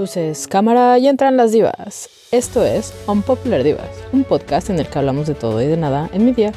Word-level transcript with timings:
Luces, 0.00 0.48
cámara 0.48 0.96
y 0.96 1.08
entran 1.08 1.36
las 1.36 1.52
divas. 1.52 2.08
Esto 2.32 2.64
es 2.64 2.94
Unpopular 3.06 3.62
Divas, 3.62 4.02
un 4.12 4.24
podcast 4.24 4.70
en 4.70 4.78
el 4.78 4.88
que 4.88 4.98
hablamos 4.98 5.26
de 5.26 5.34
todo 5.34 5.60
y 5.60 5.66
de 5.66 5.76
nada 5.76 6.08
en 6.14 6.24
mi 6.24 6.32
día. 6.32 6.52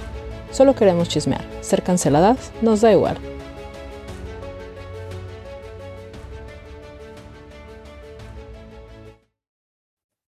Solo 0.49 0.73
queremos 0.75 1.09
chismear. 1.09 1.43
Ser 1.59 1.83
canceladas 1.83 2.53
nos 2.61 2.79
da 2.79 2.93
igual. 2.93 3.17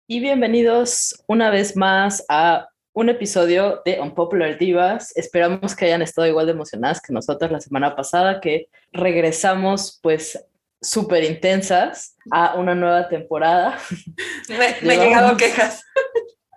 Y 0.09 0.19
bienvenidos 0.19 1.23
una 1.25 1.49
vez 1.49 1.77
más 1.77 2.25
a 2.27 2.67
un 2.91 3.07
episodio 3.07 3.81
de 3.85 4.01
Unpopular 4.01 4.57
Divas. 4.57 5.15
Esperamos 5.15 5.73
que 5.73 5.85
hayan 5.85 6.01
estado 6.01 6.27
igual 6.27 6.47
de 6.47 6.51
emocionadas 6.51 6.99
que 6.99 7.13
nosotros 7.13 7.49
la 7.49 7.61
semana 7.61 7.95
pasada, 7.95 8.41
que 8.41 8.67
regresamos 8.91 10.01
pues 10.03 10.37
súper 10.81 11.23
intensas 11.23 12.15
a 12.31 12.55
una 12.55 12.75
nueva 12.75 13.07
temporada. 13.09 13.77
Me, 14.49 14.93
he 14.93 14.97
llegado 14.97 15.37
quejas. 15.37 15.83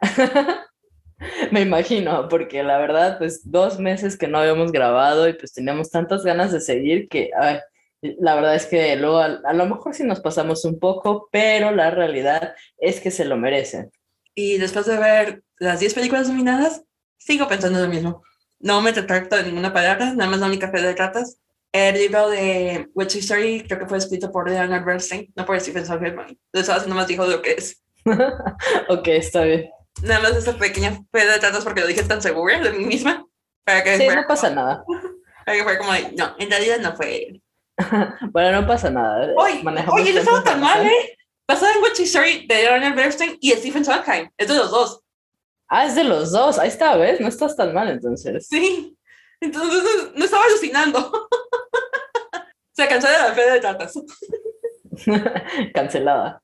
me 1.51 1.63
imagino, 1.63 2.29
porque 2.29 2.63
la 2.63 2.79
verdad, 2.79 3.19
pues 3.19 3.51
dos 3.51 3.79
meses 3.79 4.17
que 4.17 4.29
no 4.29 4.39
habíamos 4.39 4.73
grabado 4.73 5.29
y 5.29 5.33
pues 5.33 5.53
teníamos 5.53 5.91
tantas 5.91 6.25
ganas 6.25 6.53
de 6.53 6.61
seguir 6.61 7.09
que 7.09 7.31
la 8.01 8.35
verdad 8.35 8.55
es 8.55 8.67
que 8.67 8.95
luego 8.97 9.19
a, 9.19 9.53
lo 9.53 9.67
mejor 9.67 9.95
sí 9.95 10.05
nos 10.05 10.21
pasamos 10.21 10.65
un 10.65 10.79
poco, 10.79 11.29
pero 11.33 11.73
la 11.73 11.91
realidad 11.91 12.55
es 12.79 13.01
que 13.01 13.11
se 13.11 13.25
lo 13.25 13.37
merecen. 13.37 13.91
Y 14.35 14.59
después 14.59 14.87
de 14.87 14.99
ver 14.99 15.43
las 15.59 15.80
10 15.80 15.95
películas 15.95 16.29
nominadas, 16.29 16.85
sigo 17.16 17.49
pensando 17.49 17.80
lo 17.80 17.88
mismo. 17.88 18.23
No 18.60 18.80
me 18.80 18.93
retracto 18.93 19.37
de 19.37 19.45
ninguna 19.45 19.73
palabra, 19.73 20.13
nada 20.15 20.30
más 20.30 20.41
da 20.41 20.49
mi 20.49 20.59
café 20.59 20.80
de 20.80 20.95
ratas 20.95 21.38
el 21.73 21.95
libro 21.95 22.29
de 22.30 22.88
Witch 22.95 23.16
History 23.16 23.65
creo 23.66 23.80
que 23.80 23.87
fue 23.87 23.99
escrito 23.99 24.30
por 24.30 24.49
Leonard 24.49 24.85
Bernstein, 24.85 25.30
no 25.37 25.45
por 25.45 25.61
Stephen 25.61 25.87
Sondheim. 25.87 26.19
Entonces, 26.52 26.87
nada 26.87 26.95
más 26.95 27.07
dijo 27.07 27.27
lo 27.27 27.43
que 27.43 27.52
es. 27.52 27.83
ok, 28.88 29.09
está 29.09 29.43
bien. 29.43 29.71
Nada 30.02 30.21
más 30.21 30.37
esa 30.37 30.57
pequeña 30.57 30.93
fe 31.13 31.27
de 31.27 31.38
tratos 31.38 31.65
porque 31.65 31.80
lo 31.80 31.87
dije 31.87 32.02
tan 32.05 32.23
segura 32.23 32.60
de 32.60 32.73
mí 32.73 32.85
misma. 32.85 33.27
Para 33.65 33.85
que 33.85 33.99
sí, 33.99 34.07
no 34.09 34.25
pasa 34.27 34.51
nada. 34.51 34.85
Para 35.45 35.59
que 35.59 35.65
fuera 35.65 35.79
como, 35.79 35.93
no, 36.16 36.35
en 36.38 36.51
realidad 36.51 36.79
no 36.79 36.95
fue 36.95 37.25
él. 37.25 37.43
bueno, 38.32 38.60
no 38.60 38.66
pasa 38.66 38.91
nada. 38.91 39.32
Oye, 39.37 39.63
oye 39.93 40.13
no 40.13 40.19
estaba 40.21 40.45
tan 40.45 40.60
mal, 40.60 40.87
¿eh? 40.87 41.16
Basado 41.47 41.73
en 41.75 41.82
Witch 41.82 42.01
History 42.01 42.47
de 42.47 42.55
Leonard 42.55 42.95
Bernstein 42.95 43.38
y 43.41 43.53
Stephen 43.53 43.85
Sondheim. 43.85 44.29
Es 44.37 44.49
de 44.49 44.55
los 44.55 44.71
dos. 44.71 45.01
Ah, 45.69 45.87
es 45.87 45.95
de 45.95 46.05
los 46.05 46.32
dos. 46.32 46.59
Ahí 46.59 46.69
está, 46.69 46.97
¿ves? 46.97 47.21
No 47.21 47.29
estás 47.29 47.57
tan 47.57 47.73
mal 47.73 47.88
entonces. 47.88 48.47
Sí. 48.49 48.98
Entonces 49.41 50.13
no 50.15 50.25
estaba 50.25 50.45
alucinando. 50.45 51.29
Se 52.73 52.87
cancela 52.87 53.29
la 53.29 53.35
fe 53.35 53.51
de 53.51 53.61
tatas. 53.61 53.95
Cancelada. 55.75 56.43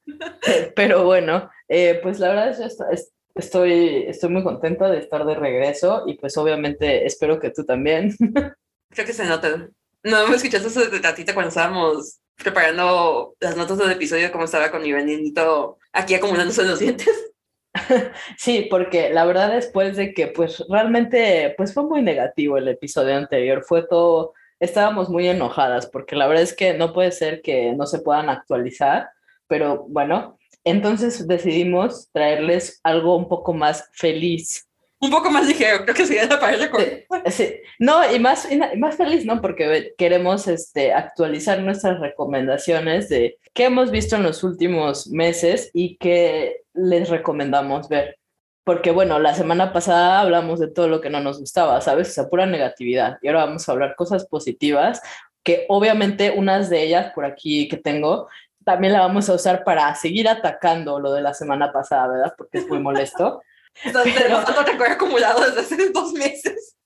Pero 0.75 1.05
bueno, 1.05 1.51
eh, 1.69 2.01
pues 2.03 2.19
la 2.19 2.29
verdad 2.29 2.49
es 2.51 2.59
que 2.59 2.95
estoy, 3.35 4.05
estoy 4.09 4.31
muy 4.31 4.43
contenta 4.43 4.91
de 4.91 4.99
estar 4.99 5.25
de 5.25 5.35
regreso 5.35 6.05
y 6.07 6.15
pues 6.19 6.37
obviamente 6.37 7.07
espero 7.07 7.39
que 7.39 7.51
tú 7.51 7.65
también. 7.65 8.15
Creo 8.91 9.07
que 9.07 9.13
se 9.13 9.25
nota. 9.25 9.69
No 10.03 10.29
me 10.29 10.37
escuchaste 10.37 10.69
eso 10.69 10.89
de 10.89 11.01
tatita 11.01 11.35
cuando 11.35 11.49
estábamos 11.49 12.21
preparando 12.37 13.35
las 13.41 13.57
notas 13.57 13.79
del 13.79 13.93
episodio, 13.93 14.31
como 14.31 14.45
estaba 14.45 14.71
con 14.71 14.83
mi 14.83 14.93
venenito 14.93 15.79
aquí 15.93 16.15
acumulándose 16.15 16.65
los 16.65 16.79
dientes. 16.79 17.34
Sí, 18.39 18.67
porque 18.71 19.11
la 19.11 19.25
verdad 19.25 19.53
después 19.53 19.97
de 19.97 20.15
que 20.15 20.29
pues 20.29 20.65
realmente 20.69 21.55
pues 21.57 21.75
fue 21.75 21.85
muy 21.85 22.03
negativo 22.03 22.57
el 22.57 22.69
episodio 22.69 23.17
anterior, 23.17 23.65
fue 23.65 23.87
todo, 23.87 24.33
estábamos 24.61 25.09
muy 25.09 25.29
enojadas 25.29 25.87
porque 25.87 26.17
la 26.17 26.27
verdad 26.27 26.45
es 26.45 26.55
que 26.55 26.75
no 26.75 26.93
puede 26.93 27.13
ser 27.13 27.43
que 27.43 27.73
no 27.73 27.87
se 27.87 28.01
puedan 28.01 28.29
actualizar, 28.29 29.11
pero 29.47 29.87
bueno, 29.89 30.39
entonces 30.65 31.27
decidimos 31.29 32.09
traerles 32.13 32.81
algo 32.83 33.17
un 33.17 33.29
poco 33.29 33.53
más 33.53 33.91
feliz. 33.93 34.69
Un 35.05 35.11
poco 35.11 35.31
más 35.31 35.47
ligero, 35.47 35.85
creo 35.85 35.95
que 35.95 36.07
sería 36.07 36.25
la 36.25 36.41
paella 36.41 36.71
con... 36.71 36.83
Sí, 37.31 37.57
No, 37.79 38.11
y 38.11 38.19
más, 38.19 38.49
más 38.79 38.97
feliz, 38.97 39.27
¿no? 39.27 39.43
Porque 39.43 39.93
queremos 39.99 40.49
este, 40.49 40.95
actualizar 40.95 41.61
nuestras 41.61 42.01
recomendaciones 42.01 43.11
de 43.11 43.39
qué 43.53 43.65
hemos 43.65 43.91
visto 43.91 44.17
en 44.17 44.23
los 44.23 44.43
últimos 44.43 45.09
meses 45.09 45.71
y 45.75 45.99
qué 45.99 46.63
les 46.73 47.11
recomendamos 47.11 47.91
ver. 47.91 48.17
Porque 48.65 48.93
bueno, 48.93 49.19
la 49.19 49.35
semana 49.35 49.75
pasada 49.75 50.23
hablamos 50.23 50.59
de 50.59 50.69
todo 50.69 50.89
lo 50.89 51.03
que 51.03 51.11
no 51.11 51.21
nos 51.21 51.39
gustaba, 51.39 51.83
¿sabes? 51.83 52.09
O 52.09 52.13
sea, 52.13 52.29
pura 52.31 52.47
negatividad. 52.47 53.19
Y 53.21 53.29
ahora 53.29 53.45
vamos 53.45 53.69
a 53.69 53.73
hablar 53.73 53.97
cosas 53.97 54.27
positivas, 54.27 55.03
que 55.43 55.67
obviamente 55.69 56.31
unas 56.31 56.71
de 56.71 56.83
ellas 56.83 57.13
por 57.15 57.27
aquí 57.27 57.69
que 57.69 57.77
tengo, 57.77 58.29
también 58.65 58.95
la 58.95 59.01
vamos 59.01 59.29
a 59.29 59.35
usar 59.35 59.65
para 59.65 59.95
seguir 59.97 60.31
atacando 60.31 60.99
lo 60.99 61.13
de 61.13 61.21
la 61.21 61.35
semana 61.35 61.71
pasada, 61.73 62.09
¿verdad? 62.09 62.35
Porque 62.39 62.57
es 62.57 62.69
muy 62.69 62.79
molesto. 62.79 63.43
Entonces, 63.85 64.15
Pero... 64.17 64.39
acumulado 64.87 65.45
desde 65.45 65.61
hace 65.61 65.91
dos 65.93 66.13
meses. 66.13 66.77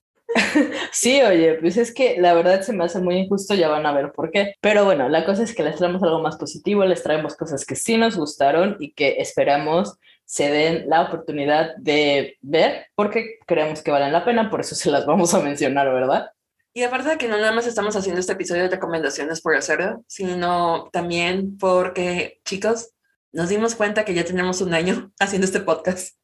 Sí, 0.91 1.21
oye, 1.21 1.55
pues 1.55 1.75
es 1.77 1.91
que 1.91 2.17
la 2.19 2.33
verdad 2.35 2.61
se 2.61 2.71
me 2.71 2.83
hace 2.83 2.99
muy 2.99 3.15
injusto, 3.17 3.55
ya 3.55 3.67
van 3.67 3.87
a 3.87 3.93
ver 3.93 4.11
por 4.11 4.29
qué. 4.29 4.53
Pero 4.61 4.85
bueno, 4.85 5.09
la 5.09 5.25
cosa 5.25 5.43
es 5.43 5.55
que 5.55 5.63
les 5.63 5.77
traemos 5.77 6.03
algo 6.03 6.21
más 6.21 6.37
positivo, 6.37 6.85
les 6.85 7.01
traemos 7.01 7.35
cosas 7.35 7.65
que 7.65 7.75
sí 7.75 7.97
nos 7.97 8.15
gustaron 8.15 8.77
y 8.79 8.93
que 8.93 9.15
esperamos 9.19 9.97
se 10.25 10.51
den 10.51 10.87
la 10.87 11.01
oportunidad 11.01 11.75
de 11.77 12.37
ver 12.41 12.85
porque 12.93 13.39
creemos 13.47 13.81
que 13.81 13.89
valen 13.89 14.13
la 14.13 14.23
pena, 14.23 14.51
por 14.51 14.59
eso 14.61 14.75
se 14.75 14.91
las 14.91 15.07
vamos 15.07 15.33
a 15.33 15.39
mencionar, 15.39 15.91
¿verdad? 15.91 16.29
Y 16.71 16.83
aparte 16.83 17.09
de 17.09 17.17
que 17.17 17.27
no 17.27 17.37
nada 17.37 17.51
más 17.51 17.65
estamos 17.65 17.95
haciendo 17.95 18.19
este 18.19 18.33
episodio 18.33 18.61
de 18.61 18.69
recomendaciones 18.69 19.41
por 19.41 19.55
hacerlo, 19.55 20.03
sino 20.07 20.89
también 20.93 21.57
porque, 21.57 22.41
chicos, 22.45 22.91
nos 23.31 23.49
dimos 23.49 23.73
cuenta 23.73 24.05
que 24.05 24.13
ya 24.13 24.23
tenemos 24.23 24.61
un 24.61 24.75
año 24.75 25.11
haciendo 25.19 25.45
este 25.45 25.61
podcast. 25.61 26.18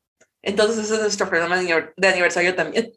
Entonces, 0.46 0.86
ese 0.86 0.94
es 0.96 1.02
nuestro 1.02 1.28
programa 1.28 1.60
de 1.60 2.08
aniversario 2.08 2.56
también. 2.56 2.94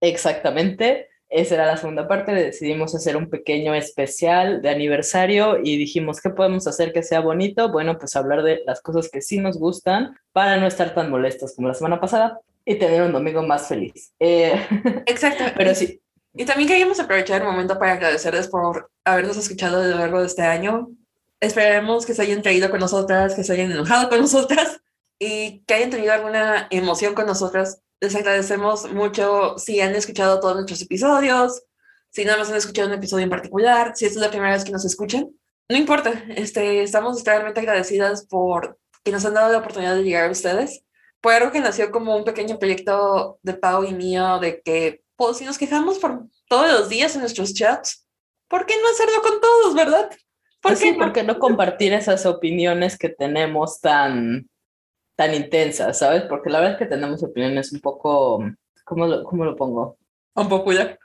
Exactamente. 0.00 1.08
Esa 1.28 1.56
era 1.56 1.66
la 1.66 1.76
segunda 1.76 2.08
parte. 2.08 2.32
Decidimos 2.32 2.94
hacer 2.94 3.18
un 3.18 3.28
pequeño 3.28 3.74
especial 3.74 4.62
de 4.62 4.70
aniversario 4.70 5.58
y 5.62 5.76
dijimos, 5.76 6.22
¿qué 6.22 6.30
podemos 6.30 6.66
hacer 6.66 6.94
que 6.94 7.02
sea 7.02 7.20
bonito? 7.20 7.70
Bueno, 7.70 7.98
pues 7.98 8.16
hablar 8.16 8.42
de 8.42 8.62
las 8.64 8.80
cosas 8.80 9.10
que 9.10 9.20
sí 9.20 9.38
nos 9.38 9.58
gustan 9.58 10.16
para 10.32 10.56
no 10.56 10.66
estar 10.66 10.94
tan 10.94 11.10
molestos 11.10 11.54
como 11.54 11.68
la 11.68 11.74
semana 11.74 12.00
pasada 12.00 12.40
y 12.64 12.76
tener 12.76 13.02
un 13.02 13.12
domingo 13.12 13.42
más 13.42 13.68
feliz. 13.68 14.12
Eh, 14.18 14.54
Exacto. 15.06 15.44
Pero 15.54 15.74
sí. 15.74 16.00
Y 16.34 16.46
también 16.46 16.68
queríamos 16.68 16.98
aprovechar 16.98 17.42
el 17.42 17.46
momento 17.46 17.78
para 17.78 17.92
agradecerles 17.92 18.48
por 18.48 18.90
habernos 19.04 19.36
escuchado 19.36 19.82
a 19.82 19.86
lo 19.86 19.98
largo 19.98 20.20
de 20.20 20.26
este 20.26 20.42
año. 20.42 20.88
Esperemos 21.40 22.06
que 22.06 22.14
se 22.14 22.22
hayan 22.22 22.40
traído 22.40 22.70
con 22.70 22.80
nosotras, 22.80 23.34
que 23.34 23.44
se 23.44 23.52
hayan 23.52 23.70
enojado 23.70 24.08
con 24.08 24.20
nosotras 24.20 24.80
y 25.18 25.64
que 25.66 25.74
hayan 25.74 25.90
tenido 25.90 26.12
alguna 26.12 26.68
emoción 26.70 27.14
con 27.14 27.26
nosotras 27.26 27.82
les 28.00 28.14
agradecemos 28.14 28.92
mucho 28.92 29.56
si 29.58 29.80
han 29.80 29.94
escuchado 29.94 30.40
todos 30.40 30.54
nuestros 30.54 30.82
episodios, 30.82 31.62
si 32.10 32.24
nada 32.24 32.38
más 32.38 32.50
han 32.50 32.56
escuchado 32.56 32.88
un 32.88 32.94
episodio 32.94 33.24
en 33.24 33.30
particular, 33.30 33.92
si 33.94 34.06
esta 34.06 34.18
es 34.18 34.22
la 34.22 34.30
primera 34.30 34.52
vez 34.52 34.64
que 34.64 34.72
nos 34.72 34.84
escuchan. 34.84 35.30
No 35.68 35.76
importa, 35.76 36.24
este, 36.28 36.82
estamos 36.82 37.24
realmente 37.24 37.60
agradecidas 37.60 38.26
por 38.26 38.78
que 39.02 39.12
nos 39.12 39.24
han 39.24 39.34
dado 39.34 39.52
la 39.52 39.58
oportunidad 39.58 39.96
de 39.96 40.04
llegar 40.04 40.28
a 40.28 40.32
ustedes. 40.32 40.82
Por 41.20 41.32
algo 41.32 41.50
que 41.50 41.60
nació 41.60 41.90
como 41.90 42.16
un 42.16 42.24
pequeño 42.24 42.58
proyecto 42.58 43.38
de 43.42 43.54
Pau 43.54 43.84
y 43.84 43.94
mío, 43.94 44.38
de 44.38 44.60
que 44.60 45.02
pues, 45.16 45.38
si 45.38 45.44
nos 45.44 45.58
quejamos 45.58 45.98
por 45.98 46.26
todos 46.48 46.70
los 46.70 46.88
días 46.88 47.14
en 47.14 47.22
nuestros 47.22 47.54
chats, 47.54 48.06
¿por 48.48 48.66
qué 48.66 48.74
no 48.80 48.88
hacerlo 48.90 49.22
con 49.22 49.40
todos, 49.40 49.74
verdad? 49.74 50.10
¿Por 50.60 50.72
pues 50.72 50.78
qué? 50.78 50.90
Sí, 50.90 50.96
porque 50.98 51.22
no 51.22 51.38
compartir 51.38 51.92
esas 51.92 52.26
opiniones 52.26 52.98
que 52.98 53.08
tenemos 53.08 53.80
tan 53.80 54.48
tan 55.16 55.34
intensas, 55.34 55.98
¿sabes? 55.98 56.22
Porque 56.24 56.50
la 56.50 56.60
verdad 56.60 56.74
es 56.74 56.78
que 56.78 56.94
tenemos 56.94 57.22
opiniones 57.22 57.72
un 57.72 57.80
poco, 57.80 58.44
¿cómo 58.84 59.06
lo, 59.06 59.24
cómo 59.24 59.44
lo 59.44 59.56
pongo? 59.56 59.98
Un 60.34 60.48
popular. 60.48 60.98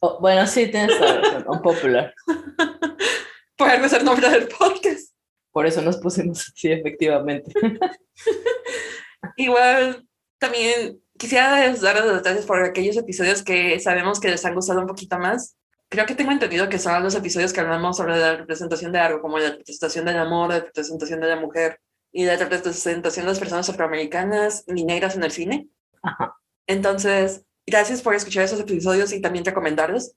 Oh, 0.00 0.18
bueno, 0.20 0.46
sí, 0.46 0.66
tienes 0.70 0.98
razón, 0.98 1.44
un 1.48 1.62
popular. 1.62 2.12
Puede 3.56 3.88
ser 3.88 4.04
nombre 4.04 4.28
del 4.28 4.48
podcast. 4.48 5.14
Por 5.52 5.64
eso 5.64 5.80
nos 5.80 5.96
pusimos 5.96 6.52
así, 6.54 6.70
efectivamente. 6.70 7.50
Igual, 9.36 10.06
también 10.38 11.00
quisiera 11.16 11.72
dar 11.80 12.04
los 12.04 12.14
detalles 12.16 12.44
por 12.44 12.62
aquellos 12.62 12.96
episodios 12.96 13.42
que 13.42 13.80
sabemos 13.80 14.20
que 14.20 14.28
les 14.28 14.44
han 14.44 14.54
gustado 14.54 14.80
un 14.80 14.86
poquito 14.86 15.18
más. 15.18 15.56
Creo 15.88 16.04
que 16.04 16.14
tengo 16.14 16.32
entendido 16.32 16.68
que 16.68 16.78
son 16.78 17.02
los 17.02 17.14
episodios 17.14 17.52
que 17.52 17.60
hablamos 17.60 17.96
sobre 17.96 18.18
la 18.18 18.36
representación 18.36 18.92
de 18.92 18.98
algo, 18.98 19.22
como 19.22 19.38
la 19.38 19.50
representación 19.50 20.04
del 20.04 20.18
amor, 20.18 20.50
la 20.50 20.60
representación 20.60 21.20
de 21.20 21.28
la 21.28 21.36
mujer, 21.36 21.80
y 22.16 22.24
la 22.24 22.36
representación 22.36 23.02
de 23.02 23.30
las 23.30 23.38
personas 23.38 23.68
afroamericanas 23.68 24.64
ni 24.68 24.84
negras 24.84 25.16
en 25.16 25.22
el 25.22 25.30
cine. 25.30 25.68
Entonces, 26.66 27.44
gracias 27.66 28.00
por 28.00 28.14
escuchar 28.14 28.44
esos 28.44 28.58
episodios 28.58 29.12
y 29.12 29.20
también 29.20 29.44
recomendarlos. 29.44 30.12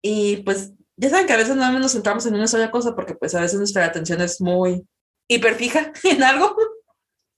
Y 0.00 0.38
pues 0.38 0.72
ya 0.96 1.10
saben 1.10 1.26
que 1.26 1.34
a 1.34 1.36
veces 1.36 1.54
no 1.54 1.78
nos 1.78 1.92
centramos 1.92 2.24
en 2.24 2.34
una 2.34 2.46
sola 2.46 2.70
cosa 2.70 2.94
porque 2.94 3.14
pues 3.14 3.34
a 3.34 3.42
veces 3.42 3.58
nuestra 3.58 3.84
atención 3.84 4.22
es 4.22 4.40
muy 4.40 4.88
hiperfija 5.28 5.92
en 6.04 6.22
algo. 6.22 6.56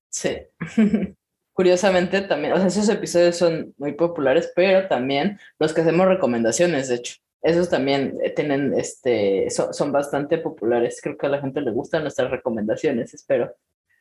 Sí. 0.09 0.37
Curiosamente 1.53 2.21
también, 2.21 2.53
o 2.53 2.59
sea, 2.59 2.67
esos 2.67 2.89
episodios 2.89 3.37
son 3.37 3.75
muy 3.77 3.95
populares, 3.95 4.53
pero 4.55 4.87
también 4.87 5.41
los 5.59 5.75
que 5.75 5.81
hacemos 5.81 6.07
recomendaciones, 6.07 6.89
de 6.91 6.95
hecho. 6.95 7.17
esos 7.43 7.69
también 7.69 8.17
eh, 8.23 8.31
tienen, 8.31 8.73
este, 8.75 9.51
son, 9.51 9.75
son 9.75 9.91
bastante 9.91 10.39
populares. 10.39 11.01
Creo 11.03 11.19
que 11.19 11.27
a 11.27 11.31
la 11.31 11.41
gente 11.41 11.61
le 11.61 11.73
gustan 11.73 12.03
nuestras 12.03 12.31
recomendaciones, 12.31 13.13
espero. 13.13 13.53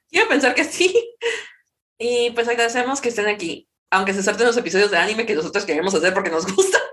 Quiero 0.10 0.30
pensar 0.30 0.54
que 0.56 0.64
sí. 0.64 1.16
Y 1.98 2.32
pues 2.32 2.48
agradecemos 2.48 3.02
que 3.02 3.10
estén 3.10 3.28
aquí, 3.28 3.68
aunque 3.90 4.14
se 4.14 4.24
salten 4.24 4.48
los 4.48 4.58
episodios 4.58 4.92
de 4.92 4.98
anime 4.98 5.26
que 5.26 5.36
nosotros 5.36 5.66
queremos 5.66 5.94
hacer 5.96 6.14
porque 6.14 6.30
nos 6.30 6.46
gusta. 6.54 6.78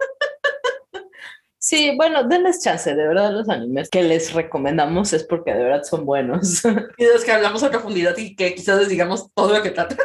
Sí, 1.64 1.94
bueno, 1.96 2.24
denles 2.24 2.60
chance, 2.60 2.92
de 2.92 3.06
verdad 3.06 3.30
los 3.30 3.48
animes 3.48 3.88
que 3.88 4.02
les 4.02 4.32
recomendamos 4.32 5.12
es 5.12 5.22
porque 5.22 5.54
de 5.54 5.62
verdad 5.62 5.84
son 5.84 6.04
buenos. 6.04 6.64
Y 6.98 7.04
de 7.04 7.12
los 7.12 7.24
que 7.24 7.30
hablamos 7.30 7.62
a 7.62 7.70
profundidad 7.70 8.16
y 8.18 8.34
que 8.34 8.52
quizás 8.56 8.80
les 8.80 8.88
digamos 8.88 9.32
todo 9.32 9.56
lo 9.56 9.62
que 9.62 9.70
trata. 9.70 9.96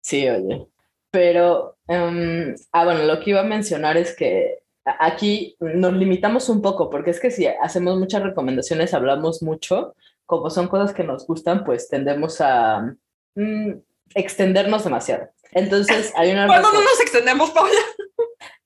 Sí, 0.00 0.28
oye. 0.28 0.64
Pero, 1.10 1.76
em, 1.88 2.54
ah, 2.70 2.84
bueno, 2.84 3.02
lo 3.02 3.18
que 3.18 3.30
iba 3.30 3.40
a 3.40 3.44
mencionar 3.44 3.96
es 3.96 4.14
que 4.14 4.62
aquí 4.84 5.56
nos 5.58 5.92
limitamos 5.92 6.48
un 6.48 6.62
poco, 6.62 6.88
porque 6.88 7.10
es 7.10 7.18
que 7.18 7.32
si 7.32 7.46
hacemos 7.46 7.98
muchas 7.98 8.22
recomendaciones, 8.22 8.94
hablamos 8.94 9.42
mucho, 9.42 9.96
como 10.32 10.48
son 10.48 10.66
cosas 10.66 10.94
que 10.94 11.04
nos 11.04 11.26
gustan, 11.26 11.62
pues 11.62 11.90
tendemos 11.90 12.40
a 12.40 12.90
mm, 13.34 13.72
extendernos 14.14 14.82
demasiado. 14.82 15.28
Entonces, 15.50 16.10
hay 16.16 16.32
una... 16.32 16.46
¿Cuándo 16.46 16.72
no 16.72 16.80
nos 16.80 17.00
extendemos, 17.02 17.50
Paula? 17.50 17.78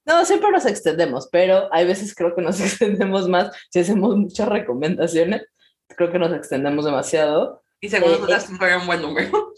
No, 0.05 0.25
siempre 0.25 0.53
nos 0.53 0.65
extendemos, 0.65 1.29
pero 1.33 1.69
hay 1.73 1.85
veces 1.85 2.15
creo 2.15 2.37
que 2.37 2.41
nos 2.41 2.61
extendemos 2.65 3.29
más 3.29 3.51
si 3.73 3.81
hacemos 3.81 4.17
muchas 4.17 4.49
recomendaciones. 4.49 5.43
Creo 5.89 6.13
que 6.13 6.21
nos 6.21 6.33
extendemos 6.33 6.85
demasiado. 6.85 7.65
Y 7.81 7.89
según 7.89 8.11
eh, 8.11 8.13
nosotras, 8.13 8.47
cinco 8.47 8.65
era 8.65 8.79
un 8.79 8.87
buen 8.87 9.03
número. 9.03 9.53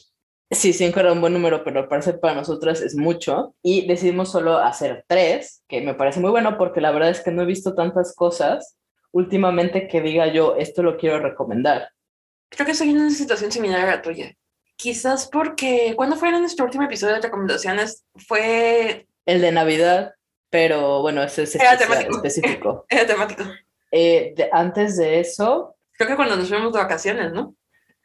Sí, 0.50 0.72
cinco 0.72 1.00
era 1.00 1.12
un 1.12 1.20
buen 1.20 1.34
número, 1.34 1.62
pero 1.62 1.90
parece 1.90 2.14
para 2.14 2.36
nosotras 2.36 2.80
es 2.80 2.96
mucho. 2.96 3.54
Y 3.62 3.86
decidimos 3.86 4.32
solo 4.32 4.56
hacer 4.56 5.04
tres, 5.06 5.62
que 5.68 5.82
me 5.82 5.92
parece 5.92 6.20
muy 6.20 6.30
bueno 6.30 6.56
porque 6.56 6.80
la 6.80 6.90
verdad 6.90 7.10
es 7.10 7.20
que 7.20 7.32
no 7.32 7.42
he 7.42 7.44
visto 7.44 7.74
tantas 7.74 8.14
cosas 8.14 8.78
últimamente 9.12 9.88
que 9.88 10.00
diga 10.00 10.32
yo, 10.32 10.56
esto 10.56 10.82
lo 10.82 10.96
quiero 10.96 11.20
recomendar. 11.20 11.90
Creo 12.50 12.66
que 12.66 12.72
estoy 12.72 12.90
en 12.90 13.00
una 13.00 13.10
situación 13.10 13.52
similar 13.52 13.80
a 13.80 13.96
la 13.96 14.02
tuya. 14.02 14.34
Quizás 14.76 15.28
porque, 15.28 15.94
¿cuándo 15.96 16.16
fue 16.16 16.30
nuestro 16.32 16.64
último 16.64 16.84
episodio 16.84 17.14
de 17.14 17.22
recomendaciones? 17.22 18.04
Fue... 18.16 19.06
El 19.26 19.40
de 19.40 19.52
Navidad 19.52 20.14
pero 20.50 21.02
bueno, 21.02 21.22
ese 21.22 21.42
es 21.44 21.54
específico. 21.54 22.86
Era 22.88 23.06
temático. 23.06 23.44
Eh, 23.90 24.34
antes 24.52 24.96
de 24.96 25.20
eso... 25.20 25.76
Creo 25.92 26.10
que 26.10 26.16
cuando 26.16 26.36
nos 26.36 26.48
fuimos 26.48 26.72
de 26.72 26.78
vacaciones, 26.78 27.32
¿no? 27.32 27.54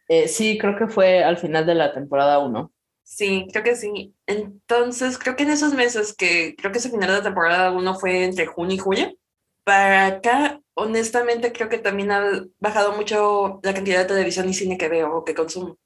Eh, 0.10 0.28
sí, 0.28 0.57
creo 0.57 0.75
que 0.78 0.88
fue 0.88 1.24
al 1.24 1.38
final 1.38 1.66
de 1.66 1.75
la 1.75 1.94
temporada 1.94 2.40
1. 2.40 2.72
Sí, 3.04 3.48
creo 3.51 3.63
que 3.63 3.75
sí. 3.75 4.16
Entonces, 4.25 5.18
creo 5.19 5.36
que 5.36 5.44
en 5.44 5.51
esos 5.51 5.74
meses 5.74 6.16
que 6.16 6.56
creo 6.57 6.72
que 6.72 6.80
ese 6.80 6.90
final 6.90 7.10
de 7.10 7.18
la 7.18 7.24
temporada 7.24 7.72
1 7.72 7.95
fue 7.95 8.24
entre 8.24 8.48
junio 8.48 8.75
y 8.75 8.80
julio, 8.80 9.18
para 9.63 10.07
acá, 10.07 10.60
honestamente, 10.75 11.51
creo 11.51 11.69
que 11.69 11.77
también 11.77 12.11
ha 12.11 12.45
bajado 12.59 12.93
mucho 12.93 13.59
la 13.63 13.73
cantidad 13.73 13.99
de 13.99 14.05
televisión 14.05 14.49
y 14.49 14.53
cine 14.53 14.77
que 14.77 14.89
veo 14.89 15.17
o 15.17 15.23
que 15.23 15.35
consumo. 15.35 15.77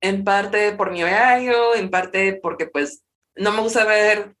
En 0.00 0.24
parte 0.24 0.72
por 0.72 0.92
mi 0.92 1.02
horario, 1.02 1.74
en 1.74 1.90
parte 1.90 2.38
porque 2.42 2.66
pues 2.66 3.02
no 3.34 3.52
me 3.52 3.60
gusta 3.60 3.84
ver 3.84 4.34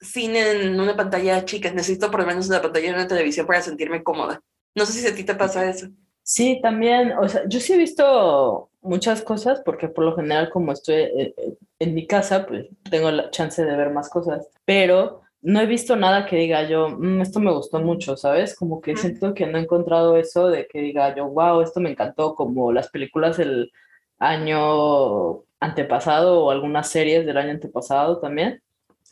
cine 0.00 0.50
en 0.50 0.80
una 0.80 0.96
pantalla 0.96 1.44
chica, 1.44 1.70
necesito 1.72 2.10
por 2.10 2.20
lo 2.20 2.26
menos 2.26 2.48
una 2.48 2.62
pantalla 2.62 2.88
en 2.88 2.94
una 2.94 3.08
televisión 3.08 3.46
para 3.46 3.62
sentirme 3.62 4.02
cómoda. 4.02 4.40
No 4.74 4.86
sé 4.86 4.92
si 4.92 5.06
a 5.06 5.14
ti 5.14 5.24
te 5.24 5.34
pasa 5.34 5.68
eso. 5.68 5.88
Sí, 6.22 6.60
también, 6.62 7.12
o 7.12 7.28
sea, 7.28 7.42
yo 7.48 7.60
sí 7.60 7.72
he 7.72 7.76
visto 7.76 8.70
muchas 8.82 9.22
cosas 9.22 9.60
porque 9.64 9.88
por 9.88 10.04
lo 10.04 10.16
general 10.16 10.48
como 10.50 10.72
estoy 10.72 10.94
eh, 10.94 11.34
eh, 11.36 11.54
en 11.80 11.94
mi 11.94 12.06
casa, 12.06 12.46
pues 12.46 12.66
tengo 12.90 13.10
la 13.10 13.30
chance 13.30 13.64
de 13.64 13.76
ver 13.76 13.90
más 13.90 14.08
cosas, 14.08 14.48
pero 14.64 15.22
no 15.42 15.60
he 15.60 15.66
visto 15.66 15.96
nada 15.96 16.26
que 16.26 16.36
diga 16.36 16.68
yo, 16.68 16.90
mm, 16.90 17.20
esto 17.22 17.40
me 17.40 17.52
gustó 17.52 17.80
mucho, 17.80 18.16
¿sabes? 18.16 18.56
Como 18.56 18.80
que 18.80 18.96
siento 18.96 19.34
que 19.34 19.46
no 19.46 19.58
he 19.58 19.62
encontrado 19.62 20.16
eso 20.16 20.48
de 20.48 20.66
que 20.66 20.80
diga 20.80 21.14
yo, 21.16 21.28
wow, 21.28 21.60
esto 21.62 21.80
me 21.80 21.90
encantó, 21.90 22.34
como 22.34 22.72
las 22.72 22.90
películas 22.90 23.36
del 23.36 23.72
año 24.18 25.42
antepasado 25.60 26.44
o 26.44 26.50
algunas 26.50 26.88
series 26.88 27.26
del 27.26 27.36
año 27.38 27.52
antepasado 27.52 28.18
también 28.20 28.62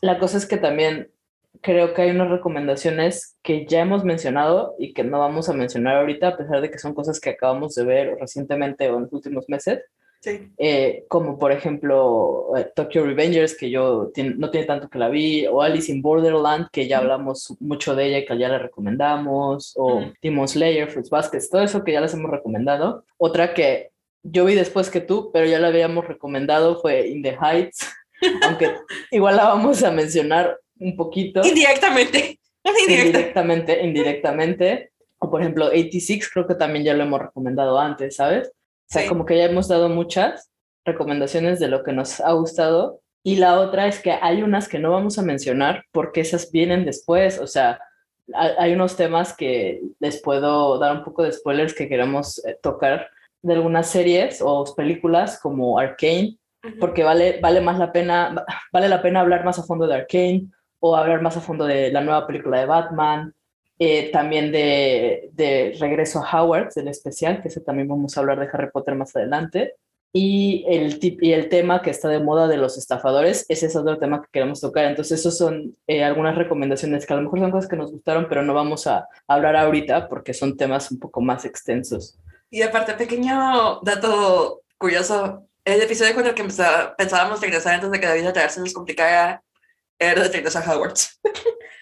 la 0.01 0.17
cosa 0.19 0.37
es 0.37 0.45
que 0.45 0.57
también 0.57 1.11
creo 1.61 1.93
que 1.93 2.03
hay 2.03 2.11
unas 2.11 2.29
recomendaciones 2.29 3.37
que 3.41 3.65
ya 3.65 3.81
hemos 3.81 4.03
mencionado 4.05 4.75
y 4.79 4.93
que 4.93 5.03
no 5.03 5.19
vamos 5.19 5.49
a 5.49 5.53
mencionar 5.53 5.97
ahorita, 5.97 6.29
a 6.29 6.37
pesar 6.37 6.61
de 6.61 6.71
que 6.71 6.79
son 6.79 6.93
cosas 6.93 7.19
que 7.19 7.31
acabamos 7.31 7.75
de 7.75 7.83
ver 7.83 8.17
recientemente 8.19 8.89
o 8.89 8.95
en 8.95 9.03
los 9.03 9.13
últimos 9.13 9.49
meses. 9.49 9.81
Sí. 10.21 10.51
Eh, 10.57 11.05
como 11.07 11.39
por 11.39 11.53
ejemplo 11.53 12.51
eh, 12.57 12.67
Tokyo 12.75 13.05
Revengers, 13.05 13.55
que 13.55 13.69
yo 13.69 14.11
no 14.35 14.51
tiene 14.51 14.67
tanto 14.67 14.89
que 14.89 14.99
la 14.99 15.07
vi, 15.07 15.47
o 15.47 15.61
Alice 15.61 15.91
in 15.91 16.01
Borderland, 16.01 16.67
que 16.71 16.87
ya 16.87 16.97
hablamos 16.97 17.55
mucho 17.59 17.95
de 17.95 18.07
ella 18.07 18.17
y 18.19 18.25
que 18.25 18.37
ya 18.37 18.49
la 18.49 18.59
recomendamos, 18.59 19.73
o 19.77 20.03
Demon 20.21 20.47
Slayer, 20.47 20.89
Fruits 20.89 21.09
Basket, 21.09 21.39
todo 21.49 21.63
eso 21.63 21.83
que 21.83 21.93
ya 21.93 22.01
les 22.01 22.13
hemos 22.13 22.31
recomendado. 22.31 23.05
Otra 23.17 23.53
que 23.53 23.91
yo 24.23 24.43
vi 24.43 24.55
después 24.55 24.89
que 24.89 24.99
tú, 24.99 25.31
pero 25.31 25.45
ya 25.45 25.59
la 25.59 25.69
habíamos 25.69 26.05
recomendado 26.05 26.81
fue 26.81 27.07
In 27.07 27.23
the 27.23 27.37
Heights. 27.41 27.87
aunque 28.43 28.75
igual 29.11 29.35
la 29.35 29.45
vamos 29.45 29.83
a 29.83 29.91
mencionar 29.91 30.59
un 30.79 30.95
poquito. 30.95 31.41
Indirectamente. 31.45 32.39
Indirectamente, 32.87 33.81
indirectamente. 33.83 34.91
O 35.17 35.29
por 35.29 35.41
ejemplo, 35.41 35.67
86 35.67 36.29
creo 36.31 36.47
que 36.47 36.55
también 36.55 36.85
ya 36.85 36.93
lo 36.93 37.03
hemos 37.03 37.21
recomendado 37.21 37.79
antes, 37.79 38.15
¿sabes? 38.15 38.51
O 38.89 38.93
sea, 38.93 39.07
como 39.07 39.25
que 39.25 39.37
ya 39.37 39.45
hemos 39.45 39.67
dado 39.67 39.87
muchas 39.87 40.49
recomendaciones 40.83 41.59
de 41.59 41.67
lo 41.67 41.83
que 41.83 41.93
nos 41.93 42.19
ha 42.21 42.31
gustado. 42.33 43.01
Y 43.23 43.35
la 43.35 43.59
otra 43.59 43.85
es 43.85 43.99
que 43.99 44.11
hay 44.11 44.41
unas 44.41 44.67
que 44.67 44.79
no 44.79 44.91
vamos 44.91 45.19
a 45.19 45.21
mencionar 45.21 45.85
porque 45.91 46.21
esas 46.21 46.51
vienen 46.51 46.85
después. 46.85 47.39
O 47.39 47.45
sea, 47.45 47.79
hay 48.33 48.73
unos 48.73 48.95
temas 48.95 49.35
que 49.35 49.81
les 49.99 50.21
puedo 50.21 50.79
dar 50.79 50.97
un 50.97 51.03
poco 51.03 51.23
de 51.23 51.31
spoilers 51.31 51.75
que 51.75 51.87
queremos 51.87 52.43
eh, 52.45 52.57
tocar 52.63 53.07
de 53.41 53.53
algunas 53.53 53.87
series 53.87 54.41
o 54.41 54.65
películas 54.75 55.39
como 55.39 55.79
Arcane, 55.79 56.37
porque 56.79 57.03
vale, 57.03 57.39
vale 57.41 57.61
más 57.61 57.79
la 57.79 57.91
pena, 57.91 58.43
vale 58.73 58.89
la 58.89 59.01
pena 59.01 59.21
hablar 59.21 59.45
más 59.45 59.59
a 59.59 59.63
fondo 59.63 59.87
de 59.87 59.95
Arkane 59.95 60.47
o 60.79 60.95
hablar 60.95 61.21
más 61.21 61.37
a 61.37 61.41
fondo 61.41 61.65
de 61.65 61.91
la 61.91 62.01
nueva 62.01 62.27
película 62.27 62.59
de 62.59 62.65
Batman, 62.65 63.33
eh, 63.79 64.11
también 64.11 64.51
de, 64.51 65.29
de, 65.31 65.75
Regreso 65.79 66.21
a 66.23 66.43
Howard, 66.43 66.73
del 66.73 66.89
especial, 66.89 67.41
que 67.41 67.47
ese 67.47 67.61
también 67.61 67.87
vamos 67.87 68.15
a 68.15 68.19
hablar 68.19 68.37
de 68.39 68.49
Harry 68.51 68.69
Potter 68.71 68.95
más 68.95 69.15
adelante. 69.15 69.75
Y 70.11 70.65
el, 70.67 70.97
y 71.01 71.31
el 71.33 71.49
tema 71.49 71.81
que 71.81 71.91
está 71.91 72.09
de 72.09 72.19
moda 72.19 72.47
de 72.47 72.57
los 72.57 72.77
estafadores, 72.77 73.45
ese 73.47 73.67
es 73.67 73.75
otro 73.75 73.97
tema 73.97 74.21
que 74.21 74.27
queremos 74.33 74.59
tocar. 74.59 74.85
Entonces, 74.85 75.19
esos 75.19 75.37
son 75.37 75.77
eh, 75.87 76.03
algunas 76.03 76.35
recomendaciones 76.35 77.05
que 77.05 77.13
a 77.13 77.15
lo 77.15 77.21
mejor 77.21 77.39
son 77.39 77.51
cosas 77.51 77.69
que 77.69 77.77
nos 77.77 77.91
gustaron, 77.91 78.25
pero 78.27 78.41
no 78.41 78.53
vamos 78.53 78.85
a 78.85 79.07
hablar 79.27 79.55
ahorita 79.55 80.09
porque 80.09 80.33
son 80.33 80.57
temas 80.57 80.91
un 80.91 80.99
poco 80.99 81.21
más 81.21 81.45
extensos. 81.45 82.17
Y 82.49 82.63
aparte, 82.63 82.95
pequeño 82.95 83.79
dato 83.83 84.61
curioso, 84.77 85.45
el 85.63 85.81
episodio 85.81 86.15
con 86.15 86.25
el 86.25 86.33
que 86.33 86.43
pensábamos 86.97 87.39
regresar 87.39 87.75
antes 87.75 87.91
de 87.91 87.99
que 87.99 88.07
David 88.07 88.21
vida 88.21 88.49
se 88.49 88.59
nos 88.59 88.73
complicara 88.73 89.41
era 89.99 90.23
de 90.23 90.29
regresar 90.29 90.67
a 90.67 90.75
Hogwarts. 90.75 91.19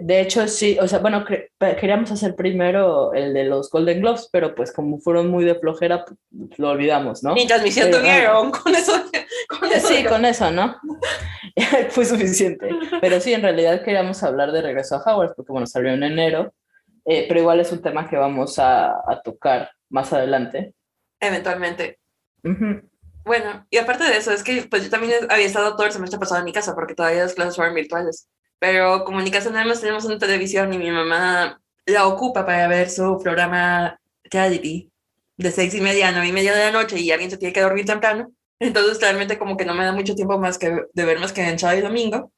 De, 0.00 0.20
hecho, 0.20 0.48
sí, 0.48 0.78
o 0.80 0.88
sea, 0.88 0.98
bueno, 0.98 1.24
queríamos 1.58 2.10
hacer 2.10 2.34
primero 2.34 3.12
el 3.12 3.34
de 3.34 3.44
los 3.44 3.70
Golden 3.70 4.00
Globes, 4.00 4.28
pero 4.32 4.54
pues 4.54 4.72
como 4.72 4.98
fueron 4.98 5.28
muy 5.28 5.44
de 5.44 5.54
flojera, 5.54 6.04
pues, 6.04 6.18
lo 6.58 6.70
olvidamos, 6.70 7.22
¿no? 7.22 7.36
Y 7.36 7.46
transmisión 7.46 7.90
tuvieron, 7.90 8.50
con 8.50 8.74
eso. 8.74 8.92
Con 9.48 9.70
eso 9.70 9.88
sí, 9.88 10.04
con 10.04 10.24
eso, 10.24 10.50
¿no? 10.50 10.76
Fue 11.90 12.04
suficiente. 12.04 12.70
Pero 13.00 13.20
sí, 13.20 13.32
en 13.34 13.42
realidad 13.42 13.82
queríamos 13.82 14.22
hablar 14.22 14.52
de 14.52 14.62
regreso 14.62 14.96
a 14.96 15.02
Hogwarts, 15.02 15.34
porque 15.36 15.52
bueno, 15.52 15.66
salió 15.66 15.90
en 15.92 16.02
enero, 16.02 16.54
eh, 17.04 17.26
pero 17.28 17.40
igual 17.40 17.60
es 17.60 17.72
un 17.72 17.82
tema 17.82 18.08
que 18.08 18.16
vamos 18.16 18.58
a, 18.58 18.90
a 18.90 19.20
tocar 19.22 19.70
más 19.90 20.12
adelante. 20.12 20.74
Eventualmente. 21.20 21.98
Bueno, 23.24 23.66
y 23.70 23.76
aparte 23.76 24.04
de 24.04 24.16
eso, 24.16 24.32
es 24.32 24.42
que 24.42 24.62
pues 24.68 24.84
yo 24.84 24.90
también 24.90 25.12
había 25.30 25.46
estado 25.46 25.76
todo 25.76 25.86
el 25.86 25.92
semestre 25.92 26.18
pasado 26.18 26.40
en 26.40 26.44
mi 26.44 26.52
casa 26.52 26.74
porque 26.74 26.94
todavía 26.94 27.22
las 27.22 27.34
clases 27.34 27.56
fueron 27.56 27.74
virtuales. 27.74 28.28
Pero 28.62 29.04
como 29.04 29.18
en 29.18 29.24
mi 29.24 29.32
casa 29.32 29.50
nada 29.50 29.64
más 29.64 29.80
tenemos 29.80 30.04
una 30.04 30.18
televisión 30.18 30.72
y 30.72 30.78
mi 30.78 30.92
mamá 30.92 31.60
la 31.84 32.06
ocupa 32.06 32.46
para 32.46 32.68
ver 32.68 32.88
su 32.88 33.18
programa 33.20 33.98
reality 34.30 34.88
de 35.36 35.50
seis 35.50 35.74
y 35.74 35.80
media 35.80 36.08
a 36.08 36.12
nueve 36.12 36.28
y 36.28 36.32
media 36.32 36.54
de 36.54 36.66
la 36.66 36.70
noche 36.70 37.00
y 37.00 37.10
alguien 37.10 37.28
se 37.28 37.38
tiene 37.38 37.52
que 37.52 37.60
dormir 37.60 37.86
temprano. 37.86 38.32
Entonces 38.60 39.00
realmente 39.00 39.36
como 39.36 39.56
que 39.56 39.64
no 39.64 39.74
me 39.74 39.84
da 39.84 39.90
mucho 39.90 40.14
tiempo 40.14 40.38
más 40.38 40.58
que 40.58 40.86
de 40.92 41.04
ver 41.04 41.18
más 41.18 41.32
que 41.32 41.42
en 41.42 41.58
sábado 41.58 41.80
y 41.80 41.82
domingo. 41.82 42.32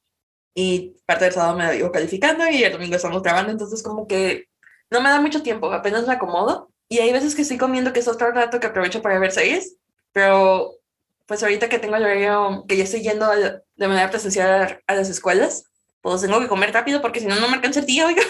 Y 0.55 0.97
parte 1.07 1.27
del 1.27 1.35
sábado 1.35 1.59
me 1.59 1.65
la 1.65 1.73
vivo 1.73 1.93
calificando 1.93 2.49
y 2.49 2.65
el 2.65 2.73
domingo 2.73 2.97
estamos 2.97 3.23
grabando. 3.23 3.53
Entonces 3.53 3.83
como 3.83 4.07
que 4.07 4.47
no 4.91 5.03
me 5.03 5.11
da 5.11 5.21
mucho 5.21 5.43
tiempo, 5.43 5.71
apenas 5.73 6.07
me 6.07 6.15
acomodo. 6.15 6.71
Y 6.89 7.01
hay 7.01 7.13
veces 7.13 7.35
que 7.35 7.43
estoy 7.43 7.59
comiendo 7.59 7.93
que 7.93 8.01
es 8.01 8.09
otro 8.09 8.31
rato 8.33 8.61
que 8.61 8.69
aprovecho 8.69 9.03
para 9.03 9.19
ver 9.19 9.33
series 9.33 9.77
pero 10.15 10.79
pues 11.27 11.43
ahorita 11.43 11.69
que 11.69 11.79
tengo 11.79 11.97
el 11.97 12.05
horario, 12.05 12.65
que 12.69 12.77
ya 12.77 12.85
estoy 12.85 13.03
yendo 13.03 13.29
de 13.31 13.89
manera 13.89 14.11
presencial 14.11 14.81
a 14.87 14.95
las 14.95 15.11
escuelas, 15.11 15.65
pues 16.05 16.21
tengo 16.23 16.41
que 16.41 16.49
comer 16.49 16.73
rápido 16.73 17.01
porque 17.03 17.21
si 17.21 17.27
no, 17.27 17.35
no 17.37 17.49
me 17.49 17.55
alcanza 17.57 17.81
el 17.81 17.87
día, 17.87 18.07
oiga. 18.07 18.23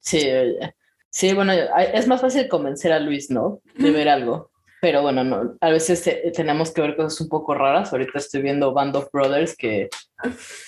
Sí, 0.00 0.28
sí, 1.10 1.32
bueno, 1.32 1.52
es 1.52 2.06
más 2.06 2.20
fácil 2.20 2.46
convencer 2.48 2.92
a 2.92 3.00
Luis, 3.00 3.30
¿no? 3.30 3.60
De 3.76 3.90
ver 3.90 4.08
algo. 4.08 4.50
Pero 4.80 5.00
bueno, 5.00 5.24
no, 5.24 5.56
a 5.62 5.70
veces 5.70 6.02
tenemos 6.34 6.70
que 6.70 6.82
ver 6.82 6.94
cosas 6.94 7.18
un 7.22 7.28
poco 7.30 7.54
raras. 7.54 7.90
Ahorita 7.92 8.18
estoy 8.18 8.42
viendo 8.42 8.74
Band 8.74 8.94
of 8.96 9.08
Brothers, 9.10 9.56
que 9.56 9.88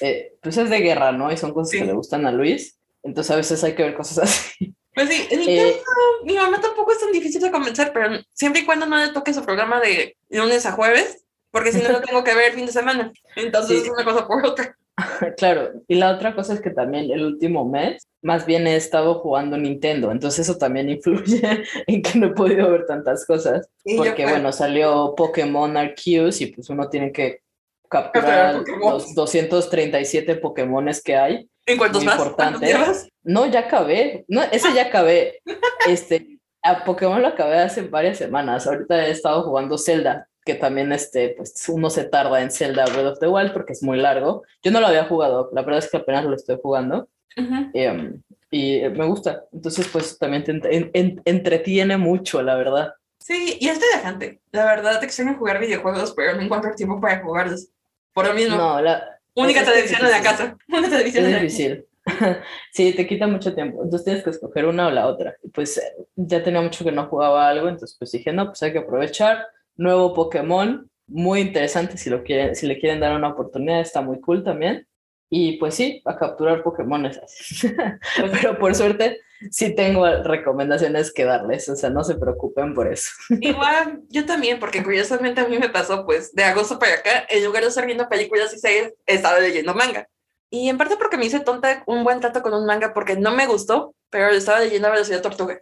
eh, 0.00 0.32
pues 0.40 0.56
es 0.56 0.70
de 0.70 0.80
guerra, 0.80 1.12
¿no? 1.12 1.30
Y 1.30 1.36
son 1.36 1.52
cosas 1.52 1.78
que 1.78 1.84
le 1.84 1.92
gustan 1.92 2.24
a 2.26 2.32
Luis. 2.32 2.78
Entonces 3.02 3.30
a 3.30 3.36
veces 3.36 3.62
hay 3.62 3.74
que 3.74 3.82
ver 3.82 3.94
cosas 3.94 4.18
así. 4.24 4.74
Pues 4.94 5.10
sí, 5.10 5.26
en 5.30 5.40
mi, 5.40 5.58
Eh, 5.58 5.72
caso, 5.84 6.24
mi 6.24 6.34
mamá 6.34 6.58
tampoco 6.62 6.90
es 6.92 6.98
tan 7.00 7.12
difícil 7.12 7.42
de 7.42 7.50
convencer, 7.50 7.92
pero 7.92 8.18
siempre 8.32 8.62
y 8.62 8.64
cuando 8.64 8.86
no 8.86 8.96
le 8.96 9.08
toque 9.12 9.34
su 9.34 9.44
programa 9.44 9.78
de 9.80 10.16
lunes 10.30 10.64
a 10.64 10.72
jueves, 10.72 11.22
porque 11.50 11.70
si 11.72 11.82
no 11.82 11.90
lo 11.90 12.00
tengo 12.06 12.24
que 12.24 12.34
ver 12.34 12.46
el 12.52 12.56
fin 12.56 12.64
de 12.64 12.72
semana. 12.72 13.12
Entonces 13.36 13.82
Sí. 13.82 13.84
es 13.86 13.90
una 13.92 14.04
cosa 14.04 14.26
por 14.26 14.46
otra. 14.46 14.74
Claro, 15.36 15.72
y 15.88 15.96
la 15.96 16.12
otra 16.12 16.34
cosa 16.34 16.54
es 16.54 16.60
que 16.60 16.70
también 16.70 17.10
el 17.10 17.24
último 17.24 17.64
mes, 17.64 18.06
más 18.22 18.46
bien 18.46 18.66
he 18.66 18.76
estado 18.76 19.20
jugando 19.20 19.56
Nintendo, 19.56 20.10
entonces 20.10 20.48
eso 20.48 20.58
también 20.58 20.88
influye 20.90 21.64
en 21.86 22.02
que 22.02 22.18
no 22.18 22.28
he 22.28 22.30
podido 22.30 22.70
ver 22.70 22.86
tantas 22.86 23.26
cosas, 23.26 23.68
Y 23.84 23.96
porque 23.96 24.24
bueno, 24.24 24.52
salió 24.52 25.14
Pokémon 25.16 25.76
Arceus 25.76 26.40
y 26.40 26.46
pues 26.46 26.70
uno 26.70 26.88
tiene 26.88 27.12
que 27.12 27.42
Capturar 27.88 28.58
Pokémon. 28.58 28.94
los 28.94 29.14
237 29.14 30.36
Pokémones 30.36 31.00
que 31.02 31.16
hay. 31.16 31.48
¿En 31.66 31.78
cuántos 31.78 32.04
más? 32.04 32.16
¿Cuántos 32.16 32.62
importante. 32.62 33.12
No, 33.22 33.46
ya 33.46 33.60
acabé, 33.60 34.24
no, 34.28 34.42
ese 34.42 34.72
ya 34.74 34.86
acabé. 34.86 35.40
Este, 35.88 36.40
a 36.64 36.82
Pokémon 36.82 37.22
lo 37.22 37.28
acabé 37.28 37.58
hace 37.58 37.82
varias 37.82 38.18
semanas, 38.18 38.66
ahorita 38.66 39.06
he 39.06 39.12
estado 39.12 39.44
jugando 39.44 39.78
Zelda, 39.78 40.28
que 40.46 40.54
también 40.54 40.92
este, 40.92 41.30
pues 41.36 41.68
uno 41.68 41.90
se 41.90 42.04
tarda 42.04 42.40
en 42.40 42.50
Zelda 42.52 42.84
Breath 42.84 43.14
of 43.14 43.18
the 43.18 43.26
Wild 43.28 43.52
porque 43.52 43.72
es 43.72 43.82
muy 43.82 43.98
largo. 43.98 44.44
Yo 44.62 44.70
no 44.70 44.80
lo 44.80 44.86
había 44.86 45.04
jugado, 45.04 45.50
la 45.52 45.62
verdad 45.62 45.80
es 45.80 45.90
que 45.90 45.96
apenas 45.96 46.24
lo 46.24 46.36
estoy 46.36 46.58
jugando. 46.62 47.08
Ujú. 47.36 47.70
Em, 47.74 48.22
y 48.50 48.80
me 48.90 49.04
gusta. 49.06 49.44
Entonces, 49.52 49.88
pues 49.88 50.16
también 50.18 50.44
te 50.44 50.52
en- 50.52 50.90
en- 50.94 51.20
entretiene 51.24 51.96
mucho, 51.98 52.40
la 52.42 52.54
verdad. 52.54 52.94
Sí, 53.18 53.58
y 53.60 53.68
es 53.68 53.80
relajante. 53.80 54.40
La 54.52 54.64
verdad, 54.64 55.02
extraño 55.02 55.36
jugar 55.36 55.58
videojuegos, 55.58 56.14
pero 56.16 56.36
no 56.36 56.42
encuentro 56.42 56.72
tiempo 56.76 57.00
para 57.00 57.20
jugarlos. 57.22 57.68
Por 58.14 58.28
lo 58.28 58.32
mismo, 58.32 58.56
No, 58.56 58.80
la, 58.80 59.18
única 59.34 59.60
es 59.60 59.66
televisión 59.66 60.00
en 60.04 60.10
la 60.12 60.22
casa. 60.22 60.56
Una 60.68 60.88
televisión 60.88 61.24
es 61.24 61.28
en 61.30 61.36
la 61.36 61.42
difícil. 61.42 61.86
Sí, 62.72 62.92
te 62.94 63.04
quita 63.06 63.26
mucho 63.26 63.52
tiempo. 63.52 63.82
Entonces 63.82 64.04
tienes 64.04 64.22
que 64.22 64.30
escoger 64.30 64.64
una 64.66 64.86
o 64.86 64.90
la 64.92 65.08
otra. 65.08 65.36
Pues 65.52 65.76
eh, 65.78 65.82
ya 66.14 66.40
tenía 66.42 66.60
mucho 66.60 66.84
que 66.84 66.92
no 66.92 67.06
jugaba 67.08 67.48
algo, 67.48 67.68
entonces 67.68 67.96
pues 67.98 68.12
dije, 68.12 68.32
no, 68.32 68.46
pues 68.46 68.62
hay 68.62 68.72
que 68.72 68.78
aprovechar. 68.78 69.44
Nuevo 69.76 70.14
Pokémon, 70.14 70.90
muy 71.06 71.40
interesante 71.40 71.96
si 71.96 72.10
lo 72.10 72.22
quieren, 72.22 72.56
si 72.56 72.66
le 72.66 72.78
quieren 72.78 73.00
dar 73.00 73.16
una 73.16 73.28
oportunidad, 73.28 73.80
está 73.80 74.00
muy 74.00 74.20
cool 74.20 74.42
también. 74.42 74.86
Y 75.28 75.58
pues 75.58 75.74
sí, 75.74 76.02
a 76.04 76.16
capturar 76.16 76.62
Pokémones. 76.62 77.20
Pero 78.40 78.58
por 78.58 78.74
suerte 78.74 79.20
sí 79.50 79.74
tengo 79.74 80.06
recomendaciones 80.22 81.12
que 81.12 81.24
darles, 81.24 81.68
o 81.68 81.76
sea, 81.76 81.90
no 81.90 82.04
se 82.04 82.14
preocupen 82.14 82.74
por 82.74 82.90
eso. 82.90 83.10
Igual, 83.40 84.02
yo 84.08 84.24
también, 84.24 84.58
porque 84.60 84.82
curiosamente 84.82 85.40
a 85.40 85.48
mí 85.48 85.58
me 85.58 85.68
pasó, 85.68 86.06
pues, 86.06 86.32
de 86.32 86.44
agosto 86.44 86.78
para 86.78 86.94
acá, 86.94 87.26
en 87.28 87.44
lugar 87.44 87.62
de 87.62 87.68
estar 87.68 87.86
viendo 87.86 88.08
películas 88.08 88.54
y 88.54 88.58
series, 88.58 88.94
he 89.04 89.14
estado 89.14 89.40
leyendo 89.40 89.74
manga. 89.74 90.08
Y 90.48 90.68
en 90.68 90.78
parte 90.78 90.96
porque 90.96 91.16
me 91.16 91.26
hice 91.26 91.40
tonta 91.40 91.82
un 91.86 92.04
buen 92.04 92.20
trato 92.20 92.40
con 92.40 92.54
un 92.54 92.64
manga, 92.64 92.94
porque 92.94 93.16
no 93.16 93.32
me 93.32 93.46
gustó, 93.46 93.94
pero 94.10 94.28
estaba 94.28 94.60
leyendo 94.60 94.88
a 94.88 94.92
velocidad 94.92 95.22
tortuga. 95.22 95.60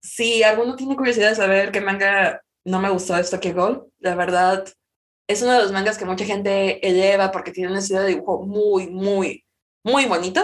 Si 0.00 0.42
alguno 0.42 0.76
tiene 0.76 0.96
curiosidad 0.96 1.30
de 1.30 1.36
saber 1.36 1.72
qué 1.72 1.80
manga 1.80 2.40
no 2.64 2.80
me 2.80 2.90
gustó 2.90 3.14
de 3.14 3.24
Tokyo 3.24 3.54
Ghoul, 3.54 3.92
la 3.98 4.14
verdad, 4.14 4.66
es 5.28 5.42
uno 5.42 5.52
de 5.52 5.62
los 5.62 5.72
mangas 5.72 5.98
que 5.98 6.04
mucha 6.04 6.24
gente 6.24 6.86
eleva 6.86 7.30
porque 7.30 7.52
tiene 7.52 7.70
un 7.70 7.78
estilo 7.78 8.00
de 8.00 8.08
dibujo 8.08 8.42
muy, 8.42 8.88
muy, 8.90 9.44
muy 9.84 10.06
bonito. 10.06 10.42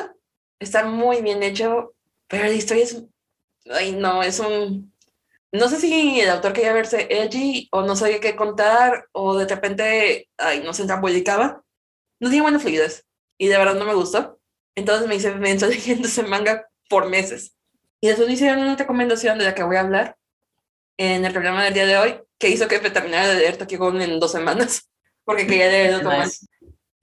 Está 0.58 0.84
muy 0.84 1.22
bien 1.22 1.42
hecho, 1.42 1.94
pero 2.28 2.44
la 2.44 2.52
historia 2.52 2.84
es... 2.84 3.04
Ay, 3.70 3.92
no, 3.92 4.22
es 4.22 4.40
un... 4.40 4.92
No 5.52 5.68
sé 5.68 5.78
si 5.78 6.20
el 6.20 6.28
autor 6.30 6.52
quería 6.52 6.72
verse 6.72 7.06
edgy 7.10 7.68
o 7.72 7.82
no 7.82 7.96
sabía 7.96 8.20
qué 8.20 8.36
contar 8.36 9.08
o 9.12 9.36
de 9.36 9.46
repente, 9.46 10.28
ay, 10.36 10.62
no 10.62 10.74
se 10.74 10.82
entambulicaba. 10.82 11.62
No 12.20 12.28
tiene 12.28 12.42
buena 12.42 12.58
fluidez 12.58 13.06
y 13.38 13.48
de 13.48 13.56
verdad 13.56 13.74
no 13.74 13.84
me 13.84 13.94
gustó. 13.94 14.40
Entonces 14.74 15.08
me 15.08 15.16
hice 15.16 15.34
mensa 15.34 15.66
leyendo 15.68 16.08
ese 16.08 16.22
manga 16.22 16.68
por 16.88 17.08
meses. 17.08 17.56
Y 18.00 18.08
después 18.08 18.28
me 18.28 18.34
hicieron 18.34 18.60
una 18.60 18.76
recomendación 18.76 19.38
de 19.38 19.44
la 19.44 19.54
que 19.54 19.62
voy 19.62 19.76
a 19.76 19.80
hablar 19.80 20.17
en 20.98 21.24
el 21.24 21.32
programa 21.32 21.64
del 21.64 21.74
día 21.74 21.86
de 21.86 21.96
hoy, 21.96 22.20
que 22.38 22.50
hizo 22.50 22.68
que 22.68 22.78
terminara 22.78 23.28
de 23.28 23.36
leer 23.36 23.56
Tokyo 23.56 23.78
Ghoul 23.78 24.02
en 24.02 24.20
dos 24.20 24.32
semanas, 24.32 24.90
porque 25.24 25.46
quería 25.46 25.68
leer 25.68 25.94
otro. 25.94 26.10
Nice. 26.12 26.46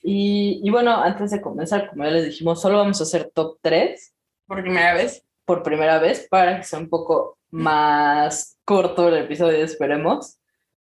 Y, 0.03 0.61
y 0.63 0.69
bueno, 0.69 1.01
antes 1.01 1.31
de 1.31 1.41
comenzar, 1.41 1.89
como 1.89 2.03
ya 2.03 2.11
les 2.11 2.25
dijimos, 2.25 2.61
solo 2.61 2.77
vamos 2.77 2.99
a 2.99 3.03
hacer 3.03 3.31
top 3.33 3.57
3 3.61 4.13
por 4.45 4.61
primera 4.61 4.93
vez. 4.93 5.25
por 5.45 5.63
primera 5.63 5.99
vez 5.99 6.27
para 6.29 6.57
que 6.57 6.63
sea 6.63 6.79
un 6.79 6.89
poco 6.89 7.39
más 7.49 8.57
corto 8.65 9.07
el 9.07 9.17
episodio, 9.17 9.63
esperemos. 9.63 10.39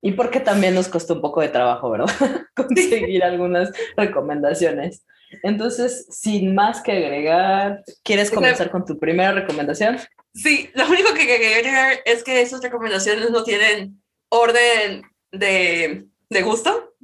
Y 0.03 0.13
porque 0.13 0.41
también 0.41 0.75
nos 0.75 0.89
costó 0.89 1.15
un 1.15 1.21
poco 1.21 1.41
de 1.41 1.49
trabajo, 1.49 1.91
¿verdad? 1.91 2.07
Conseguir 2.55 3.25
algunas 3.25 3.73
recomendaciones. 3.97 5.07
Entonces, 5.43 6.07
sin 6.11 6.55
más 6.55 6.81
que 6.83 6.93
agregar, 6.93 7.83
¿quieres 8.03 8.31
comenzar 8.31 8.71
con 8.71 8.85
tu 8.85 8.99
primera 8.99 9.33
recomendación? 9.33 9.99
Sí, 10.35 10.71
lo 10.75 10.87
único 10.89 11.15
que 11.15 11.27
quería 11.27 11.57
agregar 11.57 11.99
es 12.05 12.23
que 12.23 12.41
esas 12.41 12.63
recomendaciones 12.63 13.31
no 13.31 13.43
tienen 13.43 14.03
orden 14.29 15.03
de, 15.33 16.07
de 16.31 16.43
gusto. 16.43 16.95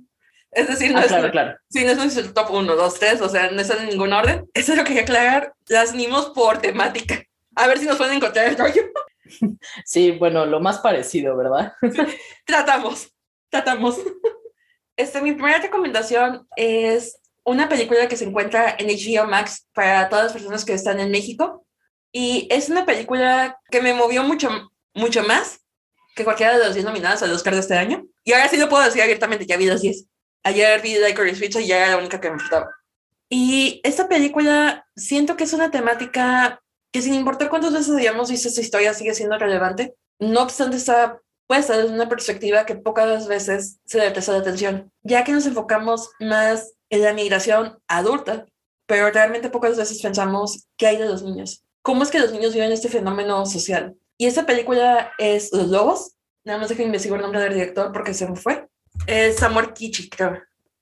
Es 0.50 0.68
decir, 0.68 0.92
no 0.92 0.98
Ah, 0.98 1.02
es, 1.02 1.08
claro, 1.08 1.30
claro. 1.30 1.56
sí, 1.70 1.82
no 1.84 1.92
es 1.92 1.96
nuestro 1.96 2.32
top 2.34 2.50
1, 2.50 2.76
2, 2.76 2.94
3, 2.98 3.20
o 3.22 3.28
sea, 3.28 3.50
no 3.50 3.60
están 3.60 3.80
en 3.80 3.88
ningún 3.88 4.12
orden. 4.12 4.46
Eso 4.54 4.72
es 4.72 4.78
lo 4.78 4.84
que 4.84 4.88
quería 4.90 5.02
aclarar. 5.02 5.54
Las 5.68 5.92
unimos 5.94 6.26
por 6.30 6.58
temática. 6.58 7.22
A 7.54 7.66
ver 7.66 7.78
si 7.78 7.86
nos 7.86 7.96
pueden 7.96 8.14
encontrar 8.16 8.46
el 8.48 8.58
rollo. 8.58 8.82
Sí, 9.84 10.10
bueno, 10.12 10.44
lo 10.44 10.60
más 10.60 10.78
parecido, 10.80 11.36
¿verdad? 11.36 11.72
Tratamos, 12.44 13.12
tratamos. 13.48 13.98
Este, 14.96 15.22
mi 15.22 15.32
primera 15.32 15.58
recomendación 15.58 16.46
es 16.54 17.18
una 17.44 17.68
película 17.68 18.08
que 18.08 18.16
se 18.16 18.24
encuentra 18.24 18.76
en 18.78 18.88
HBO 18.88 19.26
Max 19.26 19.66
para 19.72 20.08
todas 20.08 20.26
las 20.26 20.32
personas 20.32 20.64
que 20.64 20.74
están 20.74 21.00
en 21.00 21.10
México. 21.10 21.66
Y 22.12 22.46
es 22.50 22.68
una 22.68 22.84
película 22.84 23.58
que 23.70 23.80
me 23.80 23.94
movió 23.94 24.22
mucho, 24.22 24.50
mucho 24.94 25.22
más 25.24 25.60
que 26.14 26.24
cualquiera 26.24 26.58
de 26.58 26.64
las 26.64 26.74
10 26.74 26.84
nominadas 26.84 27.22
al 27.22 27.32
Oscar 27.32 27.54
de 27.54 27.60
este 27.60 27.74
año. 27.74 28.04
Y 28.24 28.32
ahora 28.32 28.48
sí 28.48 28.56
lo 28.56 28.68
puedo 28.68 28.84
decir 28.84 29.02
abiertamente, 29.02 29.46
ya 29.46 29.56
vi 29.56 29.66
las 29.66 29.80
10. 29.80 30.06
Ayer 30.44 30.80
vi 30.82 30.96
Licorice 30.98 31.40
Pizza 31.40 31.60
y 31.60 31.66
ya 31.66 31.78
era 31.78 31.90
la 31.90 31.96
única 31.96 32.20
que 32.20 32.30
me 32.30 32.38
faltaba. 32.38 32.70
Y 33.28 33.80
esta 33.82 34.08
película 34.08 34.86
siento 34.94 35.36
que 35.36 35.44
es 35.44 35.52
una 35.52 35.70
temática 35.70 36.60
que 36.92 37.00
sin 37.00 37.14
importar 37.14 37.48
cuántas 37.48 37.72
veces 37.72 37.96
hayamos 37.96 38.30
visto 38.30 38.48
esta 38.48 38.60
historia 38.60 38.92
sigue 38.92 39.14
siendo 39.14 39.38
relevante. 39.38 39.94
No 40.18 40.42
obstante, 40.42 40.76
está 40.76 41.18
puesta 41.46 41.76
desde 41.76 41.94
una 41.94 42.08
perspectiva 42.08 42.66
que 42.66 42.74
pocas 42.74 43.26
veces 43.26 43.80
se 43.84 43.98
le 43.98 44.10
presta 44.10 44.36
atención, 44.36 44.92
ya 45.02 45.24
que 45.24 45.32
nos 45.32 45.46
enfocamos 45.46 46.10
más 46.20 46.74
en 46.92 47.00
la 47.00 47.14
migración 47.14 47.78
adulta, 47.88 48.46
pero 48.86 49.10
realmente 49.10 49.48
pocas 49.48 49.78
veces 49.78 50.02
pensamos 50.02 50.68
qué 50.76 50.88
hay 50.88 50.98
de 50.98 51.06
los 51.06 51.22
niños. 51.22 51.64
¿Cómo 51.80 52.02
es 52.02 52.10
que 52.10 52.18
los 52.18 52.32
niños 52.32 52.52
viven 52.52 52.70
este 52.70 52.90
fenómeno 52.90 53.46
social? 53.46 53.96
Y 54.18 54.26
esta 54.26 54.44
película 54.44 55.10
es 55.18 55.50
Los 55.52 55.68
Lobos. 55.68 56.16
Nada 56.44 56.58
más 56.58 56.68
dejo 56.68 56.82
investigar 56.82 57.16
el 57.16 57.22
nombre 57.22 57.40
del 57.40 57.54
director 57.54 57.92
porque 57.92 58.12
se 58.12 58.28
me 58.28 58.36
fue. 58.36 58.68
Es 59.06 59.36
Samuel 59.36 59.72
Kichi. 59.72 60.10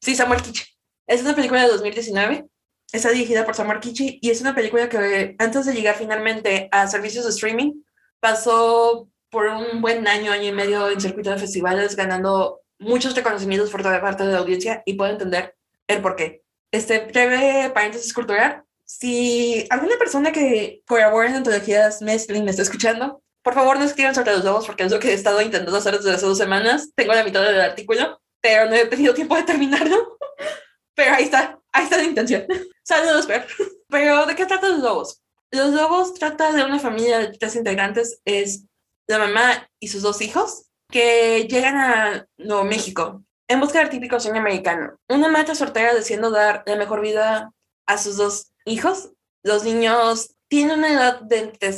Sí, 0.01 0.17
Samuel 0.17 0.43
Kichi. 0.43 0.65
Es 1.07 1.23
una 1.23 1.37
película 1.37 1.63
de 1.63 1.69
2019. 1.69 2.49
Está 2.93 3.11
dirigida 3.11 3.45
por 3.47 3.55
Samuel 3.55 3.79
Kichi 3.79 4.19
y 4.21 4.31
es 4.31 4.41
una 4.41 4.53
película 4.55 4.89
que 4.89 5.37
antes 5.39 5.65
de 5.65 5.75
llegar 5.75 5.95
finalmente 5.95 6.69
a 6.73 6.89
servicios 6.89 7.25
de 7.25 7.31
streaming 7.31 7.85
pasó 8.19 9.09
por 9.31 9.47
un 9.47 9.81
buen 9.81 10.09
año, 10.09 10.33
año 10.33 10.49
y 10.49 10.53
medio 10.53 10.91
en 10.91 11.01
circuito 11.01 11.31
de 11.31 11.39
festivales, 11.39 11.95
ganando 11.95 12.63
muchos 12.81 13.15
reconocimientos 13.15 13.71
por 13.71 13.85
toda 13.85 14.01
parte 14.01 14.25
de 14.25 14.33
la 14.33 14.39
audiencia 14.39 14.83
y 14.85 14.95
puedo 14.95 15.13
entender 15.13 15.55
el 15.91 16.03
por 16.03 16.17
qué. 16.17 16.43
Este 16.73 17.01
breve 17.01 17.71
paréntesis 17.71 18.13
cultural. 18.13 18.65
Si 18.85 19.67
alguna 19.71 19.97
persona 19.99 20.33
que 20.33 20.83
colabora 20.87 21.29
en 21.29 21.37
antologías 21.37 22.03
Mestling 22.03 22.45
me 22.45 22.51
está 22.51 22.63
escuchando, 22.63 23.23
por 23.43 23.55
favor 23.55 23.79
no 23.79 23.85
escriban 23.85 24.15
sobre 24.15 24.33
los 24.33 24.45
lobos 24.45 24.67
porque 24.67 24.85
es 24.85 24.93
lo 24.93 25.01
que 25.01 25.11
he 25.11 25.15
estado 25.15 25.41
intentando 25.41 25.77
hacer 25.77 25.97
desde 25.97 26.13
hace 26.13 26.27
dos 26.27 26.39
semanas. 26.39 26.91
Tengo 26.95 27.15
la 27.15 27.25
mitad 27.25 27.43
del 27.43 27.61
artículo, 27.61 28.21
pero 28.41 28.69
no 28.69 28.75
he 28.75 28.87
tenido 28.87 29.15
tiempo 29.15 29.37
de 29.37 29.43
terminarlo. 29.43 30.19
Pero 30.95 31.15
ahí 31.15 31.25
está, 31.25 31.59
ahí 31.73 31.85
está 31.85 31.97
la 31.97 32.03
intención. 32.03 32.45
Saludos, 32.83 33.27
Fer. 33.27 33.47
Pero 33.89 34.27
¿de 34.27 34.35
qué 34.35 34.45
trata 34.45 34.69
los 34.69 34.81
lobos? 34.81 35.23
Los 35.51 35.71
lobos 35.71 36.15
trata 36.15 36.53
de 36.53 36.63
una 36.65 36.79
familia 36.79 37.21
de 37.21 37.39
tres 37.39 37.57
integrantes. 37.57 38.21
Es 38.25 38.67
la 39.07 39.19
mamá 39.19 39.69
y 39.81 39.89
sus 39.89 40.03
dos 40.03 40.21
hijos 40.21 40.67
que 40.91 41.47
llegan 41.49 41.77
a 41.77 42.27
Nuevo 42.37 42.65
México 42.65 43.25
en 43.51 43.59
busca 43.59 43.81
del 43.81 43.91
típico 43.91 44.21
sueño 44.21 44.41
americano. 44.41 44.97
Una 45.09 45.29
madre 45.29 45.57
soltera 45.57 45.93
deseando 45.93 46.31
dar 46.31 46.63
la 46.67 46.77
mejor 46.77 47.01
vida 47.01 47.53
a 47.85 47.99
sus 47.99 48.17
dos 48.17 48.53
hijos. 48.65 49.11
Los 49.43 49.65
niños 49.65 50.37
tienen 50.47 50.79
una 50.79 50.93
edad 50.93 51.21
de 51.23 51.39
entre 51.39 51.75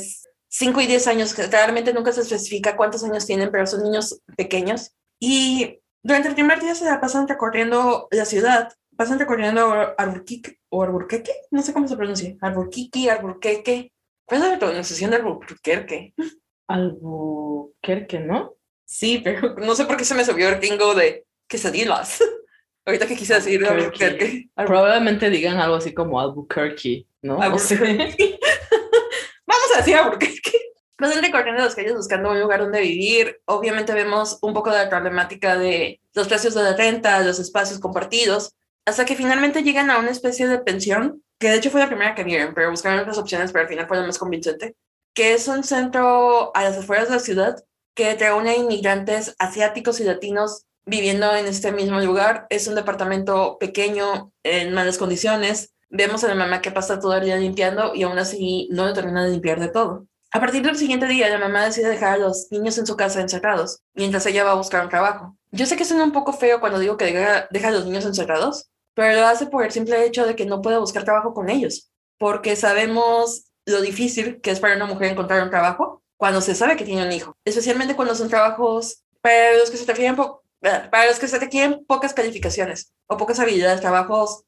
5 0.49 0.81
y 0.81 0.85
10 0.85 1.07
años, 1.07 1.33
que 1.33 1.47
realmente 1.47 1.91
nunca 1.91 2.11
se 2.11 2.21
especifica 2.21 2.77
cuántos 2.77 3.03
años 3.03 3.25
tienen, 3.25 3.49
pero 3.49 3.65
son 3.65 3.81
niños 3.81 4.21
pequeños. 4.37 4.91
Y 5.19 5.79
durante 6.03 6.29
el 6.29 6.35
primer 6.35 6.59
día 6.59 6.75
se 6.75 6.85
la 6.85 7.01
pasan 7.01 7.27
recorriendo 7.27 8.07
la 8.11 8.25
ciudad, 8.25 8.71
pasan 8.95 9.17
recorriendo 9.17 9.95
Alburquerque, 9.97 10.59
o 10.69 10.83
Alburquerque, 10.83 11.33
no 11.49 11.63
sé 11.63 11.73
cómo 11.73 11.87
se 11.87 11.97
pronuncia, 11.97 12.35
Alburquerque, 12.41 13.09
Alburquerque. 13.09 13.91
¿Cuál 14.25 14.43
es 14.43 14.49
la 14.49 14.59
pronunciación 14.59 15.09
de 15.09 15.15
Alburquerque? 15.17 16.13
Albuquerque, 16.67 18.19
¿no? 18.19 18.53
Sí, 18.85 19.21
pero 19.23 19.55
no 19.55 19.73
sé 19.73 19.85
por 19.85 19.97
qué 19.97 20.05
se 20.05 20.13
me 20.13 20.23
subió 20.23 20.49
el 20.49 20.57
gringo 20.57 20.93
de 20.93 21.25
quesadillas. 21.53 22.23
Ahorita 22.85 23.07
que 23.07 23.15
quise 23.15 23.35
decir 23.35 23.65
Albuquerque. 23.65 24.49
Probablemente 24.55 25.29
digan 25.29 25.57
algo 25.57 25.75
así 25.75 25.93
como 25.93 26.19
Albuquerque, 26.19 27.05
¿no? 27.21 27.37
No 27.37 27.59
sé. 27.59 27.75
Alburquerque. 27.75 28.39
se 29.73 29.79
hacía 29.79 30.03
porque 30.09 30.33
Pasan 30.97 31.23
recorriendo 31.23 31.63
las 31.63 31.75
calles 31.75 31.95
buscando 31.95 32.31
un 32.31 32.39
lugar 32.39 32.61
donde 32.61 32.79
vivir. 32.79 33.41
Obviamente 33.45 33.93
vemos 33.93 34.37
un 34.41 34.53
poco 34.53 34.71
de 34.71 34.77
la 34.77 34.89
problemática 34.89 35.57
de 35.57 35.99
los 36.13 36.27
precios 36.27 36.53
de 36.53 36.63
la 36.63 36.75
renta, 36.75 37.21
los 37.21 37.39
espacios 37.39 37.79
compartidos, 37.79 38.55
hasta 38.85 39.05
que 39.05 39.15
finalmente 39.15 39.63
llegan 39.63 39.89
a 39.89 39.97
una 39.97 40.11
especie 40.11 40.47
de 40.47 40.59
pensión, 40.59 41.23
que 41.39 41.49
de 41.49 41.55
hecho 41.55 41.71
fue 41.71 41.81
la 41.81 41.87
primera 41.87 42.15
que 42.15 42.23
vieron, 42.23 42.53
pero 42.53 42.69
buscaron 42.69 42.99
otras 42.99 43.17
opciones, 43.17 43.51
pero 43.51 43.63
al 43.63 43.69
final 43.69 43.87
fue 43.87 43.97
la 43.97 44.05
más 44.05 44.17
convincente, 44.17 44.75
que 45.13 45.33
es 45.33 45.47
un 45.47 45.63
centro 45.63 46.55
a 46.55 46.63
las 46.63 46.77
afueras 46.77 47.09
de 47.09 47.15
la 47.15 47.19
ciudad 47.19 47.63
que 47.95 48.15
reúne 48.15 48.51
a 48.51 48.55
inmigrantes 48.55 49.35
asiáticos 49.39 49.99
y 49.99 50.05
latinos 50.05 50.67
viviendo 50.85 51.33
en 51.35 51.45
este 51.45 51.71
mismo 51.71 51.99
lugar. 51.99 52.47
Es 52.49 52.67
un 52.67 52.75
departamento 52.75 53.57
pequeño, 53.59 54.31
en 54.43 54.73
malas 54.73 54.97
condiciones. 54.97 55.73
Vemos 55.89 56.23
a 56.23 56.27
la 56.27 56.35
mamá 56.35 56.61
que 56.61 56.71
pasa 56.71 56.99
todo 56.99 57.15
el 57.15 57.25
día 57.25 57.37
limpiando 57.37 57.93
y 57.93 58.03
aún 58.03 58.17
así 58.17 58.67
no 58.71 58.85
lo 58.85 58.93
termina 58.93 59.23
de 59.23 59.31
limpiar 59.31 59.59
de 59.59 59.69
todo. 59.69 60.07
A 60.35 60.39
partir 60.39 60.63
del 60.63 60.75
siguiente 60.75 61.05
día, 61.05 61.29
la 61.29 61.37
mamá 61.37 61.63
decide 61.63 61.89
dejar 61.89 62.13
a 62.13 62.17
los 62.17 62.47
niños 62.49 62.79
en 62.79 62.87
su 62.87 62.97
casa 62.97 63.21
encerrados, 63.21 63.81
mientras 63.93 64.25
ella 64.25 64.43
va 64.43 64.53
a 64.53 64.55
buscar 64.55 64.83
un 64.83 64.89
trabajo. 64.89 65.37
Yo 65.51 65.67
sé 65.67 65.77
que 65.77 65.85
suena 65.85 66.03
un 66.03 66.11
poco 66.11 66.33
feo 66.33 66.59
cuando 66.59 66.79
digo 66.79 66.97
que 66.97 67.05
deja, 67.05 67.67
a 67.67 67.71
los 67.71 67.85
niños 67.85 68.03
encerrados, 68.05 68.71
pero 68.95 69.19
lo 69.19 69.27
hace 69.27 69.45
por 69.45 69.63
el 69.63 69.71
simple 69.71 70.03
hecho 70.03 70.25
de 70.25 70.35
que 70.35 70.47
no 70.47 70.63
puede 70.63 70.79
buscar 70.79 71.03
trabajo 71.03 71.35
con 71.35 71.51
ellos, 71.51 71.91
porque 72.17 72.55
sabemos 72.55 73.43
lo 73.67 73.81
difícil 73.81 74.41
que 74.41 74.49
es 74.49 74.59
para 74.59 74.75
una 74.75 74.87
mujer 74.87 75.11
encontrar 75.11 75.43
un 75.43 75.51
trabajo 75.51 76.01
cuando 76.17 76.41
se 76.41 76.55
sabe 76.55 76.77
que 76.77 76.85
tiene 76.85 77.05
un 77.05 77.11
hijo, 77.11 77.37
especialmente 77.45 77.95
cuando 77.95 78.15
son 78.15 78.29
trabajos 78.29 79.03
para 79.21 79.55
los 79.57 79.69
que 79.69 79.77
se 79.77 79.85
refieren 79.85 80.15
para 80.91 81.07
los 81.07 81.19
que 81.19 81.27
se 81.27 81.39
requieren 81.39 81.85
pocas 81.85 82.13
calificaciones 82.13 82.93
o 83.07 83.17
pocas 83.17 83.39
habilidades, 83.39 83.81
trabajos 83.81 84.43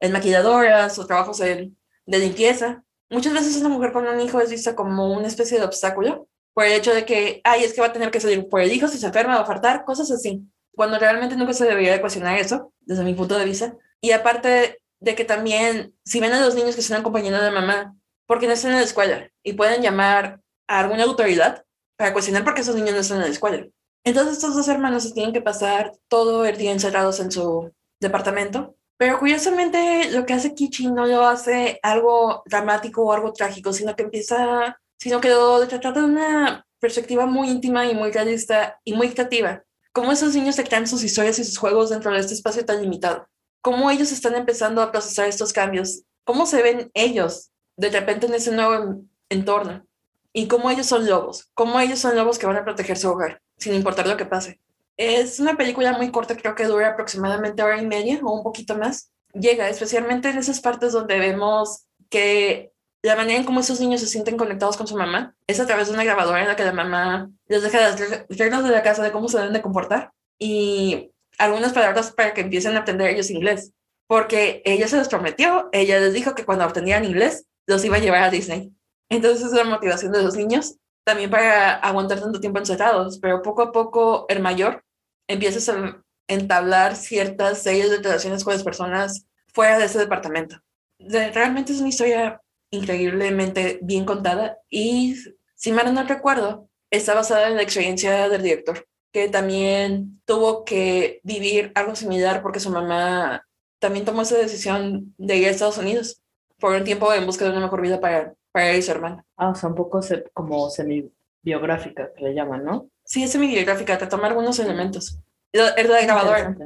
en 0.00 0.12
maquilladoras 0.12 0.98
o 0.98 1.06
trabajos 1.06 1.38
de 1.38 1.72
limpieza. 2.06 2.84
Muchas 3.10 3.32
veces 3.32 3.56
una 3.56 3.68
mujer 3.68 3.92
con 3.92 4.06
un 4.06 4.20
hijo 4.20 4.40
es 4.40 4.50
vista 4.50 4.74
como 4.74 5.12
una 5.12 5.26
especie 5.26 5.58
de 5.58 5.64
obstáculo 5.64 6.28
por 6.52 6.64
el 6.64 6.72
hecho 6.72 6.94
de 6.94 7.04
que, 7.04 7.40
ay, 7.44 7.64
es 7.64 7.72
que 7.72 7.80
va 7.80 7.88
a 7.88 7.92
tener 7.92 8.10
que 8.10 8.20
salir 8.20 8.48
por 8.48 8.60
el 8.60 8.72
hijo 8.72 8.88
si 8.88 8.98
se 8.98 9.06
enferma, 9.06 9.36
a 9.36 9.44
faltar, 9.44 9.84
cosas 9.84 10.10
así. 10.10 10.42
Cuando 10.74 10.98
realmente 10.98 11.36
nunca 11.36 11.52
se 11.52 11.64
debería 11.64 11.94
ecuacionar 11.94 12.38
eso, 12.38 12.72
desde 12.80 13.04
mi 13.04 13.14
punto 13.14 13.36
de 13.36 13.44
vista. 13.44 13.76
Y 14.00 14.12
aparte 14.12 14.80
de 15.00 15.14
que 15.14 15.24
también, 15.24 15.94
si 16.04 16.20
ven 16.20 16.32
a 16.32 16.40
los 16.40 16.54
niños 16.54 16.74
que 16.74 16.80
están 16.80 17.00
acompañando 17.00 17.38
a 17.38 17.42
la 17.42 17.50
mamá, 17.50 17.96
porque 18.26 18.46
no 18.46 18.52
están 18.52 18.72
en 18.72 18.78
la 18.78 18.84
escuela 18.84 19.30
y 19.42 19.54
pueden 19.54 19.82
llamar 19.82 20.40
a 20.68 20.80
alguna 20.80 21.04
autoridad 21.04 21.64
para 21.96 22.12
cuestionar 22.12 22.44
por 22.44 22.54
qué 22.54 22.62
esos 22.62 22.76
niños 22.76 22.94
no 22.94 23.00
están 23.00 23.18
en 23.18 23.24
la 23.24 23.30
escuela. 23.30 23.66
Entonces 24.04 24.34
estos 24.34 24.54
dos 24.54 24.68
hermanos 24.68 25.02
se 25.02 25.12
tienen 25.12 25.32
que 25.32 25.40
pasar 25.40 25.92
todo 26.08 26.44
el 26.44 26.56
día 26.56 26.72
encerrados 26.72 27.20
en 27.20 27.32
su 27.32 27.72
departamento 28.00 28.76
pero 28.96 29.18
curiosamente 29.18 30.10
lo 30.12 30.24
que 30.24 30.34
hace 30.34 30.54
Kichi 30.54 30.86
no 30.86 31.06
lo 31.06 31.26
hace 31.26 31.78
algo 31.82 32.42
dramático 32.46 33.02
o 33.02 33.12
algo 33.12 33.32
trágico, 33.32 33.72
sino 33.72 33.96
que 33.96 34.04
empieza, 34.04 34.80
sino 34.98 35.20
que 35.20 35.30
lo 35.30 35.66
trata 35.66 35.92
de 35.92 36.04
una 36.04 36.66
perspectiva 36.78 37.26
muy 37.26 37.48
íntima 37.48 37.86
y 37.86 37.94
muy 37.94 38.12
realista 38.12 38.80
y 38.84 38.94
muy 38.94 39.10
creativa. 39.10 39.64
Cómo 39.92 40.12
esos 40.12 40.34
niños 40.34 40.54
se 40.56 40.64
crean 40.64 40.86
sus 40.86 41.02
historias 41.02 41.38
y 41.38 41.44
sus 41.44 41.58
juegos 41.58 41.90
dentro 41.90 42.12
de 42.12 42.20
este 42.20 42.34
espacio 42.34 42.64
tan 42.64 42.82
limitado. 42.82 43.28
Cómo 43.60 43.90
ellos 43.90 44.12
están 44.12 44.36
empezando 44.36 44.82
a 44.82 44.92
procesar 44.92 45.28
estos 45.28 45.52
cambios. 45.52 46.02
Cómo 46.24 46.46
se 46.46 46.62
ven 46.62 46.90
ellos 46.94 47.50
de 47.76 47.90
repente 47.90 48.26
en 48.26 48.34
ese 48.34 48.52
nuevo 48.52 49.02
entorno. 49.28 49.86
Y 50.34 50.48
cómo 50.48 50.70
ellos 50.70 50.86
son 50.86 51.06
lobos. 51.06 51.48
Cómo 51.54 51.80
ellos 51.80 52.00
son 52.00 52.16
lobos 52.16 52.38
que 52.38 52.46
van 52.46 52.56
a 52.56 52.64
proteger 52.64 52.98
su 52.98 53.08
hogar, 53.08 53.40
sin 53.56 53.72
importar 53.72 54.06
lo 54.06 54.18
que 54.18 54.26
pase. 54.26 54.60
Es 54.96 55.40
una 55.40 55.56
película 55.56 55.92
muy 55.92 56.10
corta, 56.10 56.36
creo 56.36 56.54
que 56.54 56.64
dura 56.64 56.88
aproximadamente 56.88 57.62
hora 57.62 57.80
y 57.80 57.86
media 57.86 58.20
o 58.22 58.32
un 58.32 58.42
poquito 58.42 58.76
más. 58.76 59.10
Llega 59.32 59.68
especialmente 59.68 60.28
en 60.28 60.36
esas 60.38 60.60
partes 60.60 60.92
donde 60.92 61.18
vemos 61.18 61.86
que 62.10 62.72
la 63.02 63.16
manera 63.16 63.38
en 63.38 63.44
cómo 63.44 63.60
esos 63.60 63.80
niños 63.80 64.00
se 64.00 64.06
sienten 64.06 64.36
conectados 64.36 64.76
con 64.76 64.86
su 64.86 64.96
mamá 64.96 65.34
es 65.46 65.60
a 65.60 65.66
través 65.66 65.88
de 65.88 65.94
una 65.94 66.04
grabadora 66.04 66.40
en 66.40 66.48
la 66.48 66.56
que 66.56 66.64
la 66.64 66.72
mamá 66.72 67.30
les 67.48 67.62
deja 67.62 67.80
las 67.80 68.00
reglas 68.28 68.64
de 68.64 68.70
la 68.70 68.82
casa 68.82 69.02
de 69.02 69.12
cómo 69.12 69.28
se 69.28 69.38
deben 69.38 69.52
de 69.52 69.60
comportar 69.60 70.12
y 70.38 71.10
algunas 71.38 71.72
palabras 71.72 72.12
para 72.12 72.32
que 72.32 72.40
empiecen 72.40 72.76
a 72.76 72.80
aprender 72.80 73.10
ellos 73.10 73.30
inglés. 73.30 73.72
Porque 74.06 74.62
ella 74.64 74.88
se 74.88 74.96
los 74.96 75.08
prometió, 75.08 75.68
ella 75.72 75.98
les 76.00 76.12
dijo 76.12 76.34
que 76.34 76.44
cuando 76.44 76.64
aprendieran 76.64 77.04
inglés 77.04 77.46
los 77.66 77.84
iba 77.84 77.96
a 77.96 78.00
llevar 78.00 78.22
a 78.22 78.30
Disney. 78.30 78.72
Entonces 79.14 79.46
es 79.46 79.52
la 79.52 79.64
motivación 79.64 80.12
de 80.12 80.22
los 80.22 80.36
niños 80.36 80.76
también 81.04 81.30
para 81.30 81.74
aguantar 81.76 82.20
tanto 82.20 82.40
tiempo 82.40 82.58
encerrados, 82.58 83.18
pero 83.18 83.42
poco 83.42 83.62
a 83.62 83.72
poco 83.72 84.26
el 84.28 84.40
mayor 84.40 84.82
empieza 85.28 85.72
a 85.72 86.02
entablar 86.26 86.96
ciertas 86.96 87.62
series 87.62 87.90
de 87.90 87.98
relaciones 87.98 88.42
con 88.42 88.54
las 88.54 88.64
personas 88.64 89.26
fuera 89.52 89.78
de 89.78 89.84
ese 89.84 89.98
departamento. 89.98 90.56
realmente 90.98 91.72
es 91.72 91.80
una 91.80 91.90
historia 91.90 92.40
increíblemente 92.70 93.78
bien 93.82 94.04
contada 94.04 94.58
y, 94.68 95.16
si 95.54 95.70
mal 95.70 95.92
no 95.94 96.02
recuerdo, 96.04 96.68
está 96.90 97.14
basada 97.14 97.48
en 97.48 97.56
la 97.56 97.62
experiencia 97.62 98.28
del 98.28 98.42
director, 98.42 98.86
que 99.12 99.28
también 99.28 100.20
tuvo 100.24 100.64
que 100.64 101.20
vivir 101.22 101.70
algo 101.74 101.94
similar 101.94 102.42
porque 102.42 102.60
su 102.60 102.70
mamá 102.70 103.46
también 103.78 104.04
tomó 104.04 104.22
esa 104.22 104.38
decisión 104.38 105.14
de 105.18 105.36
ir 105.36 105.46
a 105.46 105.50
Estados 105.50 105.78
Unidos 105.78 106.20
por 106.58 106.72
un 106.72 106.84
tiempo 106.84 107.12
en 107.12 107.26
busca 107.26 107.44
de 107.44 107.50
una 107.50 107.60
mejor 107.60 107.82
vida 107.82 108.00
para 108.00 108.34
para 108.54 108.70
él 108.70 108.78
y 108.78 108.82
su 108.82 108.92
hermana. 108.92 109.26
Ah, 109.36 109.50
o 109.50 109.54
sea, 109.56 109.68
un 109.68 109.74
poco 109.74 110.00
como 110.32 110.70
semi-biográfica, 110.70 112.12
que 112.14 112.22
le 112.22 112.34
llaman, 112.34 112.64
¿no? 112.64 112.88
Sí, 113.04 113.24
es 113.24 113.32
semi-biográfica, 113.32 113.98
te 113.98 114.06
toma 114.06 114.28
algunos 114.28 114.60
elementos. 114.60 115.18
El 115.52 115.88
de 115.88 116.02
grabadora. 116.04 116.56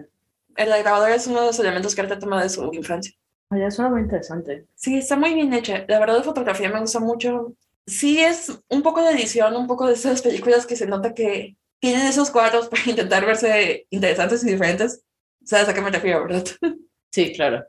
El 0.55 0.70
de 0.70 0.83
grabadora 0.83 1.14
es 1.14 1.27
uno 1.27 1.40
de 1.40 1.46
los 1.46 1.59
elementos 1.59 1.94
que 1.94 2.03
él 2.03 2.09
te 2.09 2.18
toma 2.18 2.42
de 2.42 2.51
su 2.51 2.70
infancia. 2.74 3.14
Oye, 3.51 3.64
ah, 3.64 3.70
suena 3.70 3.90
muy 3.90 4.03
interesante. 4.03 4.66
Sí, 4.74 4.98
está 4.98 5.16
muy 5.16 5.33
bien 5.33 5.55
hecha. 5.55 5.87
La 5.88 5.98
verdad, 5.98 6.18
de 6.18 6.24
fotografía 6.24 6.68
me 6.68 6.81
gusta 6.81 7.01
mucho. 7.01 7.55
Sí, 7.87 8.20
es 8.22 8.53
un 8.68 8.83
poco 8.83 9.01
de 9.01 9.12
edición, 9.12 9.57
un 9.57 9.66
poco 9.66 9.87
de 9.87 9.94
esas 9.94 10.20
películas 10.20 10.66
que 10.66 10.77
se 10.77 10.87
nota 10.87 11.14
que 11.14 11.57
tienen 11.81 12.07
esos 12.07 12.31
cuadros 12.31 12.68
para 12.68 12.83
intentar 12.87 13.24
verse 13.24 13.87
interesantes 13.88 14.44
y 14.44 14.51
diferentes. 14.51 15.03
¿Sabes 15.42 15.70
a 15.70 15.74
qué 15.74 15.81
me 15.81 15.90
refiero, 15.90 16.27
verdad? 16.27 16.44
Sí, 17.11 17.33
claro. 17.33 17.64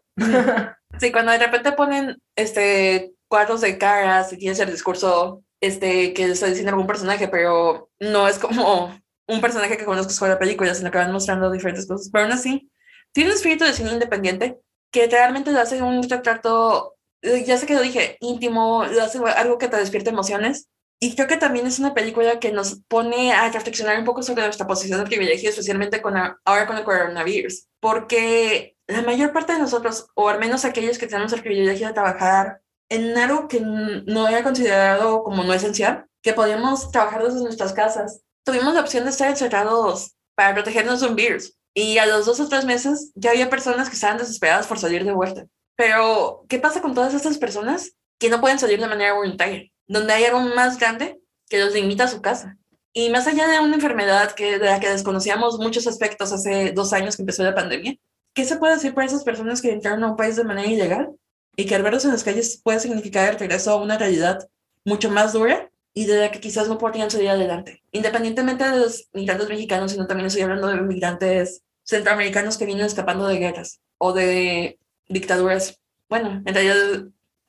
Sí, 1.00 1.14
cuando 1.14 1.32
de 1.32 1.38
repente 1.38 1.72
ponen 1.72 2.22
este 2.36 3.14
cuadros 3.30 3.62
de 3.62 3.78
caras 3.78 4.30
tienes 4.30 4.60
el 4.60 4.72
discurso 4.72 5.44
este, 5.62 6.13
que 6.13 6.26
está 6.26 6.48
diciendo 6.48 6.72
algún 6.72 6.88
personaje, 6.88 7.28
pero 7.28 7.89
no 8.00 8.28
es 8.28 8.39
como 8.39 9.00
un 9.28 9.42
personaje 9.42 9.78
que 9.78 9.86
conozco 9.86 10.12
sobre 10.12 10.32
la 10.32 10.39
película, 10.39 10.74
sino 10.74 10.92
que 10.92 10.98
van 10.98 11.13
mostrando 11.13 11.52
diferentes 11.52 11.88
cosas. 11.88 12.10
Pero 12.12 12.26
aún 12.26 12.34
así, 12.34 12.70
tiene 13.13 13.30
un 13.30 13.36
espíritu 13.36 13.63
de 13.63 13.74
cine 13.74 13.94
independiente 13.94 14.60
que 14.92 15.08
realmente 15.08 15.52
lo 15.52 15.60
hace 15.60 15.82
un 15.82 16.08
retrato, 16.10 16.96
eh, 17.22 17.44
ya 17.46 17.58
sé 17.58 17.68
que 17.68 17.76
lo 17.76 17.82
dije, 17.82 18.18
íntimo, 18.22 18.86
lo 18.86 19.04
hace 19.04 19.20
algo 19.20 19.58
que 19.58 19.68
te 19.68 19.78
despierta 19.78 20.10
emociones. 20.10 20.68
Y 21.02 21.15
creo 21.15 21.28
que 21.28 21.38
también 21.38 21.65
es 21.65 21.80
una 21.80 21.94
película 21.94 22.39
que 22.39 22.52
nos 22.52 22.82
pone 22.88 23.32
a 23.32 23.50
reflexionar 23.50 23.98
un 23.98 24.04
poco 24.04 24.22
sobre 24.22 24.44
nuestra 24.44 24.68
posición 24.68 25.00
de 25.00 25.06
privilegio, 25.06 25.50
especialmente 25.50 26.02
con, 26.02 26.18
ahora 26.18 26.68
con 26.68 26.78
el 26.78 26.84
coronavirus, 26.84 27.68
porque 27.80 28.76
la 28.88 29.04
mayor 29.04 29.32
parte 29.32 29.54
de 29.54 29.60
nosotros, 29.60 30.08
o 30.15 30.28
al 30.28 30.39
menos 30.39 30.65
aquellos 30.65 30.98
que 30.98 31.08
tenemos 31.08 31.32
el 31.32 31.42
privilegio 31.42 31.88
de 31.88 31.94
trabajar 31.94 32.62
en 32.89 33.17
algo 33.17 33.47
que 33.47 33.62
no 33.62 34.28
era 34.28 34.43
considerado 34.43 35.23
como 35.23 35.43
no 35.43 35.54
esencial, 35.54 36.06
que 36.21 36.34
podíamos 36.34 36.91
trabajar 36.91 37.23
desde 37.23 37.41
nuestras 37.41 37.73
casas. 37.73 38.21
Tuvimos 38.43 38.73
la 38.73 38.82
opción 38.82 39.04
de 39.04 39.12
estar 39.12 39.30
encerrados 39.30 40.15
para 40.36 40.54
protegernos 40.54 41.02
de 41.02 41.08
un 41.08 41.15
virus. 41.15 41.56
Y 41.73 41.97
a 41.99 42.08
los 42.08 42.25
dos 42.25 42.39
o 42.39 42.49
tres 42.49 42.65
meses 42.65 43.12
ya 43.15 43.32
había 43.32 43.49
personas 43.49 43.89
que 43.89 43.95
estaban 43.95 44.17
desesperadas 44.17 44.67
por 44.67 44.80
salir 44.80 45.06
de 45.06 45.13
vuelta. 45.13 45.45
Pero, 45.75 46.45
¿qué 46.49 46.60
pasa 46.60 46.82
con 46.82 46.93
todas 46.93 47.13
estas 47.13 47.38
personas 47.38 47.93
que 48.19 48.30
no 48.30 48.41
pueden 48.41 48.60
salir 48.60 48.82
de 48.82 48.88
manera 48.88 49.13
voluntaria? 49.13 49.69
Donde 49.88 50.13
hay 50.13 50.25
algo 50.25 50.41
más 50.41 50.78
grande 50.78 51.19
que 51.47 51.60
los 51.60 51.73
limita 51.73 52.06
a 52.06 52.10
su 52.10 52.21
casa. 52.21 52.58
Y 52.91 53.10
más 53.12 53.28
allá 53.28 53.47
de 53.47 53.60
una 53.60 53.75
enfermedad 53.75 54.32
que, 54.32 54.58
de 54.58 54.65
la 54.65 54.80
que 54.80 54.89
desconocíamos 54.89 55.60
muchos 55.60 55.88
aspectos 55.88 56.34
hace 56.34 56.71
dos 56.71 56.91
años 56.91 57.15
que 57.15 57.21
empezó 57.21 57.43
la 57.43 57.56
pandemia, 57.56 57.95
¿qué 58.34 58.45
se 58.45 58.58
puede 58.58 58.73
decir 58.73 58.93
para 58.93 59.08
esas 59.08 59.23
personas 59.23 59.62
que 59.62 59.71
entraron 59.71 60.04
a 60.04 60.12
un 60.12 60.17
país 60.17 60.36
de 60.36 60.43
manera 60.43 60.67
ilegal 60.67 61.15
y 61.60 61.65
que 61.65 61.76
al 61.76 61.84
verlos 61.84 62.06
en 62.06 62.12
las 62.12 62.24
calles 62.24 62.62
puede 62.63 62.80
significar 62.80 63.34
el 63.34 63.38
regreso 63.38 63.72
a 63.72 63.82
una 63.82 63.98
realidad 63.98 64.48
mucho 64.86 65.12
más 65.12 65.34
dura 65.34 65.69
y 65.93 66.06
de 66.06 66.17
la 66.17 66.32
que 66.32 66.39
quizás 66.39 66.69
no 66.69 66.78
podrían 66.78 67.12
salir 67.12 67.28
adelante. 67.28 67.84
Independientemente 67.91 68.63
de 68.63 68.78
los 68.78 69.10
migrantes 69.12 69.50
mexicanos, 69.50 69.91
sino 69.91 70.08
también 70.08 70.28
estoy 70.28 70.43
hablando 70.43 70.67
de 70.67 70.80
migrantes 70.80 71.62
centroamericanos 71.84 72.58
que 72.58 72.65
vienen 72.65 72.86
escapando 72.86 73.28
de 73.28 73.39
guerras 73.39 73.82
o 73.98 74.13
de 74.13 74.80
dictaduras. 75.10 75.82
Bueno, 76.08 76.41
en 76.45 76.54
realidad, 76.54 77.04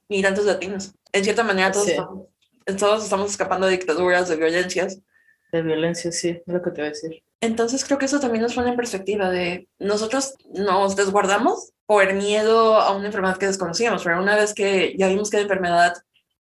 migrantes 0.08 0.44
latinos. 0.44 0.92
En 1.12 1.22
cierta 1.22 1.44
manera, 1.44 1.70
todos, 1.70 1.86
estamos, 1.86 2.26
todos 2.80 3.04
estamos 3.04 3.30
escapando 3.30 3.68
de 3.68 3.74
dictaduras, 3.74 4.28
de 4.28 4.34
violencias. 4.34 4.98
De 5.52 5.62
violencia, 5.62 6.10
sí, 6.10 6.30
es 6.30 6.52
lo 6.52 6.60
que 6.60 6.72
te 6.72 6.80
voy 6.80 6.86
a 6.86 6.90
decir. 6.90 7.22
Entonces 7.40 7.84
creo 7.84 7.98
que 7.98 8.04
eso 8.04 8.20
también 8.20 8.42
nos 8.42 8.54
pone 8.54 8.70
en 8.70 8.76
perspectiva 8.76 9.30
de 9.30 9.68
nosotros 9.78 10.34
nos 10.52 10.94
desguardamos 10.94 11.72
por 11.86 12.12
miedo 12.12 12.76
a 12.76 12.94
una 12.94 13.06
enfermedad 13.06 13.38
que 13.38 13.46
desconocíamos, 13.46 14.04
pero 14.04 14.22
una 14.22 14.36
vez 14.36 14.54
que 14.54 14.94
ya 14.98 15.08
vimos 15.08 15.30
que 15.30 15.38
la 15.38 15.44
enfermedad 15.44 15.94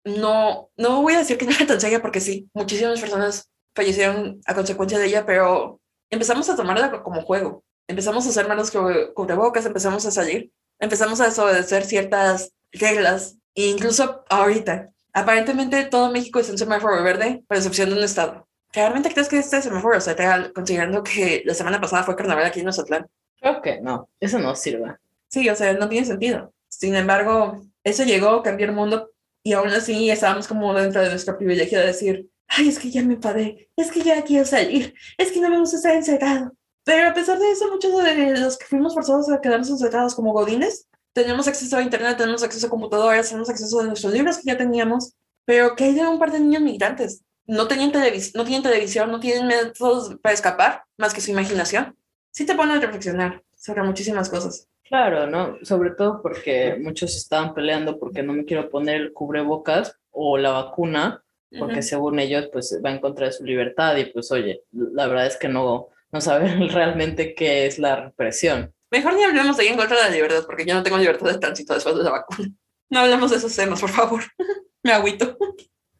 no, 0.03 0.69
no 0.75 1.01
voy 1.01 1.13
a 1.13 1.19
decir 1.19 1.38
que 1.38 1.45
no 1.45 1.51
era 1.51 1.67
tan 1.67 1.79
seria 1.79 2.01
porque 2.01 2.19
sí, 2.19 2.49
muchísimas 2.53 2.99
personas 2.99 3.49
fallecieron 3.75 4.41
a 4.45 4.55
consecuencia 4.55 4.97
de 4.97 5.05
ella, 5.05 5.25
pero 5.25 5.79
empezamos 6.10 6.49
a 6.49 6.55
tomarla 6.55 7.03
como 7.03 7.21
juego, 7.21 7.63
empezamos 7.88 8.25
a 8.25 8.29
hacer 8.29 8.47
malos 8.47 8.71
cubrebocas, 8.71 9.65
empezamos 9.65 10.05
a 10.05 10.12
salir, 10.12 10.51
empezamos 10.79 11.21
a 11.21 11.25
desobedecer 11.25 11.86
ciertas 11.86 12.53
reglas, 12.71 13.38
e 13.53 13.67
incluso 13.67 14.23
ahorita, 14.29 14.91
Aparentemente 15.17 15.83
todo 15.86 16.12
México 16.12 16.38
es 16.38 16.47
un 16.51 16.60
semáforo 16.60 17.01
verde, 17.01 17.43
por 17.47 17.57
excepción 17.57 17.89
de 17.89 17.95
un 17.95 18.03
estado. 18.03 18.46
¿Realmente 18.78 19.10
crees 19.12 19.28
que 19.28 19.40
este 19.40 19.60
semáforo 19.60 20.00
sea 20.00 20.13
real, 20.13 20.54
considerando 20.54 21.02
que 21.02 21.42
la 21.44 21.56
semana 21.56 21.82
pasada 21.82 22.04
fue 22.04 22.16
carnaval 22.16 22.46
aquí 22.46 22.60
en 22.60 22.68
Mazatlán? 22.68 23.08
Creo 23.40 23.60
que 23.60 23.82
no, 23.82 24.08
eso 24.20 24.38
no 24.38 24.54
sirve. 24.54 24.98
Sí, 25.30 25.50
o 25.50 25.56
sea, 25.56 25.74
no 25.74 25.90
tiene 25.90 26.06
sentido. 26.06 26.54
Sin 26.68 26.94
embargo, 26.94 27.66
eso 27.84 28.04
llegó, 28.04 28.44
cambió 28.44 28.68
el 28.68 28.74
mundo 28.74 29.10
y 29.42 29.54
aún 29.54 29.70
así 29.70 30.12
estábamos 30.12 30.48
como 30.48 30.76
dentro 30.76 31.02
de 31.02 31.10
nuestro 31.10 31.36
privilegio 31.40 31.80
de 31.80 31.88
decir, 31.88 32.30
ay, 32.48 32.70
es 32.70 32.78
que 32.78 32.92
ya 32.92 33.02
me 33.02 33.16
enfadé, 33.16 33.68
es 33.76 33.90
que 33.90 34.02
ya 34.02 34.22
quiero 34.24 34.46
salir, 34.46 34.94
es 35.18 35.32
que 35.32 35.42
no 35.42 35.50
me 35.50 35.58
gusta 35.58 35.78
estar 35.78 35.96
encerrado. 35.96 36.54
Pero 36.84 37.10
a 37.10 37.16
pesar 37.16 37.40
de 37.40 37.50
eso, 37.50 37.72
muchos 37.72 37.92
de 38.04 38.38
los 38.38 38.60
que 38.60 38.68
fuimos 38.68 38.94
forzados 38.94 39.28
a 39.32 39.42
quedarnos 39.42 39.72
encerrados 39.72 40.13
como 40.13 40.34
godines, 40.34 40.88
tenemos 41.13 41.48
acceso 41.48 41.78
a 41.78 41.82
internet, 41.82 42.16
tenemos 42.18 42.44
acceso 42.44 42.68
a 42.68 42.70
computadoras, 42.70 43.30
tenemos 43.30 43.50
acceso 43.50 43.80
a 43.80 43.86
nuestros 43.86 44.13
libros 44.13 44.38
que 44.38 44.52
ya 44.52 44.56
teníamos, 44.56 45.16
pero 45.46 45.76
que 45.76 45.86
hay 45.86 45.96
de 45.96 46.06
un 46.06 46.20
par 46.20 46.32
de 46.32 46.42
niños 46.42 46.62
migrantes. 46.62 47.24
No 47.47 47.67
tenían, 47.67 47.91
televis 47.91 48.36
no 48.36 48.43
tienen 48.43 48.63
televisión, 48.63 49.12
no 49.12 49.19
tienen 49.19 49.47
métodos 49.47 50.15
para 50.21 50.33
escapar, 50.33 50.83
más 50.97 51.13
que 51.13 51.21
su 51.21 51.31
imaginación. 51.31 51.95
Sí 52.31 52.45
te 52.45 52.55
pone 52.55 52.73
a 52.73 52.79
reflexionar 52.79 53.41
sobre 53.55 53.83
muchísimas 53.83 54.29
cosas. 54.29 54.67
Claro, 54.83 55.27
¿no? 55.27 55.57
Sobre 55.63 55.91
todo 55.91 56.21
porque 56.21 56.77
muchos 56.81 57.15
estaban 57.15 57.53
peleando 57.53 57.99
porque 57.99 58.23
no 58.23 58.33
me 58.33 58.45
quiero 58.45 58.69
poner 58.69 59.01
el 59.01 59.13
cubrebocas 59.13 59.97
o 60.12 60.38
la 60.38 60.51
vacuna, 60.51 61.23
porque 61.57 61.81
según 61.81 62.19
ellos, 62.19 62.49
pues 62.51 62.79
va 62.83 62.91
en 62.91 62.99
contra 62.99 63.27
de 63.27 63.33
su 63.33 63.43
libertad 63.43 63.95
y 63.97 64.05
pues 64.05 64.31
oye, 64.31 64.63
la 64.71 65.07
verdad 65.07 65.27
es 65.27 65.38
que 65.38 65.47
no, 65.47 65.89
no 66.12 66.21
saben 66.21 66.69
realmente 66.69 67.33
qué 67.33 67.65
es 67.65 67.79
la 67.79 67.95
represión. 67.95 68.73
Mejor 68.91 69.15
ni 69.15 69.23
hablemos 69.23 69.57
de 69.57 69.63
ahí 69.63 69.69
en 69.69 69.77
contra 69.77 69.97
de 69.97 70.03
la 70.03 70.10
libertad, 70.10 70.43
porque 70.45 70.65
yo 70.65 70.73
no 70.73 70.83
tengo 70.83 70.97
libertad 70.97 71.27
de 71.27 71.39
tránsito 71.39 71.73
después 71.73 71.97
de 71.97 72.03
la 72.03 72.12
vacuna. 72.12 72.49
No 72.89 72.99
hablemos 72.99 73.31
de 73.31 73.38
esos 73.38 73.55
temas, 73.55 73.81
por 73.81 73.89
favor. 73.89 74.23
me 74.83 74.93
agüito. 74.93 75.38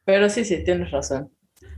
Pero 0.06 0.30
sí, 0.30 0.46
sí, 0.46 0.64
tienes 0.64 0.92
razón. 0.92 1.30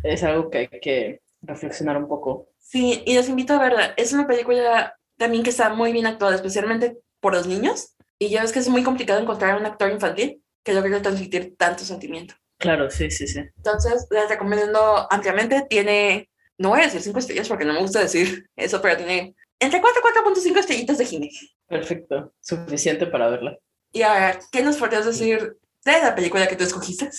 Es 0.03 0.23
algo 0.23 0.49
que 0.49 0.57
hay 0.57 0.67
que 0.67 1.21
reflexionar 1.41 1.97
un 1.97 2.07
poco. 2.07 2.49
Sí, 2.57 3.03
y 3.05 3.15
les 3.15 3.29
invito 3.29 3.53
a 3.53 3.59
verla. 3.59 3.93
Es 3.97 4.13
una 4.13 4.27
película 4.27 4.95
también 5.17 5.43
que 5.43 5.49
está 5.49 5.69
muy 5.69 5.91
bien 5.91 6.05
actuada, 6.05 6.35
especialmente 6.35 6.97
por 7.19 7.33
los 7.33 7.47
niños. 7.47 7.95
Y 8.17 8.29
ya 8.29 8.41
ves 8.41 8.51
que 8.51 8.59
es 8.59 8.69
muy 8.69 8.83
complicado 8.83 9.19
encontrar 9.19 9.59
un 9.59 9.65
actor 9.65 9.91
infantil 9.91 10.43
que 10.63 10.73
logre 10.73 10.99
transmitir 10.99 11.55
tanto 11.57 11.83
sentimiento. 11.83 12.35
Claro, 12.57 12.89
sí, 12.89 13.09
sí, 13.09 13.27
sí. 13.27 13.39
Entonces, 13.57 14.07
les 14.11 14.29
recomiendo 14.29 15.07
ampliamente. 15.09 15.65
Tiene, 15.69 16.29
no 16.57 16.69
voy 16.69 16.81
a 16.81 16.83
decir 16.83 17.01
cinco 17.01 17.19
estrellas 17.19 17.47
porque 17.47 17.65
no 17.65 17.73
me 17.73 17.81
gusta 17.81 18.01
decir 18.01 18.49
eso, 18.55 18.81
pero 18.81 18.97
tiene 18.97 19.35
entre 19.59 19.81
4 19.81 20.01
y 20.01 20.19
4.5 20.35 20.57
estrellitas 20.57 20.97
de 20.97 21.05
Jiménez. 21.05 21.55
Perfecto, 21.67 22.33
suficiente 22.39 23.05
para 23.07 23.29
verla. 23.29 23.57
Y 23.91 24.03
ahora, 24.03 24.39
¿qué 24.51 24.63
nos 24.63 24.77
podrías 24.77 25.05
decir 25.05 25.57
de 25.85 25.91
la 25.91 26.15
película 26.15 26.47
que 26.47 26.55
tú 26.55 26.63
escogiste? 26.63 27.09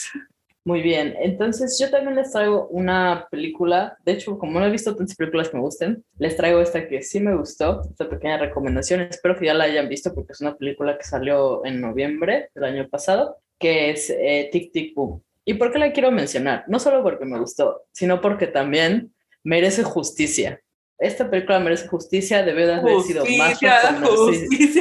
Muy 0.63 0.83
bien, 0.83 1.17
entonces 1.19 1.79
yo 1.81 1.91
también 1.91 2.17
les 2.17 2.33
traigo 2.33 2.69
una 2.69 3.27
película, 3.31 3.97
de 4.05 4.13
hecho 4.13 4.39
como 4.39 4.61
no 4.61 4.67
he 4.67 4.71
visto 4.71 4.95
tantas 4.95 5.17
películas 5.17 5.49
que 5.49 5.57
me 5.57 5.63
gusten, 5.63 6.05
les 6.19 6.37
traigo 6.37 6.61
esta 6.61 6.87
que 6.87 7.03
sí 7.03 7.19
me 7.19 7.35
gustó, 7.35 7.81
esta 7.89 8.11
pequeña 8.11 8.37
recomendación, 8.37 9.01
espero 9.01 9.39
que 9.39 9.47
ya 9.47 9.55
la 9.55 9.65
hayan 9.65 9.89
visto 9.89 10.15
porque 10.15 10.33
es 10.33 10.41
una 10.43 10.57
película 10.57 10.99
que 10.99 11.05
salió 11.05 11.65
en 11.65 11.81
noviembre 11.81 12.51
del 12.55 12.65
año 12.65 12.89
pasado, 12.91 13.39
que 13.59 13.91
es 13.91 14.11
eh, 14.11 14.51
Tic 14.53 14.71
Tic 14.71 14.95
Boom. 14.95 15.23
¿Y 15.47 15.55
por 15.55 15.73
qué 15.73 15.79
la 15.79 15.93
quiero 15.93 16.11
mencionar? 16.11 16.65
No 16.69 16.79
solo 16.79 17.03
porque 17.03 17.25
me 17.25 17.39
gustó, 17.39 17.85
sino 17.93 18.21
porque 18.21 18.47
también 18.47 19.15
merece 19.43 19.83
justicia. 19.83 20.61
Esta 21.01 21.31
película 21.31 21.59
merece 21.59 21.89
justicia, 21.89 22.43
debe 22.43 22.67
de 22.67 22.75
haber 22.75 23.01
sido 23.01 23.25
más 23.39 23.59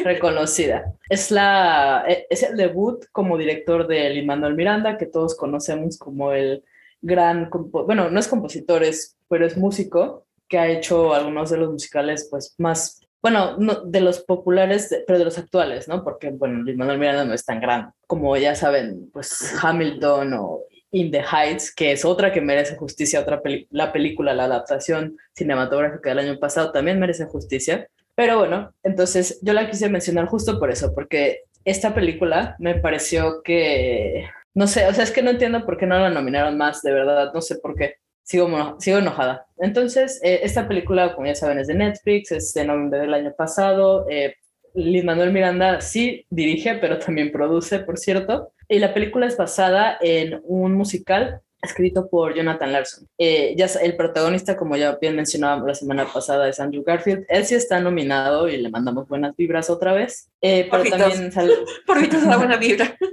reconocida. 0.03 0.93
Es, 1.10 1.32
la, 1.32 2.03
e, 2.10 2.27
es 2.29 2.43
el 2.43 2.58
debut 2.58 3.05
como 3.13 3.38
director 3.38 3.88
de 3.88 4.10
Lin 4.10 4.25
Manuel 4.25 4.53
Miranda, 4.53 4.97
que 4.97 5.05
todos 5.05 5.38
conocemos 5.38 5.97
como 5.97 6.34
el 6.34 6.65
gran, 7.01 7.49
bueno, 7.71 8.10
no 8.12 8.19
es 8.19 8.27
compositor, 8.27 8.84
pero 9.29 9.45
es 9.45 9.55
músico, 9.55 10.25
que 10.49 10.58
ha 10.58 10.67
hecho 10.67 11.13
algunos 11.13 11.51
de 11.51 11.58
los 11.58 11.71
musicales 11.71 12.27
pues 12.29 12.53
más, 12.58 12.99
bueno, 13.21 13.55
no, 13.58 13.75
de 13.86 14.01
los 14.01 14.19
populares, 14.19 14.93
pero 15.08 15.19
de 15.19 15.25
los 15.25 15.38
actuales, 15.38 15.88
¿no? 15.88 16.03
Porque, 16.03 16.32
bueno, 16.32 16.63
Lin 16.63 16.75
Manuel 16.75 16.99
Miranda 16.99 17.23
no 17.23 17.34
es 17.34 17.45
tan 17.45 17.62
grande. 17.62 17.93
Como 18.08 18.36
ya 18.36 18.55
saben, 18.55 19.10
pues 19.13 19.53
Hamilton 19.62 20.34
o 20.34 20.63
In 20.91 21.12
the 21.12 21.21
Heights, 21.21 21.73
que 21.73 21.91
es 21.91 22.04
otra 22.04 22.32
que 22.32 22.41
merece 22.41 22.75
justicia, 22.75 23.19
otra 23.19 23.41
la 23.69 23.93
película, 23.93 24.34
la 24.34 24.45
adaptación 24.45 25.17
cinematográfica 25.34 26.10
del 26.10 26.19
año 26.19 26.39
pasado 26.39 26.71
también 26.71 26.99
merece 26.99 27.25
justicia. 27.25 27.88
Pero 28.15 28.39
bueno, 28.39 28.73
entonces 28.84 29.39
yo 29.41 29.54
la 29.54 29.69
quise 29.69 29.88
mencionar 29.89 30.25
justo 30.28 30.60
por 30.60 30.71
eso, 30.71 30.93
porque 30.93 31.43
esta 31.63 31.93
película 31.93 32.56
me 32.60 32.75
pareció 32.75 33.41
que, 33.43 34.25
no 34.54 34.67
sé, 34.67 34.88
o 34.88 34.93
sea, 34.93 35.04
es 35.04 35.12
que 35.12 35.21
no 35.21 35.30
entiendo 35.30 35.65
por 35.65 35.78
qué 35.78 35.86
no 35.86 35.99
la 35.99 36.10
nominaron 36.10 36.58
más, 36.58 36.82
de 36.82 36.91
verdad, 36.91 37.32
no 37.34 37.41
sé 37.41 37.58
por 37.60 37.75
qué. 37.75 37.95
Sigo, 38.23 38.75
sigo 38.80 38.97
enojada. 38.97 39.45
Entonces, 39.58 40.19
eh, 40.23 40.41
esta 40.43 40.67
película, 40.67 41.15
como 41.15 41.28
ya 41.28 41.36
saben, 41.36 41.60
es 41.60 41.67
de 41.67 41.75
Netflix, 41.75 42.32
es 42.32 42.54
de 42.54 42.65
noviembre 42.65 42.99
del 42.99 43.13
año 43.13 43.34
pasado. 43.36 44.06
Eh, 44.10 44.36
Lin 44.73 45.05
Manuel 45.05 45.32
Miranda 45.32 45.82
sí 45.82 46.25
dirige, 46.29 46.75
pero 46.75 46.99
también 46.99 47.32
produce, 47.32 47.79
por 47.79 47.97
cierto. 47.97 48.51
Y 48.67 48.79
la 48.79 48.93
película 48.93 49.25
es 49.25 49.38
basada 49.38 49.97
en 50.01 50.41
un 50.43 50.73
musical 50.73 51.41
escrito 51.62 52.10
por 52.10 52.34
Jonathan 52.36 52.71
Larson. 52.71 53.08
Eh, 53.17 53.53
ya 53.58 53.65
el 53.82 53.95
protagonista, 53.95 54.55
como 54.55 54.77
ya 54.77 54.97
bien 55.01 55.15
mencionaba 55.15 55.67
la 55.67 55.75
semana 55.75 56.05
pasada, 56.12 56.47
es 56.47 56.60
Andrew 56.60 56.84
Garfield. 56.84 57.25
Él 57.27 57.45
sí 57.45 57.55
está 57.55 57.79
nominado 57.79 58.47
y 58.47 58.58
le 58.58 58.69
mandamos 58.69 59.08
buenas 59.08 59.36
vibras 59.36 59.69
otra 59.69 59.93
vez. 59.93 60.29
Eh, 60.41 60.67
pero 60.71 60.84
también 60.86 61.32
sale... 61.32 61.53
Por 61.86 62.25
la 62.25 62.38
buena 62.38 62.58
vibra. 62.58 62.95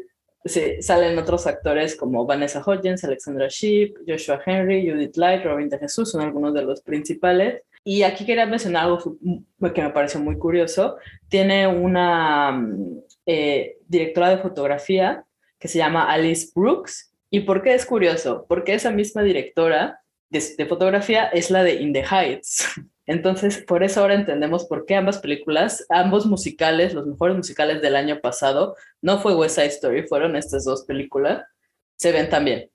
Sí, 0.47 0.81
salen 0.81 1.19
otros 1.19 1.45
actores 1.49 1.97
como 1.97 2.25
Vanessa 2.25 2.63
Hodgins, 2.65 3.03
Alexandra 3.03 3.49
Sheep, 3.51 3.97
Joshua 4.07 4.41
Henry, 4.47 4.89
Judith 4.89 5.17
Light, 5.17 5.45
Robin 5.45 5.69
de 5.69 5.77
Jesús, 5.77 6.13
son 6.13 6.21
algunos 6.21 6.55
de 6.55 6.63
los 6.63 6.83
principales. 6.83 7.63
Y 7.89 8.03
aquí 8.03 8.27
quería 8.27 8.47
mencionar 8.47 8.83
algo 8.83 9.17
que 9.73 9.81
me 9.81 9.91
pareció 9.91 10.19
muy 10.19 10.37
curioso. 10.39 10.97
Tiene 11.29 11.69
una 11.69 12.51
mm, 12.51 12.99
eh, 13.27 13.77
directora 13.87 14.31
de 14.31 14.39
fotografía 14.39 15.25
que 15.61 15.69
se 15.69 15.79
llama 15.79 16.11
Alice 16.11 16.49
Brooks. 16.53 17.15
¿Y 17.31 17.43
por 17.43 17.63
qué 17.63 17.75
es 17.75 17.87
curioso? 17.87 18.45
Porque 18.49 18.75
esa 18.75 18.91
misma 18.91 19.23
directora 19.23 20.01
de, 20.31 20.67
fotografía 20.69 21.27
es 21.27 21.53
la 21.53 21.63
de 21.63 21.75
In 21.75 21.93
the 21.93 22.03
Heights. 22.03 22.67
Entonces, 23.07 23.59
por 23.59 23.85
eso 23.85 24.01
ahora 24.01 24.15
entendemos 24.15 24.65
por 24.65 24.85
qué 24.85 24.97
ambas 24.97 25.19
películas, 25.19 25.87
ambos 25.89 26.27
musicales, 26.27 26.93
los 26.93 27.07
mejores 27.07 27.37
musicales 27.37 27.81
del 27.83 27.95
año 27.95 28.19
pasado, 28.21 28.75
no 29.01 29.21
fue 29.21 29.37
West 29.37 29.55
Side 29.55 29.69
Story, 29.69 30.09
fueron 30.09 30.35
estas 30.35 30.65
dos 30.65 30.85
películas, 30.87 31.45
se 31.95 32.11
ven 32.11 32.29
también. 32.29 32.69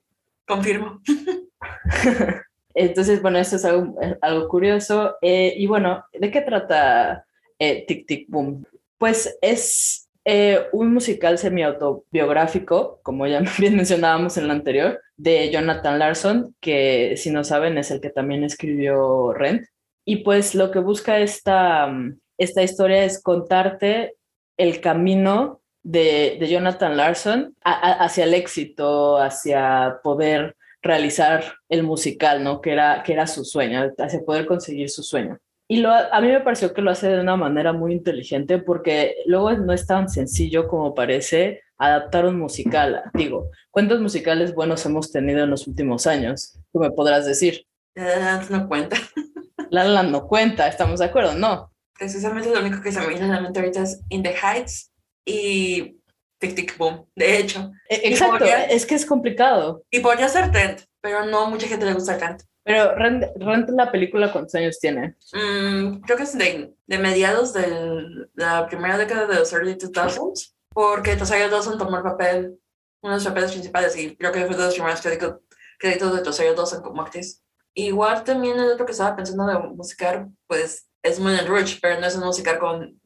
Confirmo. 0.48 1.02
Entonces, 2.74 3.22
bueno, 3.22 3.38
eso 3.40 3.56
es 3.56 3.66
algo, 3.66 3.96
algo 4.22 4.48
curioso. 4.48 5.16
Eh, 5.22 5.54
y 5.58 5.68
bueno, 5.68 6.06
¿de 6.14 6.32
qué 6.32 6.42
trata 6.42 7.26
eh, 7.60 7.86
Tic 7.88 8.06
Tic 8.08 8.30
Boom? 8.30 8.66
Pues 8.98 9.38
es 9.42 10.10
eh, 10.24 10.68
un 10.72 10.94
musical 10.94 11.38
semi-autobiográfico, 11.38 13.00
como 13.04 13.26
ya 13.28 13.42
bien 13.60 13.76
mencionábamos 13.76 14.38
en 14.38 14.48
la 14.48 14.54
anterior, 14.54 15.02
de 15.18 15.50
Jonathan 15.52 16.00
Larson, 16.00 16.56
que 16.60 17.16
si 17.18 17.32
no 17.32 17.44
saben 17.44 17.78
es 17.78 17.92
el 17.92 18.02
que 18.02 18.10
también 18.10 18.44
escribió 18.44 19.34
Rent. 19.34 19.68
Y 20.06 20.18
pues 20.18 20.56
lo 20.56 20.72
que 20.72 20.80
busca 20.80 21.20
esta, 21.20 21.92
esta 22.38 22.64
historia 22.64 23.04
es 23.04 23.22
contarte 23.22 24.16
el 24.58 24.82
camino 24.82 25.62
de, 25.84 26.38
de 26.40 26.48
Jonathan 26.48 26.98
Larson 26.98 27.56
hacia 27.64 28.24
el 28.24 28.34
éxito, 28.34 29.18
hacia 29.18 30.00
poder 30.04 30.56
realizar 30.82 31.44
el 31.70 31.84
musical, 31.84 32.44
¿no? 32.44 32.62
Que 32.62 32.72
era, 32.72 33.04
que 33.04 33.14
era 33.14 33.28
su 33.28 33.46
sueño, 33.46 33.92
hacia 33.98 34.22
poder 34.22 34.46
conseguir 34.46 34.90
su 34.90 35.04
sueño. 35.04 35.38
Y 35.68 35.78
lo, 35.78 35.90
a 35.90 36.20
mí 36.20 36.28
me 36.28 36.42
pareció 36.42 36.74
que 36.74 36.82
lo 36.82 36.92
hace 36.92 37.08
de 37.08 37.22
una 37.22 37.38
manera 37.38 37.72
muy 37.72 37.94
inteligente 37.94 38.58
porque 38.58 39.16
luego 39.26 39.54
no 39.54 39.72
es 39.72 39.88
tan 39.88 40.10
sencillo 40.10 40.68
como 40.68 40.94
parece 40.94 41.62
adaptar 41.78 42.26
un 42.26 42.38
musical. 42.38 43.04
Digo, 43.14 43.50
¿cuántos 43.70 44.02
musicales 44.02 44.54
buenos 44.54 44.86
hemos 44.86 45.12
tenido 45.12 45.44
en 45.44 45.50
los 45.50 45.68
últimos 45.68 46.08
años? 46.08 46.60
Tú 46.74 46.80
me 46.80 46.92
podrás 46.92 47.26
decir. 47.26 47.66
La 47.96 48.46
no 48.50 48.68
cuenta. 48.68 48.98
La 49.70 49.86
La 49.86 50.04
no 50.04 50.28
cuenta, 50.28 50.68
¿estamos 50.68 51.00
de 51.00 51.06
acuerdo? 51.06 51.36
No. 51.36 51.72
Precisamente 51.98 52.54
lo 52.54 52.60
único 52.60 52.82
que 52.82 52.92
se 52.92 53.00
me 53.00 53.08
viene 53.08 53.26
a 53.26 53.36
la 53.36 53.42
mente 53.42 53.60
ahorita 53.60 53.84
es 53.84 54.02
In 54.10 54.24
the 54.24 54.36
Heights 54.36 54.92
y 55.26 56.01
Tic 56.42 56.56
Tic 56.56 56.78
Boom, 56.78 57.06
de 57.16 57.38
hecho. 57.38 57.72
E, 57.88 58.10
exacto, 58.10 58.44
es 58.46 58.86
que 58.86 58.96
es 58.96 59.06
complicado. 59.06 59.84
Y 59.92 60.00
podría 60.00 60.28
ser 60.28 60.52
Trent, 60.52 60.82
pero 61.00 61.24
no 61.26 61.50
mucha 61.50 61.68
gente 61.68 61.86
le 61.86 61.94
gusta 61.94 62.18
Trent. 62.18 62.42
Pero 62.64 62.96
Rent, 62.96 63.70
la 63.70 63.92
película, 63.92 64.32
¿cuántos 64.32 64.56
años 64.56 64.80
tiene? 64.80 65.16
Mm, 65.34 66.02
creo 66.02 66.18
que 66.18 66.24
es 66.24 66.38
de, 66.38 66.74
de 66.86 66.98
mediados 66.98 67.54
de 67.54 68.28
la 68.34 68.68
primera 68.68 68.98
década 68.98 69.28
de 69.28 69.36
los 69.36 69.54
early 69.54 69.76
2000s, 69.76 70.54
porque 70.74 71.16
Rosario 71.16 71.50
Dawson 71.50 71.78
tomó 71.78 71.98
el 71.98 72.04
papel, 72.04 72.60
uno 73.02 73.14
de 73.14 73.18
los 73.18 73.28
papeles 73.28 73.52
principales, 73.52 73.96
y 73.96 74.16
creo 74.16 74.32
que 74.32 74.46
fue 74.46 74.56
de 74.56 74.66
los 74.66 74.74
primeros 74.74 75.02
créditos, 75.02 76.16
de 76.16 76.24
Rosario 76.24 76.56
Dawson 76.56 76.82
como 76.82 77.04
actriz. 77.04 77.44
Igual 77.74 78.24
también 78.24 78.60
el 78.60 78.72
otro 78.72 78.86
que 78.86 78.92
estaba 78.92 79.16
pensando 79.16 79.46
de 79.46 79.58
musicar, 79.70 80.28
pues 80.48 80.88
es 81.04 81.20
Moulin 81.20 81.48
Rouge, 81.48 81.78
pero 81.82 82.00
no 82.00 82.08
es 82.08 82.16
un 82.16 82.26
musical 82.26 82.60
con 82.60 83.00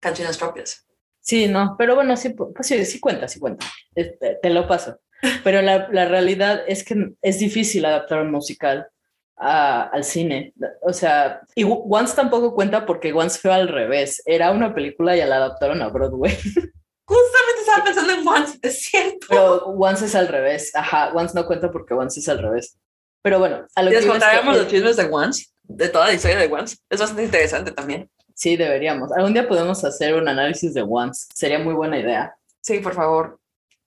canciones 0.00 0.36
propias. 0.36 0.86
Sí, 1.22 1.46
no, 1.46 1.76
pero 1.78 1.94
bueno, 1.94 2.16
sí, 2.16 2.30
pues 2.30 2.66
sí, 2.66 2.84
sí 2.84 3.00
cuenta, 3.00 3.28
sí 3.28 3.38
cuenta. 3.38 3.64
Este, 3.94 4.38
te 4.42 4.50
lo 4.50 4.66
paso. 4.66 4.98
pero 5.44 5.62
la, 5.62 5.88
la 5.90 6.06
realidad 6.06 6.62
es 6.66 6.84
que 6.84 7.12
es 7.22 7.38
difícil 7.38 7.84
adaptar 7.84 8.20
un 8.20 8.32
musical 8.32 8.88
a, 9.36 9.82
al 9.84 10.04
cine. 10.04 10.52
O 10.82 10.92
sea, 10.92 11.40
y 11.54 11.64
Once 11.64 12.14
tampoco 12.14 12.54
cuenta 12.54 12.86
porque 12.86 13.12
Once 13.12 13.38
fue 13.38 13.52
al 13.52 13.68
revés. 13.68 14.22
Era 14.26 14.50
una 14.50 14.74
película 14.74 15.16
y 15.16 15.20
la 15.20 15.36
adaptaron 15.36 15.80
a 15.80 15.88
Broadway. 15.88 16.32
Justamente 17.04 17.60
estaba 17.60 17.84
pensando 17.84 18.12
en 18.12 18.26
Once, 18.26 18.58
es 18.62 18.82
cierto. 18.82 19.26
Pero 19.28 19.64
Once 19.66 20.04
es 20.04 20.14
al 20.14 20.28
revés. 20.28 20.74
Ajá, 20.74 21.12
Once 21.14 21.34
no 21.34 21.46
cuenta 21.46 21.70
porque 21.70 21.94
Once 21.94 22.20
es 22.20 22.28
al 22.28 22.38
revés. 22.38 22.78
Pero 23.22 23.38
bueno, 23.38 23.66
a 23.74 23.82
lo 23.82 23.90
que. 23.90 23.96
Les 23.96 24.06
contaremos 24.06 24.56
los 24.56 24.68
chismes 24.68 24.96
de 24.96 25.04
Once, 25.04 25.46
de 25.62 25.88
toda 25.88 26.06
la 26.06 26.14
historia 26.14 26.38
de 26.38 26.52
Once. 26.52 26.76
Es 26.90 27.00
bastante 27.00 27.24
interesante 27.24 27.70
también. 27.70 28.10
Sí, 28.34 28.56
deberíamos. 28.56 29.12
Algún 29.12 29.34
día 29.34 29.48
podemos 29.48 29.84
hacer 29.84 30.14
un 30.14 30.28
análisis 30.28 30.74
de 30.74 30.82
Once. 30.82 31.26
Sería 31.34 31.58
muy 31.58 31.74
buena 31.74 31.98
idea. 31.98 32.36
Sí, 32.60 32.78
por 32.80 32.94
favor. 32.94 33.38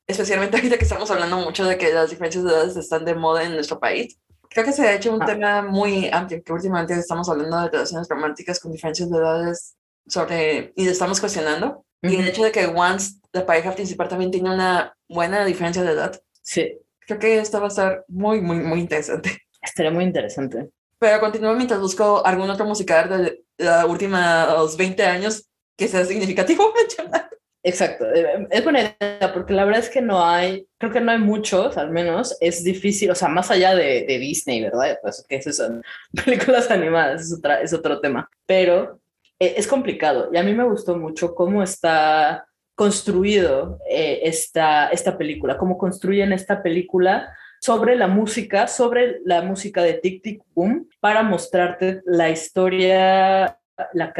Especialmente 0.08 0.58
ahorita 0.58 0.78
que 0.78 0.84
estamos 0.84 1.10
hablando 1.10 1.38
mucho 1.38 1.66
de 1.66 1.78
que 1.78 1.92
las 1.92 2.10
diferencias 2.10 2.44
de 2.44 2.52
edades 2.52 2.78
están 2.78 3.06
de 3.06 3.16
moda 3.16 3.44
en 3.44 3.54
nuestro 3.54 3.80
país. 3.80 4.20
Creo 4.50 4.66
que 4.66 4.72
se 4.72 4.88
ha 4.88 4.94
hecho 4.94 5.14
un 5.14 5.24
ah. 5.24 5.26
tema 5.26 5.62
muy 5.64 6.10
amplio, 6.12 6.44
que 6.44 6.54
últimamente 6.54 6.94
estamos 6.94 7.28
hablando 7.28 7.60
de 7.60 7.70
relaciones 7.70 8.08
románticas 8.08 8.60
con 8.60 8.72
diferencias 8.72 9.10
de 9.10 9.18
edades 9.18 9.76
sobre, 10.08 10.74
y 10.76 10.88
estamos 10.88 11.20
cuestionando. 11.20 11.84
Y 12.02 12.16
el 12.16 12.28
hecho 12.28 12.44
de 12.44 12.52
que 12.52 12.68
Once, 12.68 13.16
la 13.34 13.46
pareja 13.46 13.74
principal, 13.74 14.08
también 14.08 14.32
tiene 14.32 14.54
una 14.54 14.96
buena 15.10 15.44
diferencia 15.44 15.84
de 15.84 15.92
edad. 15.92 16.22
Sí. 16.42 16.80
Creo 17.00 17.20
que 17.20 17.40
esto 17.40 17.60
va 17.60 17.66
a 17.66 17.70
estar 17.70 18.06
muy, 18.08 18.42
muy, 18.42 18.58
muy 18.58 18.80
interesante. 18.80 19.40
Estaría 19.62 19.92
muy 19.92 20.04
interesante. 20.04 20.70
Pero 21.00 21.20
continúo 21.20 21.54
mientras 21.56 21.80
busco 21.80 22.26
algún 22.26 22.50
otro 22.50 22.66
musical 22.66 23.10
de 23.10 23.45
los 23.58 23.86
últimos 23.86 24.78
20 24.78 25.04
años 25.04 25.50
que 25.78 25.88
sea 25.88 26.06
significativo. 26.06 26.74
Exacto, 27.64 28.06
eh, 28.14 28.48
es 28.52 28.64
buena 28.64 28.82
idea 28.82 29.34
porque 29.34 29.54
la 29.54 29.66
verdad 29.66 29.82
es 29.82 29.90
que 29.90 30.00
no 30.00 30.24
hay, 30.24 30.68
creo 30.78 30.92
que 30.92 31.02
no 31.02 31.12
hay 31.12 31.18
muchos, 31.18 31.78
al 31.78 31.90
menos, 31.90 32.38
es 32.40 32.64
difícil, 32.64 33.10
o 33.10 33.16
sea, 33.16 33.28
más 33.28 33.50
allá 33.50 33.74
de, 33.74 34.06
de 34.08 34.20
Disney, 34.20 34.62
¿verdad? 34.62 35.00
Pues 35.02 35.26
que 35.28 35.42
son 35.42 35.84
películas 36.26 36.70
animadas, 36.70 37.24
es, 37.24 37.34
otra, 37.34 37.62
es 37.62 37.74
otro 37.74 38.00
tema, 38.00 38.30
pero 38.46 39.00
eh, 39.40 39.56
es 39.58 39.66
complicado 39.66 40.30
y 40.32 40.38
a 40.38 40.44
mí 40.44 40.54
me 40.54 40.64
gustó 40.64 40.96
mucho 40.96 41.34
cómo 41.34 41.64
está 41.64 42.48
construido 42.76 43.80
eh, 43.90 44.20
esta, 44.24 44.90
esta 44.90 45.18
película, 45.18 45.58
cómo 45.58 45.78
construyen 45.78 46.34
esta 46.34 46.62
película 46.62 47.36
sobre 47.66 47.96
la 47.96 48.08
música, 48.08 48.68
sobre 48.68 49.22
la 49.26 49.42
música 49.42 49.82
de 49.82 49.96
Tic 49.96 50.22
Tic 50.22 50.44
Boom, 50.54 50.88
para 51.00 51.24
mostrarte 51.24 52.02
la 52.06 52.30
historia 52.30 53.58
la, 53.94 54.14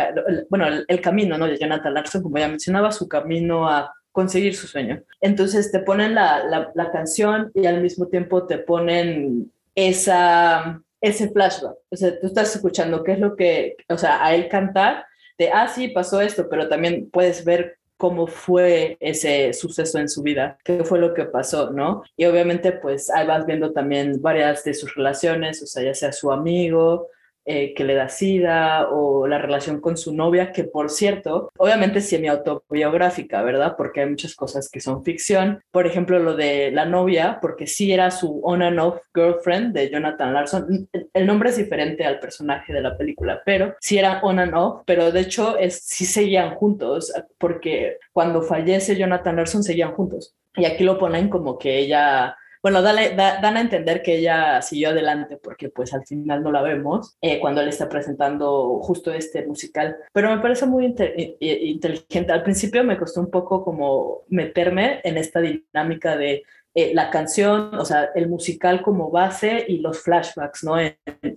bueno, 0.50 0.66
el, 0.88 1.02
camino 1.02 1.38
¿no? 1.38 1.46
de 1.46 1.58
Jonathan 1.58 1.94
Larson, 1.94 2.24
como 2.24 2.40
ya 2.40 2.48
mencionaba, 2.48 2.92
su 2.92 3.08
camino 3.08 3.70
a 3.70 3.94
conseguir 4.12 4.56
su 4.56 4.66
sueño. 4.66 5.04
Entonces 5.22 5.72
te 5.72 5.80
ponen 5.80 6.16
la, 6.16 6.72
la, 6.74 6.92
canción 6.92 7.52
y 7.54 7.68
al 7.68 7.82
mismo 7.82 8.08
tiempo 8.08 8.48
te 8.48 8.58
ponen 8.58 9.52
esa, 9.76 10.82
ese 11.00 11.30
flashback. 11.30 11.78
O 11.90 11.96
sea, 11.96 12.20
tú 12.20 12.28
estás 12.28 12.56
escuchando 12.56 13.04
qué 13.04 13.14
es 13.14 13.20
lo 13.20 13.36
que, 13.36 13.76
o 13.90 13.98
sea, 13.98 14.26
a 14.26 14.34
él 14.34 14.50
cantar 14.50 15.06
de, 15.38 15.52
ah, 15.52 15.68
sí, 15.68 15.90
pasó 15.90 16.20
esto, 16.20 16.48
pero 16.50 16.68
también 16.68 17.10
puedes 17.12 17.46
ver 17.46 17.78
cómo 17.98 18.28
fue 18.28 18.98
ese 19.00 19.54
suceso 19.54 20.00
en 20.00 20.10
su 20.10 20.22
vida, 20.22 20.58
qué 20.64 20.84
fue 20.84 21.00
lo 21.00 21.14
que 21.14 21.26
pasó, 21.26 21.72
¿no? 21.72 22.04
Y 22.18 22.26
obviamente 22.26 22.72
pues 22.74 23.10
ahí 23.10 23.26
vas 23.26 23.46
viendo 23.46 23.72
también 23.72 24.22
varias 24.22 24.64
de 24.64 24.74
sus 24.74 24.94
relaciones, 24.96 25.62
o 25.64 25.66
sea, 25.66 25.84
ya 25.84 25.94
sea 25.94 26.12
su 26.12 26.32
amigo, 26.32 27.10
eh, 27.46 27.74
que 27.76 27.84
le 27.84 27.94
da 27.94 28.10
sida 28.10 28.90
o 28.90 29.28
la 29.28 29.38
relación 29.38 29.80
con 29.80 29.98
su 29.98 30.16
novia, 30.16 30.52
que 30.52 30.64
por 30.64 30.90
cierto, 30.90 31.52
obviamente 31.58 32.00
es 32.00 32.10
semi-autobiográfica, 32.10 33.44
¿verdad? 33.44 33.76
Porque 33.78 34.02
hay 34.02 34.10
muchas 34.10 34.36
cosas 34.36 34.70
que 34.70 34.80
son 34.80 35.04
ficción. 35.04 35.62
Por 35.72 35.86
ejemplo, 35.86 36.18
lo 36.18 36.36
de 36.36 36.72
la 36.72 36.86
novia, 36.86 37.40
porque 37.42 37.68
sí 37.68 37.92
era 37.92 38.10
su 38.10 38.42
on 38.44 38.62
and 38.62 38.80
off 38.80 39.00
girlfriend 39.14 39.74
de 39.74 39.90
Jonathan 39.90 40.34
Larson. 40.34 40.90
El 41.14 41.28
nombre 41.28 41.50
es 41.50 41.58
diferente 41.58 42.04
al 42.04 42.20
personaje 42.20 42.74
de 42.74 42.82
la 42.82 42.98
película, 42.98 43.42
pero 43.46 43.76
sí 43.80 43.98
era 43.98 44.22
on 44.24 44.40
and 44.40 44.56
off, 44.56 44.82
pero 44.86 45.12
de 45.12 45.20
hecho 45.20 45.58
es, 45.58 45.84
sí 45.84 46.06
seguían 46.06 46.56
juntos, 46.56 47.14
porque 47.38 47.98
cuando 48.12 48.42
fallece 48.42 48.96
Jonathan 48.96 49.36
Larson 49.36 49.64
seguían 49.64 49.94
juntos. 49.94 50.36
Y 50.56 50.66
aquí 50.66 50.84
lo 50.84 50.98
ponen 50.98 51.30
como 51.30 51.58
que 51.58 51.78
ella 51.78 52.38
bueno, 52.66 52.82
dan 52.82 53.58
a 53.58 53.62
entender 53.62 54.02
que 54.02 54.18
ella 54.18 54.60
siguió 54.64 54.90
adelante 54.90 55.38
porque 55.38 55.70
pues 55.70 55.94
al 55.94 56.04
final 56.04 56.42
no 56.42 56.52
la 56.52 56.64
vemos 56.64 57.16
eh, 57.22 57.40
cuando 57.40 57.62
él 57.62 57.68
está 57.68 57.88
presentando 57.88 58.80
justo 58.82 59.14
este 59.14 59.46
musical, 59.46 59.98
pero 60.12 60.36
me 60.36 60.42
parece 60.42 60.66
muy 60.66 60.86
inteligente. 60.86 62.32
Al 62.32 62.42
principio 62.42 62.84
me 62.84 62.98
costó 62.98 63.22
un 63.22 63.30
poco 63.30 63.64
como 63.64 64.24
meterme 64.30 65.00
en 65.04 65.20
esta 65.20 65.42
dinámica 65.42 66.18
de 66.18 66.42
eh, 66.78 66.92
la 66.94 67.10
canción, 67.10 67.74
o 67.76 67.86
sea, 67.86 68.10
el 68.16 68.28
musical 68.28 68.82
como 68.82 69.10
base 69.10 69.64
y 69.66 69.78
los 69.78 70.02
flashbacks, 70.02 70.66
¿no? 70.66 70.76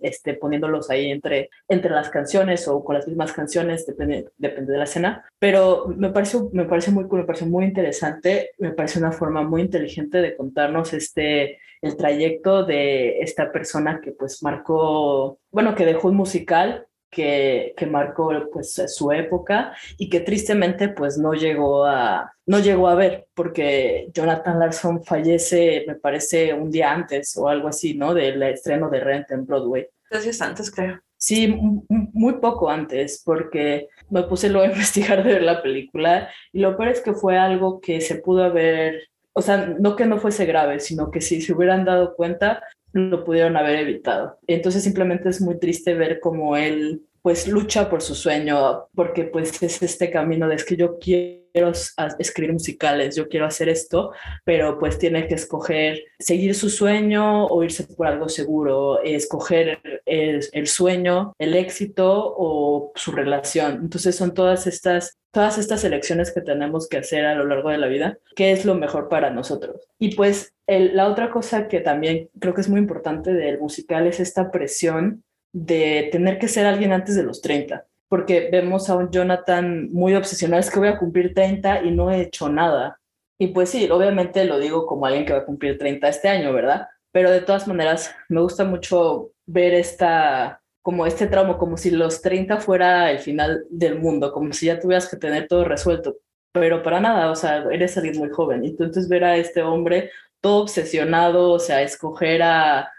este, 0.02 0.34
poniéndolos 0.34 0.90
ahí 0.90 1.12
entre, 1.12 1.48
entre 1.68 1.92
las 1.92 2.10
canciones 2.10 2.66
o 2.66 2.82
con 2.82 2.96
las 2.96 3.06
mismas 3.06 3.32
canciones, 3.32 3.86
depende, 3.86 4.30
depende 4.36 4.72
de 4.72 4.78
la 4.78 4.84
escena. 4.84 5.24
Pero 5.38 5.86
me 5.96 6.10
parece, 6.10 6.38
me 6.50 6.64
parece 6.64 6.90
muy 6.90 7.06
cool, 7.06 7.20
me 7.20 7.26
parece 7.26 7.46
muy 7.46 7.66
interesante, 7.66 8.50
me 8.58 8.72
parece 8.72 8.98
una 8.98 9.12
forma 9.12 9.44
muy 9.44 9.62
inteligente 9.62 10.18
de 10.18 10.36
contarnos 10.36 10.92
este, 10.92 11.60
el 11.82 11.96
trayecto 11.96 12.64
de 12.64 13.20
esta 13.20 13.52
persona 13.52 14.00
que 14.02 14.10
pues 14.10 14.42
marcó, 14.42 15.38
bueno, 15.52 15.76
que 15.76 15.86
dejó 15.86 16.08
un 16.08 16.16
musical 16.16 16.87
que, 17.10 17.74
que, 17.76 17.86
marcó 17.86 18.30
pues 18.52 18.82
su 18.86 19.12
época 19.12 19.74
y 19.96 20.08
que 20.08 20.20
tristemente 20.20 20.88
pues 20.88 21.18
no 21.18 21.34
llegó 21.34 21.84
a 21.84 22.32
no 22.46 22.58
llegó 22.58 22.88
a 22.88 22.94
ver 22.94 23.26
porque 23.34 24.08
Jonathan 24.12 24.58
Larson 24.58 25.04
fallece 25.04 25.84
me 25.86 25.94
parece 25.94 26.52
un 26.52 26.70
día 26.70 26.92
antes 26.92 27.36
o 27.36 27.48
algo 27.48 27.68
así 27.68 27.94
no 27.94 28.14
del 28.14 28.42
estreno 28.42 28.90
de 28.90 29.00
Rent 29.00 29.30
en 29.30 29.46
Broadway. 29.46 29.86
Tres 30.08 30.24
días 30.24 30.40
antes 30.40 30.70
creo. 30.70 31.00
Sí 31.16 31.58
muy 31.88 32.34
poco 32.34 32.70
antes 32.70 33.22
porque 33.24 33.88
me 34.10 34.22
puse 34.22 34.48
luego 34.48 34.66
a 34.66 34.70
investigar 34.72 35.24
de 35.24 35.34
ver 35.34 35.42
la 35.42 35.62
película 35.62 36.30
y 36.52 36.60
lo 36.60 36.76
peor 36.76 36.90
es 36.90 37.00
que 37.00 37.12
fue 37.12 37.36
algo 37.36 37.80
que 37.80 38.00
se 38.00 38.16
pudo 38.16 38.44
haber 38.44 39.08
o 39.38 39.42
sea, 39.42 39.56
no 39.78 39.94
que 39.94 40.04
no 40.04 40.18
fuese 40.18 40.46
grave, 40.46 40.80
sino 40.80 41.12
que 41.12 41.20
si 41.20 41.40
se 41.40 41.52
hubieran 41.52 41.84
dado 41.84 42.16
cuenta, 42.16 42.60
lo 42.92 43.24
pudieron 43.24 43.56
haber 43.56 43.80
evitado. 43.80 44.38
Entonces 44.46 44.82
simplemente 44.82 45.28
es 45.28 45.40
muy 45.40 45.58
triste 45.58 45.94
ver 45.94 46.20
cómo 46.20 46.56
él 46.56 47.02
pues 47.28 47.46
lucha 47.46 47.90
por 47.90 48.00
su 48.00 48.14
sueño, 48.14 48.88
porque 48.94 49.24
pues 49.24 49.62
es 49.62 49.82
este 49.82 50.10
camino 50.10 50.48
de 50.48 50.54
es 50.54 50.64
que 50.64 50.76
yo 50.76 50.98
quiero 50.98 51.72
escribir 52.18 52.54
musicales, 52.54 53.16
yo 53.16 53.28
quiero 53.28 53.44
hacer 53.44 53.68
esto, 53.68 54.12
pero 54.46 54.78
pues 54.78 54.98
tiene 54.98 55.28
que 55.28 55.34
escoger 55.34 56.04
seguir 56.18 56.54
su 56.54 56.70
sueño 56.70 57.44
o 57.44 57.62
irse 57.62 57.84
por 57.84 58.06
algo 58.06 58.30
seguro, 58.30 59.02
escoger 59.02 59.78
el, 60.06 60.66
sueño, 60.66 61.34
el 61.38 61.52
éxito 61.52 62.34
o 62.34 62.92
su 62.94 63.12
relación. 63.12 63.80
Entonces 63.82 64.16
son 64.16 64.32
todas 64.32 64.66
estas 64.66 65.18
todas 65.30 65.58
estas 65.58 65.84
elecciones 65.84 66.32
que 66.32 66.40
tenemos 66.40 66.88
que 66.88 66.96
hacer 66.96 67.26
a 67.26 67.34
lo 67.34 67.44
largo 67.44 67.68
de 67.68 67.76
la 67.76 67.88
vida, 67.88 68.16
qué 68.34 68.52
es 68.52 68.64
lo 68.64 68.74
mejor 68.74 69.10
para 69.10 69.28
nosotros. 69.28 69.86
Y 69.98 70.14
pues 70.14 70.54
la 70.66 71.08
otra 71.08 71.30
cosa 71.30 71.68
que 71.68 71.80
también 71.80 72.30
creo 72.40 72.54
que 72.54 72.62
es 72.62 72.70
muy 72.70 72.80
importante 72.80 73.34
del 73.34 73.58
musical 73.58 74.06
es 74.06 74.18
esta 74.18 74.50
presión 74.50 75.24
de 75.52 76.08
tener 76.12 76.38
que 76.38 76.48
ser 76.48 76.66
alguien 76.66 76.92
antes 76.92 77.14
de 77.16 77.22
los 77.22 77.40
30, 77.40 77.86
porque 78.08 78.48
vemos 78.50 78.88
a 78.90 78.96
un 78.96 79.10
Jonathan 79.10 79.90
muy 79.92 80.14
obsesionado, 80.14 80.60
es 80.60 80.70
que 80.70 80.78
voy 80.78 80.88
a 80.88 80.98
cumplir 80.98 81.34
30 81.34 81.82
y 81.84 81.90
no 81.90 82.10
he 82.10 82.22
hecho 82.22 82.48
nada. 82.48 82.98
Y 83.38 83.48
pues 83.48 83.70
sí, 83.70 83.88
obviamente 83.90 84.44
lo 84.44 84.58
digo 84.58 84.86
como 84.86 85.06
alguien 85.06 85.24
que 85.24 85.32
va 85.32 85.40
a 85.40 85.44
cumplir 85.44 85.78
30 85.78 86.08
este 86.08 86.28
año, 86.28 86.52
¿verdad? 86.52 86.88
Pero 87.12 87.30
de 87.30 87.40
todas 87.40 87.68
maneras, 87.68 88.14
me 88.28 88.40
gusta 88.40 88.64
mucho 88.64 89.30
ver 89.46 89.74
esta, 89.74 90.60
como 90.82 91.06
este 91.06 91.26
trauma, 91.26 91.58
como 91.58 91.76
si 91.76 91.90
los 91.90 92.20
30 92.22 92.58
fuera 92.58 93.10
el 93.10 93.20
final 93.20 93.64
del 93.70 93.98
mundo, 93.98 94.32
como 94.32 94.52
si 94.52 94.66
ya 94.66 94.80
tuvieras 94.80 95.08
que 95.08 95.16
tener 95.16 95.46
todo 95.46 95.64
resuelto. 95.64 96.16
Pero 96.52 96.82
para 96.82 97.00
nada, 97.00 97.30
o 97.30 97.36
sea, 97.36 97.64
eres 97.70 97.96
alguien 97.96 98.18
muy 98.18 98.30
joven. 98.30 98.64
Y 98.64 98.68
entonces 98.68 99.08
ver 99.08 99.24
a 99.24 99.36
este 99.36 99.62
hombre 99.62 100.10
todo 100.40 100.62
obsesionado, 100.62 101.50
o 101.52 101.58
sea, 101.58 101.82
escoger 101.82 102.42
a, 102.42 102.90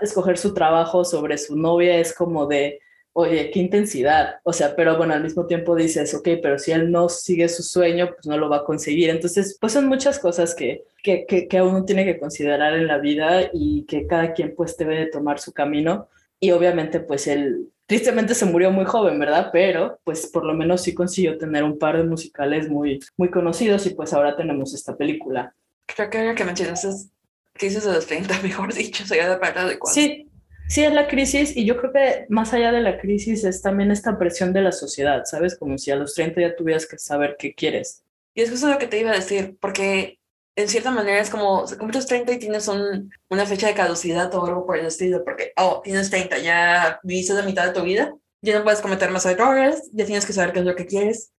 escoger 0.00 0.38
su 0.38 0.54
trabajo 0.54 1.04
sobre 1.04 1.38
su 1.38 1.56
novia 1.56 1.98
es 1.98 2.14
como 2.14 2.46
de, 2.46 2.80
oye, 3.12 3.50
qué 3.50 3.60
intensidad, 3.60 4.36
o 4.42 4.52
sea, 4.52 4.76
pero 4.76 4.96
bueno, 4.96 5.14
al 5.14 5.22
mismo 5.22 5.46
tiempo 5.46 5.74
dices, 5.74 6.12
ok, 6.14 6.28
pero 6.42 6.58
si 6.58 6.72
él 6.72 6.90
no 6.90 7.08
sigue 7.08 7.48
su 7.48 7.62
sueño, 7.62 8.10
pues 8.12 8.26
no 8.26 8.36
lo 8.36 8.48
va 8.48 8.58
a 8.58 8.64
conseguir. 8.64 9.10
Entonces, 9.10 9.56
pues 9.60 9.72
son 9.72 9.86
muchas 9.86 10.18
cosas 10.18 10.54
que, 10.54 10.84
que, 11.02 11.24
que, 11.26 11.48
que 11.48 11.62
uno 11.62 11.84
tiene 11.84 12.04
que 12.04 12.18
considerar 12.18 12.74
en 12.74 12.86
la 12.86 12.98
vida 12.98 13.50
y 13.52 13.84
que 13.86 14.06
cada 14.06 14.34
quien 14.34 14.54
pues 14.54 14.76
debe 14.76 14.98
de 14.98 15.06
tomar 15.06 15.38
su 15.38 15.52
camino. 15.52 16.08
Y 16.38 16.50
obviamente 16.50 17.00
pues 17.00 17.26
él 17.26 17.70
tristemente 17.86 18.34
se 18.34 18.44
murió 18.44 18.70
muy 18.70 18.84
joven, 18.84 19.18
¿verdad? 19.18 19.50
Pero 19.52 19.98
pues 20.04 20.26
por 20.26 20.44
lo 20.44 20.54
menos 20.54 20.82
sí 20.82 20.94
consiguió 20.94 21.38
tener 21.38 21.64
un 21.64 21.78
par 21.78 21.96
de 21.96 22.04
musicales 22.04 22.68
muy, 22.68 23.00
muy 23.16 23.30
conocidos 23.30 23.86
y 23.86 23.94
pues 23.94 24.12
ahora 24.12 24.36
tenemos 24.36 24.74
esta 24.74 24.96
película. 24.96 25.54
Creo 25.86 26.10
que 26.10 26.24
lo 26.24 26.34
que 26.34 26.44
mencionas 26.44 27.10
crisis 27.56 27.84
de 27.84 27.92
los 27.92 28.06
30, 28.06 28.38
mejor 28.42 28.72
dicho, 28.72 29.06
sería 29.06 29.28
de 29.28 29.36
parte 29.36 29.64
de 29.64 29.78
Sí, 29.92 30.30
sí 30.68 30.84
es 30.84 30.92
la 30.92 31.08
crisis 31.08 31.56
y 31.56 31.64
yo 31.64 31.76
creo 31.76 31.92
que 31.92 32.26
más 32.28 32.52
allá 32.52 32.72
de 32.72 32.80
la 32.80 32.98
crisis 32.98 33.44
es 33.44 33.62
también 33.62 33.90
esta 33.90 34.18
presión 34.18 34.52
de 34.52 34.62
la 34.62 34.72
sociedad, 34.72 35.24
¿sabes? 35.24 35.56
Como 35.56 35.78
si 35.78 35.90
a 35.90 35.96
los 35.96 36.14
30 36.14 36.40
ya 36.40 36.56
tuvieras 36.56 36.86
que 36.86 36.98
saber 36.98 37.36
qué 37.38 37.54
quieres. 37.54 38.02
Y 38.34 38.42
es 38.42 38.50
justo 38.50 38.68
lo 38.68 38.78
que 38.78 38.86
te 38.86 39.00
iba 39.00 39.10
a 39.10 39.14
decir, 39.14 39.56
porque 39.60 40.18
en 40.56 40.68
cierta 40.68 40.90
manera 40.90 41.20
es 41.20 41.30
como, 41.30 41.64
cumples 41.78 42.06
30 42.06 42.32
y 42.32 42.38
tienes 42.38 42.66
un, 42.68 43.10
una 43.28 43.46
fecha 43.46 43.66
de 43.66 43.74
caducidad 43.74 44.34
o 44.34 44.46
algo 44.46 44.66
por 44.66 44.78
el 44.78 44.86
estilo, 44.86 45.24
porque, 45.24 45.52
oh, 45.56 45.80
tienes 45.84 46.10
30, 46.10 46.38
ya 46.38 46.98
viviste 47.02 47.34
la 47.34 47.42
mitad 47.42 47.66
de 47.66 47.72
tu 47.72 47.82
vida, 47.82 48.14
ya 48.40 48.58
no 48.58 48.64
puedes 48.64 48.80
cometer 48.80 49.10
más 49.10 49.26
errores, 49.26 49.90
ya 49.92 50.06
tienes 50.06 50.24
que 50.24 50.32
saber 50.32 50.52
qué 50.52 50.60
es 50.60 50.64
lo 50.64 50.74
que 50.74 50.86
quieres. 50.86 51.32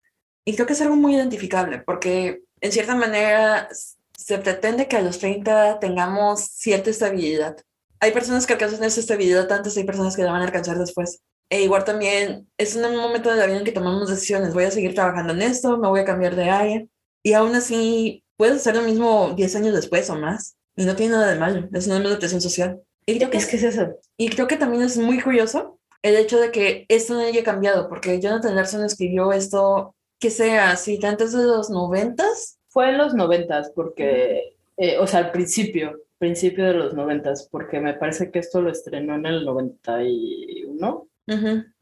Y 0.45 0.56
creo 0.56 0.67
que 0.67 0.73
es 0.73 0.82
algo 0.82 0.95
muy 0.95 1.15
identificable, 1.15 1.80
porque 1.80 2.41
en 2.62 2.71
cierta 2.71 2.95
manera 2.95 3.69
se 4.17 4.39
pretende 4.39 4.88
que 4.88 4.97
a 4.97 5.01
los 5.01 5.19
30 5.19 5.80
tengamos 5.80 6.41
cierta 6.41 6.89
estabilidad. 6.89 7.58
Hay 7.99 8.12
personas 8.12 8.45
que 8.45 8.53
alcanzan 8.53 8.84
esa 8.84 8.99
estabilidad 8.99 9.51
antes, 9.51 9.77
hay 9.77 9.84
personas 9.84 10.15
que 10.15 10.23
la 10.23 10.32
van 10.32 10.41
a 10.41 10.45
alcanzar 10.45 10.77
después. 10.77 11.21
E 11.49 11.62
igual 11.62 11.86
también 11.86 12.49
es 12.58 12.75
un 12.75 12.97
momento 12.97 13.32
de 13.32 13.38
la 13.38 13.45
vida 13.45 13.58
en 13.58 13.63
que 13.63 13.71
tomamos 13.71 14.10
decisiones. 14.10 14.53
Voy 14.53 14.65
a 14.65 14.71
seguir 14.71 14.93
trabajando 14.93 15.34
en 15.34 15.41
esto, 15.41 15.77
me 15.77 15.88
voy 15.88 16.01
a 16.01 16.06
cambiar 16.06 16.36
de 16.36 16.49
área. 16.49 16.86
Y 17.23 17.34
aún 17.34 17.56
así, 17.56 18.23
puedes 18.36 18.58
hacer 18.58 18.75
lo 18.75 18.82
mismo 18.82 19.34
10 19.36 19.56
años 19.56 19.75
después 19.75 20.10
o 20.10 20.15
más. 20.15 20.58
Y 20.75 20.86
no 20.86 20.95
tiene 20.95 21.13
nada 21.13 21.32
de 21.32 21.39
malo. 21.39 21.69
Es 21.73 21.88
una 21.88 22.17
presión 22.17 22.41
social. 22.41 22.82
Y 23.06 23.17
creo 23.17 23.30
que 23.30 23.38
es 23.38 23.45
que 23.45 23.56
es 23.56 23.63
eso. 23.63 23.95
Y 24.17 24.30
creo 24.30 24.47
que 24.47 24.58
también 24.58 24.84
es 24.84 24.97
muy 24.97 25.21
curioso 25.21 25.80
el 26.01 26.15
hecho 26.15 26.39
de 26.39 26.51
que 26.51 26.86
esto 26.89 27.13
no 27.13 27.21
haya 27.21 27.43
cambiado, 27.43 27.89
porque 27.89 28.19
Jonathan 28.19 28.56
Larson 28.56 28.84
escribió 28.84 29.32
esto, 29.32 29.95
que 30.19 30.30
sea 30.30 30.71
así, 30.71 30.99
antes 31.03 31.32
de 31.32 31.43
los 31.43 31.69
noventas. 31.69 32.56
Fue 32.77 32.91
en 32.91 32.99
los 32.99 33.15
noventas, 33.15 33.71
porque, 33.73 34.53
eh, 34.77 34.99
o 34.99 35.07
sea, 35.07 35.21
al 35.21 35.31
principio, 35.31 35.99
principio 36.19 36.63
de 36.63 36.73
los 36.75 36.93
noventas, 36.93 37.49
porque 37.51 37.79
me 37.79 37.95
parece 37.95 38.29
que 38.29 38.37
esto 38.37 38.61
lo 38.61 38.69
estrenó 38.69 39.15
en 39.15 39.25
el 39.25 39.45
91 39.45 41.07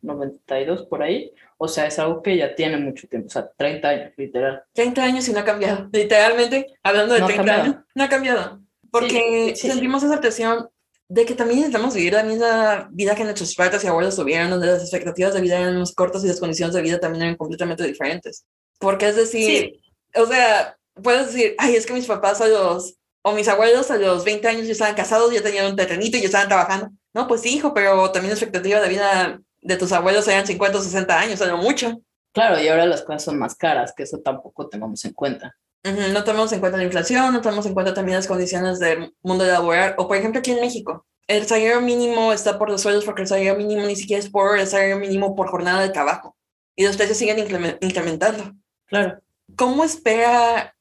92 0.02 0.84
por 0.84 1.04
ahí. 1.04 1.34
O 1.58 1.68
sea, 1.68 1.88
es 1.88 2.00
algo 2.00 2.22
que 2.22 2.38
ya 2.38 2.56
tiene 2.56 2.78
mucho 2.78 3.10
tiempo, 3.10 3.28
o 3.28 3.30
sea, 3.30 3.46
30 3.58 3.90
años, 3.90 4.14
literal. 4.16 4.64
30 4.72 5.04
años 5.04 5.28
y 5.28 5.34
no 5.34 5.40
ha 5.40 5.44
cambiado. 5.44 5.90
Literalmente, 5.92 6.68
hablando 6.82 7.16
de 7.16 7.24
30 7.24 7.54
años, 7.54 7.76
no 7.94 8.04
ha 8.06 8.08
cambiado. 8.08 8.62
Porque 8.90 9.54
sentimos 9.58 10.02
esa 10.02 10.22
presión 10.22 10.70
de 11.10 11.26
que 11.26 11.36
también 11.36 11.60
necesitamos 11.60 11.94
vivir 11.94 12.14
la 12.14 12.24
misma 12.24 12.88
vida 12.94 13.16
que 13.16 13.26
nuestros 13.26 13.54
padres 13.54 13.84
y 13.84 13.88
abuelos 13.88 14.16
tuvieron, 14.16 14.50
donde 14.50 14.68
las 14.68 14.82
expectativas 14.84 15.34
de 15.34 15.42
vida 15.42 15.60
eran 15.60 15.78
más 15.78 15.94
cortas 15.94 16.24
y 16.24 16.30
las 16.30 16.40
condiciones 16.40 16.74
de 16.74 16.82
vida 16.82 17.02
también 17.02 17.24
eran 17.24 17.36
completamente 17.36 17.84
diferentes. 17.84 18.46
Porque 18.80 19.10
es 19.10 19.18
decir, 19.18 19.82
o 20.16 20.26
sea, 20.26 20.78
puedes 21.02 21.28
decir, 21.28 21.56
ay, 21.58 21.76
es 21.76 21.86
que 21.86 21.94
mis 21.94 22.08
papás 22.08 22.42
a 22.42 22.48
los, 22.48 22.96
o 23.22 23.34
mis 23.34 23.48
abuelos 23.48 23.92
a 23.92 23.98
los 23.98 24.24
20 24.24 24.48
años 24.48 24.66
ya 24.66 24.72
estaban 24.72 24.96
casados, 24.96 25.34
ya 25.34 25.42
tenían 25.42 25.68
un 25.68 25.76
terrenito 25.76 26.18
y 26.18 26.22
ya 26.22 26.28
estaban 26.28 26.48
trabajando. 26.48 26.90
No, 27.14 27.28
pues 27.28 27.42
sí, 27.42 27.56
hijo, 27.56 27.74
pero 27.74 28.12
también 28.12 28.32
la 28.32 28.36
expectativa 28.36 28.80
de 28.80 28.90
vida 28.90 29.40
de 29.62 29.78
tus 29.78 29.92
abuelos 29.92 30.28
eran 30.28 30.46
50 30.46 30.78
o 30.78 30.82
60 30.82 31.20
años, 31.20 31.42
o 31.42 31.48
no 31.48 31.58
mucho. 31.58 32.02
Claro, 32.34 32.60
y 32.60 32.68
ahora 32.68 32.86
las 32.86 33.02
cosas 33.02 33.24
son 33.24 33.40
más 33.40 33.56
caras, 33.56 33.94
que 33.96 34.04
eso 34.04 34.20
tampoco 34.20 34.68
tenemos 34.68 35.04
en 35.06 35.14
cuenta. 35.14 35.56
No 35.86 36.24
tomamos 36.24 36.52
en 36.52 36.60
cuenta 36.60 36.78
la 36.78 36.84
inflación, 36.84 37.32
no 37.32 37.42
tomamos 37.42 37.66
en 37.66 37.74
cuenta 37.74 37.94
también 37.94 38.18
las 38.18 38.28
condiciones 38.28 38.80
del 38.80 39.14
mundo 39.22 39.46
laboral. 39.46 39.96
O 39.98 40.08
por 40.08 40.18
ejemplo 40.18 40.40
aquí 40.40 40.52
en 40.52 40.60
México, 40.60 41.06
el 41.28 41.46
salario 41.46 41.80
mínimo 41.80 42.34
está 42.34 42.58
por 42.58 42.70
los 42.70 42.82
sueldos 42.82 43.06
porque 43.06 43.22
el 43.22 43.28
salario 43.28 43.56
mínimo 43.56 43.84
ni 43.84 43.96
siquiera 43.96 44.22
es 44.22 44.30
por 44.30 44.58
el 44.60 44.68
salario 44.68 44.98
mínimo 44.98 45.36
por 45.36 45.48
jornada 45.48 45.82
de 45.82 45.90
trabajo. 45.90 46.36
Y 46.76 46.86
los 46.86 46.98
precios 46.98 47.18
siguen 47.18 47.40
incrementando. 47.40 48.54
Claro. 48.88 49.20
¿Cómo 49.56 49.84
espera 49.84 50.75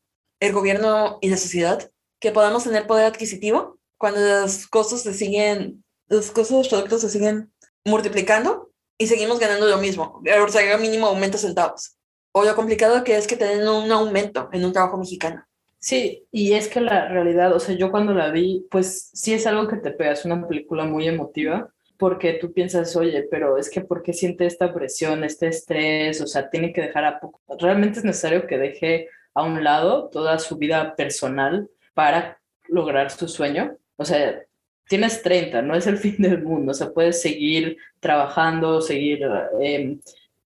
el 0.47 0.53
gobierno 0.53 1.19
y 1.21 1.29
la 1.29 1.37
sociedad 1.37 1.91
que 2.21 2.33
podamos 2.33 2.65
tener 2.65 2.87
poder 2.87 3.07
adquisitivo 3.07 3.79
cuando 3.97 4.21
los 4.21 4.67
costos 4.67 5.03
se 5.03 5.15
siguen 5.15 5.85
los 6.09 6.31
costos 6.31 6.51
de 6.51 6.57
los 6.59 6.69
productos 6.69 7.01
se 7.01 7.11
siguen 7.11 7.53
multiplicando 7.85 8.71
y 8.99 9.07
seguimos 9.07 9.39
ganando 9.39 9.67
lo 9.67 9.79
mismo. 9.79 10.21
El 10.25 10.49
salario 10.51 10.79
mínimo 10.79 11.07
aumenta 11.07 11.39
centavos. 11.39 11.97
O 12.33 12.45
lo 12.45 12.55
complicado 12.55 13.05
que 13.05 13.17
es 13.17 13.27
que 13.27 13.37
tienen 13.37 13.67
un 13.69 13.91
aumento 13.93 14.49
en 14.53 14.65
un 14.65 14.73
trabajo 14.73 14.97
mexicano. 14.97 15.45
Sí, 15.79 16.27
y 16.33 16.55
es 16.55 16.69
que 16.69 16.81
la 16.81 17.09
realidad, 17.09 17.55
o 17.55 17.61
sea, 17.61 17.77
yo 17.77 17.91
cuando 17.91 18.15
la 18.15 18.31
vi, 18.31 18.67
pues 18.71 19.11
sí 19.13 19.35
es 19.35 19.47
algo 19.47 19.69
que 19.69 19.77
te 19.77 19.91
pega, 19.91 20.13
es 20.13 20.25
una 20.25 20.47
película 20.49 20.85
muy 20.85 21.07
emotiva, 21.07 21.69
porque 21.99 22.35
tú 22.35 22.53
piensas, 22.53 22.97
oye, 22.97 23.27
pero 23.31 23.59
es 23.59 23.69
que 23.69 23.83
¿por 23.83 24.03
qué 24.03 24.13
siente 24.13 24.47
esta 24.47 24.73
presión, 24.73 25.25
este 25.25 25.49
estrés? 25.49 26.21
O 26.23 26.27
sea, 26.27 26.49
tiene 26.49 26.73
que 26.73 26.81
dejar 26.81 27.05
a 27.05 27.21
poco. 27.21 27.41
Realmente 27.59 27.99
es 27.99 28.05
necesario 28.05 28.47
que 28.47 28.59
deje 28.59 29.09
a 29.35 29.43
un 29.43 29.63
lado 29.63 30.09
toda 30.11 30.39
su 30.39 30.57
vida 30.57 30.95
personal 30.97 31.69
para 31.93 32.41
lograr 32.69 33.11
su 33.11 33.29
sueño. 33.29 33.77
O 33.97 34.05
sea, 34.05 34.41
tienes 34.89 35.23
30, 35.23 35.63
no 35.63 35.75
es 35.75 35.87
el 35.87 35.99
fin 36.05 36.17
del 36.19 36.43
mundo, 36.43 36.73
o 36.73 36.75
sea, 36.75 36.93
puedes 36.93 37.21
seguir 37.21 37.77
trabajando, 38.01 38.81
seguir 38.81 39.21
em, 39.61 40.01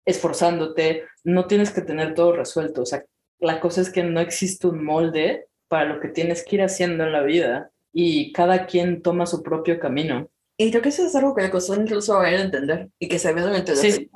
esforzándote, 0.05 1.03
no 1.23 1.45
tienes 1.47 1.71
que 1.71 1.81
tener 1.81 2.13
todo 2.13 2.33
resuelto, 2.33 2.83
o 2.83 2.85
sea, 2.85 3.03
la 3.39 3.59
cosa 3.59 3.81
es 3.81 3.91
que 3.91 4.03
no 4.03 4.19
existe 4.19 4.67
un 4.67 4.83
molde 4.83 5.47
para 5.67 5.85
lo 5.85 5.99
que 5.99 6.07
tienes 6.07 6.43
que 6.43 6.55
ir 6.55 6.63
haciendo 6.63 7.03
en 7.03 7.11
la 7.11 7.21
vida 7.21 7.71
y 7.93 8.31
cada 8.31 8.65
quien 8.65 9.01
toma 9.01 9.25
su 9.25 9.43
propio 9.43 9.79
camino. 9.79 10.29
Y 10.57 10.71
creo 10.71 10.81
que 10.81 10.89
eso 10.89 11.05
es 11.05 11.15
algo 11.15 11.35
que 11.35 11.43
le 11.43 11.51
costó 11.51 11.75
incluso 11.75 12.19
a 12.19 12.29
él 12.31 12.41
entender 12.41 12.89
y 12.97 13.07
que 13.07 13.19
se 13.19 13.31
ve 13.31 13.41
durante 13.41 13.75
sí, 13.75 14.09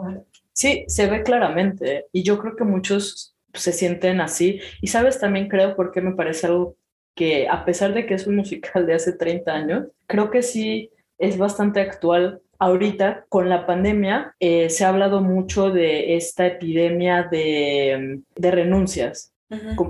sí, 0.53 0.85
se 0.87 1.07
ve 1.07 1.21
claramente. 1.21 2.07
Y 2.11 2.23
yo 2.23 2.39
creo 2.39 2.55
que 2.55 2.63
muchos 2.63 3.35
se 3.53 3.73
sienten 3.73 4.21
así 4.21 4.59
y 4.81 4.87
sabes 4.87 5.19
también 5.19 5.47
creo 5.47 5.75
porque 5.75 6.01
me 6.01 6.15
parece 6.15 6.47
algo 6.47 6.75
que 7.15 7.47
a 7.47 7.65
pesar 7.65 7.93
de 7.93 8.05
que 8.05 8.13
es 8.13 8.27
un 8.27 8.37
musical 8.37 8.85
de 8.85 8.93
hace 8.93 9.13
30 9.13 9.51
años, 9.51 9.87
creo 10.07 10.31
que 10.31 10.41
sí 10.41 10.91
es 11.17 11.37
bastante 11.37 11.81
actual. 11.81 12.41
Ahorita, 12.57 13.25
con 13.27 13.49
la 13.49 13.65
pandemia, 13.65 14.35
eh, 14.39 14.69
se 14.69 14.85
ha 14.85 14.89
hablado 14.89 15.21
mucho 15.21 15.71
de 15.71 16.15
esta 16.15 16.45
epidemia 16.45 17.27
de, 17.29 18.21
de 18.35 18.51
renuncias. 18.51 19.33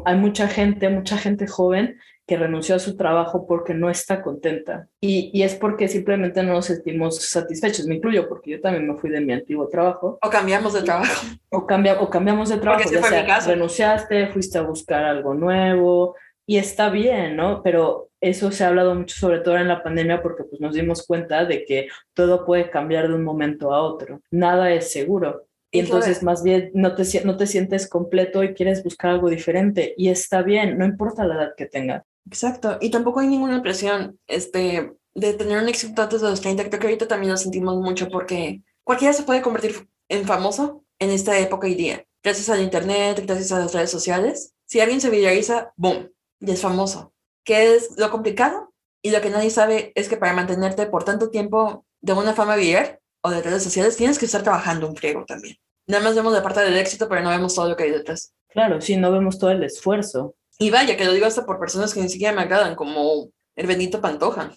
Hay 0.06 0.15
mucha 0.15 0.47
gente, 0.47 0.89
mucha 0.89 1.17
gente 1.17 1.45
joven 1.45 1.97
que 2.28 2.38
renunció 2.38 2.76
a 2.76 2.80
su 2.80 2.96
trabajo 2.96 3.46
porque 3.46 3.74
no 3.74 3.90
está 3.90 4.22
contenta. 4.22 4.88
Y, 5.02 5.32
y, 5.34 5.44
es 5.44 5.56
porque 5.56 5.88
simplemente 5.88 6.44
no 6.44 6.54
nos 6.54 6.66
sentimos 6.66 7.18
satisfechos. 7.18 7.86
Me 7.88 7.96
incluyo 7.96 8.30
porque 8.30 8.52
yo 8.52 8.62
también 8.62 8.88
me 8.88 8.98
fui 8.98 9.10
de 9.10 9.22
mi 9.22 9.34
antiguo 9.34 9.68
trabajo. 9.68 10.18
O 10.22 10.30
cambiamos 10.30 10.74
de 10.74 10.84
trabajo. 10.84 11.28
O, 11.50 11.66
cambia, 11.66 12.00
o 12.00 12.10
cambiamos 12.10 12.50
de 12.50 12.58
trabajo. 12.58 12.90
Ya 12.90 13.02
sea, 13.02 13.40
renunciaste, 13.42 14.28
fuiste 14.28 14.58
a 14.58 14.62
buscar 14.62 15.04
algo 15.04 15.34
nuevo, 15.34 16.16
y 16.52 16.58
está 16.58 16.90
bien, 16.90 17.38
¿no? 17.38 17.62
Pero 17.64 18.10
eso 18.20 18.52
se 18.52 18.64
ha 18.64 18.68
hablado 18.68 18.94
mucho, 18.94 19.16
sobre 19.16 19.40
todo 19.40 19.58
en 19.58 19.68
la 19.68 19.84
pandemia, 19.84 20.22
porque 20.22 20.44
pues 20.44 20.60
nos 20.60 20.76
dimos 20.76 21.06
cuenta 21.08 21.46
de 21.46 21.64
que 21.64 21.88
todo 22.14 22.46
puede 22.46 22.70
cambiar 22.70 23.08
de 23.08 23.14
un 23.14 23.24
momento 23.24 23.74
a 23.74 23.82
otro. 23.82 24.22
Nada 24.32 24.72
es 24.74 24.92
seguro. 24.92 25.48
Y 25.72 25.80
entonces 25.80 26.22
más 26.22 26.44
bien 26.44 26.72
no 26.74 26.94
te, 26.96 27.04
no 27.24 27.38
te 27.38 27.48
sientes 27.48 27.88
completo 27.88 28.44
y 28.44 28.54
quieres 28.54 28.84
buscar 28.84 29.12
algo 29.12 29.30
diferente. 29.30 29.94
Y 29.96 30.10
está 30.10 30.42
bien, 30.42 30.78
no 30.78 30.84
importa 30.84 31.26
la 31.26 31.36
edad 31.36 31.54
que 31.56 31.68
tengas. 31.68 32.04
Exacto. 32.26 32.78
Y 32.82 32.92
tampoco 32.92 33.20
hay 33.20 33.28
ninguna 33.28 33.62
presión 33.62 34.20
este, 34.28 34.94
de 35.14 35.34
tener 35.34 35.62
un 35.62 35.70
éxito 35.70 36.02
antes 36.02 36.22
de 36.22 36.30
los 36.30 36.42
30. 36.42 36.70
Creo 36.70 36.80
que 36.80 36.88
ahorita 36.88 37.08
también 37.08 37.32
lo 37.32 37.38
sentimos 37.38 37.76
mucho 37.78 38.10
porque 38.10 38.62
cualquiera 38.84 39.14
se 39.14 39.24
puede 39.24 39.42
convertir 39.42 39.88
en 40.10 40.26
famoso 40.26 40.84
en 41.00 41.10
esta 41.10 41.38
época 41.40 41.68
y 41.68 41.76
día. 41.76 42.06
Gracias 42.24 42.50
al 42.50 42.62
Internet, 42.62 43.24
gracias 43.26 43.52
a 43.52 43.60
las 43.60 43.74
redes 43.74 43.90
sociales. 43.90 44.54
Si 44.66 44.80
alguien 44.80 45.02
se 45.02 45.10
viraliza, 45.10 45.74
¡boom! 45.76 46.12
y 46.40 46.52
es 46.52 46.62
famoso. 46.62 47.14
¿Qué 47.44 47.76
es 47.76 47.98
lo 47.98 48.12
complicado? 48.12 48.74
Y 49.02 49.12
lo 49.12 49.22
que 49.22 49.30
nadie 49.30 49.50
sabe 49.50 49.92
es 49.96 50.10
que 50.10 50.18
para 50.18 50.34
mantenerte 50.34 50.86
por 50.86 51.04
tanto 51.04 51.30
tiempo 51.30 51.86
de 52.02 52.14
una 52.14 52.34
fama 52.34 52.56
viral 52.56 53.00
o 53.22 53.30
de 53.30 53.42
redes 53.42 53.64
sociales, 53.64 53.98
tienes 53.98 54.20
que 54.20 54.26
estar 54.26 54.44
trabajando 54.44 54.88
un 54.88 54.96
friego 54.96 55.26
también. 55.26 55.58
Nada 55.88 56.04
más 56.04 56.16
vemos 56.16 56.34
la 56.34 56.44
parte 56.44 56.62
del 56.62 56.78
éxito, 56.78 57.08
pero 57.10 57.22
no 57.22 57.30
vemos 57.30 57.56
todo 57.56 57.70
lo 57.70 57.76
que 57.76 57.84
hay 57.84 57.92
detrás. 57.92 58.34
Claro, 58.50 58.82
sí, 58.82 58.98
no 58.98 59.12
vemos 59.12 59.40
todo 59.40 59.52
el 59.52 59.64
esfuerzo. 59.64 60.36
Y 60.62 60.69
vaya, 60.69 60.95
que 60.95 61.06
lo 61.06 61.13
digo 61.13 61.26
hasta 61.26 61.43
por 61.43 61.60
personas 61.60 61.91
que 61.91 62.02
ni 62.02 62.08
siquiera 62.08 62.36
me 62.36 62.43
agradan, 62.43 62.76
como 62.76 63.32
el 63.56 63.65
Benito 63.65 64.00
Pantoja, 64.00 64.52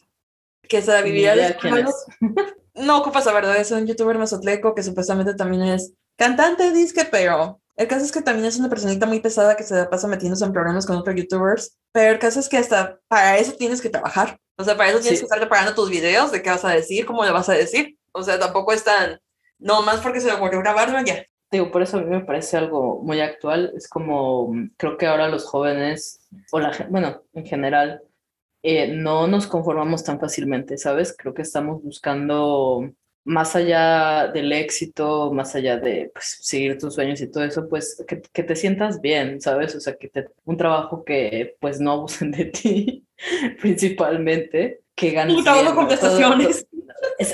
que 0.69 0.83
se 0.83 1.03
vivía 1.03 1.35
de... 1.35 1.57
no 2.75 2.99
ocupas 2.99 3.25
saber 3.25 3.47
de 3.47 3.59
eso, 3.59 3.77
un 3.77 3.87
youtuber 3.87 4.19
mazatleco 4.19 4.75
que 4.75 4.83
supuestamente 4.83 5.33
también 5.33 5.63
es 5.63 5.95
cantante 6.19 6.73
disque, 6.73 7.09
pero 7.11 7.59
el 7.77 7.89
caso 7.89 8.05
es 8.05 8.13
que 8.13 8.21
también 8.21 8.45
es 8.45 8.59
una 8.59 8.69
personita 8.69 9.07
muy 9.07 9.21
pesada 9.21 9.57
que 9.57 9.63
se 9.63 9.83
pasa 9.87 10.07
metiéndose 10.07 10.45
en 10.45 10.53
problemas 10.53 10.85
con 10.85 10.97
otros 10.97 11.17
youtubers, 11.17 11.79
pero 11.91 12.13
el 12.13 12.19
caso 12.19 12.39
es 12.39 12.51
que 12.51 12.59
hasta 12.59 13.01
para 13.09 13.39
eso 13.39 13.53
tienes 13.53 13.81
que 13.81 13.89
trabajar. 13.89 14.39
O 14.59 14.65
sea, 14.65 14.77
para 14.77 14.91
eso 14.91 15.01
tienes 15.01 15.21
que 15.21 15.25
estar 15.25 15.41
preparando 15.41 15.75
tus 15.75 15.89
videos 15.89 16.31
de 16.33 16.43
qué 16.43 16.51
vas 16.51 16.67
a 16.67 16.71
decir, 16.71 17.07
cómo 17.07 17.25
le 17.25 17.31
vas 17.31 17.49
a 17.49 17.55
decir. 17.55 17.97
O 18.13 18.23
sea, 18.23 18.39
tampoco 18.39 18.75
es 18.75 18.85
tan, 18.85 19.23
no 19.59 19.81
más 19.81 20.01
porque 20.03 20.21
se 20.21 20.27
le 20.27 20.35
ocurrió 20.35 20.61
grabarlo 20.61 21.01
ya. 21.01 21.25
Digo, 21.51 21.71
por 21.71 21.83
eso 21.83 21.99
a 21.99 22.03
mí 22.03 22.11
me 22.11 22.25
parece 22.25 22.57
algo 22.57 23.01
muy 23.03 23.21
actual. 23.21 23.73
Es 23.77 23.89
como, 23.89 24.53
creo 24.77 24.97
que 24.97 25.07
ahora 25.07 25.29
los 25.29 25.45
jóvenes, 25.45 26.21
o 26.53 26.59
la 26.59 26.73
bueno, 26.91 27.23
en 27.33 27.47
general, 27.47 28.03
eh, 28.63 28.89
no 28.89 29.27
nos 29.27 29.47
conformamos 29.47 30.03
tan 30.05 30.19
fácilmente, 30.19 30.79
¿sabes? 30.79 31.15
Creo 31.17 31.35
que 31.35 31.43
estamos 31.43 31.83
buscando 31.83 32.91
más 33.25 33.57
allá 33.57 34.29
del 34.29 34.53
éxito, 34.53 35.33
más 35.33 35.55
allá 35.55 35.79
de 35.79 36.11
pues, 36.13 36.39
seguir 36.43 36.79
tus 36.79 36.95
sueños 36.95 37.21
y 37.21 37.31
todo 37.31 37.45
eso, 37.45 37.69
pues 37.69 38.03
que, 38.07 38.21
que, 38.21 38.43
te 38.43 38.55
sientas 38.55 39.01
bien, 39.01 39.41
¿sabes? 39.41 39.75
O 39.75 39.81
sea, 39.81 39.97
que 39.97 40.09
te, 40.09 40.29
un 40.45 40.57
trabajo 40.57 41.05
que 41.05 41.57
pues 41.61 41.81
no 41.81 41.93
abusen 41.93 42.31
de 42.31 42.47
ti 42.47 43.07
principalmente, 43.61 44.81
que 44.95 45.11
ganes. 45.11 45.39
Y 45.39 45.45
todo 45.45 45.75
contestaciones. 45.75 46.67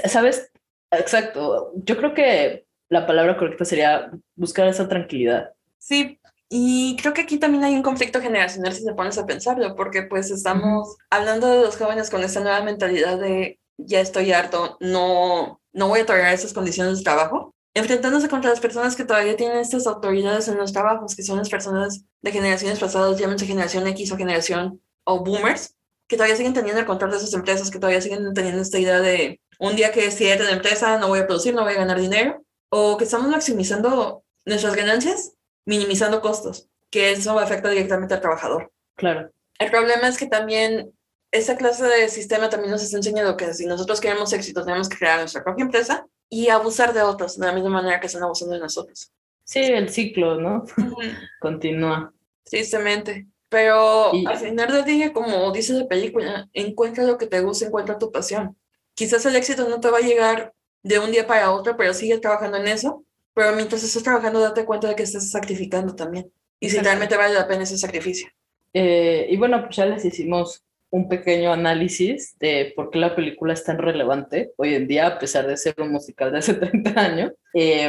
¿Sabes? 0.06 0.50
Exacto. 0.90 1.72
Yo 1.76 1.96
creo 1.96 2.14
que 2.14 2.66
la 2.90 3.06
palabra 3.06 3.36
correcta 3.38 3.64
sería 3.64 4.10
buscar 4.34 4.68
esa 4.68 4.88
tranquilidad. 4.88 5.52
Sí, 5.78 6.18
Y 6.52 6.96
creo 7.00 7.14
que 7.14 7.22
aquí 7.22 7.38
también 7.38 7.62
hay 7.62 7.74
un 7.74 7.82
conflicto 7.82 8.20
generacional 8.20 8.72
si 8.74 8.84
te 8.84 8.92
pones 8.92 9.16
a 9.18 9.24
pensarlo, 9.24 9.76
porque 9.76 10.02
pues 10.02 10.30
estamos 10.32 10.96
hablando 11.08 11.46
de 11.46 11.60
los 11.62 11.76
jóvenes 11.76 12.10
con 12.10 12.22
esta 12.24 12.40
nueva 12.40 12.60
mentalidad 12.62 13.18
de 13.18 13.60
ya 13.78 14.00
estoy 14.00 14.32
harto, 14.32 14.76
no, 14.80 15.60
no 15.72 15.88
voy 15.88 16.00
a 16.00 16.06
tolerar 16.06 16.34
esas 16.34 16.52
condiciones 16.52 16.98
de 16.98 17.04
trabajo, 17.04 17.54
enfrentándose 17.72 18.28
contra 18.28 18.50
las 18.50 18.60
personas 18.60 18.96
que 18.96 19.04
todavía 19.04 19.36
tienen 19.36 19.58
estas 19.58 19.86
autoridades 19.86 20.48
en 20.48 20.58
los 20.58 20.72
trabajos, 20.72 21.14
que 21.14 21.22
son 21.22 21.38
las 21.38 21.48
personas 21.48 22.04
de 22.20 22.32
generaciones 22.32 22.80
pasadas, 22.80 23.18
llámense 23.18 23.46
generación 23.46 23.86
X 23.86 24.10
o 24.10 24.16
generación 24.16 24.82
o 25.04 25.24
boomers, 25.24 25.76
que 26.08 26.16
todavía 26.16 26.36
siguen 26.36 26.52
teniendo 26.52 26.80
el 26.80 26.86
control 26.86 27.12
de 27.12 27.20
sus 27.20 27.32
empresas, 27.32 27.70
que 27.70 27.78
todavía 27.78 28.00
siguen 28.00 28.34
teniendo 28.34 28.60
esta 28.60 28.80
idea 28.80 29.00
de 29.00 29.40
un 29.60 29.76
día 29.76 29.92
que 29.92 30.10
cierre 30.10 30.44
la 30.44 30.52
empresa 30.52 30.98
no 30.98 31.06
voy 31.06 31.20
a 31.20 31.26
producir, 31.26 31.54
no 31.54 31.62
voy 31.62 31.74
a 31.74 31.76
ganar 31.76 32.00
dinero, 32.00 32.42
o 32.70 32.96
que 32.96 33.04
estamos 33.04 33.28
maximizando 33.28 34.24
nuestras 34.46 34.74
ganancias 34.74 35.34
minimizando 35.66 36.20
costos, 36.20 36.68
que 36.90 37.12
eso 37.12 37.38
afecta 37.38 37.68
directamente 37.68 38.14
al 38.14 38.20
trabajador. 38.20 38.72
Claro. 38.96 39.30
El 39.58 39.70
problema 39.70 40.08
es 40.08 40.18
que 40.18 40.26
también 40.26 40.92
esa 41.30 41.56
clase 41.56 41.84
de 41.84 42.08
sistema 42.08 42.48
también 42.48 42.72
nos 42.72 42.82
está 42.82 42.96
enseñando 42.96 43.36
que 43.36 43.52
si 43.54 43.66
nosotros 43.66 44.00
queremos 44.00 44.32
éxito, 44.32 44.64
tenemos 44.64 44.88
que 44.88 44.98
crear 44.98 45.20
nuestra 45.20 45.44
propia 45.44 45.64
empresa 45.64 46.06
y 46.28 46.48
abusar 46.48 46.92
de 46.92 47.02
otros 47.02 47.38
de 47.38 47.46
la 47.46 47.52
misma 47.52 47.70
manera 47.70 48.00
que 48.00 48.06
están 48.06 48.22
abusando 48.22 48.54
de 48.54 48.60
nosotros. 48.60 49.12
Sí, 49.44 49.60
el 49.60 49.90
ciclo, 49.90 50.40
¿no? 50.40 50.64
Continúa. 51.40 52.12
Tristemente. 52.44 53.26
Pero 53.48 54.12
al 54.12 54.38
final 54.38 54.72
del 54.72 54.84
día, 54.84 55.12
como 55.12 55.50
dice 55.50 55.72
la 55.72 55.88
película, 55.88 56.48
encuentra 56.52 57.02
lo 57.04 57.18
que 57.18 57.26
te 57.26 57.40
gusta, 57.40 57.66
encuentra 57.66 57.98
tu 57.98 58.12
pasión. 58.12 58.56
Quizás 58.94 59.26
el 59.26 59.34
éxito 59.34 59.68
no 59.68 59.80
te 59.80 59.90
va 59.90 59.98
a 59.98 60.02
llegar 60.02 60.52
de 60.82 60.98
un 60.98 61.10
día 61.10 61.26
para 61.26 61.52
otro, 61.52 61.76
pero 61.76 61.94
sigue 61.94 62.18
trabajando 62.18 62.56
en 62.58 62.68
eso 62.68 63.04
pero 63.34 63.56
mientras 63.56 63.82
estás 63.82 64.02
trabajando, 64.02 64.40
date 64.40 64.64
cuenta 64.64 64.88
de 64.88 64.94
que 64.94 65.02
estás 65.02 65.30
sacrificando 65.30 65.94
también. 65.94 66.30
Y 66.58 66.70
si 66.70 66.78
realmente 66.78 67.16
vale 67.16 67.34
la 67.34 67.48
pena 67.48 67.62
ese 67.62 67.78
sacrificio. 67.78 68.28
Eh, 68.74 69.28
y 69.30 69.36
bueno, 69.36 69.62
pues 69.64 69.76
ya 69.76 69.86
les 69.86 70.04
hicimos 70.04 70.62
un 70.90 71.08
pequeño 71.08 71.52
análisis 71.52 72.36
de 72.38 72.72
por 72.74 72.90
qué 72.90 72.98
la 72.98 73.14
película 73.14 73.54
es 73.54 73.64
tan 73.64 73.78
relevante 73.78 74.52
hoy 74.56 74.74
en 74.74 74.88
día, 74.88 75.06
a 75.06 75.18
pesar 75.18 75.46
de 75.46 75.56
ser 75.56 75.74
un 75.78 75.90
musical 75.90 76.32
de 76.32 76.38
hace 76.38 76.54
30 76.54 77.00
años. 77.00 77.32
Eh. 77.54 77.88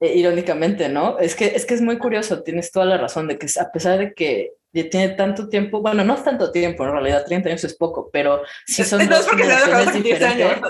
Eh, 0.00 0.16
irónicamente, 0.16 0.88
¿no? 0.88 1.18
Es 1.18 1.34
que, 1.34 1.46
es 1.46 1.66
que 1.66 1.74
es 1.74 1.80
muy 1.80 1.98
curioso, 1.98 2.44
tienes 2.44 2.70
toda 2.70 2.86
la 2.86 2.98
razón 2.98 3.26
de 3.26 3.36
que 3.36 3.48
a 3.58 3.72
pesar 3.72 3.98
de 3.98 4.14
que 4.14 4.52
ya 4.72 4.88
tiene 4.88 5.08
tanto 5.14 5.48
tiempo, 5.48 5.80
bueno, 5.80 6.04
no 6.04 6.14
es 6.14 6.22
tanto 6.22 6.52
tiempo, 6.52 6.84
en 6.84 6.92
realidad 6.92 7.24
30 7.26 7.48
años 7.48 7.64
es 7.64 7.74
poco, 7.74 8.08
pero 8.12 8.42
si 8.64 8.84
son 8.84 9.00
no 9.08 9.16
dos 9.16 9.28
generaciones 9.28 9.94
diferentes. 9.94 10.60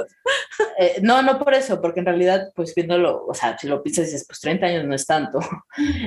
Eh, 0.79 1.01
no, 1.03 1.21
no 1.23 1.39
por 1.39 1.53
eso, 1.53 1.79
porque 1.79 2.01
en 2.01 2.07
realidad, 2.07 2.53
pues 2.55 2.75
viéndolo, 2.75 3.27
o 3.27 3.35
sea, 3.35 3.59
si 3.59 3.67
lo 3.67 3.83
piensas 3.83 4.07
dices, 4.07 4.25
pues 4.27 4.41
30 4.41 4.65
años 4.65 4.85
no 4.87 4.95
es 4.95 5.05
tanto. 5.05 5.41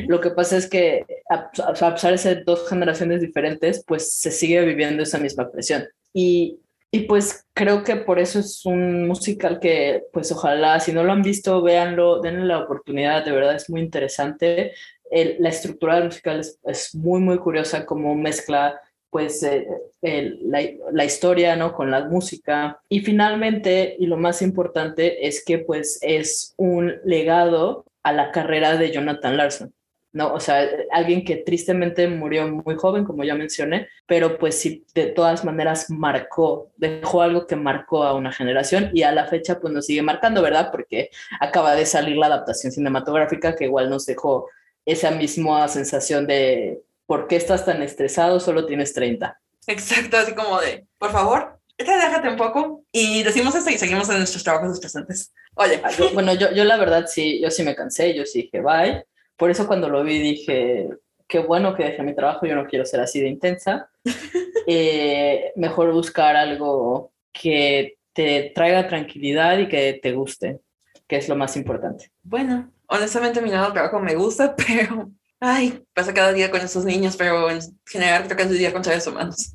lo 0.07 0.19
que 0.19 0.31
pasa 0.31 0.57
es 0.57 0.67
que 0.67 1.05
a, 1.29 1.51
a 1.63 1.93
pesar 1.93 2.11
de 2.11 2.17
ser 2.17 2.43
dos 2.43 2.67
generaciones 2.67 3.21
diferentes, 3.21 3.83
pues 3.85 4.17
se 4.17 4.31
sigue 4.31 4.65
viviendo 4.65 5.03
esa 5.03 5.19
misma 5.19 5.51
presión. 5.51 5.87
Y, 6.11 6.59
y 6.91 7.01
pues 7.01 7.47
creo 7.53 7.83
que 7.83 7.95
por 7.95 8.19
eso 8.19 8.39
es 8.39 8.65
un 8.65 9.07
musical 9.07 9.59
que, 9.59 10.03
pues 10.11 10.31
ojalá, 10.31 10.79
si 10.79 10.91
no 10.91 11.03
lo 11.03 11.13
han 11.13 11.21
visto, 11.21 11.61
véanlo, 11.61 12.19
denle 12.19 12.45
la 12.45 12.59
oportunidad, 12.59 13.23
de 13.23 13.31
verdad 13.31 13.55
es 13.55 13.69
muy 13.69 13.81
interesante 13.81 14.73
la 15.11 15.49
estructura 15.49 15.95
del 15.95 16.05
musical 16.05 16.41
es, 16.63 16.95
muy, 16.95 17.19
muy 17.19 17.37
curiosa, 17.37 17.85
como 17.85 18.15
mezcla 18.15 18.79
pues 19.09 19.43
eh, 19.43 19.67
la, 20.01 20.61
la, 20.93 21.03
historia, 21.03 21.57
¿no? 21.57 21.73
Con 21.73 21.91
la 21.91 22.05
música. 22.05 22.81
Y 22.87 23.01
finalmente, 23.01 23.97
y 23.99 24.05
lo 24.05 24.15
más 24.15 24.41
importante, 24.41 25.27
es 25.27 25.43
que 25.43 25.57
pues 25.57 25.99
es 26.01 26.53
un 26.55 26.95
legado 27.03 27.83
a 28.03 28.13
la 28.13 28.31
carrera 28.31 28.77
de 28.77 28.89
Jonathan 28.89 29.35
Larson, 29.35 29.73
¿no? 30.13 30.33
O 30.33 30.39
sea, 30.39 30.67
alguien 30.91 31.23
que 31.23 31.37
tristemente 31.37 32.07
murió 32.07 32.47
muy 32.47 32.75
joven, 32.75 33.05
como 33.05 33.23
ya 33.23 33.35
mencioné, 33.35 33.87
pero 34.05 34.37
pues 34.37 34.59
sí, 34.59 34.85
de 34.93 35.07
todas 35.07 35.45
maneras 35.45 35.89
marcó, 35.89 36.71
dejó 36.77 37.21
algo 37.21 37.47
que 37.47 37.55
marcó 37.55 38.03
a 38.03 38.13
una 38.13 38.31
generación 38.31 38.91
y 38.93 39.03
a 39.03 39.11
la 39.11 39.27
fecha 39.27 39.59
pues 39.59 39.73
nos 39.73 39.85
sigue 39.85 40.01
marcando, 40.01 40.41
¿verdad? 40.41 40.69
Porque 40.71 41.09
acaba 41.39 41.75
de 41.75 41.85
salir 41.85 42.17
la 42.17 42.27
adaptación 42.27 42.71
cinematográfica 42.71 43.55
que 43.55 43.65
igual 43.65 43.89
nos 43.89 44.05
dejó 44.05 44.49
esa 44.85 45.11
misma 45.11 45.67
sensación 45.67 46.27
de 46.27 46.81
¿por 47.05 47.27
qué 47.27 47.35
estás 47.35 47.65
tan 47.65 47.81
estresado? 47.81 48.39
Solo 48.39 48.65
tienes 48.65 48.93
30. 48.93 49.39
Exacto, 49.67 50.17
así 50.17 50.33
como 50.33 50.59
de, 50.59 50.85
por 50.97 51.11
favor, 51.11 51.59
déjate 51.77 52.29
un 52.29 52.37
poco 52.37 52.83
y 52.91 53.23
decimos 53.23 53.55
esto 53.55 53.69
y 53.69 53.77
seguimos 53.77 54.09
en 54.09 54.17
nuestros 54.17 54.43
trabajos 54.43 54.73
estresantes. 54.73 55.33
Oye. 55.55 55.81
Ah, 55.83 55.91
bueno, 56.13 56.33
yo, 56.33 56.51
yo 56.51 56.63
la 56.63 56.77
verdad 56.77 57.05
sí, 57.07 57.41
yo 57.41 57.51
sí 57.51 57.63
me 57.63 57.75
cansé, 57.75 58.13
yo 58.15 58.25
sí 58.25 58.43
dije, 58.43 58.61
bye. 58.61 59.05
Por 59.37 59.49
eso 59.49 59.67
cuando 59.67 59.89
lo 59.89 60.03
vi 60.03 60.19
dije, 60.19 60.89
qué 61.27 61.39
bueno 61.39 61.75
que 61.75 61.83
dejé 61.83 62.03
mi 62.03 62.15
trabajo, 62.15 62.45
yo 62.45 62.55
no 62.55 62.67
quiero 62.67 62.85
ser 62.85 62.99
así 62.99 63.21
de 63.21 63.29
intensa. 63.29 63.89
Eh, 64.67 65.51
mejor 65.55 65.91
buscar 65.91 66.35
algo 66.35 67.11
que 67.33 67.97
te 68.13 68.51
traiga 68.53 68.87
tranquilidad 68.87 69.57
y 69.57 69.67
que 69.67 69.99
te 70.01 70.11
guste, 70.11 70.59
que 71.07 71.17
es 71.17 71.27
lo 71.27 71.35
más 71.35 71.57
importante. 71.57 72.11
Bueno, 72.21 72.71
honestamente 72.85 73.41
mi 73.41 73.49
nuevo 73.49 73.73
trabajo 73.73 73.99
me 73.99 74.13
gusta, 74.13 74.55
pero, 74.67 75.09
ay, 75.39 75.83
pasa 75.93 76.13
cada 76.13 76.31
día 76.31 76.51
con 76.51 76.61
esos 76.61 76.85
niños, 76.85 77.17
pero 77.17 77.49
en 77.49 77.59
general 77.87 78.25
creo 78.25 78.37
que 78.37 78.43
es 78.43 78.49
el 78.51 78.57
día 78.59 78.71
con 78.71 78.83
seres 78.83 79.07
humanos. 79.07 79.51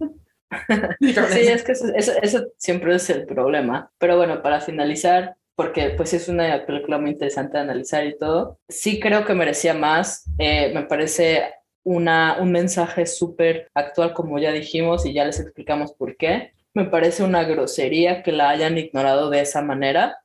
sí, 1.01 1.15
es 1.41 1.63
que 1.63 1.73
eso, 1.73 2.47
siempre 2.57 2.95
es 2.95 3.09
el 3.11 3.27
problema. 3.27 3.91
Pero 3.99 4.17
bueno, 4.17 4.43
para 4.43 4.61
finalizar, 4.61 5.37
porque 5.57 5.91
pues 5.91 6.13
es 6.13 6.29
una 6.29 6.65
película 6.67 6.99
muy 6.99 7.11
interesante 7.11 7.57
de 7.57 7.65
analizar 7.65 8.07
y 8.07 8.17
todo, 8.17 8.61
sí 8.69 9.01
creo 9.01 9.25
que 9.25 9.35
merecía 9.35 9.75
más. 9.75 10.31
Eh, 10.39 10.71
me 10.75 10.83
parece 10.83 11.55
una, 11.83 12.37
un 12.41 12.53
mensaje 12.53 13.07
súper 13.07 13.71
actual, 13.75 14.13
como 14.13 14.39
ya 14.39 14.53
dijimos, 14.53 15.07
y 15.07 15.15
ya 15.15 15.25
les 15.25 15.41
explicamos 15.41 15.95
por 15.95 16.17
qué. 16.17 16.53
Me 16.75 16.85
parece 16.85 17.23
una 17.23 17.43
grosería 17.45 18.23
que 18.23 18.33
la 18.33 18.51
hayan 18.51 18.77
ignorado 18.77 19.31
de 19.31 19.41
esa 19.41 19.63
manera. 19.63 20.19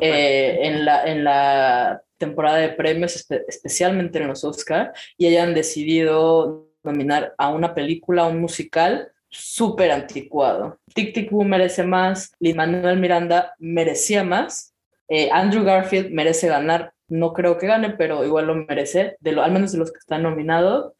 Eh, 0.00 0.58
en, 0.62 0.84
la, 0.84 1.04
en 1.04 1.24
la 1.24 2.02
temporada 2.18 2.58
de 2.58 2.68
premios, 2.68 3.26
especialmente 3.48 4.18
en 4.18 4.28
los 4.28 4.44
Oscar, 4.44 4.92
y 5.16 5.26
hayan 5.26 5.54
decidido 5.54 6.68
nominar 6.82 7.34
a 7.36 7.48
una 7.50 7.74
película, 7.74 8.22
a 8.22 8.26
un 8.26 8.40
musical 8.40 9.12
súper 9.28 9.90
anticuado. 9.90 10.78
Tic 10.96 11.14
Tic 11.14 11.30
Boom 11.30 11.50
merece 11.50 11.84
más, 11.84 12.32
Lin 12.40 12.56
Manuel 12.56 12.98
Miranda 12.98 13.54
merecía 13.58 14.24
más, 14.24 14.74
eh, 15.08 15.30
Andrew 15.30 15.62
Garfield 15.62 16.10
merece 16.10 16.48
ganar, 16.48 16.92
no 17.06 17.32
creo 17.32 17.56
que 17.56 17.68
gane, 17.68 17.90
pero 17.90 18.24
igual 18.24 18.48
lo 18.48 18.56
merece, 18.56 19.16
de 19.20 19.30
lo, 19.30 19.44
al 19.44 19.52
menos 19.52 19.70
de 19.70 19.78
los 19.78 19.92
que 19.92 19.98
están 19.98 20.24
nominados, 20.24 20.92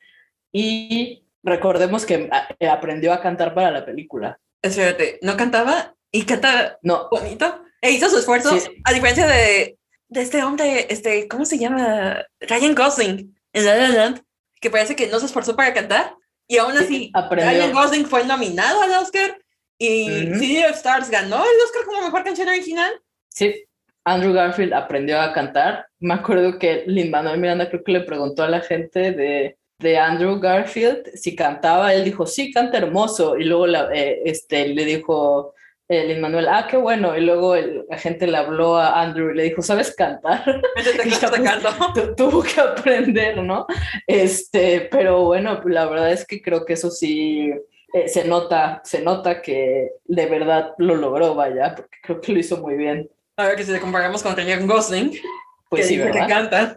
y 0.52 1.24
recordemos 1.42 2.06
que 2.06 2.28
ah, 2.30 2.46
eh, 2.60 2.68
aprendió 2.68 3.12
a 3.12 3.20
cantar 3.20 3.54
para 3.54 3.72
la 3.72 3.84
película. 3.84 4.38
Espérate, 4.62 5.18
¿no 5.22 5.36
cantaba? 5.36 5.96
¿Y 6.12 6.24
canta 6.24 6.78
no. 6.82 7.08
bonito? 7.10 7.64
E 7.82 7.90
hizo 7.90 8.08
su 8.08 8.18
esfuerzo, 8.18 8.56
a 8.84 8.92
diferencia 8.92 9.26
de 9.26 9.76
de 10.08 10.22
este 10.22 10.42
hombre, 10.42 10.86
este, 10.90 11.28
¿cómo 11.28 11.44
se 11.44 11.58
llama? 11.58 12.24
Ryan 12.40 12.74
Gosling 12.74 13.36
en 13.52 13.64
La 13.64 13.74
La 13.74 13.88
Land, 13.88 14.22
que 14.60 14.70
parece 14.70 14.96
que 14.96 15.08
no 15.08 15.18
se 15.18 15.26
esforzó 15.26 15.56
para 15.56 15.74
cantar 15.74 16.16
y 16.48 16.58
aún 16.58 16.76
así 16.76 17.10
Ryan 17.30 17.72
Gosling 17.72 18.06
fue 18.06 18.24
nominado 18.24 18.82
al 18.82 18.92
Oscar 18.92 19.38
y 19.78 20.34
City 20.34 20.64
of 20.64 20.76
Stars 20.76 21.10
ganó 21.10 21.36
el 21.36 21.64
Oscar 21.64 21.84
como 21.84 22.02
mejor 22.02 22.24
canción 22.24 22.48
original. 22.48 22.92
Sí, 23.28 23.66
Andrew 24.04 24.32
Garfield 24.32 24.72
aprendió 24.72 25.20
a 25.20 25.32
cantar. 25.32 25.86
Me 25.98 26.14
acuerdo 26.14 26.58
que 26.58 26.84
Lin 26.86 27.10
Manuel 27.10 27.40
Miranda 27.40 27.68
creo 27.68 27.82
que 27.82 27.92
le 27.92 28.00
preguntó 28.00 28.44
a 28.44 28.48
la 28.48 28.60
gente 28.60 29.12
de, 29.12 29.58
de 29.78 29.98
Andrew 29.98 30.38
Garfield 30.38 31.10
si 31.14 31.34
cantaba. 31.34 31.92
Él 31.92 32.04
dijo, 32.04 32.24
sí, 32.24 32.52
canta 32.52 32.78
hermoso. 32.78 33.36
Y 33.36 33.44
luego 33.44 33.66
la, 33.66 33.92
eh, 33.92 34.22
este, 34.24 34.68
le 34.68 34.84
dijo 34.84 35.54
el 35.88 36.20
Manuel, 36.20 36.48
ah, 36.48 36.66
qué 36.70 36.76
bueno. 36.76 37.16
Y 37.16 37.20
luego 37.20 37.56
el, 37.56 37.84
la 37.90 37.98
gente 37.98 38.26
le 38.26 38.36
habló 38.36 38.76
a 38.76 39.02
Andrew 39.02 39.30
y 39.30 39.36
le 39.36 39.42
dijo, 39.42 39.60
¿sabes 39.60 39.94
cantar? 39.94 40.62
tuvo 42.16 42.42
que 42.42 42.60
aprender, 42.60 43.42
¿no? 43.42 43.66
Este, 44.06 44.88
pero 44.90 45.24
bueno, 45.24 45.60
la 45.64 45.86
verdad 45.86 46.12
es 46.12 46.24
que 46.24 46.40
creo 46.40 46.64
que 46.64 46.74
eso 46.74 46.90
sí 46.90 47.52
eh, 47.96 48.08
se 48.08 48.24
nota, 48.24 48.82
se 48.84 49.00
nota 49.00 49.40
que 49.40 49.92
de 50.04 50.26
verdad 50.26 50.74
lo 50.76 50.96
logró, 50.96 51.34
vaya, 51.34 51.74
porque 51.74 51.96
creo 52.02 52.20
que 52.20 52.32
lo 52.32 52.38
hizo 52.40 52.58
muy 52.58 52.74
bien. 52.74 53.08
A 53.38 53.46
ver, 53.46 53.56
que 53.56 53.64
si 53.64 53.72
le 53.72 53.80
comparamos 53.80 54.22
con 54.22 54.36
Ryan 54.36 54.66
Gosling, 54.66 55.12
pues 55.70 55.82
que 55.82 55.88
sí, 55.88 55.96
¿verdad? 55.96 56.26
que 56.26 56.32
canta. 56.32 56.76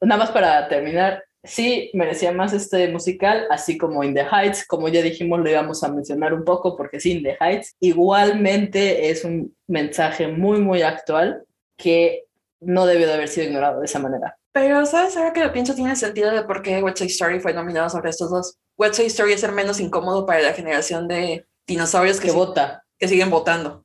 Nada 0.00 0.18
más 0.18 0.30
para 0.30 0.66
terminar, 0.66 1.22
sí 1.44 1.90
merecía 1.92 2.32
más 2.32 2.54
este 2.54 2.88
musical, 2.88 3.46
así 3.50 3.76
como 3.76 4.02
In 4.02 4.14
the 4.14 4.24
Heights, 4.24 4.66
como 4.66 4.88
ya 4.88 5.02
dijimos, 5.02 5.38
lo 5.38 5.50
íbamos 5.50 5.84
a 5.84 5.92
mencionar 5.92 6.32
un 6.32 6.44
poco 6.44 6.78
porque 6.78 6.98
sí, 6.98 7.12
In 7.12 7.24
the 7.24 7.36
Heights 7.38 7.76
igualmente 7.80 9.10
es 9.10 9.26
un 9.26 9.54
mensaje 9.66 10.28
muy, 10.28 10.60
muy 10.60 10.80
actual 10.80 11.42
que 11.76 12.24
no 12.60 12.86
debió 12.86 13.06
de 13.06 13.12
haber 13.12 13.28
sido 13.28 13.48
ignorado 13.48 13.80
de 13.80 13.84
esa 13.84 13.98
manera. 13.98 14.38
Pero, 14.52 14.86
¿sabes? 14.86 15.14
Ahora 15.18 15.34
que 15.34 15.44
lo 15.44 15.52
pienso, 15.52 15.74
tiene 15.74 15.94
sentido 15.94 16.30
de 16.30 16.44
por 16.44 16.62
qué 16.62 16.82
West 16.82 16.96
Side 16.96 17.10
Story 17.10 17.38
fue 17.38 17.52
nominado 17.52 17.90
sobre 17.90 18.08
estos 18.08 18.30
dos. 18.30 18.58
West 18.78 18.94
Side 18.94 19.08
Story 19.08 19.32
es 19.32 19.40
ser 19.40 19.52
menos 19.52 19.80
incómodo 19.80 20.24
para 20.24 20.40
la 20.40 20.54
generación 20.54 21.08
de 21.08 21.46
dinosaurios 21.66 22.20
que, 22.20 22.30
vota. 22.30 22.84
Que 22.98 23.08
siguen 23.08 23.30
votando. 23.30 23.84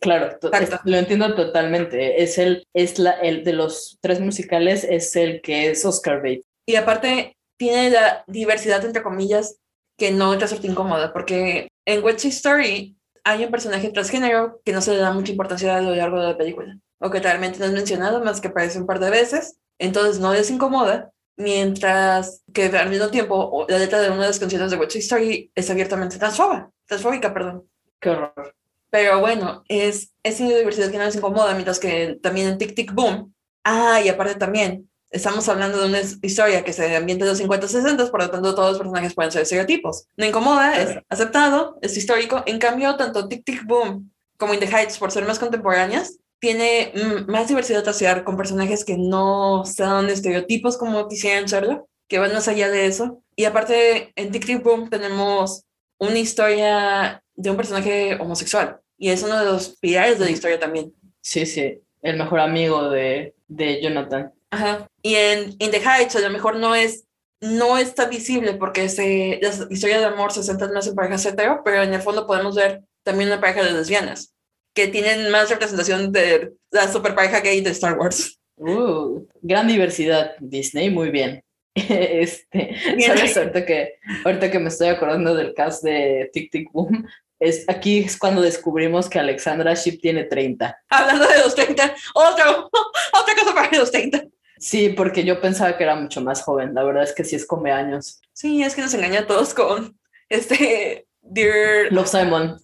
claro, 0.00 0.38
lo 0.84 0.96
entiendo 0.96 1.34
totalmente. 1.34 2.22
Es 2.22 2.38
el, 2.38 2.66
es 2.74 2.98
la, 2.98 3.12
el 3.12 3.44
de 3.44 3.52
los 3.52 3.98
tres 4.00 4.20
musicales, 4.20 4.84
es 4.84 5.14
el 5.16 5.40
que 5.42 5.70
es 5.70 5.84
Oscar 5.84 6.22
bait 6.22 6.42
Y 6.66 6.76
aparte, 6.76 7.36
tiene 7.58 7.90
la 7.90 8.24
diversidad, 8.26 8.84
entre 8.84 9.02
comillas, 9.02 9.58
que 9.96 10.10
no 10.10 10.32
te 10.32 10.40
resulta 10.40 10.66
incómoda, 10.66 11.12
porque 11.12 11.68
en 11.86 12.02
West 12.02 12.24
Story 12.24 12.96
hay 13.24 13.44
un 13.44 13.50
personaje 13.50 13.90
transgénero 13.90 14.60
que 14.64 14.72
no 14.72 14.80
se 14.80 14.92
le 14.92 14.96
da 14.96 15.12
mucha 15.12 15.30
importancia 15.30 15.76
a 15.76 15.80
lo 15.80 15.94
largo 15.94 16.20
de 16.20 16.28
la 16.28 16.36
película, 16.36 16.76
o 17.00 17.10
que 17.10 17.20
realmente 17.20 17.60
no 17.60 17.66
es 17.66 17.72
mencionado 17.72 18.24
más 18.24 18.40
que 18.40 18.48
aparece 18.48 18.80
un 18.80 18.86
par 18.86 18.98
de 18.98 19.10
veces, 19.10 19.58
entonces 19.78 20.18
no 20.18 20.32
les 20.32 20.50
incomoda, 20.50 21.12
mientras 21.42 22.42
que 22.52 22.66
al 22.66 22.88
mismo 22.88 23.08
tiempo 23.08 23.66
la 23.68 23.78
letra 23.78 24.00
de 24.00 24.08
una 24.08 24.22
de 24.22 24.28
las 24.28 24.38
canciones 24.38 24.70
de 24.70 24.76
West 24.76 24.96
Story 24.96 25.50
es 25.54 25.70
abiertamente 25.70 26.18
transfóbica, 26.18 26.70
transfóbica, 26.86 27.34
perdón. 27.34 27.68
Qué 28.00 28.10
horror. 28.10 28.54
Pero 28.90 29.20
bueno, 29.20 29.64
es, 29.68 30.12
es 30.22 30.38
diversidad 30.38 30.90
que 30.90 30.98
no 30.98 31.04
les 31.04 31.16
incomoda, 31.16 31.52
mientras 31.54 31.78
que 31.78 32.18
también 32.22 32.48
en 32.48 32.58
Tic 32.58 32.74
Tic 32.74 32.92
Boom, 32.92 33.34
ah, 33.64 34.00
y 34.04 34.08
aparte 34.08 34.34
también, 34.34 34.90
estamos 35.10 35.48
hablando 35.48 35.80
de 35.80 35.88
una 35.88 36.00
historia 36.00 36.64
que 36.64 36.72
se 36.72 36.96
ambienta 36.96 37.24
en 37.24 37.30
los 37.30 37.38
50 37.38 37.68
60, 37.68 38.10
por 38.10 38.20
lo 38.20 38.30
tanto 38.30 38.54
todos 38.54 38.70
los 38.70 38.78
personajes 38.78 39.14
pueden 39.14 39.32
ser 39.32 39.42
estereotipos. 39.42 40.06
No 40.16 40.26
incomoda, 40.26 40.80
es 40.80 40.98
aceptado, 41.08 41.78
es 41.80 41.96
histórico. 41.96 42.42
En 42.46 42.58
cambio, 42.58 42.96
tanto 42.96 43.28
Tic 43.28 43.44
Tic 43.44 43.64
Boom 43.66 44.10
como 44.36 44.54
In 44.54 44.60
the 44.60 44.66
Heights, 44.66 44.98
por 44.98 45.12
ser 45.12 45.24
más 45.24 45.38
contemporáneas, 45.38 46.18
tiene 46.42 46.92
más 47.28 47.46
diversidad 47.46 47.84
social 47.84 48.24
con 48.24 48.36
personajes 48.36 48.84
que 48.84 48.98
no 48.98 49.64
son 49.64 50.10
estereotipos 50.10 50.76
como 50.76 51.06
quisieran 51.06 51.48
serlo, 51.48 51.88
que 52.08 52.18
van 52.18 52.32
más 52.32 52.48
allá 52.48 52.68
de 52.68 52.86
eso. 52.86 53.22
Y 53.36 53.44
aparte, 53.44 54.12
en 54.16 54.32
Tic 54.32 54.44
Tic 54.44 54.60
Boom 54.60 54.90
tenemos 54.90 55.62
una 55.98 56.18
historia 56.18 57.22
de 57.36 57.48
un 57.50 57.56
personaje 57.56 58.16
homosexual. 58.16 58.80
Y 58.98 59.10
es 59.10 59.22
uno 59.22 59.38
de 59.38 59.44
los 59.44 59.76
pilares 59.78 60.18
de 60.18 60.24
la 60.24 60.30
historia 60.32 60.58
también. 60.58 60.92
Sí, 61.20 61.46
sí, 61.46 61.80
el 62.02 62.16
mejor 62.16 62.40
amigo 62.40 62.90
de, 62.90 63.36
de 63.46 63.80
Jonathan. 63.80 64.32
Ajá. 64.50 64.88
Y 65.00 65.14
en 65.14 65.54
In 65.60 65.70
the 65.70 65.80
Heights 65.80 66.16
a 66.16 66.20
lo 66.20 66.30
mejor 66.30 66.56
no 66.56 66.74
es 66.74 67.04
no 67.40 67.78
está 67.78 68.06
visible 68.06 68.54
porque 68.54 68.88
se, 68.88 69.38
las 69.42 69.66
historias 69.70 70.00
de 70.00 70.06
amor 70.06 70.32
se 70.32 70.42
centran 70.42 70.72
más 70.72 70.88
en 70.88 70.96
parejas 70.96 71.26
hetero, 71.26 71.62
pero 71.64 71.82
en 71.82 71.94
el 71.94 72.02
fondo 72.02 72.26
podemos 72.26 72.56
ver 72.56 72.82
también 73.04 73.30
una 73.30 73.40
pareja 73.40 73.64
de 73.64 73.72
lesbianas 73.72 74.31
que 74.74 74.88
tienen 74.88 75.30
más 75.30 75.50
representación 75.50 76.12
de 76.12 76.52
la 76.70 76.90
super 76.90 77.14
pareja 77.14 77.40
gay 77.40 77.60
de 77.60 77.70
Star 77.70 77.98
Wars. 77.98 78.38
Uh, 78.56 79.26
gran 79.40 79.66
diversidad, 79.66 80.32
Disney, 80.40 80.90
muy 80.90 81.10
bien. 81.10 81.42
este, 81.74 82.76
¿sabes? 83.06 83.36
Ahorita 83.36 83.64
que, 83.64 83.94
ahorita 84.24 84.50
que 84.50 84.58
me 84.58 84.68
estoy 84.68 84.88
acordando 84.88 85.34
del 85.34 85.54
cast 85.54 85.82
de 85.82 86.30
Tic 86.32 86.50
Tic 86.50 86.70
Boom, 86.72 87.06
es, 87.40 87.64
aquí 87.68 87.98
es 87.98 88.16
cuando 88.16 88.40
descubrimos 88.40 89.08
que 89.08 89.18
Alexandra 89.18 89.74
Ship 89.74 89.98
tiene 90.00 90.24
30. 90.24 90.76
Hablando 90.88 91.26
de 91.26 91.38
los 91.38 91.54
30, 91.54 91.94
otro, 92.14 92.70
otra 93.20 93.34
cosa 93.34 93.54
para 93.54 93.78
los 93.78 93.90
30. 93.90 94.24
Sí, 94.58 94.90
porque 94.90 95.24
yo 95.24 95.40
pensaba 95.40 95.76
que 95.76 95.82
era 95.82 95.96
mucho 95.96 96.20
más 96.20 96.42
joven. 96.42 96.72
La 96.72 96.84
verdad 96.84 97.02
es 97.02 97.12
que 97.12 97.24
sí 97.24 97.34
es 97.34 97.44
come 97.44 97.72
años. 97.72 98.20
Sí, 98.32 98.62
es 98.62 98.76
que 98.76 98.82
nos 98.82 98.94
engaña 98.94 99.20
a 99.20 99.26
todos 99.26 99.54
con 99.54 99.98
este 100.28 101.06
Dear 101.22 101.92
Love 101.92 102.08
Simon. 102.08 102.56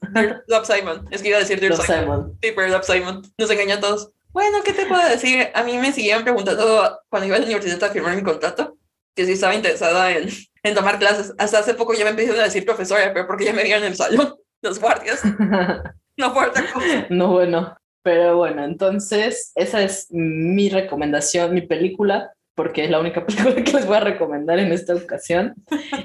Love 0.46 0.66
Simon. 0.66 1.08
Es 1.10 1.22
que 1.22 1.28
iba 1.28 1.38
a 1.38 1.40
decir 1.40 1.60
Dear 1.60 1.72
Love 1.72 1.86
Simon. 1.86 2.38
Sí, 2.42 2.52
pero 2.54 2.68
Love 2.68 2.84
Simon. 2.84 3.22
Nos 3.38 3.50
engaña 3.50 3.76
a 3.76 3.80
todos. 3.80 4.10
Bueno, 4.30 4.58
¿qué 4.64 4.72
te 4.72 4.86
puedo 4.86 5.08
decir? 5.08 5.48
A 5.54 5.62
mí 5.62 5.78
me 5.78 5.92
siguieron 5.92 6.22
preguntando 6.22 7.00
cuando 7.08 7.26
iba 7.26 7.36
a 7.36 7.38
la 7.38 7.46
universidad 7.46 7.82
a 7.82 7.92
firmar 7.92 8.14
mi 8.14 8.22
contrato 8.22 8.78
que 9.18 9.26
sí 9.26 9.32
estaba 9.32 9.54
interesada 9.54 10.12
en, 10.12 10.28
en 10.62 10.74
tomar 10.76 10.98
clases. 11.00 11.34
Hasta 11.38 11.58
hace 11.58 11.74
poco 11.74 11.92
ya 11.92 12.04
me 12.04 12.10
empezaron 12.10 12.40
a 12.40 12.44
decir 12.44 12.64
profesora, 12.64 13.12
pero 13.12 13.26
porque 13.26 13.46
ya 13.46 13.52
me 13.52 13.64
vieron 13.64 13.82
en 13.82 13.90
el 13.90 13.96
salón 13.96 14.36
los 14.62 14.80
guardias. 14.80 15.22
No 16.16 16.34
fue 16.34 16.48
cosa. 16.50 17.06
No, 17.10 17.28
bueno. 17.28 17.76
Pero 18.02 18.38
bueno, 18.38 18.64
entonces 18.64 19.52
esa 19.54 19.82
es 19.84 20.08
mi 20.10 20.68
recomendación, 20.68 21.54
mi 21.54 21.60
película, 21.60 22.32
porque 22.58 22.84
es 22.84 22.90
la 22.90 22.98
única 22.98 23.24
película 23.26 23.54
que 23.54 23.72
les 23.72 23.86
voy 23.86 23.96
a 23.96 24.00
recomendar 24.00 24.58
en 24.58 24.72
esta 24.72 24.92
ocasión. 24.92 25.54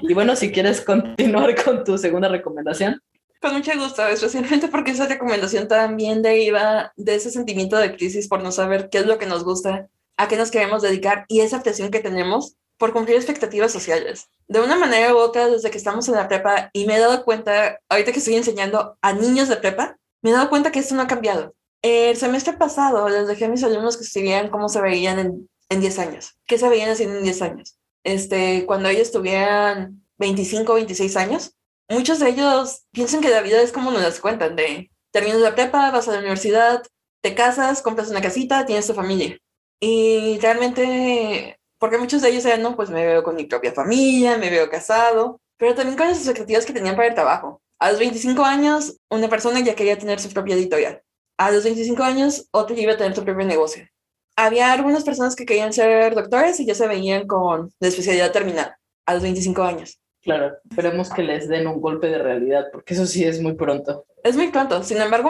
Y 0.03 0.13
bueno, 0.13 0.35
si 0.35 0.51
quieres 0.51 0.81
continuar 0.81 1.55
con 1.65 1.83
tu 1.83 1.97
segunda 1.97 2.29
recomendación. 2.29 3.01
Con 3.41 3.55
mucho 3.55 3.71
gusto, 3.75 4.05
especialmente 4.07 4.67
porque 4.67 4.91
esa 4.91 5.07
recomendación 5.07 5.67
también 5.67 6.21
deriva 6.21 6.93
de 6.95 7.15
ese 7.15 7.31
sentimiento 7.31 7.75
de 7.77 7.95
crisis 7.95 8.27
por 8.27 8.43
no 8.43 8.51
saber 8.51 8.89
qué 8.89 8.99
es 8.99 9.07
lo 9.07 9.17
que 9.17 9.25
nos 9.25 9.43
gusta, 9.43 9.87
a 10.15 10.27
qué 10.27 10.37
nos 10.37 10.51
queremos 10.51 10.83
dedicar 10.83 11.25
y 11.27 11.41
esa 11.41 11.57
obsesión 11.57 11.89
que 11.89 11.99
tenemos 11.99 12.55
por 12.77 12.93
cumplir 12.93 13.17
expectativas 13.17 13.71
sociales. 13.71 14.29
De 14.47 14.61
una 14.61 14.77
manera 14.77 15.11
u 15.13 15.17
otra, 15.17 15.47
desde 15.47 15.71
que 15.71 15.77
estamos 15.79 16.07
en 16.07 16.13
la 16.13 16.27
prepa 16.27 16.69
y 16.71 16.85
me 16.85 16.97
he 16.97 16.99
dado 16.99 17.25
cuenta, 17.25 17.79
ahorita 17.89 18.11
que 18.11 18.19
estoy 18.19 18.35
enseñando 18.35 18.95
a 19.01 19.13
niños 19.13 19.49
de 19.49 19.57
prepa, 19.57 19.97
me 20.21 20.29
he 20.29 20.33
dado 20.33 20.49
cuenta 20.49 20.71
que 20.71 20.79
esto 20.79 20.93
no 20.93 21.01
ha 21.01 21.07
cambiado. 21.07 21.55
El 21.81 22.15
semestre 22.15 22.53
pasado 22.53 23.09
les 23.09 23.27
dejé 23.27 23.45
a 23.45 23.49
mis 23.49 23.63
alumnos 23.63 23.97
que 23.97 24.03
escribieran 24.03 24.49
cómo 24.49 24.69
se 24.69 24.79
veían 24.79 25.19
en, 25.19 25.49
en 25.69 25.81
10 25.81 25.99
años, 25.99 26.37
qué 26.45 26.57
se 26.57 26.69
veían 26.69 26.89
haciendo 26.89 27.17
en 27.17 27.23
10 27.23 27.41
años. 27.41 27.77
Este, 28.03 28.65
cuando 28.65 28.89
ellos 28.89 29.11
tuvieran 29.11 30.03
25 30.17 30.71
o 30.71 30.75
26 30.75 31.17
años, 31.17 31.55
muchos 31.89 32.19
de 32.19 32.29
ellos 32.29 32.85
piensan 32.91 33.21
que 33.21 33.29
la 33.29 33.41
vida 33.41 33.61
es 33.61 33.71
como 33.71 33.91
nos 33.91 34.01
las 34.01 34.19
cuentan, 34.19 34.55
de 34.55 34.91
terminas 35.11 35.41
la 35.41 35.55
prepa, 35.55 35.91
vas 35.91 36.07
a 36.07 36.13
la 36.13 36.19
universidad, 36.19 36.83
te 37.21 37.35
casas, 37.35 37.81
compras 37.81 38.09
una 38.09 38.21
casita, 38.21 38.65
tienes 38.65 38.87
tu 38.87 38.93
familia. 38.93 39.37
Y 39.79 40.39
realmente, 40.39 41.59
porque 41.79 41.97
muchos 41.97 42.21
de 42.21 42.29
ellos 42.29 42.45
eran, 42.45 42.61
no, 42.61 42.75
pues 42.75 42.89
me 42.89 43.05
veo 43.05 43.23
con 43.23 43.35
mi 43.35 43.45
propia 43.45 43.73
familia, 43.73 44.37
me 44.37 44.49
veo 44.49 44.69
casado, 44.69 45.39
pero 45.57 45.75
también 45.75 45.97
con 45.97 46.07
las 46.07 46.17
expectativas 46.17 46.65
que 46.65 46.73
tenían 46.73 46.95
para 46.95 47.07
el 47.09 47.15
trabajo. 47.15 47.61
A 47.79 47.91
los 47.91 47.99
25 47.99 48.43
años, 48.43 48.97
una 49.09 49.29
persona 49.29 49.59
ya 49.59 49.75
quería 49.75 49.97
tener 49.97 50.19
su 50.19 50.29
propia 50.29 50.55
editorial 50.55 51.03
a 51.37 51.51
los 51.51 51.63
25 51.63 52.03
años 52.03 52.47
otro 52.51 52.75
iba 52.75 52.93
a 52.93 52.97
tener 52.97 53.15
su 53.15 53.23
propio 53.23 53.45
negocio. 53.45 53.87
Había 54.35 54.73
algunas 54.73 55.03
personas 55.03 55.35
que 55.35 55.45
querían 55.45 55.73
ser 55.73 56.15
doctores 56.15 56.59
y 56.59 56.65
ya 56.65 56.75
se 56.75 56.87
veían 56.87 57.27
con 57.27 57.71
la 57.79 57.87
especialidad 57.87 58.31
terminada 58.31 58.79
a 59.05 59.13
los 59.13 59.23
25 59.23 59.63
años. 59.63 59.99
Claro, 60.21 60.53
esperemos 60.69 61.09
que 61.09 61.21
les 61.21 61.47
den 61.49 61.67
un 61.67 61.81
golpe 61.81 62.07
de 62.07 62.17
realidad, 62.17 62.67
porque 62.71 62.93
eso 62.93 63.05
sí 63.05 63.25
es 63.25 63.41
muy 63.41 63.53
pronto. 63.55 64.05
Es 64.23 64.35
muy 64.35 64.49
pronto. 64.49 64.81
Sin 64.83 65.01
embargo, 65.01 65.29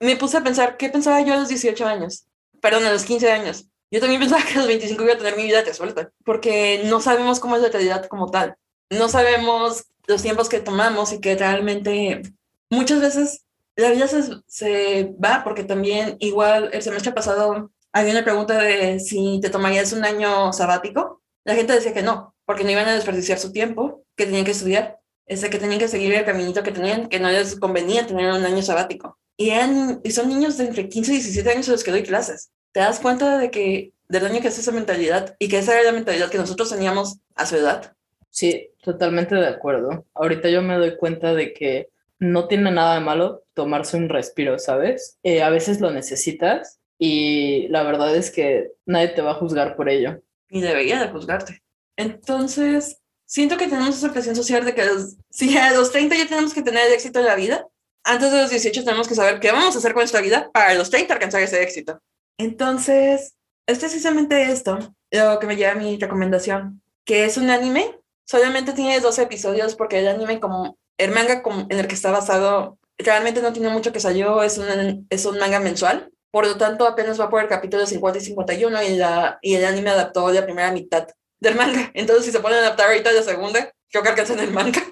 me 0.00 0.16
puse 0.16 0.38
a 0.38 0.42
pensar, 0.42 0.76
¿qué 0.78 0.88
pensaba 0.88 1.20
yo 1.20 1.34
a 1.34 1.36
los 1.36 1.48
18 1.48 1.86
años? 1.86 2.26
Perdón, 2.60 2.84
a 2.84 2.92
los 2.92 3.04
15 3.04 3.30
años. 3.30 3.66
Yo 3.90 4.00
también 4.00 4.20
pensaba 4.20 4.42
que 4.42 4.54
a 4.54 4.58
los 4.58 4.66
25 4.66 5.02
iba 5.02 5.12
a 5.12 5.18
tener 5.18 5.36
mi 5.36 5.44
vida 5.44 5.62
resuelta, 5.62 6.10
porque 6.24 6.82
no 6.86 7.00
sabemos 7.00 7.38
cómo 7.38 7.56
es 7.56 7.62
la 7.62 7.68
realidad 7.68 8.06
como 8.06 8.30
tal. 8.30 8.56
No 8.88 9.08
sabemos 9.08 9.84
los 10.06 10.22
tiempos 10.22 10.48
que 10.48 10.60
tomamos 10.60 11.12
y 11.12 11.20
que 11.20 11.36
realmente 11.36 12.22
muchas 12.70 13.00
veces 13.00 13.44
la 13.76 13.90
vida 13.90 14.08
se, 14.46 15.14
va 15.22 15.42
porque 15.44 15.64
también 15.64 16.16
igual 16.18 16.70
el 16.72 16.82
semestre 16.82 17.12
pasado 17.12 17.70
había 17.92 18.12
una 18.12 18.24
pregunta 18.24 18.58
de 18.58 19.00
si 19.00 19.40
te 19.40 19.50
tomarías 19.50 19.92
un 19.92 20.04
año 20.04 20.52
sabático. 20.52 21.22
La 21.44 21.54
gente 21.54 21.72
decía 21.72 21.94
que 21.94 22.02
no, 22.02 22.34
porque 22.44 22.64
no 22.64 22.70
iban 22.70 22.88
a 22.88 22.94
desperdiciar 22.94 23.38
su 23.38 23.52
tiempo, 23.52 24.04
que 24.16 24.26
tenían 24.26 24.44
que 24.44 24.52
estudiar, 24.52 24.98
que 25.26 25.58
tenían 25.58 25.78
que 25.78 25.88
seguir 25.88 26.12
el 26.14 26.24
caminito 26.24 26.62
que 26.62 26.72
tenían, 26.72 27.08
que 27.08 27.20
no 27.20 27.30
les 27.30 27.58
convenía 27.58 28.06
tener 28.06 28.32
un 28.32 28.44
año 28.44 28.62
sabático. 28.62 29.18
Y, 29.36 29.50
eran, 29.50 30.00
y 30.04 30.10
son 30.10 30.28
niños 30.28 30.58
de 30.58 30.66
entre 30.66 30.88
15 30.88 31.12
y 31.12 31.14
17 31.16 31.50
años 31.50 31.68
a 31.68 31.72
los 31.72 31.84
que 31.84 31.92
doy 31.92 32.02
clases. 32.02 32.50
Te 32.72 32.80
das 32.80 33.00
cuenta 33.00 33.38
de 33.38 33.50
que 33.50 33.92
del 34.08 34.26
año 34.26 34.40
que 34.40 34.48
es 34.48 34.58
esa 34.58 34.72
mentalidad 34.72 35.36
y 35.38 35.48
que 35.48 35.58
esa 35.58 35.72
era 35.72 35.84
la 35.84 35.92
mentalidad 35.92 36.30
que 36.30 36.38
nosotros 36.38 36.70
teníamos 36.70 37.18
a 37.36 37.46
su 37.46 37.56
edad. 37.56 37.94
Sí, 38.28 38.70
totalmente 38.82 39.34
de 39.36 39.46
acuerdo. 39.46 40.04
Ahorita 40.14 40.48
yo 40.50 40.62
me 40.62 40.76
doy 40.76 40.96
cuenta 40.96 41.32
de 41.32 41.52
que 41.52 41.88
no 42.18 42.48
tiene 42.48 42.70
nada 42.70 42.94
de 42.94 43.00
malo 43.00 43.44
tomarse 43.54 43.96
un 43.96 44.08
respiro, 44.08 44.58
¿sabes? 44.58 45.18
Eh, 45.22 45.42
a 45.42 45.50
veces 45.50 45.80
lo 45.80 45.90
necesitas 45.90 46.79
y 47.02 47.66
la 47.68 47.82
verdad 47.82 48.14
es 48.14 48.30
que 48.30 48.72
nadie 48.84 49.08
te 49.08 49.22
va 49.22 49.30
a 49.30 49.36
juzgar 49.36 49.74
por 49.74 49.88
ello. 49.88 50.22
Y 50.50 50.60
debería 50.60 51.00
de 51.00 51.08
juzgarte. 51.08 51.62
Entonces, 51.96 52.98
siento 53.24 53.56
que 53.56 53.68
tenemos 53.68 53.96
esa 53.96 54.12
presión 54.12 54.36
social 54.36 54.66
de 54.66 54.74
que 54.74 54.84
si 55.30 55.56
a 55.56 55.72
los 55.72 55.92
30 55.92 56.14
ya 56.14 56.28
tenemos 56.28 56.52
que 56.52 56.60
tener 56.60 56.92
éxito 56.92 57.20
en 57.20 57.24
la 57.24 57.36
vida, 57.36 57.66
antes 58.04 58.30
de 58.30 58.42
los 58.42 58.50
18 58.50 58.84
tenemos 58.84 59.08
que 59.08 59.14
saber 59.14 59.40
qué 59.40 59.50
vamos 59.50 59.74
a 59.74 59.78
hacer 59.78 59.94
con 59.94 60.02
nuestra 60.02 60.20
vida 60.20 60.50
para 60.52 60.74
los 60.74 60.90
30 60.90 61.14
alcanzar 61.14 61.40
ese 61.40 61.62
éxito. 61.62 61.98
Entonces, 62.36 63.34
es 63.66 63.78
precisamente 63.78 64.42
esto 64.42 64.78
lo 65.10 65.38
que 65.38 65.46
me 65.46 65.56
lleva 65.56 65.72
a 65.72 65.76
mi 65.76 65.96
recomendación, 65.96 66.82
que 67.06 67.24
es 67.24 67.38
un 67.38 67.48
anime. 67.48 67.98
Solamente 68.26 68.74
tiene 68.74 69.00
12 69.00 69.22
episodios 69.22 69.74
porque 69.74 70.00
el 70.00 70.08
anime 70.08 70.38
como 70.38 70.76
el 70.98 71.12
manga 71.12 71.42
en 71.70 71.78
el 71.78 71.88
que 71.88 71.94
está 71.94 72.10
basado 72.10 72.78
realmente 72.98 73.40
no 73.40 73.54
tiene 73.54 73.70
mucho 73.70 73.90
que 73.90 74.00
salió, 74.00 74.42
es 74.42 74.58
un, 74.58 75.06
es 75.08 75.24
un 75.24 75.38
manga 75.38 75.60
mensual, 75.60 76.12
por 76.30 76.46
lo 76.46 76.56
tanto 76.56 76.86
apenas 76.86 77.20
va 77.20 77.30
por 77.30 77.42
el 77.42 77.48
capítulo 77.48 77.86
50 77.86 78.18
y 78.18 78.22
51 78.22 78.82
y, 78.82 78.96
la, 78.96 79.38
y 79.42 79.54
el 79.54 79.64
anime 79.64 79.90
adaptó 79.90 80.30
la 80.32 80.44
primera 80.44 80.72
mitad 80.72 81.08
del 81.40 81.54
manga. 81.54 81.90
Entonces, 81.94 82.26
si 82.26 82.32
se 82.32 82.40
pueden 82.40 82.58
adaptar 82.58 82.88
ahorita 82.88 83.12
la 83.12 83.22
segunda, 83.22 83.72
creo 83.90 84.02
que 84.02 84.08
alcanzan 84.08 84.40
el 84.40 84.52
manga. 84.52 84.82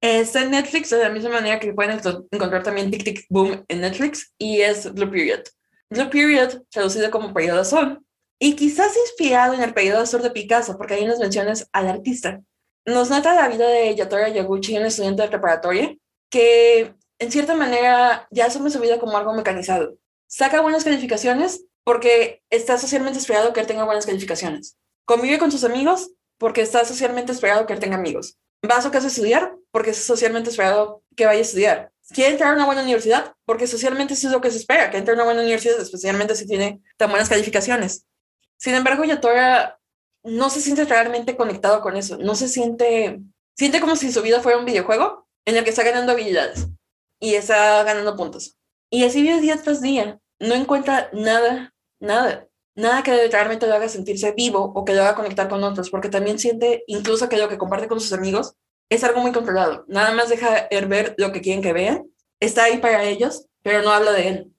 Está 0.00 0.42
en 0.42 0.50
Netflix 0.50 0.90
de 0.90 0.98
la 0.98 1.08
misma 1.08 1.30
manera 1.30 1.58
que 1.58 1.72
pueden 1.72 2.00
encontrar 2.30 2.62
también 2.62 2.90
Tic 2.90 3.02
Tic 3.02 3.26
Boom 3.28 3.64
en 3.66 3.80
Netflix 3.80 4.32
y 4.38 4.60
es 4.60 4.92
Blue 4.92 5.10
Period. 5.10 5.40
Blue 5.90 6.10
Period, 6.10 6.62
traducido 6.70 7.10
como 7.10 7.32
periodo 7.32 7.60
azul, 7.60 8.04
y 8.38 8.54
quizás 8.54 8.94
inspirado 8.96 9.54
en 9.54 9.62
el 9.62 9.72
periodo 9.72 10.00
azul 10.00 10.22
de 10.22 10.30
Picasso, 10.30 10.76
porque 10.76 10.94
hay 10.94 11.04
unas 11.04 11.18
menciones 11.18 11.68
al 11.72 11.88
artista 11.88 12.42
nos 12.86 13.10
nota 13.10 13.34
la 13.34 13.48
vida 13.48 13.68
de 13.68 13.94
Yatora 13.94 14.28
Yaguchi, 14.28 14.76
un 14.76 14.86
estudiante 14.86 15.22
de 15.22 15.28
preparatoria, 15.28 15.94
que 16.30 16.94
en 17.18 17.32
cierta 17.32 17.54
manera 17.54 18.28
ya 18.30 18.46
asume 18.46 18.70
su 18.70 18.80
vida 18.80 18.98
como 18.98 19.16
algo 19.16 19.34
mecanizado. 19.34 19.96
Saca 20.26 20.60
buenas 20.60 20.84
calificaciones 20.84 21.64
porque 21.84 22.42
está 22.50 22.78
socialmente 22.78 23.18
esperado 23.18 23.52
que 23.52 23.60
él 23.60 23.66
tenga 23.66 23.84
buenas 23.84 24.06
calificaciones. 24.06 24.76
Convive 25.04 25.38
con 25.38 25.52
sus 25.52 25.64
amigos 25.64 26.10
porque 26.38 26.60
está 26.60 26.84
socialmente 26.84 27.32
esperado 27.32 27.66
que 27.66 27.72
él 27.72 27.80
tenga 27.80 27.96
amigos. 27.96 28.38
Va 28.68 28.76
a 28.76 28.82
su 28.82 28.90
casa 28.90 29.06
a 29.06 29.10
estudiar 29.10 29.54
porque 29.70 29.90
es 29.90 30.04
socialmente 30.04 30.50
esperado 30.50 31.02
que 31.14 31.26
vaya 31.26 31.38
a 31.38 31.42
estudiar. 31.42 31.92
Quiere 32.10 32.32
entrar 32.32 32.50
a 32.50 32.54
una 32.56 32.66
buena 32.66 32.82
universidad 32.82 33.34
porque 33.44 33.66
socialmente 33.66 34.14
eso 34.14 34.28
es 34.28 34.32
lo 34.32 34.40
que 34.40 34.50
se 34.50 34.58
espera, 34.58 34.90
que 34.90 34.96
entre 34.96 35.12
a 35.12 35.14
una 35.14 35.24
buena 35.24 35.42
universidad, 35.42 35.80
especialmente 35.80 36.34
si 36.34 36.46
tiene 36.46 36.82
tan 36.96 37.10
buenas 37.10 37.28
calificaciones. 37.28 38.06
Sin 38.56 38.74
embargo, 38.74 39.04
Yatora 39.04 39.78
no 40.24 40.50
se 40.50 40.60
siente 40.60 40.84
realmente 40.84 41.36
conectado 41.36 41.80
con 41.80 41.96
eso, 41.96 42.18
no 42.18 42.34
se 42.34 42.48
siente, 42.48 43.20
siente 43.56 43.80
como 43.80 43.96
si 43.96 44.10
su 44.12 44.22
vida 44.22 44.40
fuera 44.40 44.58
un 44.58 44.64
videojuego 44.64 45.26
en 45.44 45.56
el 45.56 45.64
que 45.64 45.70
está 45.70 45.84
ganando 45.84 46.12
habilidades 46.12 46.66
y 47.20 47.34
está 47.34 47.82
ganando 47.84 48.16
puntos. 48.16 48.56
Y 48.90 49.04
así 49.04 49.22
vive 49.22 49.40
día 49.40 49.56
tras 49.62 49.80
día, 49.80 50.20
no 50.38 50.54
encuentra 50.54 51.10
nada, 51.12 51.74
nada, 52.00 52.48
nada 52.74 53.02
que 53.02 53.28
realmente 53.28 53.66
lo 53.66 53.74
haga 53.74 53.88
sentirse 53.88 54.32
vivo 54.32 54.72
o 54.74 54.84
que 54.84 54.94
lo 54.94 55.02
haga 55.02 55.14
conectar 55.14 55.48
con 55.48 55.64
otros, 55.64 55.90
porque 55.90 56.08
también 56.08 56.38
siente 56.38 56.84
incluso 56.86 57.28
que 57.28 57.38
lo 57.38 57.48
que 57.48 57.58
comparte 57.58 57.88
con 57.88 58.00
sus 58.00 58.12
amigos 58.12 58.54
es 58.88 59.02
algo 59.02 59.20
muy 59.20 59.32
controlado. 59.32 59.84
Nada 59.88 60.12
más 60.12 60.28
deja 60.28 60.68
ver 60.70 61.14
lo 61.18 61.32
que 61.32 61.40
quieren 61.40 61.62
que 61.62 61.72
vean, 61.72 62.06
está 62.40 62.64
ahí 62.64 62.78
para 62.78 63.04
ellos, 63.04 63.46
pero 63.62 63.82
no 63.82 63.90
habla 63.90 64.12
de 64.12 64.28
él. 64.28 64.52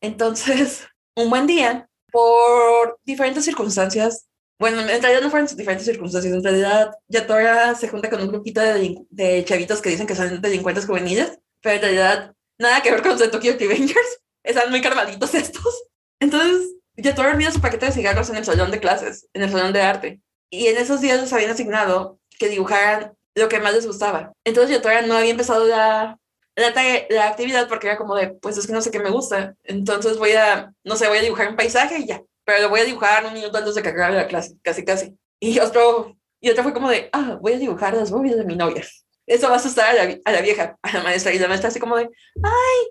Entonces, 0.00 0.86
un 1.16 1.30
buen 1.30 1.46
día, 1.46 1.88
por 2.12 3.00
diferentes 3.04 3.44
circunstancias, 3.44 4.28
bueno, 4.58 4.80
en 4.82 5.02
realidad 5.02 5.22
no 5.22 5.30
fueron 5.30 5.48
diferentes 5.56 5.86
circunstancias, 5.86 6.32
en 6.32 6.44
realidad 6.44 6.92
Yatora 7.08 7.74
se 7.74 7.88
junta 7.88 8.08
con 8.08 8.22
un 8.22 8.28
grupito 8.28 8.60
de, 8.60 8.96
de 9.10 9.44
chavitos 9.44 9.82
que 9.82 9.90
dicen 9.90 10.06
que 10.06 10.14
son 10.14 10.40
delincuentes 10.40 10.86
juveniles, 10.86 11.40
pero 11.60 11.76
en 11.76 11.82
realidad 11.82 12.34
nada 12.62 12.80
que 12.80 12.90
ver 12.90 13.02
con 13.02 13.12
los 13.12 13.20
de 13.20 13.28
Tokyo 13.28 13.54
Revengers, 13.58 14.20
están 14.42 14.70
muy 14.70 14.80
carmaditos 14.80 15.34
estos. 15.34 15.84
Entonces, 16.20 16.74
Yatora 16.96 17.32
olvida 17.32 17.50
su 17.50 17.60
paquete 17.60 17.86
de 17.86 17.92
cigarros 17.92 18.30
en 18.30 18.36
el 18.36 18.44
salón 18.44 18.70
de 18.70 18.80
clases, 18.80 19.28
en 19.34 19.42
el 19.42 19.50
salón 19.50 19.72
de 19.72 19.82
arte, 19.82 20.22
y 20.50 20.68
en 20.68 20.76
esos 20.76 21.00
días 21.00 21.20
les 21.20 21.32
habían 21.32 21.50
asignado 21.50 22.18
que 22.38 22.48
dibujaran 22.48 23.12
lo 23.34 23.48
que 23.48 23.60
más 23.60 23.74
les 23.74 23.86
gustaba. 23.86 24.32
Entonces 24.44 24.76
Yatora 24.76 25.02
no 25.02 25.14
había 25.14 25.30
empezado 25.30 25.66
la, 25.66 26.18
la, 26.56 26.72
la, 27.08 27.28
actividad 27.28 27.68
porque 27.68 27.88
era 27.88 27.96
como 27.96 28.14
de, 28.14 28.28
pues 28.28 28.58
es 28.58 28.66
que 28.66 28.72
no 28.72 28.82
sé 28.82 28.90
qué 28.90 28.98
me 28.98 29.10
gusta, 29.10 29.56
entonces 29.64 30.18
voy 30.18 30.32
a, 30.32 30.72
no 30.84 30.96
sé, 30.96 31.08
voy 31.08 31.18
a 31.18 31.22
dibujar 31.22 31.48
un 31.48 31.56
paisaje 31.56 31.98
y 31.98 32.06
ya, 32.06 32.22
pero 32.44 32.62
lo 32.62 32.68
voy 32.68 32.80
a 32.80 32.84
dibujar 32.84 33.24
un 33.24 33.32
minuto 33.32 33.56
antes 33.56 33.74
de 33.74 33.82
que 33.82 33.88
acabe 33.88 34.16
la 34.16 34.26
clase, 34.26 34.56
casi, 34.62 34.84
casi. 34.84 35.16
Y 35.40 35.58
otro, 35.60 36.16
y 36.40 36.50
otro 36.50 36.62
fue 36.62 36.74
como 36.74 36.90
de, 36.90 37.08
ah, 37.12 37.38
voy 37.40 37.54
a 37.54 37.58
dibujar 37.58 37.94
las 37.94 38.10
movies 38.10 38.36
de 38.36 38.44
mi 38.44 38.56
novia. 38.56 38.84
Eso 39.26 39.48
va 39.48 39.54
a 39.54 39.56
asustar 39.56 39.90
a 39.90 40.04
la, 40.04 40.18
a 40.24 40.32
la 40.32 40.40
vieja, 40.40 40.78
a 40.82 40.92
la 40.92 41.02
maestra, 41.02 41.32
y 41.32 41.38
la 41.38 41.48
maestra 41.48 41.68
así 41.68 41.78
como 41.78 41.96
de, 41.96 42.04
ay, 42.04 42.88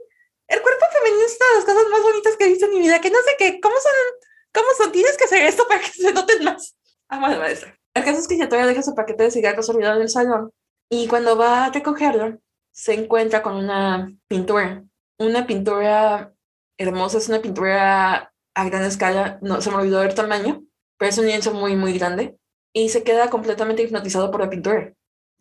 el 0.48 0.62
cuerpo 0.62 0.86
femenino 0.92 1.26
es 1.26 1.38
una 1.40 1.50
de 1.50 1.56
las 1.56 1.66
cosas 1.66 1.90
más 1.90 2.02
bonitas 2.02 2.38
que 2.38 2.46
he 2.46 2.50
visto 2.50 2.66
en 2.66 2.74
mi 2.74 2.80
vida, 2.80 3.00
que 3.02 3.10
no 3.10 3.20
sé 3.20 3.36
qué, 3.38 3.60
¿cómo 3.62 3.76
son? 3.76 3.94
¿Cómo 4.54 4.68
son? 4.78 4.92
Tienes 4.92 5.18
que 5.18 5.24
hacer 5.24 5.44
esto 5.44 5.66
para 5.68 5.80
que 5.80 5.92
se 5.92 6.14
noten 6.14 6.44
más. 6.44 6.76
Amo 7.08 7.28
a 7.28 7.30
la 7.30 7.40
maestra. 7.40 7.78
El 7.94 8.04
caso 8.04 8.20
es 8.20 8.28
que 8.28 8.38
Yatora 8.38 8.66
deja 8.66 8.82
su 8.82 8.96
paquete 8.96 9.24
de 9.24 9.32
cigarros 9.32 9.70
olvidado 9.70 9.98
en 9.98 10.04
el 10.04 10.10
salón 10.10 10.52
y 10.90 11.08
cuando 11.08 11.38
va 11.38 11.66
a 11.66 11.72
recogerlo, 11.72 12.40
se 12.72 12.94
encuentra 12.94 13.42
con 13.42 13.56
una 13.56 14.12
pintura. 14.28 14.84
Una 15.18 15.46
pintura 15.46 16.34
hermosa, 16.78 17.18
es 17.18 17.30
una 17.30 17.42
pintura 17.42 18.34
a 18.54 18.66
gran 18.66 18.84
escala, 18.84 19.40
no 19.42 19.62
se 19.62 19.70
me 19.70 19.78
olvidó 19.78 20.04
el 20.04 20.16
tamaño, 20.16 20.64
pero 20.98 21.10
es 21.10 21.18
un 21.18 21.28
lienzo 21.28 21.54
muy, 21.54 21.76
muy 21.76 21.98
grande 21.98 22.38
y 22.74 22.90
se 22.90 23.04
queda 23.04 23.30
completamente 23.30 23.84
hipnotizado 23.84 24.32
por 24.32 24.42
la 24.42 24.50
pintura. 24.50 24.94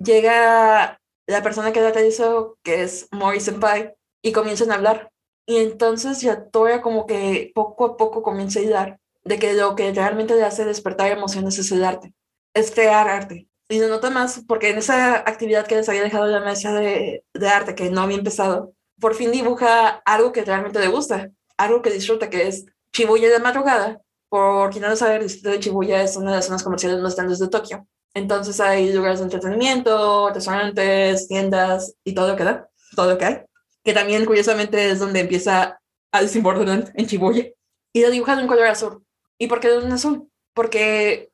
Llega 0.03 0.99
la 1.27 1.43
persona 1.43 1.73
que 1.73 1.81
la 1.81 1.93
realizó, 1.93 2.59
que 2.63 2.83
es 2.83 3.09
Mori 3.13 3.41
Senpai, 3.41 3.95
y 4.23 4.33
comienzan 4.33 4.71
a 4.71 4.75
hablar. 4.75 5.11
Y 5.47 5.59
entonces 5.59 6.21
Yatora 6.21 6.81
como 6.83 7.07
que 7.07 7.53
poco 7.55 7.85
a 7.85 7.97
poco 7.97 8.23
comienza 8.23 8.59
a 8.59 8.63
ayudar 8.63 9.01
de 9.25 9.39
que 9.39 9.53
lo 9.55 9.75
que 9.77 9.93
realmente 9.93 10.35
le 10.35 10.45
hace 10.45 10.65
despertar 10.65 11.11
emociones 11.13 11.59
es 11.59 11.71
el 11.73 11.85
arte, 11.85 12.15
es 12.55 12.71
crear 12.71 13.09
arte. 13.09 13.49
Y 13.69 13.79
lo 13.79 13.89
nota 13.89 14.11
más 14.11 14.43
porque 14.49 14.71
en 14.71 14.79
esa 14.79 15.17
actividad 15.17 15.67
que 15.67 15.77
les 15.77 15.89
había 15.89 16.03
dejado 16.03 16.27
la 16.27 16.41
mesa 16.41 16.73
de, 16.73 17.25
de 17.35 17.49
arte, 17.49 17.75
que 17.75 17.91
no 17.91 18.01
había 18.03 18.17
empezado, 18.17 18.73
por 18.99 19.15
fin 19.15 19.33
dibuja 19.33 20.03
algo 20.05 20.33
que 20.33 20.45
realmente 20.45 20.81
le 20.81 20.89
gusta, 20.89 21.31
algo 21.57 21.83
que 21.83 21.91
disfruta, 21.91 22.31
que 22.31 22.49
es 22.49 22.67
Shibuya 22.93 23.31
de 23.31 23.39
madrugada. 23.39 24.01
Por 24.29 24.71
quien 24.71 24.83
no 24.83 24.89
lo 24.89 24.97
sabe, 24.97 25.17
el 25.17 25.23
distrito 25.23 25.51
de 25.51 25.59
Shibuya 25.59 26.03
es 26.03 26.17
una 26.17 26.31
de 26.31 26.37
las 26.37 26.47
zonas 26.47 26.63
comerciales 26.63 27.01
más 27.01 27.17
grandes 27.17 27.39
de 27.39 27.49
Tokio. 27.49 27.87
Entonces 28.15 28.61
hay 28.61 28.93
lugares 28.93 29.19
de 29.19 29.25
entretenimiento, 29.25 30.31
restaurantes, 30.31 31.29
tiendas 31.29 31.95
y 32.05 32.15
todo 32.15 32.29
lo 32.29 32.37
que 32.37 32.45
da, 32.45 32.69
todo 32.97 33.11
lo 33.11 33.19
que 33.19 33.25
hay 33.25 33.45
que 33.85 33.93
también 33.93 34.25
curiosamente 34.27 34.91
es 34.91 34.99
donde 34.99 35.21
empieza 35.21 35.81
a 36.13 36.23
desimbordonar 36.23 36.93
en 36.95 37.07
Shibuya. 37.07 37.47
Y 37.93 38.03
lo 38.03 38.11
dibujado 38.11 38.41
en 38.41 38.47
color 38.47 38.67
azul. 38.67 39.05
¿Y 39.39 39.47
por 39.47 39.61
qué 39.61 39.69
de 39.69 39.79
un 39.79 39.93
azul? 39.93 40.29
Porque 40.55 41.31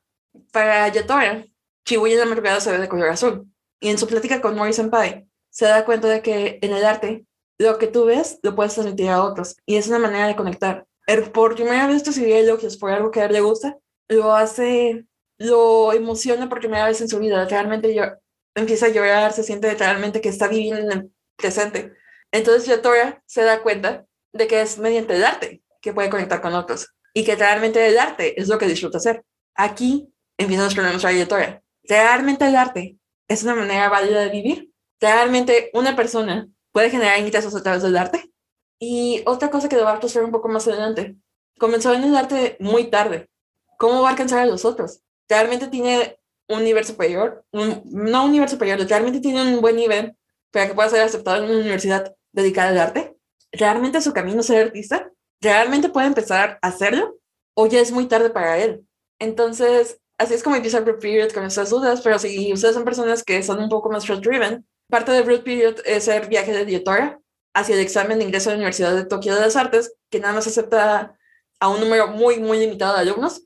para 0.51 0.87
Yatora, 0.87 1.45
Shibuya 1.85 2.13
en 2.13 2.19
la 2.21 2.25
madrugada 2.25 2.59
se 2.59 2.71
ve 2.71 2.79
de 2.79 2.89
color 2.89 3.09
azul. 3.09 3.47
Y 3.79 3.89
en 3.89 3.97
su 3.97 4.07
plática 4.07 4.41
con 4.41 4.55
Mori 4.55 4.73
Senpai, 4.73 5.27
se 5.49 5.65
da 5.65 5.85
cuenta 5.85 6.07
de 6.07 6.21
que 6.21 6.59
en 6.61 6.73
el 6.73 6.85
arte, 6.85 7.25
lo 7.59 7.77
que 7.77 7.87
tú 7.87 8.05
ves, 8.05 8.39
lo 8.43 8.55
puedes 8.55 8.73
transmitir 8.73 9.09
a 9.09 9.23
otros. 9.23 9.57
Y 9.65 9.75
es 9.75 9.87
una 9.87 9.99
manera 9.99 10.27
de 10.27 10.35
conectar. 10.35 10.87
El, 11.05 11.31
por 11.31 11.55
primera 11.55 11.87
vez 11.87 12.05
recibir 12.05 12.35
elogios 12.35 12.77
por 12.77 12.91
algo 12.91 13.11
que 13.11 13.21
a 13.21 13.25
él 13.25 13.33
le 13.33 13.41
gusta, 13.41 13.77
lo 14.09 14.33
hace, 14.33 15.05
lo 15.37 15.93
emociona 15.93 16.49
por 16.49 16.59
primera 16.59 16.85
vez 16.85 17.01
en 17.01 17.09
su 17.09 17.19
vida. 17.19 17.45
Realmente 17.45 17.93
yo, 17.93 18.03
empieza 18.55 18.87
a 18.87 18.89
llorar, 18.89 19.33
se 19.33 19.43
siente 19.43 19.73
realmente 19.75 20.21
que 20.21 20.29
está 20.29 20.47
viviendo 20.47 20.81
en 20.81 20.91
el 20.91 21.11
presente 21.35 21.93
entonces 22.31 22.67
Yatora 22.67 23.23
se 23.25 23.43
da 23.43 23.61
cuenta 23.61 24.05
de 24.33 24.47
que 24.47 24.61
es 24.61 24.77
mediante 24.77 25.15
el 25.15 25.23
arte 25.23 25.63
que 25.81 25.93
puede 25.93 26.09
conectar 26.09 26.41
con 26.41 26.53
otros 26.53 26.93
y 27.13 27.23
que 27.23 27.35
realmente 27.35 27.85
el 27.87 27.97
arte 27.97 28.39
es 28.39 28.47
lo 28.47 28.57
que 28.57 28.67
disfruta 28.67 28.97
hacer. 28.97 29.23
Aquí 29.55 30.13
empiezan 30.37 30.65
los 30.65 30.75
problemas 30.75 31.01
para 31.01 31.15
Yatora. 31.15 31.63
Realmente 31.83 32.45
el 32.45 32.55
arte 32.55 32.97
es 33.27 33.43
una 33.43 33.55
manera 33.55 33.89
válida 33.89 34.21
de 34.21 34.29
vivir. 34.29 34.71
Realmente 34.99 35.71
una 35.73 35.95
persona 35.95 36.47
puede 36.71 36.89
generar 36.89 37.19
ingresos 37.19 37.55
a 37.55 37.63
través 37.63 37.81
del 37.81 37.97
arte. 37.97 38.31
Y 38.79 39.23
otra 39.25 39.49
cosa 39.49 39.69
que 39.69 39.77
va 39.77 39.93
a 39.93 40.23
un 40.23 40.31
poco 40.31 40.49
más 40.49 40.67
adelante. 40.67 41.15
Comenzó 41.57 41.93
en 41.93 42.03
el 42.03 42.15
arte 42.15 42.57
muy 42.59 42.91
tarde. 42.91 43.29
¿Cómo 43.79 44.01
va 44.01 44.09
a 44.09 44.11
alcanzar 44.11 44.39
a 44.39 44.45
los 44.45 44.65
otros? 44.65 45.01
Realmente 45.29 45.67
tiene 45.67 46.17
un 46.47 46.63
nivel 46.63 46.85
superior, 46.85 47.45
no 47.51 48.25
un 48.25 48.31
nivel 48.31 48.47
superior, 48.47 48.79
realmente 48.87 49.19
tiene 49.19 49.41
un 49.41 49.61
buen 49.61 49.75
nivel 49.75 50.15
para 50.51 50.67
que 50.67 50.73
pueda 50.73 50.89
ser 50.89 51.01
aceptado 51.01 51.43
en 51.43 51.49
una 51.49 51.59
universidad 51.59 52.15
dedicada 52.31 52.69
al 52.69 52.79
arte? 52.79 53.17
¿Realmente 53.51 54.01
su 54.01 54.13
camino 54.13 54.43
ser 54.43 54.67
artista? 54.67 55.11
¿Realmente 55.41 55.89
puede 55.89 56.07
empezar 56.07 56.59
a 56.61 56.67
hacerlo? 56.67 57.17
¿O 57.53 57.67
ya 57.67 57.79
es 57.79 57.91
muy 57.91 58.07
tarde 58.07 58.29
para 58.29 58.57
él? 58.59 58.85
Entonces, 59.19 59.99
así 60.17 60.33
es 60.33 60.43
como 60.43 60.55
empieza 60.55 60.77
el 60.77 60.85
Root 60.85 61.01
Period 61.01 61.31
con 61.31 61.43
estas 61.43 61.69
dudas, 61.69 62.01
pero 62.01 62.19
si 62.19 62.51
ustedes 62.53 62.75
son 62.75 62.85
personas 62.85 63.23
que 63.23 63.41
son 63.43 63.59
un 63.59 63.69
poco 63.69 63.89
más 63.89 64.07
road-driven, 64.07 64.65
parte 64.89 65.11
del 65.11 65.25
Root 65.25 65.43
Period 65.43 65.79
es 65.85 66.07
el 66.07 66.27
viaje 66.27 66.53
de 66.53 66.65
Dietora 66.65 67.19
hacia 67.53 67.75
el 67.75 67.81
examen 67.81 68.19
de 68.19 68.25
ingreso 68.25 68.49
a 68.49 68.53
la 68.53 68.57
Universidad 68.57 68.95
de 68.95 69.05
Tokio 69.05 69.33
de 69.33 69.41
las 69.41 69.55
Artes, 69.55 69.93
que 70.09 70.19
nada 70.19 70.33
más 70.33 70.45
acepta 70.45 71.17
a 71.59 71.69
un 71.69 71.79
número 71.79 72.07
muy, 72.07 72.39
muy 72.39 72.59
limitado 72.59 72.93
de 72.93 73.01
alumnos, 73.01 73.41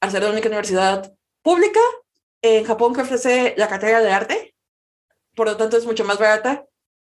al 0.00 0.10
ser 0.10 0.22
la 0.22 0.30
única 0.30 0.48
universidad 0.48 1.14
pública 1.44 1.80
en 2.42 2.64
Japón 2.64 2.94
que 2.94 3.02
ofrece 3.02 3.54
la 3.56 3.68
carrera 3.68 4.00
de 4.00 4.10
arte, 4.10 4.54
por 5.36 5.46
lo 5.46 5.56
tanto 5.56 5.76
es 5.76 5.86
mucho 5.86 6.04
más 6.04 6.18
barata 6.18 6.64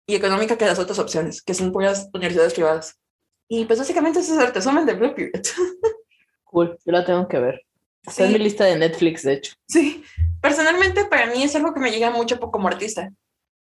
y 0.06 0.14
económica 0.14 0.56
que 0.56 0.66
las 0.66 0.78
otras 0.78 0.98
opciones, 0.98 1.42
que 1.42 1.54
son 1.54 1.72
puras 1.72 2.08
universidades 2.12 2.54
privadas. 2.54 3.00
Y 3.48 3.64
pues 3.64 3.78
básicamente 3.78 4.20
ese 4.20 4.34
es 4.34 4.38
el 4.38 4.52
resumen 4.52 4.86
de 4.86 4.94
Blue 4.94 5.14
Period. 5.14 5.42
Cool, 6.48 6.78
yo 6.84 6.92
la 6.92 7.04
tengo 7.04 7.26
que 7.26 7.40
ver. 7.40 7.66
Está 8.06 8.24
en 8.24 8.32
mi 8.32 8.38
lista 8.38 8.64
de 8.64 8.76
Netflix, 8.76 9.24
de 9.24 9.32
hecho. 9.32 9.54
Sí, 9.66 10.04
personalmente 10.40 11.04
para 11.06 11.26
mí 11.26 11.42
es 11.42 11.56
algo 11.56 11.74
que 11.74 11.80
me 11.80 11.90
llega 11.90 12.10
mucho 12.10 12.38
como 12.38 12.68
artista, 12.68 13.10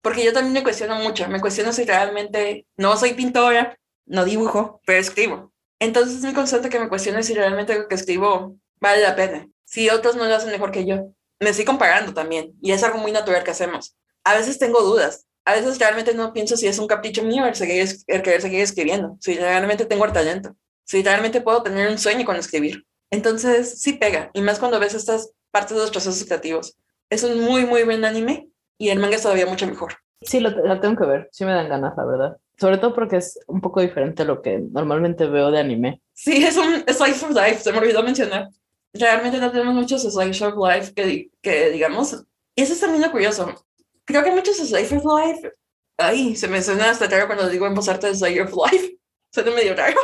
porque 0.03 0.23
yo 0.23 0.31
también 0.33 0.53
me 0.53 0.63
cuestiono 0.63 0.95
mucho, 0.97 1.27
me 1.27 1.41
cuestiono 1.41 1.73
si 1.73 1.83
realmente 1.83 2.67
no 2.77 2.95
soy 2.95 3.15
pintora, 3.15 3.75
no 4.05 4.23
dibujo, 4.23 4.81
pero 4.85 4.99
escribo. 4.99 5.51
Entonces 5.79 6.17
es 6.17 6.23
muy 6.23 6.33
constante 6.33 6.69
que 6.69 6.79
me 6.79 6.89
cuestione 6.89 7.23
si 7.23 7.33
realmente 7.33 7.77
lo 7.77 7.87
que 7.87 7.95
escribo 7.95 8.55
vale 8.79 9.01
la 9.01 9.15
pena, 9.15 9.49
si 9.75 9.89
otros 9.89 10.15
no 10.15 10.23
lo 10.23 10.33
hacen 10.33 10.51
mejor 10.51 10.71
que 10.71 10.85
yo. 10.85 11.11
Me 11.41 11.49
estoy 11.49 11.65
comparando 11.65 12.13
también, 12.13 12.53
y 12.61 12.71
es 12.71 12.81
algo 12.81 12.97
muy 12.97 13.11
natural 13.11 13.43
que 13.43 13.51
hacemos. 13.51 13.97
A 14.23 14.33
veces 14.33 14.57
tengo 14.57 14.81
dudas, 14.81 15.27
a 15.43 15.53
veces 15.53 15.77
realmente 15.79 16.13
no 16.13 16.31
pienso 16.31 16.55
si 16.55 16.65
es 16.65 16.79
un 16.79 16.87
capricho 16.87 17.23
mío 17.23 17.45
el, 17.45 17.55
seguir, 17.55 17.85
el 18.07 18.21
querer 18.21 18.41
seguir 18.41 18.61
escribiendo, 18.61 19.17
si 19.19 19.35
realmente 19.35 19.85
tengo 19.85 20.05
el 20.05 20.13
talento, 20.13 20.55
si 20.85 21.03
realmente 21.03 21.41
puedo 21.41 21.61
tener 21.61 21.89
un 21.89 21.97
sueño 21.97 22.23
con 22.23 22.37
escribir. 22.37 22.85
Entonces, 23.11 23.81
sí 23.81 23.91
pega, 23.91 24.31
y 24.33 24.39
más 24.39 24.59
cuando 24.59 24.79
ves 24.79 24.93
estas 24.93 25.31
partes 25.51 25.75
de 25.75 25.81
los 25.81 25.91
procesos 25.91 26.23
creativos. 26.23 26.77
Es 27.09 27.23
un 27.23 27.41
muy, 27.41 27.65
muy 27.65 27.83
buen 27.83 28.05
anime 28.05 28.47
y 28.77 28.89
el 28.89 28.99
manga 28.99 29.17
es 29.17 29.23
todavía 29.23 29.45
mucho 29.45 29.67
mejor. 29.67 29.95
Sí, 30.21 30.39
lo, 30.39 30.79
tengo 30.79 30.95
que 30.95 31.05
ver, 31.05 31.27
sí 31.33 31.43
me 31.43 31.51
dan 31.51 31.67
ganas, 31.67 31.97
la 31.97 32.05
verdad. 32.05 32.37
Sobre 32.57 32.77
todo 32.77 32.95
porque 32.95 33.17
es 33.17 33.37
un 33.47 33.59
poco 33.59 33.81
diferente 33.81 34.21
a 34.21 34.25
lo 34.25 34.41
que 34.41 34.57
normalmente 34.71 35.25
veo 35.25 35.51
de 35.51 35.59
anime. 35.59 36.01
Sí, 36.13 36.45
es 36.45 36.55
un 36.55 36.85
slice 36.87 37.25
of 37.25 37.31
life, 37.31 37.57
se 37.57 37.73
me 37.73 37.79
olvidó 37.79 38.01
mencionar. 38.03 38.47
Realmente 38.95 39.37
no 39.39 39.51
tenemos 39.51 39.73
muchos 39.73 40.01
slice 40.01 40.45
of 40.45 40.55
life 40.57 40.93
que, 40.93 41.29
que 41.41 41.69
digamos. 41.69 42.23
Y 42.55 42.63
eso 42.63 42.73
es 42.73 42.79
también 42.79 43.01
lo 43.01 43.11
curioso 43.11 43.65
creo 44.05 44.23
que 44.23 44.31
muchos 44.31 44.57
Slice 44.57 44.97
of 44.97 45.03
Life. 45.03 45.51
Ay, 45.97 46.35
se 46.35 46.47
me 46.47 46.61
suena 46.61 46.91
hasta 46.91 47.07
raro 47.07 47.27
cuando 47.27 47.49
digo 47.49 47.65
en 47.65 47.73
voz 47.73 47.89
alta 47.89 48.13
Slice 48.13 48.41
of 48.41 48.53
Life. 48.71 48.97
Suena 49.33 49.51
medio 49.51 49.75
raro. 49.75 49.99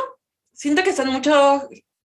Siento 0.52 0.82
que 0.82 0.90
están 0.90 1.08
mucho 1.08 1.68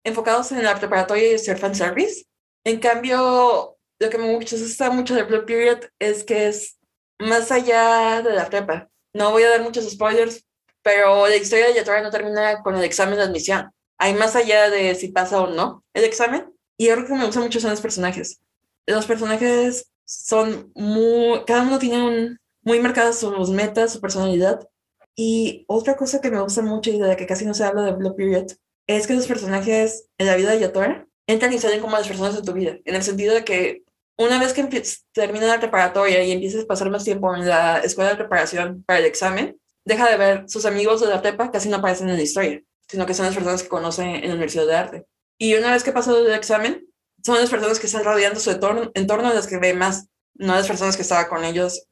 enfocados 0.02 0.50
en 0.52 0.64
la 0.64 0.78
preparatoria 0.78 1.34
y 1.34 1.38
ser 1.38 1.58
fanservice. 1.58 2.24
En 2.64 2.80
cambio, 2.80 3.76
lo 4.00 4.10
que 4.10 4.18
me 4.18 4.34
gusta 4.34 4.90
mucho 4.90 5.14
de 5.14 5.22
Blue 5.22 5.46
Period 5.46 5.80
es 5.98 6.24
que 6.24 6.48
es 6.48 6.78
más 7.20 7.52
allá 7.52 8.22
de 8.22 8.32
la 8.32 8.48
prepa. 8.48 8.88
No 9.12 9.30
voy 9.30 9.44
a 9.44 9.50
dar 9.50 9.62
muchos 9.62 9.88
spoilers, 9.88 10.44
pero 10.82 11.28
la 11.28 11.36
historia 11.36 11.68
de 11.68 11.74
Yatora 11.74 12.02
no 12.02 12.10
termina 12.10 12.62
con 12.62 12.74
el 12.74 12.84
examen 12.84 13.16
de 13.16 13.22
admisión. 13.22 13.70
Hay 13.98 14.14
más 14.14 14.34
allá 14.34 14.70
de 14.70 14.94
si 14.96 15.08
pasa 15.08 15.40
o 15.40 15.46
no 15.46 15.84
el 15.94 16.04
examen. 16.04 16.52
Y 16.76 16.88
algo 16.88 17.06
que 17.06 17.14
me 17.14 17.24
gusta 17.24 17.40
mucho 17.40 17.60
son 17.60 17.70
los 17.70 17.80
personajes. 17.80 18.40
Los 18.86 19.06
personajes 19.06 19.90
son 20.04 20.72
muy, 20.74 21.44
cada 21.46 21.62
uno 21.62 21.78
tiene 21.78 22.02
un, 22.02 22.38
muy 22.62 22.80
marcadas 22.80 23.18
sus 23.18 23.50
metas, 23.50 23.92
su 23.92 24.00
personalidad. 24.00 24.68
Y 25.16 25.64
otra 25.68 25.96
cosa 25.96 26.20
que 26.20 26.30
me 26.30 26.40
gusta 26.40 26.62
mucho 26.62 26.90
y 26.90 26.98
de 26.98 27.06
la 27.06 27.16
que 27.16 27.26
casi 27.26 27.44
no 27.44 27.54
se 27.54 27.64
habla 27.64 27.82
de 27.82 27.92
Blue 27.92 28.16
Period 28.16 28.46
es 28.86 29.06
que 29.06 29.14
los 29.14 29.26
personajes 29.26 30.08
en 30.18 30.26
la 30.26 30.36
vida 30.36 30.50
de 30.50 30.60
Yatora 30.60 31.06
entran 31.26 31.52
y 31.52 31.58
salen 31.58 31.80
como 31.80 31.96
las 31.96 32.08
personas 32.08 32.34
de 32.34 32.42
tu 32.42 32.52
vida, 32.52 32.76
en 32.84 32.94
el 32.94 33.02
sentido 33.02 33.34
de 33.34 33.44
que 33.44 33.84
una 34.16 34.38
vez 34.38 34.52
que 34.52 34.82
termina 35.12 35.46
la 35.46 35.58
preparatoria 35.58 36.22
y 36.22 36.32
empiezas 36.32 36.64
a 36.64 36.66
pasar 36.66 36.90
más 36.90 37.04
tiempo 37.04 37.34
en 37.34 37.48
la 37.48 37.78
escuela 37.78 38.10
de 38.10 38.16
preparación 38.16 38.84
para 38.86 39.00
el 39.00 39.06
examen, 39.06 39.58
deja 39.84 40.08
de 40.08 40.16
ver 40.16 40.44
sus 40.48 40.66
amigos 40.66 41.00
de 41.00 41.08
la 41.08 41.20
prepa 41.20 41.50
casi 41.50 41.68
no 41.68 41.76
aparecen 41.76 42.08
en 42.08 42.16
la 42.16 42.22
historia, 42.22 42.62
sino 42.88 43.06
que 43.06 43.14
son 43.14 43.26
las 43.26 43.34
personas 43.34 43.62
que 43.62 43.68
conoce 43.68 44.02
en 44.02 44.28
la 44.28 44.34
Universidad 44.34 44.66
de 44.66 44.76
Arte. 44.76 45.06
Y 45.38 45.54
una 45.54 45.72
vez 45.72 45.84
que 45.84 45.92
pasó 45.92 46.18
el 46.18 46.32
examen, 46.32 46.86
son 47.24 47.40
las 47.40 47.50
personas 47.50 47.78
que 47.80 47.86
están 47.86 48.04
rodeando 48.04 48.38
su 48.38 48.50
entorno, 48.50 48.90
entorno 48.94 49.32
las 49.32 49.46
que 49.46 49.58
ve 49.58 49.74
más, 49.74 50.08
no 50.34 50.54
las 50.54 50.66
personas 50.66 50.96
que 50.96 51.02
estaban 51.02 51.26
con 51.26 51.44
ellos 51.44 51.86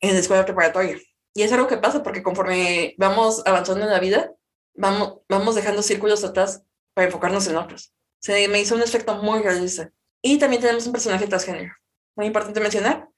en 0.00 0.14
la 0.14 0.20
escuela 0.20 0.44
preparatoria. 0.44 0.98
Y 1.34 1.42
es 1.42 1.52
algo 1.52 1.68
que 1.68 1.76
pasa 1.76 2.02
porque 2.02 2.22
conforme 2.22 2.94
vamos 2.98 3.42
avanzando 3.46 3.84
en 3.84 3.90
la 3.90 4.00
vida, 4.00 4.32
vamos, 4.74 5.20
vamos 5.28 5.54
dejando 5.54 5.82
círculos 5.82 6.24
atrás 6.24 6.62
para 6.94 7.06
enfocarnos 7.06 7.46
en 7.48 7.56
otros. 7.56 7.92
Se 8.20 8.48
me 8.48 8.60
hizo 8.60 8.74
un 8.74 8.82
efecto 8.82 9.22
muy 9.22 9.42
realista. 9.42 9.92
Y 10.22 10.38
también 10.38 10.62
tenemos 10.62 10.86
un 10.86 10.92
personaje 10.92 11.26
transgénero. 11.26 11.72
Muy 12.16 12.26
importante 12.26 12.60
mencionar 12.60 13.08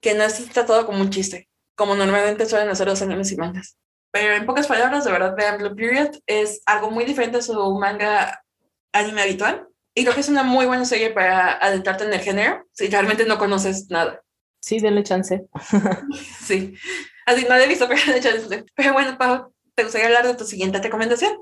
que 0.00 0.14
no 0.14 0.24
es 0.24 0.44
tratado 0.50 0.84
como 0.84 1.00
un 1.00 1.10
chiste, 1.10 1.48
como 1.74 1.94
normalmente 1.94 2.46
suelen 2.46 2.68
hacer 2.68 2.86
los 2.86 3.00
animes 3.00 3.32
y 3.32 3.36
mangas. 3.36 3.78
Pero 4.10 4.34
en 4.34 4.44
pocas 4.44 4.66
palabras, 4.66 5.04
de 5.04 5.12
verdad, 5.12 5.34
vean 5.36 5.58
Blue 5.58 5.74
Period. 5.74 6.10
Es 6.26 6.62
algo 6.66 6.90
muy 6.90 7.04
diferente 7.04 7.38
a 7.38 7.42
su 7.42 7.54
manga 7.78 8.44
anime 8.92 9.22
habitual. 9.22 9.66
Y 9.94 10.02
creo 10.02 10.14
que 10.14 10.20
es 10.20 10.28
una 10.28 10.44
muy 10.44 10.66
buena 10.66 10.84
serie 10.84 11.10
para 11.10 11.52
adentrarte 11.58 12.04
en 12.04 12.12
el 12.12 12.20
género 12.20 12.64
si 12.72 12.88
realmente 12.88 13.26
no 13.26 13.38
conoces 13.38 13.90
nada. 13.90 14.22
Sí, 14.60 14.78
denle 14.78 15.02
chance. 15.02 15.46
sí. 16.40 16.74
Así 17.26 17.46
no 17.48 17.56
he 17.56 17.68
visto, 17.68 17.88
pero 17.88 18.00
denle 18.06 18.20
chance. 18.20 18.64
Pero 18.74 18.92
bueno, 18.92 19.16
Pau, 19.18 19.52
¿te 19.74 19.82
gustaría 19.82 20.06
hablar 20.06 20.26
de 20.26 20.34
tu 20.34 20.44
siguiente 20.44 20.80
recomendación? 20.80 21.32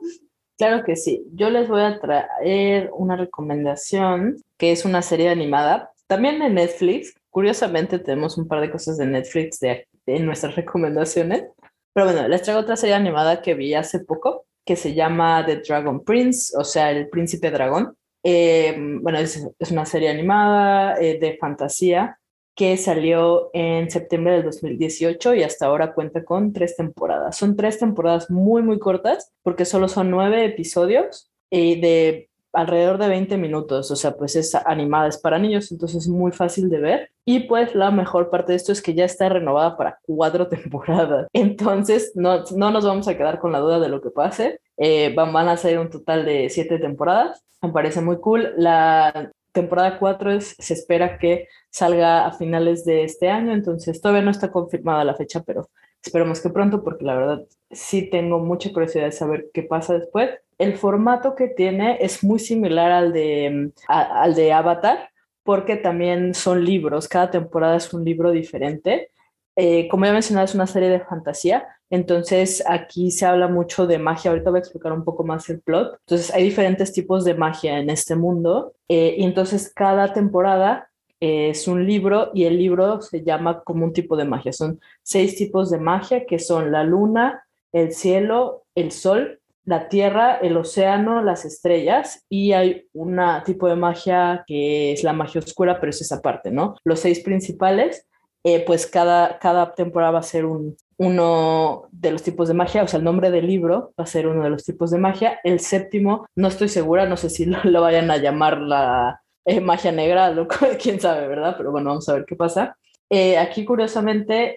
Claro 0.56 0.84
que 0.84 0.96
sí. 0.96 1.24
Yo 1.34 1.50
les 1.50 1.68
voy 1.68 1.82
a 1.82 2.00
traer 2.00 2.90
una 2.92 3.16
recomendación 3.16 4.36
que 4.56 4.72
es 4.72 4.84
una 4.84 5.02
serie 5.02 5.28
animada, 5.28 5.92
también 6.08 6.42
en 6.42 6.54
Netflix. 6.54 7.14
Curiosamente 7.30 7.98
tenemos 7.98 8.38
un 8.38 8.48
par 8.48 8.60
de 8.60 8.70
cosas 8.70 8.98
de 8.98 9.06
Netflix 9.06 9.60
de, 9.60 9.86
en 10.06 10.26
nuestras 10.26 10.56
recomendaciones. 10.56 11.44
Pero 11.92 12.06
bueno, 12.06 12.26
les 12.28 12.42
traigo 12.42 12.60
otra 12.60 12.76
serie 12.76 12.96
animada 12.96 13.40
que 13.40 13.54
vi 13.54 13.74
hace 13.74 14.00
poco, 14.00 14.46
que 14.68 14.76
se 14.76 14.92
llama 14.92 15.46
The 15.46 15.62
Dragon 15.66 16.04
Prince, 16.04 16.54
o 16.54 16.62
sea, 16.62 16.90
el 16.90 17.08
príncipe 17.08 17.50
dragón. 17.50 17.96
Eh, 18.22 18.76
bueno, 19.00 19.18
es, 19.18 19.42
una 19.70 19.86
serie 19.86 20.10
animada 20.10 21.00
eh, 21.00 21.18
de 21.18 21.38
fantasía 21.38 22.18
que 22.54 22.76
salió 22.76 23.48
en 23.54 23.90
septiembre 23.90 24.34
del 24.34 24.44
2018 24.44 25.36
y 25.36 25.42
hasta 25.42 25.64
ahora 25.64 25.94
cuenta 25.94 26.22
con 26.22 26.52
tres 26.52 26.76
temporadas. 26.76 27.34
Son 27.34 27.56
tres 27.56 27.78
temporadas 27.78 28.30
muy, 28.30 28.60
muy 28.60 28.78
cortas 28.78 29.32
porque 29.42 29.64
solo 29.64 29.88
son 29.88 30.10
nueve 30.10 30.44
episodios 30.44 31.32
y 31.48 31.80
de 31.80 32.27
alrededor 32.58 32.98
de 32.98 33.08
20 33.08 33.36
minutos, 33.36 33.88
o 33.92 33.96
sea, 33.96 34.16
pues 34.16 34.34
es 34.34 34.52
animada, 34.54 35.06
es 35.06 35.18
para 35.18 35.38
niños, 35.38 35.70
entonces 35.70 36.02
es 36.02 36.08
muy 36.08 36.32
fácil 36.32 36.68
de 36.68 36.78
ver. 36.78 37.10
Y 37.24 37.40
pues 37.40 37.74
la 37.76 37.92
mejor 37.92 38.30
parte 38.30 38.52
de 38.52 38.56
esto 38.56 38.72
es 38.72 38.82
que 38.82 38.94
ya 38.94 39.04
está 39.04 39.28
renovada 39.28 39.76
para 39.76 40.00
cuatro 40.02 40.48
temporadas. 40.48 41.28
Entonces 41.32 42.12
no, 42.16 42.42
no 42.56 42.70
nos 42.72 42.84
vamos 42.84 43.06
a 43.06 43.16
quedar 43.16 43.38
con 43.38 43.52
la 43.52 43.60
duda 43.60 43.78
de 43.78 43.88
lo 43.88 44.00
que 44.00 44.10
pase. 44.10 44.60
Eh, 44.76 45.14
van, 45.14 45.32
van 45.32 45.48
a 45.48 45.56
ser 45.56 45.78
un 45.78 45.88
total 45.88 46.24
de 46.24 46.50
siete 46.50 46.80
temporadas. 46.80 47.44
Me 47.62 47.70
parece 47.70 48.00
muy 48.00 48.18
cool. 48.18 48.52
La 48.56 49.30
temporada 49.52 49.98
4 49.98 50.40
se 50.40 50.74
espera 50.74 51.18
que 51.18 51.46
salga 51.70 52.26
a 52.26 52.32
finales 52.32 52.84
de 52.84 53.04
este 53.04 53.28
año, 53.28 53.52
entonces 53.52 54.00
todavía 54.00 54.22
no 54.22 54.30
está 54.30 54.50
confirmada 54.50 55.04
la 55.04 55.14
fecha, 55.14 55.42
pero 55.44 55.70
esperemos 56.02 56.40
que 56.40 56.50
pronto, 56.50 56.82
porque 56.82 57.04
la 57.04 57.16
verdad 57.16 57.46
sí 57.70 58.08
tengo 58.10 58.38
mucha 58.38 58.72
curiosidad 58.72 59.04
de 59.04 59.12
saber 59.12 59.50
qué 59.52 59.62
pasa 59.62 59.98
después. 59.98 60.30
El 60.58 60.76
formato 60.76 61.34
que 61.34 61.48
tiene 61.48 61.98
es 62.00 62.24
muy 62.24 62.38
similar 62.38 62.90
al 62.90 63.12
de, 63.12 63.72
al 63.86 64.34
de 64.34 64.52
Avatar, 64.52 65.10
porque 65.44 65.76
también 65.76 66.34
son 66.34 66.64
libros, 66.64 67.08
cada 67.08 67.30
temporada 67.30 67.76
es 67.76 67.92
un 67.94 68.04
libro 68.04 68.30
diferente. 68.30 69.10
Eh, 69.56 69.88
como 69.88 70.04
ya 70.04 70.12
mencionado, 70.12 70.44
es 70.44 70.54
una 70.54 70.66
serie 70.66 70.88
de 70.88 71.00
fantasía, 71.00 71.66
entonces 71.90 72.62
aquí 72.66 73.10
se 73.10 73.26
habla 73.26 73.48
mucho 73.48 73.86
de 73.86 73.98
magia. 73.98 74.30
Ahorita 74.30 74.50
voy 74.50 74.58
a 74.58 74.60
explicar 74.60 74.92
un 74.92 75.04
poco 75.04 75.24
más 75.24 75.48
el 75.48 75.60
plot. 75.60 75.98
Entonces 76.00 76.32
hay 76.32 76.44
diferentes 76.44 76.92
tipos 76.92 77.24
de 77.24 77.34
magia 77.34 77.78
en 77.78 77.90
este 77.90 78.14
mundo 78.14 78.74
eh, 78.88 79.14
y 79.18 79.24
entonces 79.24 79.72
cada 79.74 80.12
temporada 80.12 80.87
es 81.20 81.68
un 81.68 81.86
libro 81.86 82.30
y 82.34 82.44
el 82.44 82.58
libro 82.58 83.00
se 83.00 83.22
llama 83.22 83.62
como 83.62 83.84
un 83.84 83.92
tipo 83.92 84.16
de 84.16 84.24
magia. 84.24 84.52
Son 84.52 84.80
seis 85.02 85.36
tipos 85.36 85.70
de 85.70 85.78
magia 85.78 86.26
que 86.26 86.38
son 86.38 86.72
la 86.72 86.84
luna, 86.84 87.44
el 87.72 87.92
cielo, 87.92 88.64
el 88.74 88.92
sol, 88.92 89.40
la 89.64 89.88
tierra, 89.88 90.36
el 90.36 90.56
océano, 90.56 91.22
las 91.22 91.44
estrellas 91.44 92.24
y 92.28 92.52
hay 92.52 92.86
un 92.94 93.20
tipo 93.44 93.68
de 93.68 93.76
magia 93.76 94.44
que 94.46 94.92
es 94.92 95.04
la 95.04 95.12
magia 95.12 95.40
oscura, 95.40 95.78
pero 95.78 95.90
es 95.90 96.00
esa 96.00 96.22
parte, 96.22 96.50
¿no? 96.50 96.76
Los 96.84 97.00
seis 97.00 97.20
principales, 97.20 98.06
eh, 98.44 98.64
pues 98.64 98.86
cada, 98.86 99.38
cada 99.38 99.74
temporada 99.74 100.12
va 100.12 100.20
a 100.20 100.22
ser 100.22 100.46
un, 100.46 100.74
uno 100.98 101.88
de 101.92 102.10
los 102.10 102.22
tipos 102.22 102.48
de 102.48 102.54
magia, 102.54 102.82
o 102.82 102.88
sea, 102.88 102.98
el 102.98 103.04
nombre 103.04 103.30
del 103.30 103.46
libro 103.46 103.92
va 103.98 104.04
a 104.04 104.06
ser 104.06 104.26
uno 104.26 104.42
de 104.42 104.50
los 104.50 104.64
tipos 104.64 104.90
de 104.90 104.98
magia. 104.98 105.38
El 105.44 105.60
séptimo, 105.60 106.26
no 106.34 106.48
estoy 106.48 106.68
segura, 106.68 107.06
no 107.06 107.16
sé 107.16 107.30
si 107.30 107.44
lo, 107.64 107.80
vayan 107.80 108.10
a 108.10 108.16
llamar 108.16 108.58
la 108.58 109.22
eh, 109.48 109.60
magia 109.60 109.92
negra, 109.92 110.30
lo, 110.32 110.46
quién 110.80 111.00
sabe, 111.00 111.26
¿verdad? 111.28 111.54
Pero 111.56 111.70
bueno, 111.70 111.90
vamos 111.90 112.08
a 112.08 112.14
ver 112.14 112.24
qué 112.24 112.36
pasa. 112.36 112.76
Eh, 113.10 113.38
aquí, 113.38 113.64
curiosamente, 113.64 114.54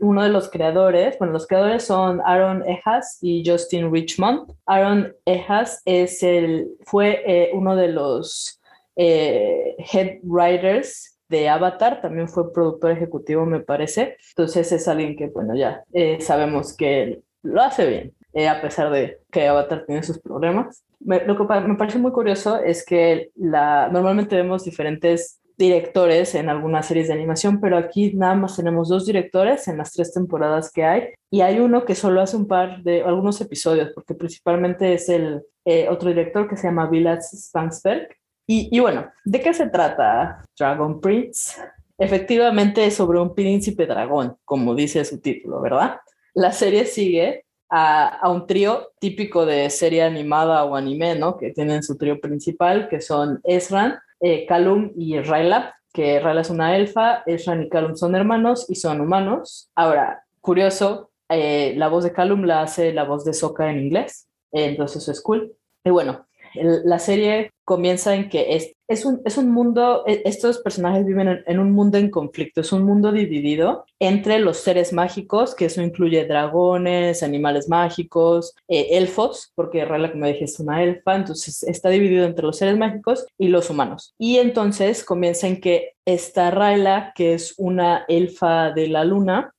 uno 0.00 0.22
de 0.22 0.28
los 0.28 0.48
creadores, 0.48 1.18
bueno, 1.18 1.32
los 1.32 1.46
creadores 1.46 1.82
son 1.82 2.20
Aaron 2.24 2.62
Ejas 2.68 3.18
y 3.20 3.42
Justin 3.44 3.92
Richmond. 3.92 4.52
Aaron 4.66 5.12
Ejas 5.24 5.82
es 5.84 6.22
el, 6.22 6.68
fue 6.86 7.22
eh, 7.26 7.50
uno 7.52 7.74
de 7.74 7.88
los 7.88 8.60
head 8.96 10.18
writers 10.22 11.10
de 11.30 11.48
Avatar, 11.48 12.00
también 12.02 12.28
fue 12.28 12.52
productor 12.52 12.90
ejecutivo, 12.90 13.46
me 13.46 13.60
parece. 13.60 14.16
Entonces 14.30 14.70
es 14.72 14.88
alguien 14.88 15.16
que, 15.16 15.28
bueno, 15.28 15.54
ya 15.54 15.84
eh, 15.92 16.20
sabemos 16.20 16.76
que 16.76 17.22
lo 17.42 17.62
hace 17.62 17.86
bien, 17.86 18.14
eh, 18.34 18.48
a 18.48 18.60
pesar 18.60 18.90
de 18.90 19.20
que 19.30 19.46
Avatar 19.46 19.84
tiene 19.86 20.02
sus 20.02 20.18
problemas. 20.18 20.84
Lo 21.00 21.36
que 21.36 21.60
me 21.66 21.76
parece 21.76 21.98
muy 21.98 22.12
curioso 22.12 22.58
es 22.58 22.84
que 22.84 23.30
normalmente 23.36 24.36
vemos 24.36 24.64
diferentes 24.64 25.40
directores 25.56 26.34
en 26.34 26.48
algunas 26.48 26.86
series 26.86 27.08
de 27.08 27.14
animación, 27.14 27.60
pero 27.60 27.76
aquí 27.76 28.12
nada 28.14 28.34
más 28.34 28.56
tenemos 28.56 28.88
dos 28.88 29.04
directores 29.06 29.68
en 29.68 29.76
las 29.76 29.92
tres 29.92 30.12
temporadas 30.12 30.72
que 30.72 30.84
hay 30.84 31.08
y 31.30 31.42
hay 31.42 31.58
uno 31.58 31.84
que 31.84 31.94
solo 31.94 32.22
hace 32.22 32.36
un 32.36 32.46
par 32.46 32.82
de 32.82 33.02
algunos 33.02 33.40
episodios, 33.40 33.90
porque 33.94 34.14
principalmente 34.14 34.94
es 34.94 35.08
el 35.10 35.42
eh, 35.66 35.88
otro 35.90 36.08
director 36.08 36.48
que 36.48 36.56
se 36.56 36.66
llama 36.66 36.88
Vilas 36.88 37.30
Spangsberg, 37.48 38.08
y, 38.52 38.80
bueno, 38.80 39.08
¿de 39.24 39.40
qué 39.40 39.54
se 39.54 39.68
trata 39.68 40.44
Dragon 40.58 41.00
Prince? 41.00 41.56
Efectivamente 41.96 42.84
es 42.84 42.96
sobre 42.96 43.20
un 43.20 43.32
príncipe 43.32 43.86
dragón, 43.86 44.36
como 44.44 44.74
dice 44.74 45.04
su 45.04 45.20
título, 45.20 45.60
¿verdad? 45.60 46.00
La 46.34 46.50
serie 46.50 46.84
sigue 46.84 47.44
a, 47.70 48.28
un 48.30 48.46
trío 48.46 48.88
típico 48.98 49.46
de 49.46 49.70
serie 49.70 50.02
animada 50.02 50.64
o 50.64 50.76
anime, 50.76 51.14
¿no? 51.14 51.36
Que 51.36 51.50
tienen 51.52 51.82
su 51.82 51.96
trío 51.96 52.20
principal, 52.20 52.88
que 52.88 53.00
son 53.00 53.40
Esran, 53.44 53.98
eh, 54.20 54.44
Calum 54.46 54.92
y 54.96 55.18
Rayla, 55.20 55.74
que 55.92 56.20
Rayla 56.20 56.40
es 56.40 56.50
una 56.50 56.76
elfa, 56.76 57.22
Esran 57.26 57.62
y 57.62 57.68
Calum 57.68 57.96
son 57.96 58.14
hermanos 58.14 58.66
y 58.68 58.74
son 58.74 59.00
humanos. 59.00 59.70
Ahora, 59.74 60.24
curioso, 60.40 61.10
eh, 61.28 61.74
la 61.76 61.88
voz 61.88 62.04
de 62.04 62.12
Calum 62.12 62.44
la 62.44 62.62
hace 62.62 62.92
la 62.92 63.04
voz 63.04 63.24
de 63.24 63.32
Sokka 63.32 63.70
en 63.70 63.78
inglés, 63.78 64.28
entonces 64.50 65.02
eso 65.02 65.12
es 65.12 65.20
cool. 65.20 65.52
Y 65.84 65.90
bueno, 65.90 66.26
la 66.54 66.98
serie 66.98 67.52
comienza 67.64 68.14
en 68.14 68.28
que 68.28 68.56
es, 68.56 68.72
es, 68.88 69.04
un, 69.04 69.22
es 69.24 69.38
un 69.38 69.50
mundo, 69.50 70.02
e, 70.06 70.22
estos 70.24 70.58
personajes 70.58 71.06
viven 71.06 71.42
en, 71.46 71.58
un 71.60 71.70
mundo 71.70 71.98
en 71.98 72.10
conflicto, 72.10 72.60
es 72.60 72.72
un 72.72 72.82
mundo 72.82 73.12
dividido 73.12 73.84
entre 74.00 74.40
los 74.40 74.56
seres 74.56 74.92
mágicos, 74.92 75.54
que 75.54 75.66
eso 75.66 75.80
incluye 75.80 76.26
dragones, 76.26 77.22
animales 77.22 77.68
mágicos, 77.68 78.54
eh, 78.66 78.88
elfos, 78.92 79.52
porque 79.54 79.84
Rayla, 79.84 80.10
como 80.10 80.26
dije, 80.26 80.44
es 80.44 80.58
una 80.58 80.82
elfa, 80.82 81.14
entonces 81.14 81.62
está 81.62 81.90
dividido 81.90 82.24
entre 82.24 82.44
los 82.44 82.58
seres 82.58 82.76
mágicos 82.76 83.26
y 83.38 83.48
los 83.48 83.70
humanos. 83.70 84.14
Y 84.18 84.38
entonces 84.38 85.04
comienza 85.04 85.46
en 85.46 85.60
que 85.60 85.92
está 86.04 86.50
Rayla, 86.50 87.12
que 87.14 87.34
es 87.34 87.54
una 87.56 88.04
elfa 88.08 88.72
de 88.72 88.88
la 88.88 89.04
luna, 89.04 89.54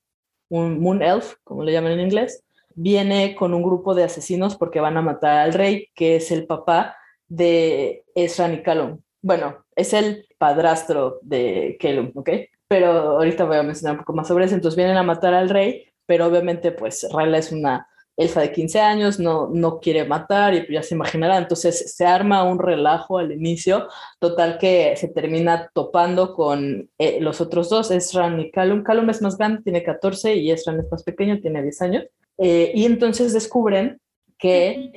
un 0.50 0.80
moon 0.80 1.02
elf, 1.02 1.36
como 1.44 1.64
le 1.64 1.72
llaman 1.72 1.92
en 1.92 2.00
inglés, 2.00 2.44
viene 2.74 3.34
con 3.34 3.54
un 3.54 3.62
grupo 3.62 3.94
de 3.94 4.04
asesinos 4.04 4.56
porque 4.56 4.80
van 4.80 4.96
a 4.96 5.02
matar 5.02 5.38
al 5.38 5.52
rey, 5.52 5.88
que 5.94 6.16
es 6.16 6.30
el 6.30 6.46
papá 6.46 6.96
de 7.28 8.04
Esran 8.14 8.54
y 8.54 8.62
Calum. 8.62 9.00
Bueno, 9.22 9.64
es 9.76 9.92
el, 9.92 10.26
padrastro 10.42 11.20
de 11.22 11.76
Kelum, 11.78 12.10
¿ok? 12.16 12.30
Pero 12.66 12.90
ahorita 12.90 13.44
voy 13.44 13.58
a 13.58 13.62
mencionar 13.62 13.94
un 13.94 14.00
poco 14.00 14.12
más 14.12 14.26
sobre 14.26 14.46
eso. 14.46 14.56
Entonces 14.56 14.76
vienen 14.76 14.96
a 14.96 15.04
matar 15.04 15.34
al 15.34 15.48
rey, 15.48 15.84
pero 16.04 16.26
obviamente 16.26 16.72
pues 16.72 17.06
Rayla 17.12 17.38
es 17.38 17.52
una 17.52 17.86
elfa 18.16 18.40
de 18.40 18.50
15 18.50 18.80
años, 18.80 19.20
no, 19.20 19.48
no 19.52 19.78
quiere 19.78 20.04
matar 20.04 20.52
y 20.52 20.66
ya 20.68 20.82
se 20.82 20.96
imaginará. 20.96 21.38
Entonces 21.38 21.94
se 21.94 22.04
arma 22.04 22.42
un 22.42 22.58
relajo 22.58 23.18
al 23.18 23.30
inicio, 23.30 23.86
total 24.18 24.58
que 24.58 24.96
se 24.96 25.06
termina 25.06 25.70
topando 25.72 26.34
con 26.34 26.90
eh, 26.98 27.20
los 27.20 27.40
otros 27.40 27.70
dos, 27.70 27.92
Esran 27.92 28.40
y 28.40 28.50
Calum. 28.50 28.82
Calum 28.82 29.10
es 29.10 29.22
más 29.22 29.38
grande, 29.38 29.62
tiene 29.62 29.84
14 29.84 30.34
y 30.34 30.50
Esran 30.50 30.80
es 30.80 30.90
más 30.90 31.04
pequeño, 31.04 31.38
tiene 31.40 31.62
10 31.62 31.82
años. 31.82 32.04
Eh, 32.38 32.72
y 32.74 32.84
entonces 32.84 33.32
descubren 33.32 34.00
que... 34.38 34.92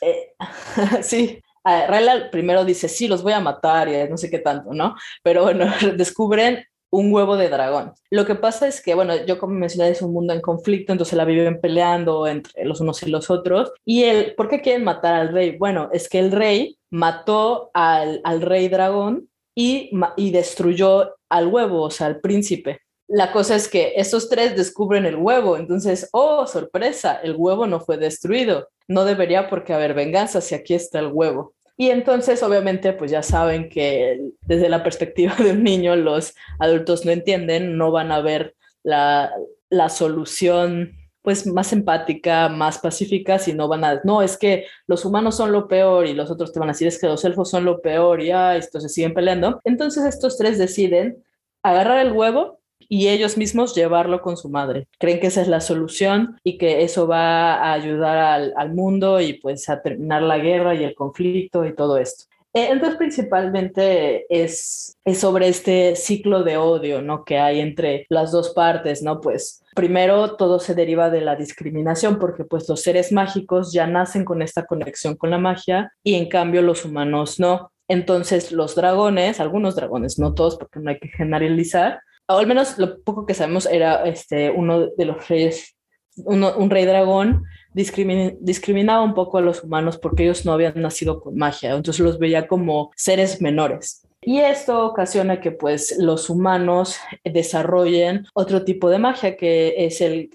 Eh, 0.00 0.34
sí, 1.02 1.40
Rayla 1.64 2.30
primero 2.30 2.64
dice, 2.64 2.88
sí, 2.88 3.08
los 3.08 3.22
voy 3.22 3.32
a 3.32 3.40
matar 3.40 3.88
y 3.88 4.08
no 4.08 4.16
sé 4.16 4.30
qué 4.30 4.38
tanto, 4.38 4.72
¿no? 4.72 4.94
Pero 5.22 5.42
bueno, 5.42 5.66
descubren 5.96 6.64
un 6.90 7.12
huevo 7.12 7.36
de 7.36 7.48
dragón. 7.48 7.92
Lo 8.10 8.24
que 8.24 8.34
pasa 8.34 8.66
es 8.66 8.82
que, 8.82 8.94
bueno, 8.94 9.14
yo 9.26 9.38
como 9.38 9.54
mencioné, 9.54 9.90
es 9.90 10.02
un 10.02 10.12
mundo 10.12 10.32
en 10.32 10.40
conflicto, 10.40 10.92
entonces 10.92 11.16
la 11.16 11.24
viven 11.24 11.60
peleando 11.60 12.26
entre 12.26 12.64
los 12.64 12.80
unos 12.80 13.02
y 13.02 13.10
los 13.10 13.30
otros. 13.30 13.72
Y 13.84 14.04
el, 14.04 14.34
¿por 14.34 14.48
qué 14.48 14.60
quieren 14.60 14.84
matar 14.84 15.14
al 15.14 15.32
rey? 15.32 15.56
Bueno, 15.58 15.90
es 15.92 16.08
que 16.08 16.18
el 16.18 16.32
rey 16.32 16.78
mató 16.90 17.70
al, 17.74 18.20
al 18.24 18.40
rey 18.40 18.68
dragón 18.68 19.28
y, 19.54 19.90
y 20.16 20.30
destruyó 20.30 21.16
al 21.28 21.48
huevo, 21.48 21.82
o 21.82 21.90
sea, 21.90 22.06
al 22.06 22.20
príncipe. 22.20 22.80
La 23.08 23.32
cosa 23.32 23.56
es 23.56 23.68
que 23.68 23.94
estos 23.96 24.28
tres 24.28 24.54
descubren 24.54 25.06
el 25.06 25.16
huevo, 25.16 25.56
entonces, 25.56 26.10
oh, 26.12 26.46
sorpresa, 26.46 27.18
el 27.22 27.34
huevo 27.36 27.66
no 27.66 27.80
fue 27.80 27.96
destruido. 27.96 28.68
No 28.86 29.04
debería 29.06 29.48
porque 29.48 29.72
haber 29.72 29.94
venganza 29.94 30.42
si 30.42 30.54
aquí 30.54 30.74
está 30.74 30.98
el 30.98 31.08
huevo. 31.08 31.54
Y 31.78 31.90
entonces, 31.90 32.42
obviamente, 32.42 32.92
pues 32.92 33.10
ya 33.10 33.22
saben 33.22 33.70
que 33.70 34.20
desde 34.42 34.68
la 34.68 34.82
perspectiva 34.82 35.34
de 35.38 35.52
un 35.52 35.64
niño, 35.64 35.96
los 35.96 36.34
adultos 36.58 37.06
no 37.06 37.12
entienden, 37.12 37.78
no 37.78 37.92
van 37.92 38.12
a 38.12 38.20
ver 38.20 38.54
la, 38.82 39.32
la 39.70 39.88
solución 39.88 40.94
pues 41.22 41.46
más 41.46 41.72
empática, 41.72 42.48
más 42.48 42.78
pacífica, 42.78 43.38
si 43.38 43.52
no 43.52 43.68
van 43.68 43.84
a, 43.84 44.00
no, 44.02 44.22
es 44.22 44.38
que 44.38 44.66
los 44.86 45.04
humanos 45.04 45.36
son 45.36 45.52
lo 45.52 45.68
peor 45.68 46.06
y 46.06 46.14
los 46.14 46.30
otros 46.30 46.52
te 46.52 46.58
van 46.58 46.70
a 46.70 46.72
decir 46.72 46.88
es 46.88 46.98
que 46.98 47.06
los 47.06 47.24
elfos 47.24 47.50
son 47.50 47.64
lo 47.64 47.82
peor 47.82 48.22
y 48.22 48.30
ah, 48.30 48.56
esto 48.56 48.80
se 48.80 48.88
siguen 48.88 49.14
peleando. 49.14 49.60
Entonces 49.64 50.04
estos 50.04 50.38
tres 50.38 50.58
deciden 50.58 51.22
agarrar 51.62 51.98
el 51.98 52.12
huevo 52.12 52.57
y 52.88 53.08
ellos 53.08 53.36
mismos 53.36 53.74
llevarlo 53.74 54.22
con 54.22 54.36
su 54.36 54.48
madre. 54.48 54.88
Creen 54.98 55.20
que 55.20 55.28
esa 55.28 55.42
es 55.42 55.48
la 55.48 55.60
solución 55.60 56.38
y 56.42 56.58
que 56.58 56.82
eso 56.82 57.06
va 57.06 57.54
a 57.54 57.72
ayudar 57.72 58.18
al, 58.56 58.72
mundo 58.72 59.20
y 59.20 59.34
pues 59.34 59.68
a 59.68 59.82
terminar 59.82 60.22
la 60.22 60.38
guerra 60.38 60.74
y 60.74 60.84
el 60.84 60.94
conflicto 60.94 61.64
y 61.64 61.74
todo 61.74 61.98
esto. 61.98 62.24
Eh, 62.54 62.68
entonces, 62.70 62.96
principalmente 62.96 64.26
es, 64.30 64.96
es, 65.04 65.18
sobre 65.18 65.48
este 65.48 65.96
ciclo 65.96 66.44
de 66.44 66.56
odio, 66.56 67.02
¿no? 67.02 67.24
Que 67.24 67.38
hay 67.38 67.60
entre 67.60 68.06
las 68.08 68.32
dos 68.32 68.50
partes, 68.50 69.02
¿no? 69.02 69.20
Pues 69.20 69.62
primero 69.74 70.36
todo 70.36 70.58
se 70.58 70.74
deriva 70.74 71.10
de 71.10 71.20
la 71.20 71.36
discriminación 71.36 72.18
porque 72.18 72.44
pues 72.44 72.68
los 72.68 72.82
seres 72.82 73.12
mágicos 73.12 73.72
ya 73.72 73.86
nacen 73.86 74.24
con 74.24 74.42
esta 74.42 74.64
conexión 74.64 75.14
con 75.16 75.30
la 75.30 75.38
magia 75.38 75.92
y 76.02 76.14
en 76.14 76.28
cambio 76.28 76.62
los 76.62 76.84
humanos 76.84 77.38
no. 77.38 77.70
Entonces 77.86 78.50
los 78.52 78.74
dragones, 78.74 79.40
algunos 79.40 79.76
dragones, 79.76 80.18
no 80.18 80.34
todos 80.34 80.56
porque 80.56 80.80
no 80.80 80.90
hay 80.90 80.98
que 80.98 81.08
generalizar, 81.08 82.00
o 82.28 82.38
al 82.38 82.46
menos 82.46 82.78
lo 82.78 83.00
poco 83.02 83.26
que 83.26 83.34
sabemos 83.34 83.66
era 83.66 84.04
este, 84.04 84.50
uno 84.50 84.88
de 84.88 85.04
los 85.04 85.28
reyes, 85.28 85.76
un 86.24 86.70
rey 86.70 86.84
dragón, 86.84 87.44
discriminaba 87.72 89.02
un 89.02 89.14
poco 89.14 89.38
a 89.38 89.40
los 89.40 89.62
humanos 89.64 89.98
porque 89.98 90.24
ellos 90.24 90.44
no 90.44 90.52
habían 90.52 90.80
nacido 90.80 91.20
con 91.20 91.36
magia, 91.36 91.74
entonces 91.74 92.04
los 92.04 92.18
veía 92.18 92.46
como 92.46 92.90
seres 92.96 93.40
menores. 93.40 94.04
Y 94.20 94.40
esto 94.40 94.84
ocasiona 94.84 95.40
que 95.40 95.52
pues 95.52 95.96
los 95.98 96.28
humanos 96.28 96.96
desarrollen 97.24 98.26
otro 98.34 98.64
tipo 98.64 98.90
de 98.90 98.98
magia 98.98 99.36
que 99.36 99.86
es 99.86 100.00
el 100.00 100.28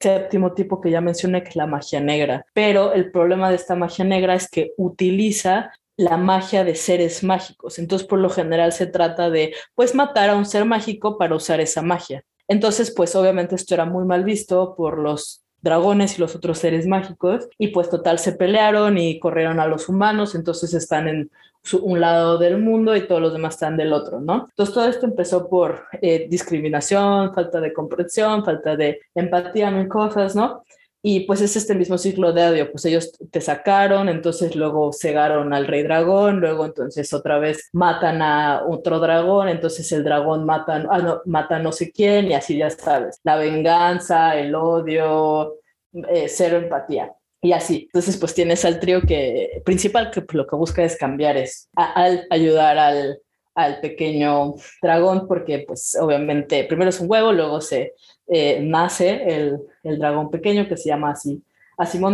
séptimo 0.00 0.52
tipo 0.52 0.80
que 0.80 0.90
ya 0.90 1.00
mencioné, 1.00 1.42
que 1.42 1.50
es 1.50 1.56
la 1.56 1.66
magia 1.66 2.00
negra. 2.00 2.44
Pero 2.52 2.92
el 2.92 3.10
problema 3.10 3.50
de 3.50 3.56
esta 3.56 3.74
magia 3.74 4.04
negra 4.04 4.34
es 4.34 4.48
que 4.48 4.72
utiliza 4.76 5.72
la 5.98 6.16
magia 6.16 6.64
de 6.64 6.74
seres 6.74 7.22
mágicos. 7.22 7.78
Entonces, 7.78 8.08
por 8.08 8.20
lo 8.20 8.30
general 8.30 8.72
se 8.72 8.86
trata 8.86 9.28
de, 9.28 9.54
pues, 9.74 9.94
matar 9.94 10.30
a 10.30 10.36
un 10.36 10.46
ser 10.46 10.64
mágico 10.64 11.18
para 11.18 11.34
usar 11.34 11.60
esa 11.60 11.82
magia. 11.82 12.24
Entonces, 12.46 12.90
pues, 12.96 13.14
obviamente 13.14 13.56
esto 13.56 13.74
era 13.74 13.84
muy 13.84 14.06
mal 14.06 14.24
visto 14.24 14.74
por 14.76 14.98
los 14.98 15.42
dragones 15.60 16.16
y 16.16 16.20
los 16.20 16.34
otros 16.36 16.58
seres 16.58 16.86
mágicos 16.86 17.48
y 17.58 17.68
pues 17.68 17.90
total 17.90 18.20
se 18.20 18.32
pelearon 18.32 18.96
y 18.96 19.18
corrieron 19.18 19.58
a 19.58 19.66
los 19.66 19.88
humanos, 19.88 20.36
entonces 20.36 20.72
están 20.72 21.08
en 21.08 21.30
un 21.82 22.00
lado 22.00 22.38
del 22.38 22.58
mundo 22.58 22.94
y 22.96 23.06
todos 23.06 23.20
los 23.20 23.32
demás 23.32 23.54
están 23.54 23.76
del 23.76 23.92
otro, 23.92 24.20
¿no? 24.20 24.46
Entonces 24.48 24.74
todo 24.74 24.86
esto 24.86 25.06
empezó 25.06 25.48
por 25.48 25.84
eh, 26.00 26.26
discriminación, 26.30 27.34
falta 27.34 27.60
de 27.60 27.72
comprensión, 27.72 28.44
falta 28.44 28.76
de 28.76 29.00
empatía, 29.14 29.70
mil 29.70 29.88
cosas, 29.88 30.36
¿no? 30.36 30.62
Y 31.00 31.20
pues 31.20 31.40
es 31.40 31.54
este 31.54 31.76
mismo 31.76 31.96
ciclo 31.96 32.32
de 32.32 32.48
odio, 32.48 32.72
pues 32.72 32.84
ellos 32.84 33.12
te 33.30 33.40
sacaron, 33.40 34.08
entonces 34.08 34.56
luego 34.56 34.92
cegaron 34.92 35.54
al 35.54 35.68
rey 35.68 35.84
dragón, 35.84 36.40
luego 36.40 36.66
entonces 36.66 37.12
otra 37.12 37.38
vez 37.38 37.68
matan 37.72 38.20
a 38.20 38.64
otro 38.66 38.98
dragón, 38.98 39.48
entonces 39.48 39.90
el 39.92 40.02
dragón 40.02 40.44
mata, 40.44 40.84
ah, 40.90 40.98
no, 40.98 41.20
mata 41.24 41.60
no 41.60 41.70
sé 41.70 41.92
quién 41.92 42.26
y 42.26 42.34
así 42.34 42.56
ya 42.56 42.68
sabes, 42.70 43.20
la 43.22 43.36
venganza, 43.36 44.36
el 44.36 44.52
odio, 44.56 45.54
eh, 45.92 46.26
cero 46.28 46.56
empatía. 46.56 47.12
Y 47.40 47.52
así, 47.52 47.84
entonces 47.84 48.16
pues 48.16 48.34
tienes 48.34 48.64
al 48.64 48.80
trío 48.80 49.00
que 49.02 49.62
principal 49.64 50.10
que 50.10 50.24
lo 50.32 50.46
que 50.48 50.56
busca 50.56 50.82
es 50.82 50.96
cambiar 50.96 51.36
es 51.36 51.68
al 51.76 52.26
ayudar 52.30 52.76
al, 52.76 53.20
al 53.54 53.80
pequeño 53.80 54.54
dragón 54.82 55.28
porque 55.28 55.64
pues 55.66 55.96
obviamente 56.00 56.64
primero 56.64 56.90
es 56.90 56.98
un 56.98 57.08
huevo, 57.08 57.32
luego 57.32 57.60
se 57.60 57.92
eh, 58.28 58.60
nace 58.62 59.22
el, 59.24 59.58
el, 59.82 59.98
dragón 59.98 60.30
pequeño 60.30 60.68
que 60.68 60.76
se 60.76 60.88
llama 60.88 61.10
así 61.10 61.42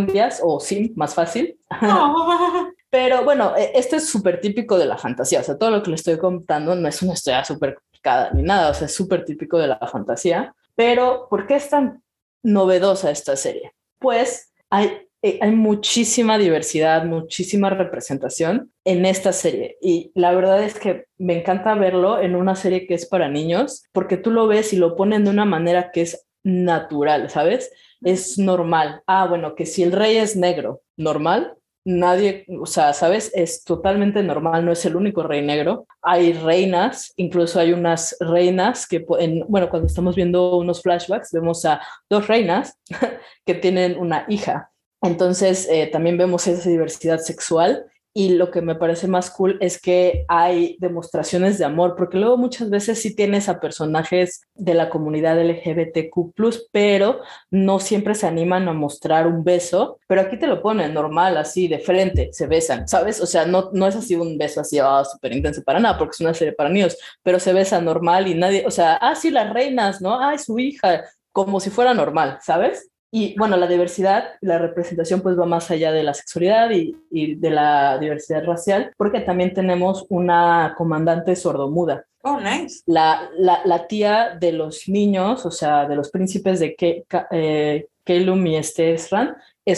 Díaz 0.07 0.41
o 0.43 0.59
Sim, 0.59 0.93
más 0.95 1.13
fácil. 1.13 1.57
Pero 2.89 3.23
bueno, 3.25 3.55
e, 3.57 3.71
esto 3.75 3.97
es 3.97 4.07
súper 4.07 4.39
típico 4.39 4.77
de 4.77 4.85
la 4.85 4.97
fantasía, 4.97 5.41
o 5.41 5.43
sea, 5.43 5.57
todo 5.57 5.71
lo 5.71 5.83
que 5.83 5.89
le 5.89 5.95
estoy 5.95 6.17
contando 6.17 6.75
no 6.75 6.87
es 6.87 7.01
una 7.01 7.13
historia 7.13 7.43
súper 7.43 7.75
complicada 7.75 8.31
ni 8.31 8.43
nada, 8.43 8.69
o 8.69 8.73
sea, 8.73 8.85
es 8.85 8.95
súper 8.95 9.25
típico 9.25 9.57
de 9.57 9.67
la 9.67 9.79
fantasía. 9.87 10.53
Pero, 10.75 11.27
¿por 11.29 11.47
qué 11.47 11.55
es 11.55 11.69
tan 11.69 12.03
novedosa 12.43 13.11
esta 13.11 13.35
serie? 13.35 13.73
Pues 13.99 14.53
hay 14.69 15.04
eh, 15.25 15.39
hay 15.41 15.53
muchísima 15.53 16.37
diversidad, 16.37 17.03
muchísima 17.03 17.71
representación 17.71 18.71
en 18.83 19.07
esta 19.07 19.33
serie. 19.33 19.75
Y 19.81 20.11
la 20.13 20.35
verdad 20.35 20.63
es 20.63 20.77
que 20.77 21.05
me 21.17 21.39
encanta 21.39 21.73
verlo 21.73 22.21
en 22.21 22.35
una 22.35 22.55
serie 22.55 22.85
que 22.85 22.93
es 22.93 23.07
para 23.07 23.27
niños, 23.27 23.85
porque 23.91 24.17
tú 24.17 24.29
lo 24.29 24.45
ves 24.45 24.71
y 24.71 24.77
lo 24.77 24.95
ponen 24.95 25.23
de 25.23 25.31
una 25.31 25.45
manera 25.45 25.89
que 25.91 26.01
es 26.01 26.27
natural, 26.43 27.31
¿sabes? 27.31 27.71
Es 28.03 28.37
normal. 28.37 29.01
Ah, 29.07 29.25
bueno, 29.25 29.55
que 29.55 29.65
si 29.65 29.81
el 29.81 29.93
rey 29.93 30.17
es 30.17 30.35
negro, 30.35 30.83
normal. 30.95 31.55
Nadie, 31.87 32.45
o 32.61 32.67
sea, 32.67 32.93
¿sabes? 32.93 33.31
Es 33.33 33.63
totalmente 33.63 34.21
normal, 34.21 34.63
no 34.63 34.71
es 34.73 34.85
el 34.85 34.95
único 34.95 35.23
rey 35.23 35.41
negro. 35.41 35.87
Hay 36.03 36.33
reinas, 36.33 37.13
incluso 37.15 37.59
hay 37.59 37.73
unas 37.73 38.15
reinas 38.19 38.87
que, 38.87 39.03
bueno, 39.47 39.69
cuando 39.71 39.87
estamos 39.87 40.15
viendo 40.15 40.55
unos 40.57 40.83
flashbacks, 40.83 41.31
vemos 41.31 41.65
a 41.65 41.81
dos 42.11 42.27
reinas 42.27 42.79
que 43.45 43.55
tienen 43.55 43.97
una 43.97 44.25
hija 44.29 44.69
entonces, 45.05 45.67
eh, 45.69 45.87
también 45.91 46.17
vemos 46.17 46.47
esa 46.47 46.69
diversidad 46.69 47.19
sexual 47.19 47.85
y 48.17 48.29
lo 48.29 48.49
que 48.49 48.61
me 48.61 48.75
parece 48.75 49.09
más 49.09 49.29
cool 49.29 49.57
es 49.59 49.79
que 49.81 50.23
hay 50.29 50.77
demostraciones 50.79 51.57
de 51.57 51.65
amor, 51.65 51.95
porque 51.97 52.17
luego 52.17 52.37
muchas 52.37 52.69
veces 52.69 53.01
sí 53.01 53.13
tienes 53.13 53.49
a 53.49 53.59
personajes 53.59 54.43
de 54.53 54.73
la 54.73 54.89
comunidad 54.89 55.37
LGBTQ, 55.37 56.33
pero 56.71 57.19
no 57.51 57.79
siempre 57.79 58.15
se 58.15 58.25
animan 58.25 58.69
a 58.69 58.73
mostrar 58.73 59.27
un 59.27 59.43
beso, 59.43 59.99
pero 60.07 60.21
aquí 60.21 60.39
te 60.39 60.47
lo 60.47 60.61
ponen 60.61 60.93
normal, 60.93 61.35
así 61.35 61.67
de 61.67 61.79
frente, 61.79 62.29
se 62.31 62.47
besan, 62.47 62.87
¿sabes? 62.87 63.19
O 63.19 63.25
sea, 63.25 63.45
no, 63.45 63.69
no 63.73 63.85
es 63.85 63.97
así 63.97 64.15
un 64.15 64.37
beso 64.37 64.61
así, 64.61 64.79
oh, 64.79 65.03
súper 65.03 65.33
intenso 65.33 65.61
para 65.61 65.81
nada, 65.81 65.97
porque 65.97 66.13
es 66.13 66.21
una 66.21 66.33
serie 66.33 66.53
para 66.53 66.69
niños, 66.69 66.97
pero 67.21 67.37
se 67.37 67.51
besa 67.51 67.81
normal 67.81 68.29
y 68.29 68.35
nadie, 68.35 68.65
o 68.65 68.71
sea, 68.71 68.95
ah, 68.95 69.15
sí, 69.15 69.29
las 69.29 69.53
reinas, 69.53 70.01
¿no? 70.01 70.21
Ay, 70.21 70.39
su 70.39 70.57
hija, 70.57 71.03
como 71.33 71.59
si 71.59 71.69
fuera 71.69 71.93
normal, 71.93 72.37
¿sabes? 72.41 72.89
Y 73.17 73.33
bueno, 73.37 73.55
la 73.55 73.65
diversidad, 73.65 74.33
la 74.41 74.57
representación 74.57 75.21
pues 75.21 75.39
va 75.39 75.45
más 75.45 75.71
allá 75.71 75.93
de 75.93 76.03
la 76.03 76.13
sexualidad 76.13 76.69
y, 76.71 76.97
y 77.09 77.35
de 77.35 77.49
la 77.49 77.97
diversidad 77.97 78.43
racial, 78.43 78.91
porque 78.97 79.21
también 79.21 79.53
tenemos 79.53 80.05
una 80.09 80.75
comandante 80.77 81.37
sordomuda. 81.37 82.05
Oh, 82.23 82.41
nice. 82.41 82.81
La, 82.87 83.29
la, 83.37 83.61
la 83.63 83.87
tía 83.87 84.35
de 84.37 84.51
los 84.51 84.89
niños, 84.89 85.45
o 85.45 85.51
sea, 85.51 85.87
de 85.87 85.95
los 85.95 86.09
príncipes 86.09 86.59
de 86.59 86.75
Ke, 86.75 87.05
eh, 87.31 87.87
Kelum 88.03 88.45
y 88.47 88.57
este 88.57 88.93
es 88.93 89.09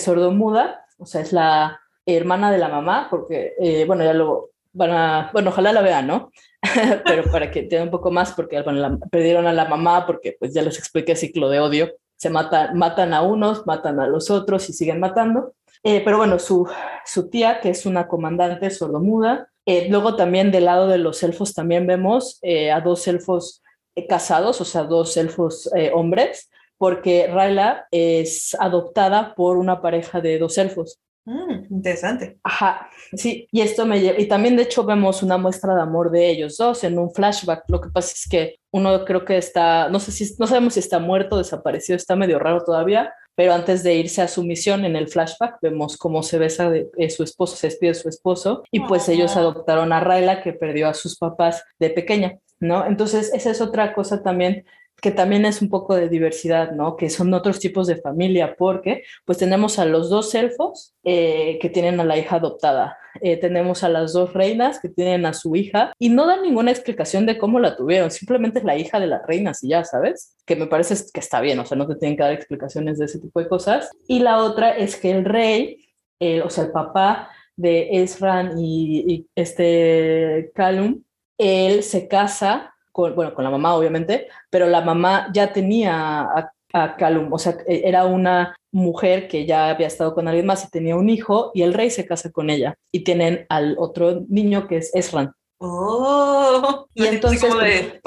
sordomuda, 0.01 0.87
o 0.97 1.05
sea, 1.05 1.21
es 1.21 1.31
la 1.31 1.79
hermana 2.07 2.51
de 2.51 2.57
la 2.57 2.69
mamá, 2.69 3.05
porque, 3.07 3.53
eh, 3.59 3.85
bueno, 3.85 4.03
ya 4.03 4.13
lo 4.13 4.49
van 4.73 4.89
a, 4.89 5.29
bueno, 5.31 5.51
ojalá 5.51 5.73
la 5.73 5.83
vean, 5.83 6.07
¿no? 6.07 6.31
Pero 7.05 7.29
para 7.31 7.51
que 7.51 7.61
tengan 7.61 7.89
un 7.89 7.91
poco 7.91 8.09
más, 8.09 8.31
porque 8.31 8.63
bueno, 8.63 8.79
la, 8.79 8.97
perdieron 9.11 9.45
a 9.45 9.53
la 9.53 9.65
mamá, 9.65 10.07
porque 10.07 10.35
pues 10.39 10.55
ya 10.55 10.63
les 10.63 10.79
expliqué 10.79 11.11
el 11.11 11.19
ciclo 11.19 11.49
de 11.49 11.59
odio 11.59 11.91
se 12.17 12.29
matan, 12.29 12.77
matan 12.77 13.13
a 13.13 13.21
unos, 13.21 13.65
matan 13.65 13.99
a 13.99 14.07
los 14.07 14.29
otros 14.29 14.69
y 14.69 14.73
siguen 14.73 14.99
matando. 14.99 15.53
Eh, 15.83 16.01
pero 16.03 16.17
bueno, 16.17 16.39
su, 16.39 16.67
su 17.05 17.29
tía, 17.29 17.61
que 17.61 17.69
es 17.69 17.85
una 17.85 18.07
comandante 18.07 18.69
sordomuda, 18.69 19.47
Eh, 19.69 19.87
luego 19.89 20.15
también 20.15 20.49
del 20.49 20.63
lado 20.63 20.87
de 20.87 20.97
los 20.97 21.21
elfos 21.23 21.53
también 21.53 21.85
vemos 21.85 22.39
eh, 22.41 22.71
a 22.71 22.79
dos 22.79 23.05
elfos 23.05 23.61
casados, 24.07 24.61
o 24.61 24.63
sea, 24.63 24.83
dos 24.83 25.17
elfos 25.17 25.69
hombres, 25.93 26.49
porque 26.77 27.27
Rayla 27.27 27.85
es 27.91 28.55
adoptada 28.59 29.35
por 29.35 29.57
una 29.57 29.81
pareja 29.81 30.21
de 30.21 30.39
dos 30.39 30.57
elfos. 30.57 30.99
Mm, 31.27 31.65
interesante. 31.71 32.39
Ajá, 32.41 32.89
sí, 33.11 33.49
y 33.51 33.59
esto 33.59 33.85
me 33.85 33.99
lleva, 33.99 34.17
y 34.17 34.29
también 34.29 34.55
de 34.55 34.63
hecho 34.63 34.85
vemos 34.85 35.21
una 35.21 35.37
muestra 35.37 35.75
de 35.75 35.81
amor 35.81 36.09
de 36.09 36.29
ellos 36.29 36.55
dos 36.55 36.85
en 36.85 36.97
un 36.97 37.11
flashback. 37.13 37.65
Lo 37.67 37.81
que 37.81 37.89
pasa 37.89 38.13
es 38.15 38.29
que 38.29 38.55
uno 38.71 39.03
creo 39.03 39.25
que 39.25 39.37
está, 39.37 39.89
no 39.89 39.99
sé 39.99 40.13
si, 40.13 40.33
no 40.39 40.47
sabemos 40.47 40.75
si 40.75 40.79
está 40.79 40.99
muerto, 40.99 41.37
desaparecido, 41.37 41.97
está 41.97 42.15
medio 42.15 42.39
raro 42.39 42.63
todavía, 42.63 43.13
pero 43.35 43.53
antes 43.53 43.83
de 43.83 43.95
irse 43.95 44.21
a 44.21 44.29
su 44.29 44.41
misión 44.41 44.85
en 44.85 44.95
el 44.95 45.09
flashback 45.09 45.57
vemos 45.61 45.97
cómo 45.97 46.23
se 46.23 46.37
besa 46.37 46.69
de, 46.69 46.89
eh, 46.95 47.09
su 47.09 47.23
esposo, 47.23 47.57
se 47.57 47.67
despide 47.67 47.89
de 47.89 47.95
su 47.95 48.07
esposo, 48.07 48.63
y 48.71 48.79
pues 48.79 49.09
ellos 49.09 49.35
adoptaron 49.35 49.91
a 49.91 49.99
Rayla 49.99 50.41
que 50.41 50.53
perdió 50.53 50.87
a 50.87 50.93
sus 50.93 51.17
papás 51.17 51.61
de 51.77 51.89
pequeña. 51.89 52.39
¿No? 52.59 52.87
Entonces, 52.87 53.31
esa 53.35 53.51
es 53.51 53.61
otra 53.61 53.93
cosa 53.93 54.23
también 54.23 54.65
que 55.01 55.11
también 55.11 55.45
es 55.45 55.61
un 55.61 55.69
poco 55.69 55.95
de 55.95 56.09
diversidad, 56.09 56.71
¿no? 56.71 56.97
Que 56.97 57.09
son 57.09 57.33
otros 57.33 57.59
tipos 57.59 57.85
de 57.85 57.97
familia, 57.97 58.55
porque 58.57 59.03
pues 59.25 59.37
tenemos 59.37 59.77
a 59.77 59.85
los 59.85 60.09
dos 60.09 60.33
elfos 60.33 60.95
eh, 61.03 61.59
que 61.61 61.69
tienen 61.69 61.99
a 61.99 62.03
la 62.03 62.17
hija 62.17 62.37
adoptada, 62.37 62.97
eh, 63.21 63.37
tenemos 63.37 63.83
a 63.83 63.89
las 63.89 64.13
dos 64.13 64.33
reinas 64.33 64.79
que 64.79 64.89
tienen 64.89 65.25
a 65.25 65.33
su 65.33 65.55
hija 65.55 65.93
y 65.99 66.09
no 66.09 66.25
dan 66.25 66.41
ninguna 66.41 66.71
explicación 66.71 67.25
de 67.27 67.37
cómo 67.37 67.59
la 67.59 67.75
tuvieron, 67.75 68.09
simplemente 68.09 68.59
es 68.59 68.65
la 68.65 68.75
hija 68.75 68.99
de 68.99 69.07
las 69.07 69.25
reinas 69.27 69.63
y 69.63 69.69
ya, 69.69 69.83
¿sabes? 69.83 70.35
Que 70.45 70.55
me 70.55 70.65
parece 70.65 70.95
que 71.13 71.19
está 71.19 71.41
bien, 71.41 71.59
o 71.59 71.65
sea, 71.65 71.77
no 71.77 71.87
te 71.87 71.95
tienen 71.95 72.17
que 72.17 72.23
dar 72.23 72.33
explicaciones 72.33 72.97
de 72.97 73.05
ese 73.05 73.19
tipo 73.19 73.39
de 73.39 73.47
cosas. 73.47 73.91
Y 74.07 74.19
la 74.19 74.37
otra 74.43 74.75
es 74.75 74.95
que 74.95 75.11
el 75.11 75.25
rey, 75.25 75.85
eh, 76.19 76.41
o 76.41 76.49
sea, 76.49 76.65
el 76.65 76.71
papá 76.71 77.29
de 77.55 78.01
Esran 78.01 78.57
y, 78.57 79.13
y 79.13 79.27
este 79.35 80.51
Calum, 80.55 81.03
él 81.37 81.83
se 81.83 82.07
casa 82.07 82.73
bueno, 82.97 83.33
con 83.33 83.43
la 83.43 83.49
mamá 83.49 83.75
obviamente, 83.75 84.27
pero 84.49 84.67
la 84.67 84.81
mamá 84.81 85.29
ya 85.33 85.53
tenía 85.53 86.21
a, 86.21 86.51
a 86.73 86.95
Calum, 86.97 87.31
o 87.31 87.39
sea, 87.39 87.57
e, 87.67 87.81
era 87.85 88.05
una 88.05 88.55
mujer 88.71 89.27
que 89.27 89.45
ya 89.45 89.69
había 89.69 89.87
estado 89.87 90.13
con 90.13 90.27
alguien 90.27 90.45
más 90.45 90.65
y 90.65 90.69
tenía 90.69 90.95
un 90.95 91.09
hijo 91.09 91.51
y 91.53 91.61
el 91.61 91.73
rey 91.73 91.89
se 91.89 92.05
casa 92.05 92.31
con 92.31 92.49
ella 92.49 92.75
y 92.91 93.03
tienen 93.03 93.45
al 93.49 93.75
otro 93.79 94.23
niño 94.27 94.67
que 94.67 94.77
es 94.77 94.93
Esran. 94.93 95.33
Oh, 95.59 96.87
y 96.93 97.05
entonces... 97.05 97.41
Como 97.41 97.61
de 97.61 97.99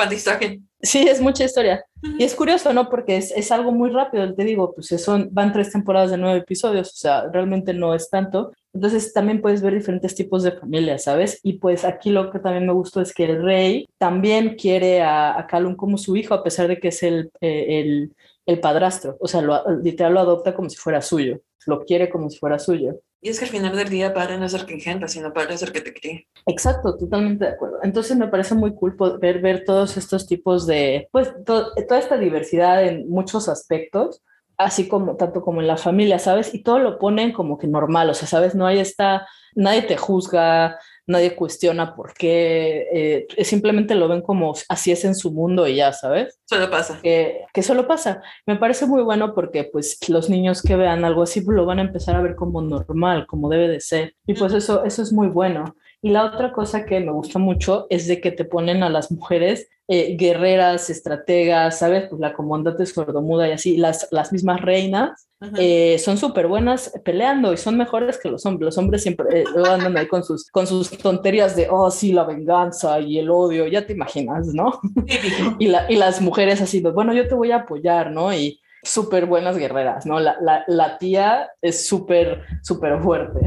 Sí, 0.83 1.07
es 1.07 1.21
mucha 1.21 1.45
historia. 1.45 1.85
Y 2.19 2.25
es 2.25 2.35
curioso, 2.35 2.73
¿no? 2.73 2.89
Porque 2.89 3.19
es, 3.19 3.33
es, 3.33 3.53
algo 3.53 3.71
muy 3.71 3.91
rápido, 3.91 4.35
te 4.35 4.45
digo, 4.45 4.73
pues 4.75 4.89
son, 5.03 5.29
van 5.31 5.53
tres 5.53 5.71
temporadas 5.71 6.11
de 6.11 6.17
nueve 6.17 6.39
episodios, 6.39 6.89
o 6.89 6.97
sea, 6.97 7.29
realmente 7.31 7.75
no 7.75 7.95
es 7.95 8.09
tanto. 8.09 8.53
Entonces 8.73 9.13
también 9.13 9.43
puedes 9.43 9.61
ver 9.61 9.75
diferentes 9.75 10.15
tipos 10.15 10.43
de 10.43 10.53
familias, 10.53 11.05
¿sabes? 11.05 11.39
Y 11.43 11.55
pues 11.55 11.85
aquí 11.85 12.11
lo 12.11 12.31
que 12.31 12.39
también 12.39 12.67
me 12.67 12.73
gustó 12.73 13.03
es 13.03 13.13
que 13.13 13.25
el 13.25 13.43
rey 13.43 13.87
también 13.99 14.55
quiere 14.57 15.03
a, 15.03 15.39
a 15.39 15.47
Calum 15.47 15.77
como 15.77 15.99
su 15.99 16.17
hijo, 16.17 16.33
a 16.33 16.43
pesar 16.43 16.69
de 16.69 16.79
que 16.79 16.89
es 16.89 17.03
el, 17.03 17.31
eh, 17.43 17.81
el, 17.81 18.15
el 18.47 18.61
padrastro, 18.61 19.17
o 19.21 19.29
sea, 19.29 19.43
lo, 19.43 19.63
literal 19.83 20.15
lo 20.15 20.21
adopta 20.21 20.55
como 20.55 20.71
si 20.71 20.77
fuera 20.77 21.03
suyo, 21.03 21.41
lo 21.67 21.85
quiere 21.85 22.09
como 22.09 22.31
si 22.31 22.39
fuera 22.39 22.59
suyo. 22.59 23.01
Y 23.23 23.29
es 23.29 23.39
que 23.39 23.45
al 23.45 23.51
final 23.51 23.77
del 23.77 23.89
día 23.89 24.15
padre 24.15 24.39
no 24.39 24.47
es 24.47 24.55
el 24.55 24.65
que 24.65 24.75
engendra, 24.75 25.07
sino 25.07 25.33
padre 25.33 25.55
es 25.55 25.71
que 25.71 25.81
te 25.81 25.93
cría. 25.93 26.21
Exacto, 26.47 26.97
totalmente 26.97 27.45
de 27.45 27.51
acuerdo. 27.51 27.79
Entonces 27.83 28.17
me 28.17 28.29
parece 28.29 28.55
muy 28.55 28.75
cool 28.75 28.97
ver, 29.21 29.41
ver 29.41 29.65
todos 29.65 29.97
estos 29.99 30.27
tipos 30.27 30.67
de, 30.67 31.09
pues, 31.13 31.33
toda 31.45 31.99
esta 31.99 32.17
diversidad 32.17 32.83
en 32.87 33.09
muchos 33.11 33.49
aspectos, 33.49 34.23
así 34.57 34.89
como 34.89 35.17
tanto 35.17 35.43
como 35.43 35.61
en 35.61 35.67
la 35.67 35.77
familia, 35.77 36.19
¿sabes? 36.19 36.55
Y 36.55 36.63
todo 36.63 36.79
lo 36.79 36.99
ponen 36.99 37.33
como 37.33 37.59
que 37.59 37.67
normal, 37.67 38.09
o 38.09 38.15
sea, 38.15 38.27
¿sabes? 38.27 38.55
No 38.55 38.67
hay 38.67 38.79
esta, 38.79 39.27
nadie 39.55 39.83
te 39.83 39.99
juzga, 39.99 40.79
nadie 41.11 41.35
cuestiona 41.35 41.95
por 41.95 42.15
qué, 42.15 42.87
eh, 42.93 43.45
simplemente 43.45 43.95
lo 43.95 44.09
ven 44.09 44.23
como 44.23 44.55
así 44.69 44.93
es 44.93 45.05
en 45.05 45.15
su 45.15 45.33
mundo 45.33 45.67
y 45.67 45.77
ya, 45.77 45.93
¿sabes? 45.93 46.41
Solo 46.45 46.71
pasa. 46.71 47.01
Que, 47.03 47.45
que 47.53 47.63
solo 47.63 47.87
pasa. 47.87 48.23
Me 48.47 48.57
parece 48.57 48.87
muy 48.87 49.03
bueno 49.03 49.35
porque 49.35 49.65
pues 49.65 49.99
los 50.09 50.31
niños 50.31 50.63
que 50.63 50.77
vean 50.77 51.05
algo 51.05 51.23
así 51.23 51.43
lo 51.47 51.67
van 51.67 51.81
a 51.81 51.83
empezar 51.83 52.17
a 52.17 52.23
ver 52.23 52.37
como 52.37 52.63
normal, 52.63 53.27
como 53.27 53.49
debe 53.49 53.69
de 53.69 53.81
ser. 53.81 54.15
Y 54.27 54.35
pues 54.35 54.53
eso, 54.55 54.85
eso 54.85 55.03
es 55.03 55.13
muy 55.13 55.29
bueno. 55.29 55.75
Y 56.03 56.11
la 56.11 56.25
otra 56.25 56.53
cosa 56.53 56.87
que 56.87 57.01
me 57.01 57.13
gusta 57.13 57.39
mucho 57.39 57.87
es 57.91 58.07
de 58.07 58.21
que 58.21 58.33
te 58.33 58.45
ponen 58.45 58.83
a 58.83 58.89
las 58.89 59.11
mujeres 59.11 59.69
eh, 59.87 60.17
guerreras, 60.17 60.89
estrategas, 60.89 61.81
¿sabes? 61.81 62.09
Pues 62.09 62.21
la 62.21 62.33
comandante 62.33 62.87
sordomuda 62.87 63.49
y 63.49 63.53
así, 63.53 63.77
las, 63.77 64.09
las 64.11 64.33
mismas 64.33 64.61
reinas 64.61 65.29
eh, 65.59 65.99
son 65.99 66.17
súper 66.17 66.47
buenas 66.47 66.93
peleando 67.05 67.53
y 67.53 67.57
son 67.57 67.77
mejores 67.77 68.19
que 68.19 68.31
los 68.31 68.47
hombres. 68.47 68.67
Los 68.67 68.79
hombres 68.79 69.03
siempre 69.03 69.41
eh, 69.41 69.45
andan 69.69 69.97
ahí 69.97 70.07
con 70.07 70.23
sus, 70.23 70.51
con 70.51 70.67
sus 70.67 70.91
tonterías 70.91 71.57
de, 71.57 71.67
oh, 71.71 71.91
sí, 71.91 72.13
la 72.13 72.25
venganza 72.25 73.01
y 73.01 73.19
el 73.19 73.31
odio, 73.31 73.67
ya 73.67 73.87
te 73.87 73.93
imaginas, 73.93 74.47
¿no? 74.55 74.81
y, 75.59 75.67
la, 75.67 75.91
y 75.91 75.97
las 75.97 76.21
mujeres 76.21 76.63
así, 76.63 76.81
bueno, 76.81 77.13
yo 77.13 77.27
te 77.27 77.35
voy 77.35 77.51
a 77.51 77.57
apoyar, 77.57 78.11
¿no? 78.11 78.33
Y 78.33 78.61
súper 78.83 79.27
buenas 79.27 79.57
guerreras, 79.57 80.07
¿no? 80.07 80.21
La, 80.21 80.37
la, 80.41 80.65
la 80.67 80.99
tía 80.99 81.51
es 81.61 81.87
súper, 81.87 82.43
súper 82.63 83.01
fuerte, 83.01 83.41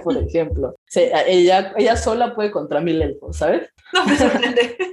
por 0.04 0.16
ejemplo. 0.16 0.76
ella, 0.94 1.72
ella 1.76 1.96
sola 1.96 2.34
puede 2.34 2.50
contra 2.50 2.80
mil 2.80 3.00
elfos, 3.02 3.38
¿sabes? 3.38 3.72
No 3.92 4.04
me 4.04 4.16
sorprende. 4.16 4.76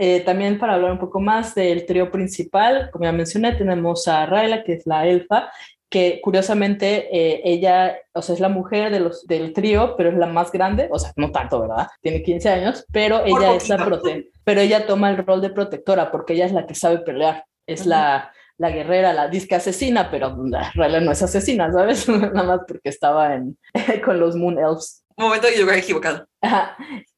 Eh, 0.00 0.20
también 0.20 0.60
para 0.60 0.74
hablar 0.74 0.92
un 0.92 1.00
poco 1.00 1.18
más 1.18 1.56
del 1.56 1.84
trío 1.84 2.12
principal, 2.12 2.88
como 2.92 3.04
ya 3.04 3.10
mencioné, 3.10 3.56
tenemos 3.56 4.06
a 4.06 4.26
Rayla, 4.26 4.62
que 4.62 4.74
es 4.74 4.86
la 4.86 5.04
elfa, 5.08 5.50
que 5.90 6.20
curiosamente 6.22 7.08
eh, 7.10 7.40
ella, 7.44 7.96
o 8.12 8.22
sea, 8.22 8.36
es 8.36 8.40
la 8.40 8.48
mujer 8.48 8.92
de 8.92 9.00
los, 9.00 9.26
del 9.26 9.52
trío, 9.52 9.96
pero 9.96 10.10
es 10.10 10.16
la 10.16 10.26
más 10.26 10.52
grande, 10.52 10.88
o 10.92 11.00
sea, 11.00 11.12
no 11.16 11.32
tanto, 11.32 11.60
¿verdad? 11.60 11.88
Tiene 12.00 12.22
15 12.22 12.48
años, 12.48 12.86
pero 12.92 13.24
ella 13.24 13.54
es 13.54 13.68
la 13.68 13.84
prote 13.84 14.30
pero 14.44 14.60
ella 14.60 14.86
toma 14.86 15.10
el 15.10 15.18
rol 15.18 15.42
de 15.42 15.50
protectora 15.50 16.10
porque 16.10 16.32
ella 16.32 16.46
es 16.46 16.52
la 16.52 16.66
que 16.66 16.74
sabe 16.74 17.00
pelear, 17.00 17.44
es 17.66 17.84
la, 17.84 18.32
la 18.58 18.70
guerrera, 18.70 19.12
la 19.12 19.28
disque 19.28 19.54
asesina, 19.54 20.10
pero 20.10 20.36
Rayla 20.74 21.00
no 21.00 21.12
es 21.12 21.22
asesina, 21.22 21.72
¿sabes? 21.72 22.08
Nada 22.08 22.42
más 22.42 22.60
porque 22.66 22.88
estaba 22.88 23.34
en, 23.34 23.56
con 24.04 24.20
los 24.20 24.36
Moon 24.36 24.58
Elves. 24.58 25.04
Un 25.16 25.26
momento 25.26 25.48
yo 25.56 25.68
he 25.68 25.78
equivocado. 25.78 26.26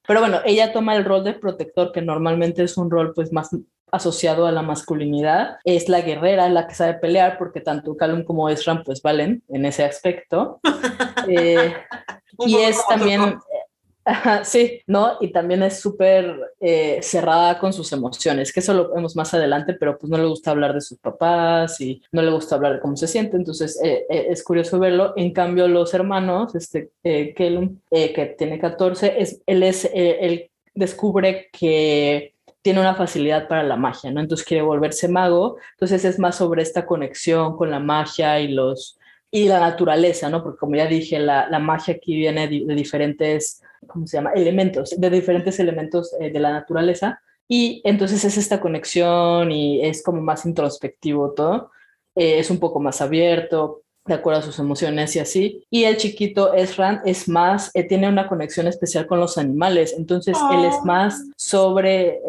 Pero 0.07 0.21
bueno, 0.21 0.41
ella 0.45 0.73
toma 0.73 0.97
el 0.97 1.05
rol 1.05 1.25
de 1.25 1.35
protector, 1.35 1.93
que 1.93 2.03
normalmente 2.03 2.63
es 2.63 2.77
un 2.77 2.91
rol 2.91 3.13
pues 3.15 3.33
más 3.33 3.51
asociado 3.93 4.47
a 4.47 4.53
la 4.53 4.63
masculinidad. 4.63 5.59
Es 5.65 5.89
la 5.89 6.01
guerrera, 6.01 6.49
la 6.49 6.67
que 6.67 6.75
sabe 6.75 6.95
pelear, 6.95 7.39
porque 7.39 7.61
tanto 7.61 7.97
Calum 7.97 8.25
como 8.25 8.49
Esran 8.49 8.83
pues 8.85 9.03
valen 9.03 9.43
en 9.49 9.65
ese 9.65 9.85
aspecto. 9.85 10.61
Eh, 11.29 11.75
y 12.39 12.57
es 12.57 12.83
también, 12.89 13.39
sí, 14.45 14.81
¿no? 14.87 15.17
Y 15.21 15.31
también 15.33 15.63
es 15.63 15.81
súper 15.81 16.53
eh, 16.61 17.01
cerrada 17.03 17.59
con 17.59 17.73
sus 17.73 17.93
emociones, 17.93 18.53
que 18.53 18.61
eso 18.61 18.75
lo 18.75 18.95
vemos 18.95 19.17
más 19.17 19.35
adelante, 19.35 19.75
pero 19.75 19.99
pues 19.99 20.11
no 20.11 20.17
le 20.17 20.27
gusta 20.27 20.51
hablar 20.51 20.75
de 20.75 20.81
sus 20.81 20.99
papás 20.99 21.81
y 21.81 22.03
no 22.13 22.23
le 22.23 22.31
gusta 22.31 22.55
hablar 22.55 22.75
de 22.75 22.81
cómo 22.81 22.97
se 22.97 23.07
siente, 23.07 23.37
entonces 23.37 23.81
eh, 23.83 24.07
eh, 24.09 24.27
es 24.31 24.43
curioso 24.43 24.79
verlo. 24.79 25.13
En 25.17 25.33
cambio, 25.33 25.69
los 25.69 25.93
hermanos, 25.95 26.55
este, 26.55 26.91
Kelum, 27.03 27.79
que 27.91 28.35
tiene 28.39 28.59
14, 28.59 29.21
es, 29.21 29.43
él, 29.47 29.63
es, 29.63 29.91
él 29.93 30.51
descubre 30.75 31.49
que 31.53 32.35
tiene 32.63 32.81
una 32.81 32.95
facilidad 32.95 33.49
para 33.49 33.63
la 33.63 33.77
magia, 33.77 34.11
¿no? 34.11 34.21
Entonces 34.21 34.47
quiere 34.47 34.63
volverse 34.63 35.09
mago, 35.09 35.57
entonces 35.73 36.05
es 36.05 36.19
más 36.19 36.37
sobre 36.37 36.63
esta 36.63 36.85
conexión 36.85 37.57
con 37.57 37.71
la 37.71 37.81
magia 37.81 38.41
y 38.41 38.49
los 38.49 39.00
y 39.31 39.49
la 39.49 39.61
naturaleza, 39.61 40.29
¿no? 40.29 40.43
Porque 40.43 40.59
como 40.59 40.77
ya 40.77 40.87
dije, 40.87 41.19
la, 41.19 41.49
la 41.49 41.59
magia 41.59 41.95
aquí 41.95 42.17
viene 42.17 42.49
de 42.49 42.75
diferentes 42.75 43.63
¿cómo 43.87 44.07
se 44.07 44.17
llama? 44.17 44.33
Elementos, 44.33 44.95
de 44.99 45.11
diferentes 45.11 45.59
elementos 45.59 46.15
eh, 46.21 46.31
de 46.31 46.41
la 46.41 46.53
naturaleza. 46.53 47.21
Y 47.49 47.81
entonces 47.85 48.25
es 48.25 48.37
esta 48.37 48.61
conexión 48.61 49.51
y 49.51 49.85
es 49.85 50.03
como 50.03 50.21
más 50.21 50.47
introspectivo 50.47 51.33
todo. 51.33 51.71
Eh, 52.15 52.39
es 52.39 52.51
un 52.51 52.59
poco 52.59 52.81
más 52.81 53.01
abierto, 53.01 53.83
de 54.07 54.15
acuerdo 54.15 54.41
a 54.41 54.43
sus 54.45 54.59
emociones 54.59 55.17
y 55.17 55.19
así. 55.19 55.67
Y 55.71 55.85
el 55.85 55.97
chiquito 55.97 56.55
Esran 56.55 57.03
es 57.05 57.29
más, 57.29 57.71
eh, 57.75 57.83
tiene 57.83 58.09
una 58.09 58.29
conexión 58.29 58.67
especial 58.67 59.07
con 59.07 59.21
los 59.21 59.37
animales, 59.37 59.95
entonces 59.97 60.37
él 60.53 60.65
es 60.65 60.77
más 60.85 61.23
sobre, 61.37 62.21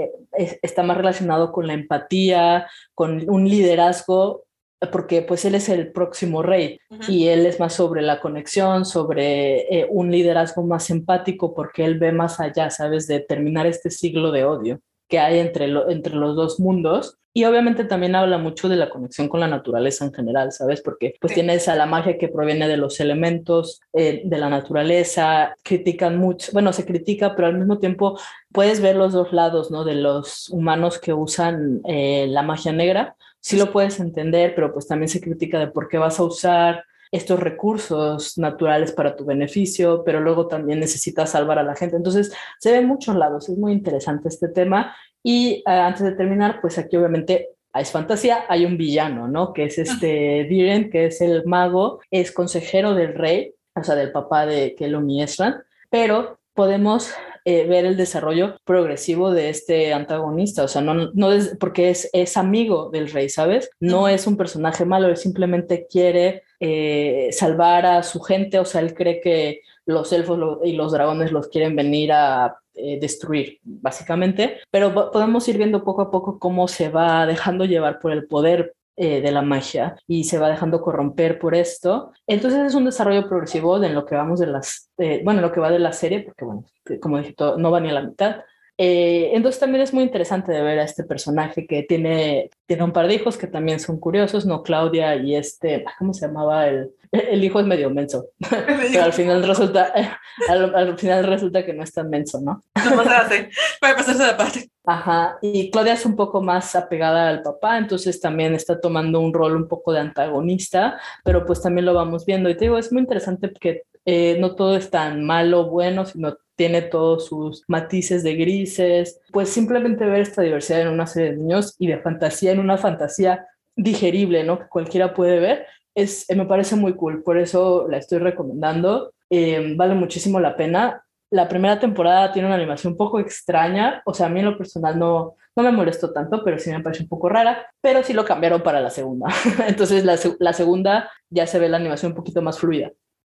está 0.62 0.84
más 0.84 0.98
relacionado 0.98 1.52
con 1.52 1.68
la 1.68 1.74
empatía, 1.74 2.68
con 2.94 3.30
un 3.30 3.48
liderazgo 3.48 4.44
porque 4.90 5.22
pues 5.22 5.46
él 5.46 5.56
es 5.56 5.70
el 5.70 5.92
próximo 5.92 6.42
rey 6.42 6.80
y 7.08 7.28
él 7.28 7.46
es 7.46 7.60
más 7.60 7.74
sobre 7.74 8.02
la 8.02 8.20
conexión, 8.20 8.86
sobre 8.86 9.62
eh, 9.74 9.88
un 9.90 10.10
liderazgo 10.10 10.64
más 10.64 10.90
empático, 10.90 11.54
porque 11.54 11.86
él 11.86 12.00
ve 12.00 12.12
más 12.12 12.40
allá, 12.40 12.70
¿sabes?, 12.72 13.08
de 13.08 13.20
terminar 13.20 13.68
este 13.68 13.92
siglo 13.92 14.32
de 14.32 14.46
odio 14.46 14.82
que 15.08 15.20
hay 15.20 15.40
entre, 15.40 15.66
entre 15.90 16.16
los 16.16 16.36
dos 16.36 16.60
mundos. 16.60 17.18
Y 17.34 17.46
obviamente 17.46 17.86
también 17.86 18.16
habla 18.16 18.38
mucho 18.38 18.68
de 18.68 18.76
la 18.76 18.90
conexión 18.90 19.30
con 19.30 19.40
la 19.40 19.48
naturaleza 19.48 20.04
en 20.04 20.14
general, 20.14 20.52
¿sabes? 20.52 20.82
Porque 20.82 21.14
pues 21.22 21.34
tienes 21.34 21.70
a 21.70 21.76
la 21.76 21.86
magia 21.86 22.18
que 22.18 22.28
proviene 22.28 22.68
de 22.68 22.76
los 22.76 23.00
elementos 23.00 23.80
eh, 23.94 24.22
de 24.26 24.38
la 24.38 24.50
naturaleza, 24.50 25.56
critican 25.64 26.18
mucho, 26.18 26.52
bueno, 26.52 26.74
se 26.74 26.86
critica, 26.86 27.34
pero 27.36 27.48
al 27.48 27.58
mismo 27.58 27.80
tiempo 27.80 28.20
puedes 28.52 28.82
ver 28.82 28.98
los 28.98 29.14
dos 29.14 29.32
lados, 29.32 29.72
¿no? 29.72 29.86
De 29.86 29.96
los 29.96 30.50
humanos 30.50 31.00
que 31.00 31.14
usan 31.14 31.80
eh, 31.86 32.26
la 32.28 32.42
magia 32.42 32.74
negra, 32.74 33.16
sí 33.42 33.58
lo 33.58 33.72
puedes 33.72 34.00
entender, 34.00 34.56
pero 34.56 34.72
pues 34.72 34.88
también 34.88 35.10
se 35.10 35.20
critica 35.20 35.60
de 35.60 35.68
por 35.68 35.90
qué 35.90 35.98
vas 35.98 36.20
a 36.20 36.24
usar 36.24 36.86
estos 37.12 37.40
recursos 37.40 38.38
naturales 38.38 38.94
para 38.94 39.18
tu 39.18 39.26
beneficio, 39.26 40.04
pero 40.06 40.22
luego 40.22 40.48
también 40.48 40.80
necesitas 40.80 41.32
salvar 41.32 41.60
a 41.60 41.64
la 41.64 41.76
gente. 41.76 41.98
Entonces, 41.98 42.34
se 42.60 42.72
ve 42.72 42.78
en 42.78 42.88
muchos 42.88 43.16
lados, 43.18 43.50
es 43.50 43.58
muy 43.58 43.74
interesante 43.74 44.30
este 44.30 44.48
tema. 44.48 44.96
Y 45.22 45.62
uh, 45.68 45.72
antes 45.72 46.04
de 46.04 46.14
terminar, 46.14 46.62
pues 46.62 46.78
aquí 46.78 46.96
obviamente 46.96 47.50
es 47.74 47.92
fantasía, 47.92 48.46
hay 48.48 48.66
un 48.66 48.78
villano, 48.78 49.28
¿no? 49.28 49.52
Que 49.54 49.66
es 49.66 49.78
este 49.78 50.46
Diren, 50.46 50.90
que 50.90 51.08
es 51.08 51.22
el 51.22 51.46
mago, 51.46 52.00
es 52.10 52.32
consejero 52.32 52.96
del 52.96 53.14
rey, 53.14 53.54
o 53.76 53.84
sea, 53.84 53.96
del 53.96 54.12
papá 54.12 54.46
de 54.46 54.76
Kelum 54.76 55.10
y 55.10 55.22
Esran, 55.22 55.62
pero 55.90 56.40
podemos 56.54 57.14
eh, 57.46 57.66
ver 57.66 57.86
el 57.86 57.98
desarrollo 57.98 58.58
progresivo 58.66 59.32
de 59.32 59.50
este 59.50 59.94
antagonista, 59.94 60.64
o 60.64 60.68
sea, 60.68 60.82
no, 60.82 61.12
no 61.14 61.32
es 61.32 61.58
porque 61.60 61.90
es, 61.90 62.10
es 62.14 62.38
amigo 62.38 62.90
del 62.92 63.10
rey, 63.10 63.30
¿sabes? 63.30 63.70
No 63.80 64.08
es 64.08 64.28
un 64.28 64.38
personaje 64.38 64.86
malo, 64.86 65.08
él 65.08 65.18
simplemente 65.18 65.88
quiere 65.90 66.44
eh, 66.60 67.30
salvar 67.32 67.86
a 67.86 68.04
su 68.04 68.22
gente, 68.22 68.60
o 68.60 68.66
sea, 68.66 68.82
él 68.82 68.94
cree 68.94 69.22
que 69.22 69.62
los 69.86 70.14
elfos 70.14 70.60
y 70.64 70.74
los 70.74 70.92
dragones 70.92 71.32
los 71.32 71.48
quieren 71.48 71.76
venir 71.76 72.12
a 72.12 72.58
eh, 72.76 73.00
destruir, 73.00 73.60
básicamente, 73.64 74.60
pero 74.70 75.12
podemos 75.12 75.48
ir 75.48 75.58
viendo 75.58 75.84
poco 75.84 76.04
a 76.04 76.12
poco 76.12 76.40
cómo 76.40 76.68
se 76.68 76.90
va 76.90 77.26
dejando 77.26 77.66
llevar 77.66 78.00
por 78.00 78.12
el 78.12 78.28
poder 78.28 78.76
eh, 78.98 79.22
de 79.22 79.32
la 79.32 79.42
magia 79.42 79.96
y 80.06 80.26
se 80.26 80.38
va 80.38 80.50
dejando 80.50 80.82
corromper 80.82 81.40
por 81.40 81.56
esto. 81.56 82.12
Entonces 82.28 82.60
es 82.60 82.76
un 82.76 82.86
desarrollo 82.86 83.28
progresivo 83.28 83.82
en 83.84 83.96
lo 83.96 84.06
que 84.06 84.16
vamos 84.16 84.40
de 84.40 84.48
las, 84.48 84.92
eh, 84.98 85.22
bueno, 85.24 85.42
lo 85.42 85.52
que 85.52 85.60
va 85.60 85.72
de 85.72 85.80
la 85.80 85.94
serie, 85.94 86.22
porque 86.22 86.46
bueno, 86.46 86.66
como 87.02 87.18
dije, 87.18 87.34
todo, 87.34 87.58
no 87.58 87.72
va 87.72 87.80
ni 87.80 87.90
a 87.90 87.94
la 87.94 88.04
mitad. 88.04 88.42
Eh, 88.84 89.36
entonces 89.36 89.60
también 89.60 89.84
es 89.84 89.94
muy 89.94 90.04
interesante 90.04 90.52
de 90.52 90.64
ver 90.64 90.80
a 90.80 90.86
este 90.86 91.04
personaje 91.04 91.68
que 91.68 91.84
tiene, 91.84 92.50
tiene 92.66 92.84
un 92.84 92.92
par 92.92 93.08
de 93.08 93.14
hijos 93.14 93.38
que 93.38 93.46
también 93.46 93.80
son 93.80 94.00
curiosos, 94.00 94.48
¿no? 94.48 94.64
Claudia 94.64 95.16
y 95.18 95.36
este, 95.36 95.86
¿cómo 96.00 96.16
se 96.16 96.26
llamaba? 96.26 96.68
El, 96.68 96.90
el 97.12 97.44
hijo 97.44 97.60
es 97.60 97.68
medio 97.68 97.92
menso, 97.92 98.30
pero 98.50 99.04
al 99.04 99.14
final 99.14 99.44
resulta, 99.44 99.94
al, 100.50 100.74
al, 100.74 100.98
final 100.98 101.28
resulta 101.28 101.64
que 101.64 101.74
no 101.74 101.84
es 101.84 101.94
tan 101.94 102.10
menso, 102.10 102.42
¿no? 102.42 102.64
No 102.84 102.96
puede 102.96 103.94
pasarse 103.96 104.24
de 104.24 104.34
parte. 104.34 104.72
Ajá, 104.84 105.38
y 105.44 105.70
Claudia 105.70 105.94
es 105.94 106.06
un 106.08 106.16
poco 106.16 106.42
más 106.42 106.76
apegada 106.76 107.30
al 107.30 107.44
papá, 107.44 107.78
entonces 107.78 108.20
también 108.20 108.56
está 108.56 108.82
tomando 108.82 109.20
un 109.20 109.32
rol 109.32 109.58
un 109.58 109.68
poco 109.68 109.94
de 109.94 110.00
antagonista, 110.00 111.00
pero 111.24 111.46
pues 111.46 111.62
también 111.62 111.86
lo 111.86 111.94
vamos 111.94 112.26
viendo. 112.26 112.50
Y 112.50 112.58
te 112.58 112.66
digo, 112.66 112.80
es 112.80 112.92
muy 112.92 113.04
interesante 113.04 113.48
porque 113.50 113.84
eh, 114.06 114.38
no 114.40 114.56
todo 114.56 114.76
es 114.76 114.90
tan 114.90 115.24
malo 115.24 115.62
o 115.62 115.70
bueno, 115.70 116.06
sino 116.06 116.38
tiene 116.56 116.82
todos 116.82 117.28
sus 117.28 117.64
matices 117.68 118.24
de 118.24 118.36
grises. 118.36 119.22
Pues 119.32 119.50
simplemente 119.50 120.06
ver 120.06 120.22
esta 120.22 120.42
diversidad 120.42 120.82
en 120.82 120.90
una 120.90 121.08
serie 121.08 121.32
de 121.32 121.38
niños 121.38 121.76
y 121.80 121.88
de 121.88 122.00
fantasía 122.00 122.52
en 122.52 122.60
una 122.60 122.78
fantasía 122.78 123.48
digerible, 123.76 124.44
¿no? 124.44 124.60
Que 124.60 124.68
cualquiera 124.68 125.14
puede 125.14 125.40
ver, 125.40 125.66
es, 125.96 126.26
me 126.36 126.46
parece 126.46 126.76
muy 126.76 126.94
cool, 126.96 127.24
por 127.24 127.38
eso 127.38 127.88
la 127.90 127.98
estoy 127.98 128.20
recomendando. 128.20 129.14
Eh, 129.30 129.74
vale 129.78 129.96
muchísimo 129.96 130.40
la 130.40 130.58
pena 130.58 131.04
la 131.32 131.48
primera 131.48 131.80
temporada 131.80 132.32
tiene 132.32 132.48
una 132.48 132.58
animación 132.58 132.92
un 132.94 132.98
poco 132.98 133.20
extraña, 133.20 134.02
o 134.06 134.14
sea, 134.14 134.26
a 134.26 134.30
mí 134.30 134.40
en 134.40 134.48
lo 134.48 134.58
personal 134.58 135.00
no, 135.00 135.36
no 135.56 135.64
me 135.64 135.72
molestó 135.72 136.12
tanto, 136.12 136.44
pero 136.44 136.60
sí 136.60 136.70
me 136.70 136.82
parece 136.82 137.04
un 137.04 137.10
poco 137.10 137.30
rara, 137.30 137.68
pero 137.80 138.04
sí 138.04 138.12
lo 138.14 138.26
cambiaron 138.26 138.62
para 138.62 138.82
la 138.82 138.90
segunda. 138.90 139.28
Entonces 139.68 140.04
la, 140.04 140.20
la, 140.40 140.52
segunda 140.52 141.10
ya 141.30 141.48
se 141.48 141.58
ve 141.58 141.70
la 141.70 141.78
animación 141.78 142.12
un 142.12 142.18
poquito 142.18 142.42
más 142.42 142.60
fluida. 142.60 142.92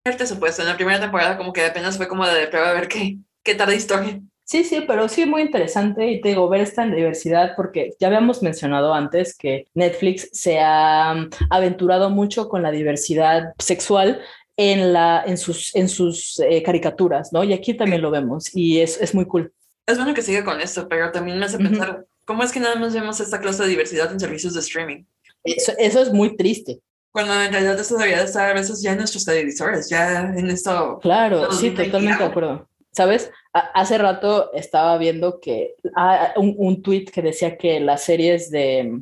Te 0.05 0.27
supuesto, 0.27 0.61
en 0.61 0.69
la 0.69 0.77
primera 0.77 1.01
temporada 1.01 1.39
como 1.39 1.51
que 1.51 1.65
apenas 1.65 1.97
fue 1.97 2.07
como 2.07 2.27
de 2.27 2.47
prueba 2.49 2.69
a 2.69 2.75
ver 2.75 2.89
qué, 2.89 3.17
qué 3.43 3.55
tal 3.55 3.73
historia. 3.73 4.21
Sí, 4.45 4.63
sí, 4.63 4.85
pero 4.87 5.09
sí 5.09 5.25
muy 5.25 5.41
interesante 5.41 6.07
y 6.07 6.21
te 6.21 6.29
digo, 6.29 6.47
ver 6.51 6.61
esta 6.61 6.85
diversidad 6.85 7.55
porque 7.57 7.95
ya 7.99 8.09
habíamos 8.09 8.43
mencionado 8.43 8.93
antes 8.93 9.35
que 9.35 9.67
Netflix 9.73 10.29
se 10.31 10.61
ha 10.61 11.15
aventurado 11.49 12.11
mucho 12.11 12.51
con 12.51 12.63
la 12.63 12.71
diversidad 12.71 13.55
sexual 13.59 14.21
en, 14.59 14.93
la, 14.93 15.25
en 15.27 15.39
sus, 15.39 15.75
en 15.75 15.89
sus 15.89 16.39
eh, 16.41 16.63
caricaturas, 16.63 17.33
¿no? 17.33 17.43
Y 17.43 17.55
aquí 17.55 17.73
también 17.73 18.03
lo 18.03 18.11
vemos 18.11 18.55
y 18.55 18.81
es, 18.81 19.01
es 19.01 19.15
muy 19.15 19.25
cool. 19.25 19.55
Es 19.87 19.97
bueno 19.97 20.13
que 20.13 20.21
siga 20.21 20.45
con 20.45 20.61
esto, 20.61 20.87
pero 20.87 21.13
también 21.13 21.39
me 21.39 21.47
hace 21.47 21.57
pensar, 21.57 22.05
¿cómo 22.27 22.43
es 22.43 22.53
que 22.53 22.61
nada 22.61 22.77
más 22.77 22.93
vemos 22.93 23.21
esta 23.21 23.41
clase 23.41 23.63
de 23.63 23.71
diversidad 23.71 24.13
en 24.13 24.21
servicios 24.21 24.53
de 24.53 24.61
streaming? 24.61 25.05
Eso, 25.43 25.73
eso 25.79 26.03
es 26.03 26.13
muy 26.13 26.37
triste. 26.37 26.81
Cuando 27.15 27.33
en 27.41 27.53
realidad 27.53 27.79
esto 27.79 27.97
debería 27.97 28.25
estar 28.25 28.51
a 28.51 28.55
veces 28.55 28.83
ya 28.83 28.91
en 28.91 28.99
nuestros 28.99 29.25
televisores, 29.25 29.89
ya 29.89 30.33
en 30.37 30.51
esto. 30.51 30.99
Claro, 31.01 31.53
sí, 31.53 31.71
totalmente 31.71 32.25
de 32.25 32.29
acuerdo. 32.29 32.69
¿Sabes? 32.91 33.31
hace 33.53 33.99
rato 33.99 34.53
estaba 34.53 34.99
viendo 34.99 35.39
que 35.39 35.77
ah, 35.95 36.33
un, 36.37 36.57
un 36.59 36.83
tweet 36.83 37.05
que 37.05 37.23
decía 37.23 37.57
que 37.57 37.79
las 37.79 38.03
series 38.03 38.51
de 38.51 39.01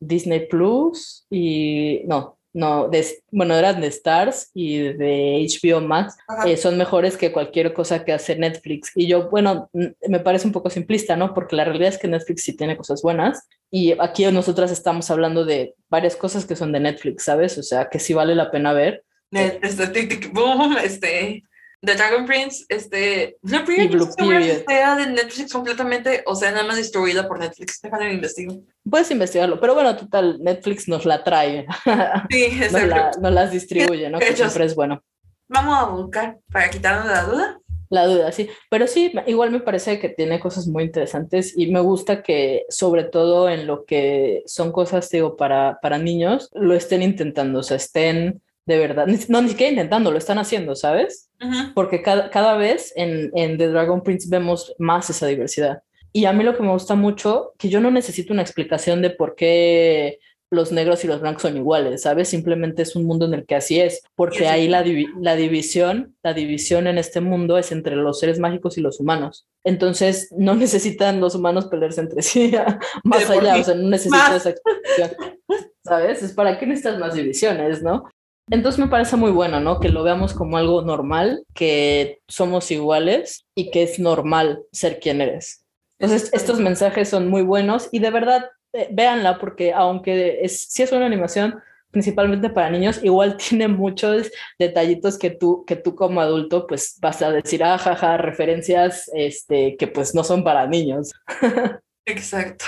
Disney 0.00 0.48
Plus 0.48 1.24
y 1.30 2.02
no, 2.06 2.36
no, 2.54 2.88
de, 2.88 3.06
bueno, 3.30 3.54
eran 3.54 3.80
de 3.80 3.86
Stars 3.86 4.50
y 4.52 4.78
de 4.78 5.46
HBO 5.48 5.80
Max, 5.80 6.16
eh, 6.46 6.56
son 6.56 6.76
mejores 6.76 7.16
que 7.16 7.32
cualquier 7.32 7.72
cosa 7.72 8.04
que 8.04 8.12
hace 8.12 8.36
Netflix. 8.36 8.92
Y 8.94 9.06
yo, 9.06 9.30
bueno, 9.30 9.70
me 9.72 10.20
parece 10.20 10.46
un 10.46 10.52
poco 10.52 10.68
simplista, 10.68 11.16
¿no? 11.16 11.32
Porque 11.32 11.56
la 11.56 11.64
realidad 11.64 11.88
es 11.88 11.98
que 11.98 12.08
Netflix 12.08 12.42
sí 12.42 12.56
tiene 12.56 12.76
cosas 12.76 13.00
buenas 13.02 13.48
y 13.70 13.92
aquí 13.98 14.26
nosotras 14.26 14.70
estamos 14.70 15.10
hablando 15.10 15.44
de 15.44 15.74
varias 15.88 16.14
cosas 16.14 16.44
que 16.44 16.56
son 16.56 16.72
de 16.72 16.80
Netflix, 16.80 17.24
¿sabes? 17.24 17.56
O 17.56 17.62
sea, 17.62 17.88
que 17.88 17.98
sí 17.98 18.12
vale 18.12 18.34
la 18.34 18.50
pena 18.50 18.72
ver. 18.74 19.04
Este, 19.30 20.28
boom, 20.32 20.76
este, 20.84 21.42
The 21.84 21.96
Dragon 21.96 22.24
Prince, 22.26 22.64
este, 22.68 23.38
Blue 23.42 23.64
Period, 23.64 23.90
Blue 23.90 24.08
Period. 24.16 24.64
de 24.64 25.06
Netflix 25.06 25.52
completamente, 25.52 26.22
o 26.26 26.36
sea, 26.36 26.52
nada 26.52 26.64
más 26.64 26.76
distribuida 26.76 27.26
por 27.26 27.40
Netflix. 27.40 27.80
Déjame 27.82 28.12
investigar. 28.12 28.56
Puedes 28.88 29.10
investigarlo, 29.10 29.58
pero 29.58 29.74
bueno, 29.74 29.96
total, 29.96 30.38
Netflix 30.40 30.86
nos 30.86 31.04
la 31.04 31.24
trae. 31.24 31.66
Sí, 32.30 32.60
nos, 32.70 32.82
la, 32.84 33.10
nos 33.20 33.32
las 33.32 33.50
distribuye, 33.50 34.08
¿no? 34.08 34.20
Que 34.20 34.36
siempre 34.36 34.64
es 34.64 34.76
bueno. 34.76 35.02
Vamos 35.48 35.76
a 35.76 35.84
buscar 35.86 36.38
para 36.52 36.70
quitarnos 36.70 37.06
la 37.06 37.24
duda. 37.24 37.58
La 37.90 38.06
duda, 38.06 38.32
sí. 38.32 38.48
Pero 38.70 38.86
sí, 38.86 39.12
igual 39.26 39.50
me 39.50 39.60
parece 39.60 39.98
que 39.98 40.08
tiene 40.08 40.38
cosas 40.38 40.68
muy 40.68 40.84
interesantes 40.84 41.52
y 41.56 41.70
me 41.72 41.80
gusta 41.80 42.22
que, 42.22 42.64
sobre 42.68 43.04
todo 43.04 43.50
en 43.50 43.66
lo 43.66 43.84
que 43.84 44.44
son 44.46 44.70
cosas, 44.70 45.10
digo, 45.10 45.36
para, 45.36 45.78
para 45.82 45.98
niños, 45.98 46.48
lo 46.54 46.74
estén 46.74 47.02
intentando, 47.02 47.58
o 47.58 47.62
sea, 47.62 47.76
estén 47.76 48.40
de 48.66 48.78
verdad. 48.78 49.06
No, 49.28 49.42
ni 49.42 49.48
siquiera 49.48 49.70
intentando, 49.70 50.10
lo 50.10 50.18
están 50.18 50.38
haciendo, 50.38 50.74
¿sabes? 50.74 51.30
Porque 51.74 52.02
cada, 52.02 52.30
cada 52.30 52.56
vez 52.56 52.92
en, 52.96 53.30
en, 53.34 53.58
The 53.58 53.68
Dragon 53.68 54.02
Prince 54.02 54.28
vemos 54.30 54.74
más 54.78 55.10
esa 55.10 55.26
diversidad. 55.26 55.82
Y 56.12 56.26
a 56.26 56.32
mí 56.32 56.44
lo 56.44 56.56
que 56.56 56.62
me 56.62 56.70
gusta 56.70 56.94
mucho, 56.94 57.52
que 57.58 57.68
yo 57.68 57.80
no 57.80 57.90
necesito 57.90 58.32
una 58.32 58.42
explicación 58.42 59.02
de 59.02 59.10
por 59.10 59.34
qué 59.34 60.18
los 60.52 60.70
negros 60.70 61.02
y 61.02 61.08
los 61.08 61.22
blancos 61.22 61.42
son 61.42 61.56
iguales, 61.56 62.02
¿sabes? 62.02 62.28
Simplemente 62.28 62.82
es 62.82 62.94
un 62.94 63.06
mundo 63.06 63.24
en 63.24 63.32
el 63.32 63.46
que 63.46 63.54
así 63.54 63.80
es, 63.80 64.02
porque 64.14 64.48
ahí 64.48 64.68
la, 64.68 64.84
la 65.18 65.34
división, 65.34 66.14
la 66.22 66.34
división 66.34 66.86
en 66.86 66.98
este 66.98 67.22
mundo 67.22 67.56
es 67.56 67.72
entre 67.72 67.96
los 67.96 68.20
seres 68.20 68.38
mágicos 68.38 68.76
y 68.76 68.82
los 68.82 69.00
humanos. 69.00 69.46
Entonces, 69.64 70.28
no 70.36 70.54
necesitan 70.54 71.20
los 71.22 71.34
humanos 71.34 71.68
pelearse 71.68 72.02
entre 72.02 72.20
sí 72.20 72.52
más 73.04 73.30
allá, 73.30 73.56
o 73.56 73.64
sea, 73.64 73.74
no 73.74 73.88
necesitan 73.88 74.36
esa 74.36 74.50
explicación, 74.50 75.38
¿sabes? 75.82 76.22
Es 76.22 76.34
para 76.34 76.58
qué 76.58 76.66
necesitas 76.66 76.98
más 76.98 77.14
divisiones, 77.14 77.82
¿no? 77.82 78.04
Entonces 78.50 78.78
me 78.78 78.88
parece 78.88 79.16
muy 79.16 79.30
bueno, 79.30 79.60
¿no? 79.60 79.80
Que 79.80 79.88
lo 79.88 80.02
veamos 80.02 80.34
como 80.34 80.56
algo 80.56 80.82
normal, 80.82 81.44
que 81.54 82.20
somos 82.28 82.70
iguales 82.70 83.46
y 83.54 83.70
que 83.70 83.82
es 83.84 83.98
normal 83.98 84.62
ser 84.72 84.98
quien 85.00 85.20
eres. 85.20 85.64
Entonces 85.98 86.30
estos 86.32 86.58
mensajes 86.58 87.08
son 87.08 87.28
muy 87.28 87.42
buenos 87.42 87.88
y 87.92 88.00
de 88.00 88.10
verdad 88.10 88.50
eh, 88.72 88.88
véanla 88.90 89.38
porque 89.38 89.72
aunque 89.72 90.40
es, 90.42 90.62
si 90.62 90.82
es 90.82 90.90
una 90.92 91.06
animación 91.06 91.62
principalmente 91.92 92.50
para 92.50 92.70
niños, 92.70 93.00
igual 93.04 93.36
tiene 93.48 93.68
muchos 93.68 94.30
detallitos 94.58 95.18
que 95.18 95.30
tú, 95.30 95.64
que 95.64 95.76
tú 95.76 95.94
como 95.94 96.20
adulto 96.20 96.66
pues 96.66 96.98
vas 97.00 97.22
a 97.22 97.30
decir, 97.30 97.62
ah, 97.62 97.78
jaja, 97.78 98.16
referencias 98.16 99.10
este, 99.14 99.76
que 99.76 99.86
pues 99.86 100.14
no 100.14 100.24
son 100.24 100.42
para 100.42 100.66
niños. 100.66 101.12
Exacto. 102.04 102.66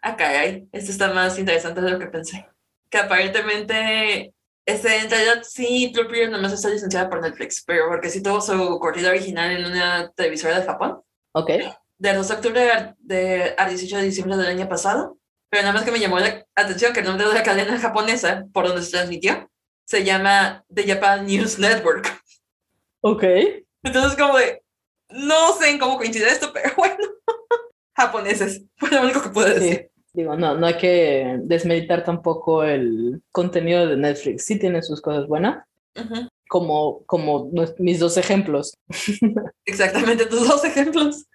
Acá 0.00 0.40
hay, 0.40 0.68
esto 0.72 0.90
está 0.90 1.12
más 1.12 1.38
interesante 1.38 1.80
de 1.80 1.90
lo 1.90 1.98
que 1.98 2.06
pensé. 2.06 2.46
Que 2.88 2.98
aparentemente 2.98 4.33
este, 4.66 4.96
en 4.96 5.10
realidad 5.10 5.42
sí, 5.42 5.90
Blue 5.94 6.08
Period 6.08 6.30
nomás 6.30 6.52
está 6.52 6.68
licenciada 6.68 7.10
por 7.10 7.20
Netflix, 7.20 7.62
pero 7.66 7.88
porque 7.88 8.08
sí 8.08 8.22
tuvo 8.22 8.40
su 8.40 8.78
corrida 8.78 9.10
original 9.10 9.50
en 9.50 9.66
una 9.66 10.10
televisora 10.12 10.58
de 10.60 10.66
Japón. 10.66 11.02
Ok. 11.32 11.50
De 11.98 12.14
2 12.14 12.28
de 12.28 12.34
octubre 12.34 12.94
de, 12.98 13.54
a 13.58 13.68
18 13.68 13.96
de 13.98 14.02
diciembre 14.04 14.36
del 14.36 14.46
año 14.46 14.68
pasado. 14.68 15.18
Pero 15.50 15.62
nada 15.62 15.74
más 15.74 15.84
que 15.84 15.92
me 15.92 16.00
llamó 16.00 16.18
la 16.18 16.44
atención 16.54 16.92
que 16.92 17.00
el 17.00 17.06
nombre 17.06 17.28
de 17.28 17.34
la 17.34 17.42
cadena 17.42 17.78
japonesa 17.78 18.46
por 18.52 18.66
donde 18.66 18.82
se 18.82 18.90
transmitió 18.90 19.50
se 19.86 20.02
llama 20.02 20.64
The 20.74 20.86
Japan 20.86 21.26
News 21.26 21.58
Network. 21.58 22.10
Ok. 23.02 23.24
Entonces 23.82 24.18
como 24.18 24.38
de, 24.38 24.62
no 25.10 25.52
sé 25.52 25.70
en 25.70 25.78
cómo 25.78 25.98
coincide 25.98 26.26
esto, 26.26 26.52
pero 26.52 26.74
bueno, 26.76 26.96
japoneses, 27.94 28.62
fue 28.76 28.90
lo 28.90 29.02
único 29.02 29.22
que 29.22 29.28
pude 29.28 29.58
decir. 29.58 29.90
Digo, 30.14 30.36
no, 30.36 30.56
no 30.56 30.66
hay 30.66 30.76
que 30.76 31.40
desmeditar 31.42 32.04
tampoco 32.04 32.62
el 32.62 33.20
contenido 33.32 33.86
de 33.86 33.96
Netflix. 33.96 34.44
Sí 34.44 34.58
tiene 34.58 34.80
sus 34.80 35.02
cosas 35.02 35.26
buenas, 35.26 35.66
como, 36.48 37.04
como 37.06 37.50
mis 37.78 37.98
dos 37.98 38.16
ejemplos. 38.16 38.74
Exactamente, 39.64 40.26
tus 40.26 40.48
dos 40.48 40.64
ejemplos. 40.64 41.26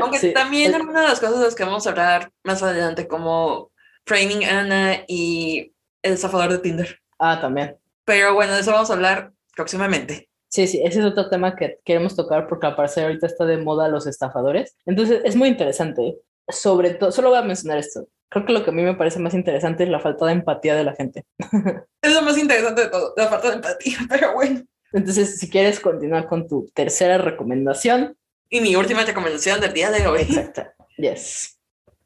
Aunque 0.00 0.30
también 0.30 0.74
una 0.80 1.02
de 1.02 1.08
las 1.08 1.20
cosas 1.20 1.40
de 1.40 1.44
las 1.44 1.54
que 1.54 1.64
vamos 1.64 1.86
a 1.86 1.90
hablar 1.90 2.30
más 2.42 2.62
adelante, 2.62 3.06
como 3.06 3.70
Framing 4.06 4.44
Anna 4.44 5.04
y 5.06 5.74
El 6.02 6.16
zafador 6.16 6.52
de 6.52 6.58
Tinder. 6.58 7.00
Ah, 7.18 7.38
también. 7.38 7.76
Pero 8.06 8.32
bueno, 8.32 8.54
de 8.54 8.60
eso 8.60 8.72
vamos 8.72 8.88
a 8.90 8.94
hablar 8.94 9.32
próximamente. 9.54 10.30
Sí, 10.48 10.66
sí, 10.66 10.82
ese 10.84 11.00
es 11.00 11.04
otro 11.04 11.28
tema 11.28 11.54
que 11.56 11.80
queremos 11.84 12.16
tocar 12.16 12.46
porque 12.46 12.66
al 12.66 12.76
parecer 12.76 13.04
ahorita 13.04 13.26
está 13.26 13.44
de 13.44 13.58
moda 13.58 13.88
los 13.88 14.06
estafadores. 14.06 14.76
Entonces 14.86 15.20
es 15.24 15.36
muy 15.36 15.48
interesante. 15.48 16.18
Sobre 16.52 16.94
todo, 16.94 17.10
solo 17.10 17.30
voy 17.30 17.38
a 17.38 17.42
mencionar 17.42 17.78
esto. 17.78 18.06
Creo 18.28 18.46
que 18.46 18.52
lo 18.52 18.64
que 18.64 18.70
a 18.70 18.72
mí 18.72 18.82
me 18.82 18.94
parece 18.94 19.18
más 19.18 19.34
interesante 19.34 19.84
es 19.84 19.90
la 19.90 20.00
falta 20.00 20.26
de 20.26 20.32
empatía 20.32 20.74
de 20.74 20.84
la 20.84 20.94
gente. 20.94 21.24
Es 22.02 22.12
lo 22.12 22.22
más 22.22 22.36
interesante 22.36 22.82
de 22.82 22.88
todo, 22.88 23.14
la 23.16 23.28
falta 23.28 23.48
de 23.50 23.54
empatía, 23.56 23.98
pero 24.08 24.34
bueno. 24.34 24.62
Entonces, 24.92 25.38
si 25.38 25.48
quieres 25.48 25.80
continuar 25.80 26.26
con 26.26 26.48
tu 26.48 26.70
tercera 26.74 27.18
recomendación. 27.18 28.16
Y 28.50 28.60
mi 28.60 28.76
última 28.76 29.04
recomendación 29.04 29.60
del 29.60 29.72
día 29.72 29.90
de 29.90 30.06
hoy. 30.06 30.22
Exacto. 30.22 30.64
Yes. 30.98 31.58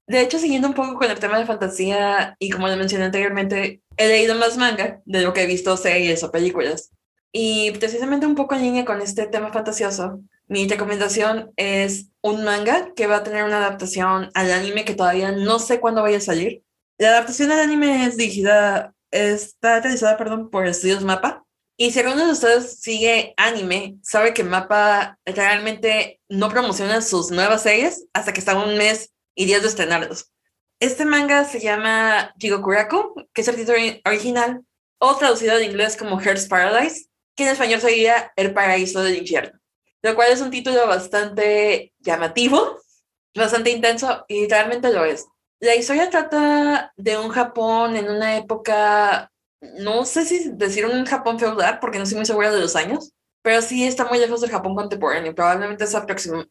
De 0.07 0.21
hecho, 0.21 0.39
siguiendo 0.39 0.69
un 0.69 0.75
poco 0.75 0.95
con 0.95 1.11
el 1.11 1.19
tema 1.19 1.39
de 1.39 1.47
fantasía, 1.47 2.37
y 2.39 2.51
como 2.51 2.69
le 2.69 2.77
mencioné 2.77 3.07
anteriormente, 3.07 3.83
he 3.97 4.09
leído 4.09 4.37
más 4.37 4.57
manga 4.57 5.01
de 5.05 5.23
lo 5.23 5.33
que 5.33 5.43
he 5.43 5.47
visto 5.47 5.77
series 5.77 6.23
o 6.23 6.31
películas. 6.31 6.93
Y 7.33 7.73
precisamente 7.73 8.27
un 8.27 8.37
poco 8.37 8.55
en 8.55 8.63
línea 8.63 8.85
con 8.85 9.01
este 9.01 9.27
tema 9.27 9.53
fantasioso, 9.53 10.21
mi 10.49 10.69
recomendación 10.69 11.53
es 11.57 12.11
un 12.23 12.45
manga 12.45 12.93
que 12.95 13.07
va 13.07 13.17
a 13.17 13.23
tener 13.23 13.45
una 13.45 13.59
adaptación 13.59 14.31
al 14.35 14.53
anime 14.53 14.85
que 14.85 14.95
todavía 14.95 15.33
no 15.33 15.59
sé 15.59 15.81
cuándo 15.81 16.03
vaya 16.03 16.19
a 16.19 16.21
salir. 16.21 16.63
La 16.99 17.09
adaptación 17.09 17.51
al 17.53 17.61
anime 17.61 18.07
es 18.07 18.17
dirigida, 18.17 18.95
está 19.11 19.81
realizada, 19.81 20.17
perdón, 20.17 20.51
por 20.51 20.67
Estudios 20.67 21.05
Mapa. 21.05 21.45
Y 21.77 21.91
si 21.91 22.01
alguno 22.01 22.27
de 22.27 22.33
ustedes 22.33 22.81
sigue 22.81 23.35
anime, 23.37 23.99
sabe 24.03 24.33
que 24.33 24.45
Mapa 24.45 25.19
realmente 25.27 26.21
no 26.29 26.49
promociona 26.49 27.03
sus 27.03 27.31
nuevas 27.31 27.63
series 27.63 28.07
hasta 28.15 28.33
que 28.33 28.41
está 28.41 28.57
un 28.57 28.79
mes 28.79 29.13
y 29.35 29.45
días 29.45 29.63
de 29.63 29.69
estrenarlos. 29.69 30.33
Este 30.81 31.07
manga 31.07 31.45
se 31.45 31.61
llama 31.61 32.35
Jigokuraku, 32.39 33.29
que 33.33 33.41
es 33.41 33.49
el 33.49 33.57
título 33.57 33.79
original, 34.05 34.63
o 34.99 35.17
traducido 35.17 35.55
al 35.55 35.63
inglés 35.63 35.97
como 35.97 36.21
Heart's 36.21 36.49
Paradise, 36.49 37.09
que 37.35 37.45
en 37.45 37.51
español 37.51 37.81
sería 37.81 38.33
El 38.37 38.53
Paraíso 38.53 39.03
del 39.03 39.17
Infierno, 39.17 39.59
lo 40.03 40.15
cual 40.15 40.33
es 40.33 40.41
un 40.41 40.51
título 40.51 40.87
bastante 40.87 41.93
llamativo, 42.01 42.79
bastante 43.35 43.71
intenso 43.71 44.25
y 44.29 44.49
realmente 44.49 44.93
lo 44.93 45.05
es. 45.05 45.27
La 45.61 45.75
historia 45.75 46.11
trata 46.11 46.93
de 46.97 47.19
un 47.19 47.31
Japón 47.31 47.97
en 47.97 48.11
una 48.11 48.37
época, 48.37 49.33
no 49.79 50.05
sé 50.05 50.25
si 50.25 50.51
decir 50.51 50.87
un 50.87 51.07
Japón 51.07 51.39
feudal, 51.39 51.79
porque 51.81 51.99
no 51.99 52.05
estoy 52.05 52.19
muy 52.19 52.27
segura 52.27 52.53
de 52.53 52.61
los 52.61 52.77
años, 52.77 53.13
pero 53.43 53.63
sí 53.63 53.85
está 53.87 54.05
muy 54.07 54.19
lejos 54.19 54.41
del 54.41 54.51
Japón 54.51 54.75
contemporáneo. 54.75 55.35
Probablemente 55.35 55.85
es 55.85 55.97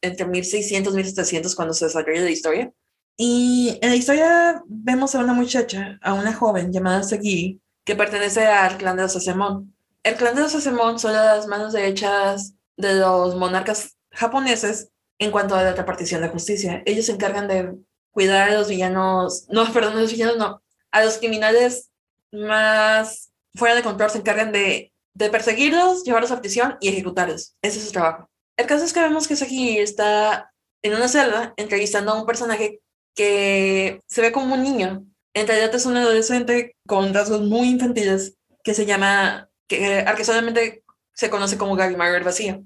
entre 0.02 0.26
1600 0.26 0.94
y 0.94 0.96
1700 0.96 1.56
cuando 1.56 1.74
se 1.74 1.86
desarrolla 1.86 2.22
la 2.22 2.32
historia. 2.32 2.72
Y 3.18 3.78
en 3.82 3.90
la 3.90 3.96
historia 3.96 4.64
vemos 4.66 5.14
a 5.14 5.20
una 5.20 5.34
muchacha, 5.34 5.98
a 6.02 6.14
una 6.14 6.34
joven 6.34 6.72
llamada 6.74 7.04
Segi, 7.04 7.62
que 7.86 7.96
pertenece 7.96 8.48
al 8.48 8.78
clan 8.78 8.98
de 8.98 9.04
los 9.04 9.16
Asemon. 9.16 9.76
El 10.04 10.16
clan 10.16 10.36
de 10.36 10.42
los 10.42 10.56
Asemon 10.56 10.98
son 10.98 11.14
las 11.14 11.48
manos 11.48 11.74
derechas 11.74 12.55
de 12.78 12.96
los 12.96 13.36
monarcas 13.36 13.98
japoneses 14.12 14.90
en 15.20 15.32
cuanto 15.32 15.56
a 15.56 15.64
la 15.64 15.74
repartición 15.74 16.22
de 16.22 16.30
justicia. 16.30 16.84
Ellos 16.86 17.06
se 17.06 17.14
encargan 17.14 17.48
de 17.48 17.76
cuidar 18.12 18.50
a 18.50 18.54
los 18.54 18.70
villanos, 18.70 19.46
no, 19.50 19.72
perdón, 19.74 19.98
a 19.98 20.02
los 20.02 20.12
villanos 20.12 20.38
no, 20.38 20.62
a 20.92 21.04
los 21.04 21.18
criminales 21.18 21.90
más 22.32 23.32
fuera 23.54 23.76
de 23.76 23.84
control 23.84 24.10
se 24.10 24.18
encargan 24.18 24.52
de, 24.52 24.92
de 25.14 25.30
perseguirlos, 25.30 26.04
llevarlos 26.04 26.32
a 26.32 26.42
prisión 26.42 26.78
y 26.82 26.90
ejecutarlos. 26.90 27.56
Ese 27.62 27.80
es 27.80 27.86
su 27.86 27.92
trabajo. 27.92 28.30
El 28.58 28.68
caso 28.68 28.86
es 28.86 28.94
que 28.94 29.02
vemos 29.02 29.28
que 29.28 29.36
Saki 29.36 29.80
está 29.80 30.52
en 30.82 30.96
una 30.96 31.08
celda 31.08 31.54
entrevistando 31.58 32.12
a 32.12 32.20
un 32.20 32.26
personaje 32.26 32.82
que 33.16 34.02
se 34.08 34.22
ve 34.22 34.32
como 34.32 34.56
un 34.56 34.64
niño. 34.64 35.06
En 35.34 35.48
realidad 35.48 35.74
es 35.74 35.86
un 35.86 35.98
adolescente 35.98 36.76
con 36.88 37.14
rasgos 37.14 37.42
muy 37.42 37.70
infantiles 37.70 38.38
que 38.64 38.74
se 38.74 38.86
llama 38.86 39.50
que, 39.68 40.06
que 40.16 40.24
solamente 40.24 40.84
se 41.16 41.30
conoce 41.30 41.58
como 41.58 41.76
Gabimaru 41.76 42.16
el 42.16 42.24
Vacío. 42.24 42.64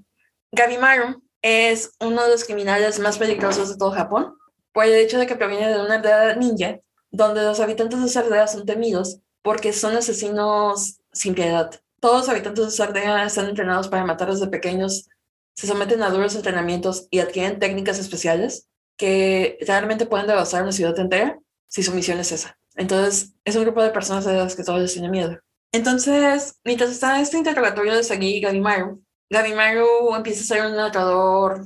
Gabimaru 0.52 1.22
es 1.40 1.92
uno 2.00 2.22
de 2.22 2.30
los 2.30 2.44
criminales 2.44 2.98
más 2.98 3.16
peligrosos 3.16 3.70
de 3.70 3.78
todo 3.78 3.92
Japón, 3.92 4.36
por 4.72 4.84
el 4.84 4.94
hecho 4.94 5.18
de 5.18 5.26
que 5.26 5.36
proviene 5.36 5.68
de 5.68 5.80
una 5.80 5.94
aldea 5.94 6.36
ninja, 6.36 6.80
donde 7.10 7.42
los 7.42 7.60
habitantes 7.60 8.00
de 8.00 8.06
esa 8.06 8.20
aldea 8.20 8.46
son 8.46 8.66
temidos 8.66 9.20
porque 9.42 9.72
son 9.72 9.96
asesinos 9.96 11.00
sin 11.12 11.34
piedad. 11.34 11.70
Todos 12.00 12.20
los 12.20 12.28
habitantes 12.28 12.64
de 12.64 12.70
esa 12.70 12.84
aldea 12.84 13.24
están 13.24 13.48
entrenados 13.48 13.88
para 13.88 14.04
matar 14.04 14.30
desde 14.30 14.48
pequeños, 14.48 15.08
se 15.54 15.66
someten 15.66 16.02
a 16.02 16.10
duros 16.10 16.34
entrenamientos 16.34 17.06
y 17.10 17.20
adquieren 17.20 17.58
técnicas 17.58 17.98
especiales 17.98 18.68
que 18.96 19.58
realmente 19.66 20.06
pueden 20.06 20.26
devastar 20.26 20.62
una 20.62 20.72
ciudad 20.72 20.98
entera 20.98 21.38
si 21.68 21.82
su 21.82 21.92
misión 21.92 22.18
es 22.20 22.32
esa. 22.32 22.58
Entonces, 22.76 23.34
es 23.44 23.56
un 23.56 23.62
grupo 23.62 23.82
de 23.82 23.90
personas 23.90 24.24
de 24.24 24.34
las 24.34 24.56
que 24.56 24.64
todos 24.64 24.80
les 24.80 24.92
tienen 24.92 25.10
miedo. 25.10 25.38
Entonces, 25.72 26.58
mientras 26.64 26.90
está 26.90 27.20
este 27.20 27.38
interrogatorio 27.38 27.94
de 27.94 28.02
Sagi 28.02 28.40
Gabimaru, 28.40 29.04
Gabimaru 29.30 30.14
empieza 30.16 30.42
a 30.42 30.44
ser 30.44 30.66
un 30.66 30.76
narrador 30.76 31.64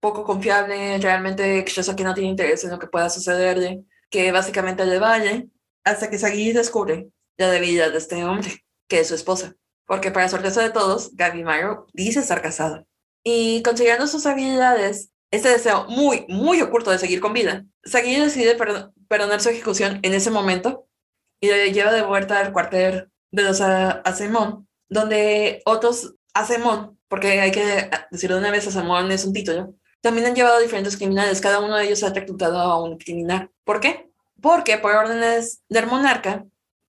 poco 0.00 0.24
confiable, 0.24 0.98
realmente 0.98 1.64
que 1.64 2.04
no 2.04 2.14
tiene 2.14 2.30
interés 2.30 2.64
en 2.64 2.70
lo 2.70 2.78
que 2.78 2.88
pueda 2.88 3.08
sucederle, 3.08 3.84
que 4.10 4.32
básicamente 4.32 4.84
le 4.84 4.98
vale, 4.98 5.48
hasta 5.84 6.10
que 6.10 6.18
Sagi 6.18 6.52
descubre 6.52 7.10
la 7.36 7.50
debilidad 7.50 7.92
de 7.92 7.98
este 7.98 8.24
hombre, 8.24 8.64
que 8.88 9.00
es 9.00 9.08
su 9.08 9.14
esposa. 9.14 9.54
Porque 9.86 10.10
para 10.10 10.28
sorpresa 10.28 10.62
de 10.62 10.70
todos, 10.70 11.14
Gabimaru 11.14 11.86
dice 11.92 12.20
estar 12.20 12.42
casado. 12.42 12.86
Y 13.22 13.62
considerando 13.62 14.08
sus 14.08 14.26
habilidades, 14.26 15.10
este 15.30 15.48
deseo 15.48 15.86
muy, 15.88 16.26
muy 16.28 16.60
oculto 16.60 16.90
de 16.90 16.98
seguir 16.98 17.20
con 17.20 17.32
vida, 17.32 17.64
Sagi 17.84 18.16
decide 18.16 18.56
perdonar 19.08 19.40
su 19.40 19.48
ejecución 19.50 20.00
en 20.02 20.14
ese 20.14 20.30
momento 20.30 20.88
y 21.40 21.46
le 21.48 21.72
lleva 21.72 21.92
de 21.92 22.02
vuelta 22.02 22.40
al 22.40 22.52
cuartel 22.52 23.10
de 23.34 23.42
los 23.42 23.60
Asemón, 23.60 24.68
donde 24.88 25.62
otros 25.64 26.14
Asemón, 26.32 26.98
porque 27.08 27.40
hay 27.40 27.50
que 27.50 27.90
decirlo 28.10 28.36
de 28.36 28.42
una 28.42 28.50
vez, 28.50 28.66
Asemón 28.66 29.10
es 29.10 29.24
un 29.24 29.32
título, 29.32 29.74
también 30.00 30.26
han 30.26 30.34
llevado 30.34 30.56
a 30.56 30.60
diferentes 30.60 30.96
criminales, 30.96 31.40
cada 31.40 31.60
uno 31.60 31.76
de 31.76 31.84
ellos 31.84 32.02
ha 32.02 32.10
reclutado 32.10 32.58
a 32.58 32.82
un 32.82 32.98
criminal. 32.98 33.50
¿Por 33.64 33.80
qué? 33.80 34.10
Porque 34.40 34.78
por 34.78 34.94
órdenes 34.94 35.62
del 35.68 35.86
monarca 35.86 36.44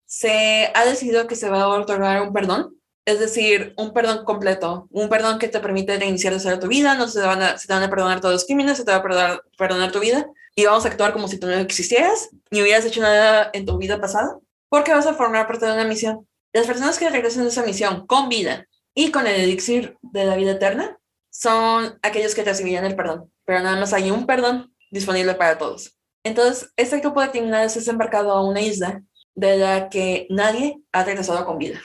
se 0.06 0.72
ha 0.74 0.86
decidido 0.86 1.28
que 1.28 1.36
se 1.36 1.50
va 1.50 1.62
a 1.64 1.68
otorgar 1.68 2.22
un 2.22 2.34
perdón, 2.34 2.76
es 3.06 3.20
decir, 3.20 3.74
un 3.78 3.94
perdón 3.94 4.26
completo, 4.26 4.88
un 4.92 5.10
perdón 5.10 5.40
que 5.40 5.48
te 5.48 5.60
permite 5.60 5.98
reiniciar 5.98 6.34
de 6.34 6.58
tu 6.58 6.68
vida, 6.68 6.96
no 6.96 7.08
se 7.08 7.22
te, 7.22 7.26
van 7.26 7.42
a, 7.42 7.58
se 7.58 7.68
te 7.68 7.74
van 7.74 7.84
a 7.84 7.90
perdonar 7.90 8.20
todos 8.20 8.34
los 8.34 8.46
crímenes, 8.46 8.78
se 8.78 8.84
te 8.84 8.92
va 8.92 8.98
a 8.98 9.04
perdonar, 9.04 9.42
perdonar 9.58 9.92
tu 9.92 10.00
vida 10.00 10.28
y 10.56 10.66
vamos 10.66 10.86
a 10.86 10.90
actuar 10.90 11.14
como 11.14 11.28
si 11.28 11.40
tú 11.40 11.48
no 11.48 11.54
existieras 11.54 12.30
ni 12.50 12.62
hubieras 12.62 12.86
hecho 12.86 13.02
nada 13.02 13.50
en 13.54 13.66
tu 13.66 13.78
vida 13.78 14.00
pasada, 14.02 14.40
porque 14.70 14.94
vas 14.94 15.06
a 15.06 15.14
formar 15.14 15.48
parte 15.48 15.66
de 15.66 15.74
una 15.74 15.86
misión. 15.86 16.28
Las 16.56 16.68
personas 16.68 16.98
que 16.98 17.10
regresan 17.10 17.44
de 17.44 17.50
esa 17.50 17.66
misión 17.66 18.08
con 18.08 18.30
vida 18.30 18.66
y 18.94 19.12
con 19.12 19.28
el 19.28 19.42
elixir 19.42 19.98
de 20.02 20.24
la 20.24 20.38
vida 20.38 20.52
eterna 20.52 20.98
son 21.30 22.00
aquellos 22.02 22.34
que 22.34 22.46
recibirían 22.46 22.86
el 22.86 22.96
perdón, 22.96 23.30
pero 23.44 23.60
nada 23.60 23.78
más 23.78 23.92
hay 23.92 24.10
un 24.10 24.26
perdón 24.26 24.74
disponible 24.90 25.34
para 25.34 25.58
todos. 25.58 25.98
Entonces, 26.24 26.72
este 26.78 27.02
grupo 27.02 27.20
de 27.20 27.32
criminales 27.32 27.76
es 27.76 27.90
embarcado 27.90 28.32
a 28.32 28.48
una 28.48 28.62
isla 28.62 29.04
de 29.34 29.58
la 29.58 29.90
que 29.90 30.28
nadie 30.30 30.80
ha 30.94 31.04
regresado 31.04 31.46
con 31.46 31.58
vida. 31.58 31.82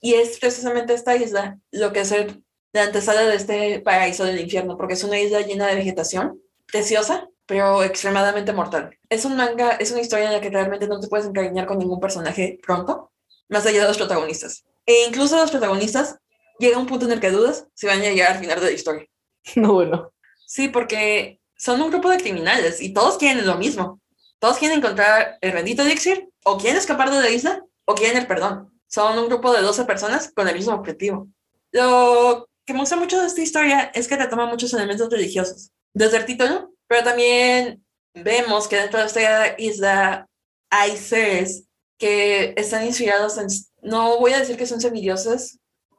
Y 0.00 0.14
es 0.14 0.40
precisamente 0.40 0.94
esta 0.94 1.14
isla 1.14 1.60
lo 1.70 1.92
que 1.92 2.00
es 2.00 2.10
el, 2.10 2.42
la 2.72 2.82
antesala 2.82 3.20
de 3.24 3.36
este 3.36 3.78
paraíso 3.78 4.24
del 4.24 4.40
infierno, 4.40 4.76
porque 4.76 4.94
es 4.94 5.04
una 5.04 5.20
isla 5.20 5.42
llena 5.42 5.68
de 5.68 5.76
vegetación, 5.76 6.42
preciosa, 6.66 7.28
pero 7.46 7.84
extremadamente 7.84 8.52
mortal. 8.52 8.98
Es 9.10 9.24
un 9.24 9.36
manga, 9.36 9.76
es 9.76 9.92
una 9.92 10.00
historia 10.00 10.26
en 10.26 10.32
la 10.32 10.40
que 10.40 10.50
realmente 10.50 10.88
no 10.88 10.98
te 10.98 11.06
puedes 11.06 11.26
encariñar 11.26 11.66
con 11.66 11.78
ningún 11.78 12.00
personaje 12.00 12.58
pronto, 12.60 13.12
más 13.48 13.66
allá 13.66 13.82
de 13.82 13.88
los 13.88 13.96
protagonistas. 13.96 14.64
E 14.86 15.06
incluso 15.06 15.36
los 15.36 15.50
protagonistas 15.50 16.16
llega 16.58 16.78
un 16.78 16.86
punto 16.86 17.06
en 17.06 17.12
el 17.12 17.20
que 17.20 17.30
dudas 17.30 17.66
si 17.74 17.86
van 17.86 18.00
a 18.00 18.02
llegar 18.02 18.32
al 18.32 18.38
final 18.38 18.60
de 18.60 18.66
la 18.66 18.72
historia. 18.72 19.06
No, 19.56 19.72
bueno. 19.72 20.12
Sí, 20.46 20.68
porque 20.68 21.40
son 21.56 21.80
un 21.80 21.90
grupo 21.90 22.10
de 22.10 22.18
criminales 22.18 22.82
y 22.82 22.92
todos 22.92 23.16
quieren 23.16 23.46
lo 23.46 23.56
mismo. 23.56 24.00
Todos 24.38 24.58
quieren 24.58 24.78
encontrar 24.78 25.38
el 25.40 25.52
bendito 25.52 25.82
elixir, 25.82 26.28
o 26.44 26.58
quieren 26.58 26.78
escapar 26.78 27.10
de 27.10 27.20
la 27.20 27.30
isla, 27.30 27.64
o 27.86 27.94
quieren 27.94 28.18
el 28.18 28.26
perdón. 28.26 28.72
Son 28.86 29.18
un 29.18 29.28
grupo 29.28 29.52
de 29.52 29.62
12 29.62 29.84
personas 29.84 30.32
con 30.34 30.46
el 30.46 30.54
mismo 30.54 30.74
objetivo. 30.74 31.28
Lo 31.72 32.48
que 32.64 32.72
me 32.72 32.80
gusta 32.80 32.96
mucho 32.96 33.20
de 33.20 33.26
esta 33.26 33.40
historia 33.40 33.90
es 33.94 34.06
que 34.06 34.16
retoma 34.16 34.46
muchos 34.46 34.72
elementos 34.74 35.10
religiosos, 35.10 35.70
desde 35.92 36.18
el 36.18 36.26
título, 36.26 36.72
pero 36.86 37.02
también 37.02 37.84
vemos 38.14 38.68
que 38.68 38.76
dentro 38.76 39.00
de 39.00 39.06
esta 39.06 39.54
isla 39.58 40.28
hay 40.70 40.96
seres 40.96 41.64
que 41.98 42.54
están 42.56 42.86
inspirados 42.86 43.38
en, 43.38 43.48
no 43.82 44.18
voy 44.18 44.32
a 44.32 44.38
decir 44.38 44.56
que 44.56 44.66
son 44.66 44.80
semidioses 44.80 45.58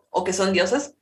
o 0.10 0.24
que 0.24 0.34
son 0.34 0.54
dioses, 0.54 0.94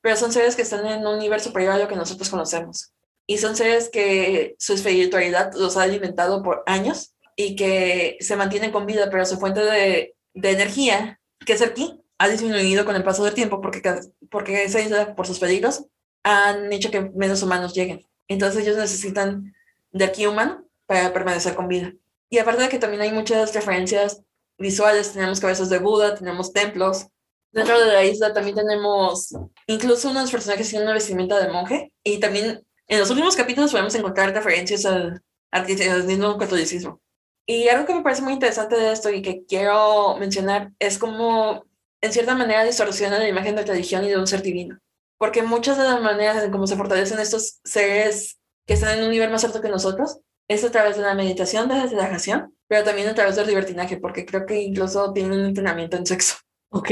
pero 0.00 0.16
son 0.16 0.32
seres 0.32 0.56
que 0.56 0.62
están 0.62 0.84
en 0.84 1.06
un 1.06 1.14
universo 1.14 1.48
superior 1.48 1.72
a 1.72 1.78
lo 1.78 1.88
que 1.88 1.96
nosotros 1.96 2.28
conocemos. 2.28 2.92
Y 3.26 3.38
son 3.38 3.56
seres 3.56 3.88
que 3.88 4.56
su 4.58 4.74
espiritualidad 4.74 5.52
los 5.54 5.76
ha 5.76 5.84
alimentado 5.84 6.42
por 6.42 6.64
años 6.66 7.14
y 7.36 7.54
que 7.54 8.18
se 8.20 8.36
mantienen 8.36 8.72
con 8.72 8.84
vida, 8.84 9.08
pero 9.10 9.24
su 9.24 9.38
fuente 9.38 9.60
de, 9.60 10.14
de 10.34 10.50
energía, 10.50 11.20
que 11.46 11.52
es 11.52 11.70
ki, 11.70 12.00
ha 12.18 12.28
disminuido 12.28 12.84
con 12.84 12.96
el 12.96 13.04
paso 13.04 13.24
del 13.24 13.34
tiempo 13.34 13.60
porque, 13.60 13.80
porque 14.28 14.64
esa 14.64 14.80
isla, 14.80 15.14
por 15.14 15.26
sus 15.26 15.38
peligros, 15.38 15.86
han 16.24 16.72
hecho 16.72 16.90
que 16.90 17.00
menos 17.00 17.42
humanos 17.42 17.74
lleguen. 17.74 18.06
Entonces 18.28 18.62
ellos 18.62 18.76
necesitan 18.76 19.54
de 19.92 20.12
ki 20.12 20.26
humano 20.26 20.64
para 20.86 21.12
permanecer 21.12 21.54
con 21.54 21.68
vida. 21.68 21.92
Y 22.28 22.38
aparte 22.38 22.62
de 22.62 22.68
que 22.68 22.78
también 22.78 23.02
hay 23.02 23.12
muchas 23.12 23.54
referencias 23.54 24.22
visuales, 24.58 25.12
tenemos 25.12 25.40
cabezas 25.40 25.68
de 25.70 25.78
Buda, 25.78 26.14
tenemos 26.14 26.52
templos, 26.52 27.08
Dentro 27.52 27.78
de 27.78 27.86
la 27.86 28.02
isla 28.02 28.32
también 28.32 28.56
tenemos 28.56 29.34
incluso 29.66 30.10
unos 30.10 30.30
personajes 30.30 30.66
que 30.66 30.70
tienen 30.70 30.88
una 30.88 30.94
vestimenta 30.94 31.38
de 31.38 31.52
monje 31.52 31.92
y 32.02 32.18
también 32.18 32.64
en 32.88 32.98
los 32.98 33.10
últimos 33.10 33.36
capítulos 33.36 33.70
podemos 33.70 33.94
encontrar 33.94 34.32
referencias 34.32 34.86
al, 34.86 35.22
cristianismo 35.64 36.38
catolicismo. 36.38 37.00
Y 37.46 37.68
algo 37.68 37.84
que 37.84 37.94
me 37.94 38.02
parece 38.02 38.22
muy 38.22 38.32
interesante 38.32 38.76
de 38.76 38.92
esto 38.92 39.10
y 39.10 39.20
que 39.20 39.44
quiero 39.44 40.16
mencionar 40.16 40.72
es 40.78 40.96
cómo, 40.96 41.66
en 42.00 42.12
cierta 42.12 42.34
manera, 42.34 42.64
distorsiona 42.64 43.18
la 43.18 43.28
imagen 43.28 43.54
de 43.54 43.66
la 43.66 43.72
religión 43.72 44.04
y 44.04 44.08
de 44.08 44.18
un 44.18 44.26
ser 44.26 44.40
divino. 44.40 44.78
Porque 45.18 45.42
muchas 45.42 45.76
de 45.76 45.84
las 45.84 46.00
maneras 46.00 46.42
en 46.42 46.50
cómo 46.50 46.66
se 46.66 46.76
fortalecen 46.76 47.18
estos 47.18 47.60
seres 47.64 48.38
que 48.66 48.74
están 48.74 48.98
en 48.98 49.04
un 49.04 49.10
nivel 49.10 49.30
más 49.30 49.44
alto 49.44 49.60
que 49.60 49.68
nosotros 49.68 50.20
es 50.48 50.64
a 50.64 50.70
través 50.70 50.96
de 50.96 51.02
la 51.02 51.14
meditación, 51.14 51.68
de 51.68 51.74
la 51.74 51.86
relajación, 51.86 52.56
pero 52.72 52.84
también 52.84 53.06
a 53.06 53.14
través 53.14 53.36
del 53.36 53.48
libertinaje, 53.48 53.98
porque 53.98 54.24
creo 54.24 54.46
que 54.46 54.58
incluso 54.58 55.12
tienen 55.12 55.38
un 55.38 55.44
entrenamiento 55.44 55.98
en 55.98 56.06
sexo. 56.06 56.36
Ok. 56.70 56.90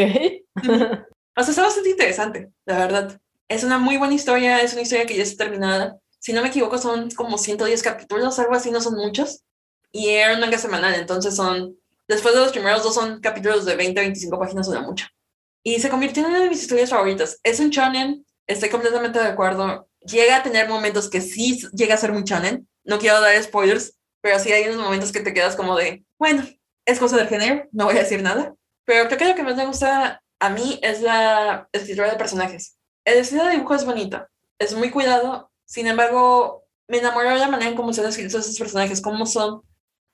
o 0.56 1.42
sea, 1.42 1.48
está 1.48 1.62
bastante 1.62 1.88
interesante, 1.88 2.52
la 2.66 2.76
verdad. 2.76 3.18
Es 3.48 3.64
una 3.64 3.78
muy 3.78 3.96
buena 3.96 4.12
historia, 4.12 4.60
es 4.60 4.74
una 4.74 4.82
historia 4.82 5.06
que 5.06 5.16
ya 5.16 5.22
está 5.22 5.44
terminada. 5.44 5.98
Si 6.18 6.34
no 6.34 6.42
me 6.42 6.48
equivoco, 6.48 6.76
son 6.76 7.10
como 7.12 7.38
110 7.38 7.82
capítulos, 7.82 8.38
algo 8.38 8.54
así, 8.54 8.70
no 8.70 8.82
son 8.82 8.96
muchos. 8.96 9.42
Y 9.90 10.10
era 10.10 10.34
un 10.34 10.40
manga 10.40 10.58
semanal, 10.58 10.94
entonces 10.96 11.34
son, 11.34 11.78
después 12.06 12.34
de 12.34 12.42
los 12.42 12.52
primeros 12.52 12.82
dos 12.82 12.94
son 12.94 13.18
capítulos 13.22 13.64
de 13.64 13.74
20 13.74 14.02
25 14.02 14.38
páginas 14.38 14.68
o 14.68 14.72
de 14.72 14.82
mucho. 14.82 15.06
Y 15.62 15.80
se 15.80 15.88
convirtió 15.88 16.22
en 16.22 16.28
una 16.28 16.40
de 16.40 16.50
mis 16.50 16.60
historias 16.60 16.90
favoritas. 16.90 17.40
Es 17.42 17.58
un 17.58 17.70
shonen, 17.70 18.26
estoy 18.46 18.68
completamente 18.68 19.18
de 19.18 19.28
acuerdo. 19.28 19.88
Llega 20.02 20.36
a 20.36 20.42
tener 20.42 20.68
momentos 20.68 21.08
que 21.08 21.22
sí 21.22 21.58
llega 21.72 21.94
a 21.94 21.96
ser 21.96 22.12
muy 22.12 22.24
shonen. 22.24 22.68
No 22.84 22.98
quiero 22.98 23.18
dar 23.22 23.42
spoilers, 23.42 23.94
pero 24.20 24.38
sí 24.38 24.52
hay 24.52 24.68
unos 24.68 24.82
momentos 24.82 25.12
que 25.12 25.20
te 25.20 25.34
quedas 25.34 25.56
como 25.56 25.76
de, 25.76 26.04
bueno, 26.18 26.44
es 26.84 26.98
cosa 26.98 27.16
del 27.16 27.28
género, 27.28 27.68
no 27.72 27.86
voy 27.86 27.96
a 27.96 28.02
decir 28.02 28.22
nada. 28.22 28.54
Pero 28.84 29.06
creo 29.06 29.18
que 29.18 29.28
lo 29.28 29.34
que 29.34 29.42
más 29.42 29.56
me 29.56 29.66
gusta 29.66 30.22
a 30.40 30.50
mí 30.50 30.78
es 30.82 31.00
la 31.02 31.68
escritura 31.72 32.10
de 32.10 32.16
personajes. 32.16 32.76
El 33.04 33.18
estilo 33.18 33.44
de 33.44 33.52
dibujo 33.52 33.74
es 33.74 33.84
bonito, 33.84 34.26
es 34.58 34.74
muy 34.74 34.90
cuidado, 34.90 35.50
sin 35.64 35.86
embargo, 35.86 36.64
me 36.88 36.98
enamoró 36.98 37.30
de 37.30 37.38
la 37.38 37.48
manera 37.48 37.70
en 37.70 37.76
cómo 37.76 37.92
se 37.92 38.00
han 38.00 38.08
escrito 38.08 38.38
esos 38.38 38.58
personajes, 38.58 39.00
cómo 39.00 39.26
son 39.26 39.62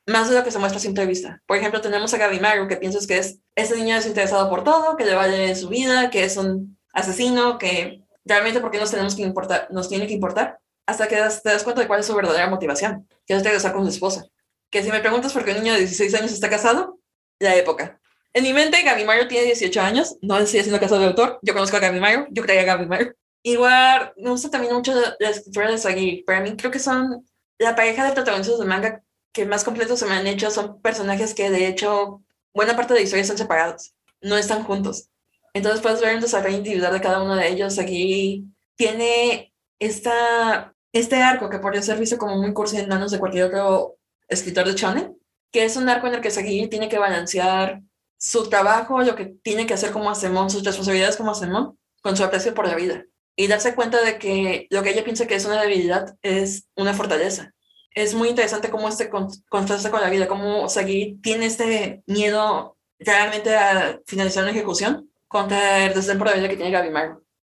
más 0.07 0.29
de 0.29 0.37
lo 0.37 0.45
que 0.45 0.51
se 0.51 0.59
muestra 0.59 0.79
a 0.79 0.83
simple 0.83 1.07
vista. 1.07 1.43
Por 1.47 1.57
ejemplo, 1.57 1.81
tenemos 1.81 2.13
a 2.15 2.19
Gaby 2.19 2.41
Maru, 2.41 2.69
que 2.69 2.77
piensas 2.77 3.07
que 3.07 3.19
es 3.19 3.41
ese 3.55 3.77
niño 3.77 3.97
desinteresado 3.97 4.49
por 4.49 4.63
todo, 4.63 4.97
que 4.97 5.05
le 5.05 5.15
vale 5.15 5.55
su 5.57 5.69
vida, 5.69 6.11
que 6.11 6.25
es 6.25 6.37
un 6.37 6.79
asesino, 6.93 7.59
que 7.59 8.05
realmente 8.25 8.61
por 8.61 8.71
qué 8.71 8.79
nos 8.79 8.91
tenemos 8.91 9.17
que 9.17 9.23
importar, 9.23 9.69
nos 9.71 9.89
tiene 9.89 10.07
que 10.07 10.15
importar, 10.15 10.61
hasta 10.87 11.09
que 11.09 11.17
te 11.17 11.51
das 11.51 11.65
cuenta 11.65 11.83
de 11.83 11.87
cuál 11.87 12.01
es 12.01 12.07
su 12.07 12.15
verdadera 12.15 12.49
motivación, 12.49 13.09
que 13.27 13.35
es 13.35 13.43
regresar 13.43 13.73
con 13.73 13.85
su 13.85 13.91
esposa. 13.91 14.27
Que 14.71 14.83
si 14.83 14.91
me 14.91 15.01
preguntas 15.01 15.33
por 15.33 15.45
qué 15.45 15.53
un 15.53 15.59
niño 15.59 15.73
de 15.73 15.81
16 15.81 16.15
años 16.15 16.33
está 16.33 16.49
casado, 16.49 17.01
la 17.39 17.55
época. 17.57 18.01
En 18.33 18.45
mi 18.45 18.53
mente, 18.53 18.83
Gaby 18.83 19.05
Maru 19.05 19.29
tiene 19.29 19.47
18 19.47 19.81
años, 19.81 20.17
no 20.21 20.39
sigue 20.47 20.63
siendo 20.63 20.81
casado 20.81 21.01
de 21.01 21.09
autor, 21.09 21.39
yo 21.43 21.55
conozco 21.55 21.77
a 21.77 21.81
Gaby 21.81 22.01
Maru, 22.01 22.27
yo 22.31 22.43
creía 22.43 22.63
a 22.63 22.65
Gaby 22.65 22.87
Maru. 22.87 23.15
Igual, 23.43 24.13
me 24.17 24.31
gusta 24.31 24.51
también 24.51 24.75
mucho 24.75 24.93
la 25.19 25.31
escritura 25.31 25.71
de 25.71 25.79
Sagi. 25.79 26.23
Para 26.27 26.41
mí 26.41 26.57
creo 26.57 26.71
que 26.71 26.79
son 26.79 27.25
la 27.59 27.75
pareja 27.75 28.05
de 28.05 28.13
protagonistas 28.13 28.59
de 28.59 28.65
manga 28.65 29.03
que 29.33 29.45
más 29.45 29.65
completos 29.65 29.99
se 30.01 30.07
me 30.07 30.15
han 30.15 30.27
hecho 30.27 30.51
son 30.51 30.81
personajes 30.81 31.35
que 31.35 31.51
de 31.51 31.67
hecho 31.67 32.23
buena 32.55 32.75
parte 32.75 32.95
de 32.95 33.01
la 33.01 33.05
historia 33.05 33.23
están 33.23 33.39
separados, 33.39 33.95
no 34.21 34.37
están 34.37 34.65
juntos. 34.65 35.11
Entonces 35.53 35.81
puedes 35.81 36.01
ver 36.01 36.15
un 36.15 36.21
desarrollo 36.21 36.57
individual 36.57 36.93
de 36.93 37.01
cada 37.01 37.23
uno 37.23 37.37
de 37.37 37.49
ellos. 37.49 37.79
Aquí 37.79 38.47
tiene 38.77 39.55
esta, 39.79 40.75
este 40.99 41.23
arco 41.23 41.49
que 41.51 41.59
podría 41.59 41.83
ser 41.83 41.99
visto 41.99 42.19
como 42.19 42.37
muy 42.37 42.53
cursi 42.53 42.79
en 42.79 42.89
manos 42.89 43.11
de 43.11 43.19
cualquier 43.19 43.45
otro 43.45 43.97
escritor 44.29 44.67
de 44.67 44.75
shonen, 44.75 45.19
que 45.53 45.65
es 45.65 45.77
un 45.77 45.89
arco 45.89 46.07
en 46.07 46.15
el 46.15 46.21
que 46.21 46.31
Sagi 46.31 46.69
tiene 46.69 46.89
que 46.89 46.99
balancear 46.99 47.83
su 48.19 48.49
trabajo, 48.49 49.03
lo 49.03 49.15
que 49.15 49.27
tiene 49.27 49.67
que 49.67 49.75
hacer 49.75 49.93
como 49.93 50.11
Asemón, 50.11 50.51
sus 50.51 50.65
responsabilidades 50.65 51.17
como 51.17 51.31
Asemón, 51.31 51.79
con 52.03 52.17
su 52.17 52.25
aprecio 52.25 52.55
por 52.55 52.67
la 52.67 52.75
vida. 52.75 53.05
Y 53.37 53.49
darse 53.49 53.75
cuenta 53.75 54.03
de 54.03 54.19
que 54.19 54.67
lo 54.71 54.83
que 54.83 54.91
ella 54.91 55.05
piensa 55.05 55.27
que 55.27 55.35
es 55.35 55.45
una 55.45 55.61
debilidad 55.61 56.17
es 56.23 56.69
una 56.75 56.95
fortaleza 56.95 57.53
es 57.97 58.15
muy 58.15 58.29
interesante 58.29 58.71
cómo 58.71 58.89
este 58.89 59.11
contrasta 59.49 59.91
con 59.91 60.03
la 60.03 60.11
vida, 60.11 60.29
cómo 60.29 60.69
Sagui 60.69 61.19
tiene 61.23 61.47
este 61.47 62.03
miedo 62.07 62.77
realmente 62.99 63.57
a 63.57 64.01
finalizar 64.07 64.45
una 64.45 64.53
ejecución 64.53 65.11
contra 65.27 65.87
el 65.87 65.95
desdén 65.95 66.19
por 66.19 66.27
la 66.27 66.35
vida 66.35 66.49
que 66.49 66.57
tiene 66.57 66.71
Gaby 66.71 66.91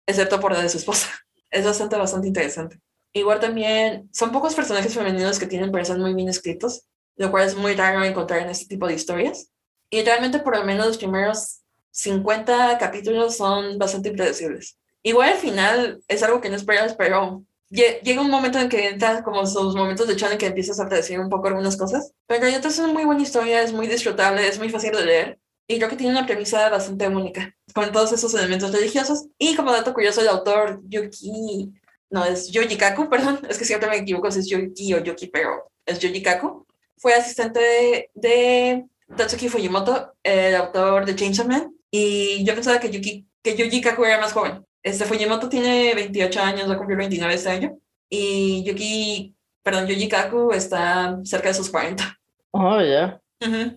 excepto 0.08 0.40
por 0.40 0.52
la 0.52 0.62
de 0.62 0.70
su 0.70 0.78
esposa. 0.78 1.08
Es 1.52 1.66
bastante, 1.66 1.96
bastante 1.96 2.28
interesante. 2.28 2.80
Igual 3.14 3.40
también 3.40 4.10
son 4.14 4.32
pocos 4.32 4.56
personajes 4.56 4.94
femeninos 4.94 5.40
que 5.40 5.48
tienen 5.48 5.72
parecer 5.72 5.98
muy 5.98 6.14
bien 6.14 6.30
escritos, 6.30 6.84
lo 7.16 7.32
cual 7.32 7.48
es 7.48 7.56
muy 7.56 7.74
raro 7.74 8.04
encontrar 8.04 8.42
en 8.42 8.50
este 8.50 8.68
tipo 8.68 8.88
de 8.88 8.94
historias. 8.94 9.50
Y 9.90 10.04
realmente 10.04 10.40
por 10.40 10.58
lo 10.58 10.64
menos 10.64 10.88
los 10.88 10.98
primeros 10.98 11.62
50 11.92 12.78
capítulos 12.78 13.36
son 13.38 13.78
bastante 13.78 14.10
impredecibles. 14.10 14.78
Igual 15.02 15.30
al 15.30 15.38
final 15.38 16.04
es 16.08 16.24
algo 16.24 16.42
que 16.42 16.50
no 16.50 16.56
esperas, 16.56 16.96
pero 16.96 17.44
llega 17.70 18.22
un 18.22 18.30
momento 18.30 18.60
en 18.60 18.70
que 18.70 18.90
entras 18.90 19.24
como 19.24 19.46
sus 19.46 19.76
momentos 19.76 20.08
de 20.08 20.14
en 20.14 20.38
que 20.38 20.48
empiezas 20.48 20.80
a 20.80 20.88
predecir 20.88 21.20
un 21.20 21.30
poco 21.30 21.48
algunas 21.48 21.78
cosas. 21.78 22.14
Pero 22.28 22.46
en 22.46 22.54
es 22.54 22.80
una 22.80 22.94
muy 22.94 23.06
buena 23.06 23.22
historia, 23.22 23.62
es 23.62 23.74
muy 23.74 23.88
disfrutable, 23.88 24.48
es 24.48 24.60
muy 24.60 24.70
fácil 24.70 24.92
de 24.92 25.06
leer. 25.06 25.40
Y 25.68 25.78
creo 25.78 25.90
que 25.90 25.96
tiene 25.96 26.14
una 26.14 26.26
premisa 26.26 26.68
bastante 26.70 27.08
única, 27.08 27.56
con 27.76 27.92
todos 27.92 28.12
esos 28.12 28.34
elementos 28.34 28.72
religiosos. 28.72 29.28
Y 29.38 29.56
como 29.56 29.72
dato 29.72 29.94
curioso, 29.94 30.22
el 30.22 30.28
autor 30.28 30.82
Yuki, 30.88 31.72
no, 32.10 32.26
es 32.26 32.52
Yoji 32.52 32.78
Kaku, 32.78 33.10
perdón, 33.10 33.40
es 33.50 33.58
que 33.58 33.66
siempre 33.66 33.90
me 33.90 33.98
equivoco 33.98 34.32
si 34.32 34.40
es 34.40 34.48
Yuki 34.48 34.94
o 34.94 35.04
Yuki, 35.04 35.28
pero 35.28 35.72
es 35.86 36.00
Yoji 36.00 36.22
Kaku. 36.22 36.66
Fue 36.98 37.14
asistente 37.14 37.60
de, 37.60 38.10
de 38.14 38.86
Tatsuki 39.16 39.48
Fujimoto, 39.48 40.14
el 40.24 40.56
autor 40.56 41.06
de 41.06 41.16
Chainsaw 41.16 41.48
Man. 41.48 41.74
Y 41.90 42.44
yo 42.44 42.54
pensaba 42.54 42.80
que, 42.80 42.92
Yuki, 42.92 43.26
que 43.42 43.56
Yoji 43.56 43.82
Kaku 43.82 44.04
era 44.04 44.20
más 44.20 44.34
joven. 44.34 44.66
Este 44.84 45.06
Fujimoto 45.06 45.50
tiene 45.50 45.94
28 45.96 46.42
años, 46.42 46.70
va 46.70 46.74
a 46.74 46.78
cumplir 46.78 46.98
29 46.98 47.34
este 47.34 47.50
año. 47.50 47.78
Y 48.10 48.64
Yuki, 48.64 49.36
perdón, 49.64 49.88
Yuji 49.88 50.10
Kaku 50.10 50.52
está 50.52 51.20
cerca 51.24 51.50
de 51.50 51.54
sus 51.54 51.70
40. 51.70 52.20
Oh, 52.52 52.82
ya. 52.82 53.22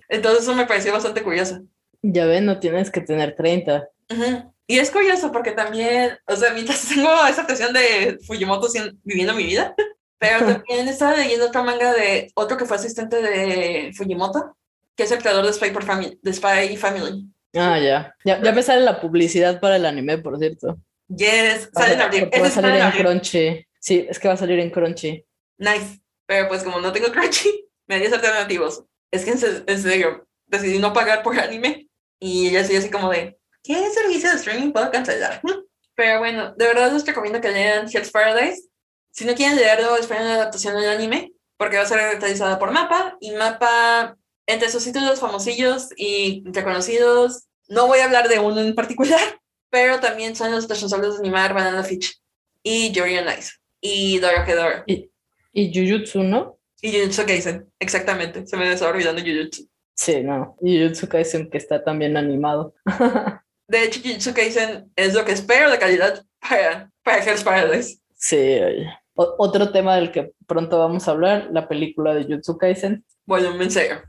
Entonces 0.09 0.43
eso 0.43 0.55
me 0.55 0.67
pareció 0.67 0.93
bastante 0.93 1.23
curioso. 1.23 1.61
Ya 2.03 2.27
ven, 2.27 2.47
no 2.47 2.59
tienes 2.59 2.91
que 2.91 3.01
tener 3.01 3.37
30. 3.37 3.89
Y 4.67 4.79
es 4.79 4.91
curioso 4.91 5.33
porque 5.33 5.53
también, 5.53 6.19
o 6.27 6.37
sea, 6.37 6.53
mientras 6.53 6.89
tengo 6.89 7.11
esa 7.29 7.47
presión 7.47 7.73
de 7.73 8.19
Fujimoto 8.27 8.69
viviendo 9.03 9.35
mi 9.35 9.45
vida, 9.45 9.75
pero 10.19 10.47
también 10.47 10.87
estaba 10.87 11.17
leyendo 11.17 11.47
otra 11.47 11.63
manga 11.63 11.93
de 11.93 12.31
otro 12.35 12.57
que 12.57 12.65
fue 12.65 12.77
asistente 12.77 13.21
de 13.21 13.93
Fujimoto, 13.95 14.57
que 14.97 15.03
es 15.03 15.11
el 15.11 15.19
creador 15.19 15.47
de 15.47 15.53
Spy, 15.53 15.71
por 15.71 15.85
Family, 15.85 16.19
de 16.23 16.33
Spy 16.33 16.77
Family. 16.77 17.29
Ah, 17.55 17.79
ya. 17.79 18.15
ya. 18.25 18.41
Ya 18.43 18.53
me 18.53 18.63
sale 18.63 18.83
la 18.83 19.01
publicidad 19.01 19.61
para 19.61 19.77
el 19.77 19.85
anime, 19.85 20.19
por 20.19 20.39
cierto. 20.39 20.79
Yes, 21.09 21.71
sale 21.75 21.95
en 21.95 22.01
abril. 22.01 22.31
Va 22.41 22.47
a 22.47 22.51
salir 22.51 22.81
en 22.81 22.91
Crunchy. 22.93 23.67
Sí, 23.79 24.07
es 24.09 24.19
que 24.19 24.29
va 24.29 24.35
a 24.35 24.39
salir 24.39 24.59
en 24.61 24.71
Crunchy. 24.71 25.25
Nice. 25.59 26.01
Pero 26.27 26.49
pues 26.49 26.63
como 26.63 26.81
no 26.81 26.93
tengo 26.93 27.11
Crunchy, 27.11 27.69
me 27.87 27.97
haría 27.97 28.09
alternativos. 28.09 28.85
Es 29.11 29.25
que 29.25 29.33
en, 29.33 29.83
serio, 29.83 30.27
decidí 30.47 30.79
no 30.79 30.93
pagar 30.93 31.23
por 31.23 31.39
anime 31.39 31.89
y 32.19 32.51
ya 32.51 32.61
estoy 32.61 32.77
así 32.77 32.91
como 32.91 33.11
de, 33.11 33.39
¿qué 33.63 33.91
servicio 33.91 34.31
de 34.31 34.37
streaming 34.37 34.73
puedo 34.73 34.91
cancelar? 34.91 35.41
Pero 35.95 36.19
bueno, 36.19 36.55
de 36.55 36.67
verdad 36.67 36.93
les 36.93 37.07
recomiendo 37.07 37.41
que 37.41 37.51
lean 37.51 37.89
Hell's 37.93 38.11
Paradise. 38.11 38.69
Si 39.11 39.25
no 39.25 39.35
quieren 39.35 39.57
leerlo, 39.57 39.97
esperen 39.97 40.27
la 40.27 40.35
adaptación 40.35 40.75
del 40.75 40.91
anime, 40.91 41.33
porque 41.57 41.77
va 41.77 41.83
a 41.83 41.87
ser 41.87 42.19
realizada 42.19 42.59
por 42.59 42.71
Mapa, 42.71 43.17
y 43.21 43.33
Mapa, 43.33 44.17
entre 44.47 44.71
sus 44.71 44.85
títulos 44.85 45.21
famosillos 45.21 45.89
y 45.97 46.43
reconocidos, 46.47 47.45
no 47.69 47.87
voy 47.87 48.01
a 48.01 48.07
hablar 48.07 48.29
de 48.29 48.39
uno 48.39 48.61
en 48.61 48.75
particular, 48.75 49.21
pero 49.71 50.01
también 50.01 50.35
son 50.35 50.51
los 50.51 50.69
responsables 50.69 51.15
de 51.15 51.19
animar 51.21 51.55
Banana 51.55 51.85
Fish 51.85 52.21
y 52.63 52.91
Yuri 52.93 53.19
on 53.19 53.27
Ice 53.39 53.53
y 53.81 54.19
Dora 54.19 54.85
Y, 54.87 55.11
y 55.53 55.73
Jujutsu, 55.73 56.23
¿no? 56.23 56.59
Y 56.81 56.93
Jujutsu 56.93 57.27
Kaisen, 57.27 57.71
exactamente. 57.79 58.47
Se 58.47 58.57
me 58.57 58.73
estaba 58.73 58.93
olvidando 58.93 59.21
Jujutsu. 59.21 59.69
Sí, 59.95 60.23
no. 60.23 60.57
Y 60.63 60.81
Jujutsu 60.81 61.09
Kaisen 61.09 61.51
que 61.51 61.59
está 61.59 61.83
también 61.83 62.17
animado. 62.17 62.75
de 63.73 63.85
hecho, 63.85 64.01
Jujutsu 64.05 64.35
Kaisen 64.35 64.93
es 64.97 65.15
lo 65.15 65.25
que 65.25 65.33
espero 65.33 65.71
de 65.71 65.79
calidad 65.79 66.23
para, 66.39 66.91
para 67.03 67.25
Hell's 67.25 67.43
Paradise. 67.43 67.99
Sí, 68.15 68.37
oye. 68.37 68.87
otro 69.15 69.73
tema 69.73 69.97
del 69.97 70.13
que 70.13 70.31
pronto 70.47 70.79
vamos 70.79 71.09
a 71.09 71.13
hablar, 71.13 71.49
la 71.51 71.67
película 71.67 72.15
de 72.15 72.25
Jujutsu 72.25 72.59
Kaisen. 72.59 73.03
Bueno, 73.25 73.61
en 73.61 73.71
serio. 73.71 74.03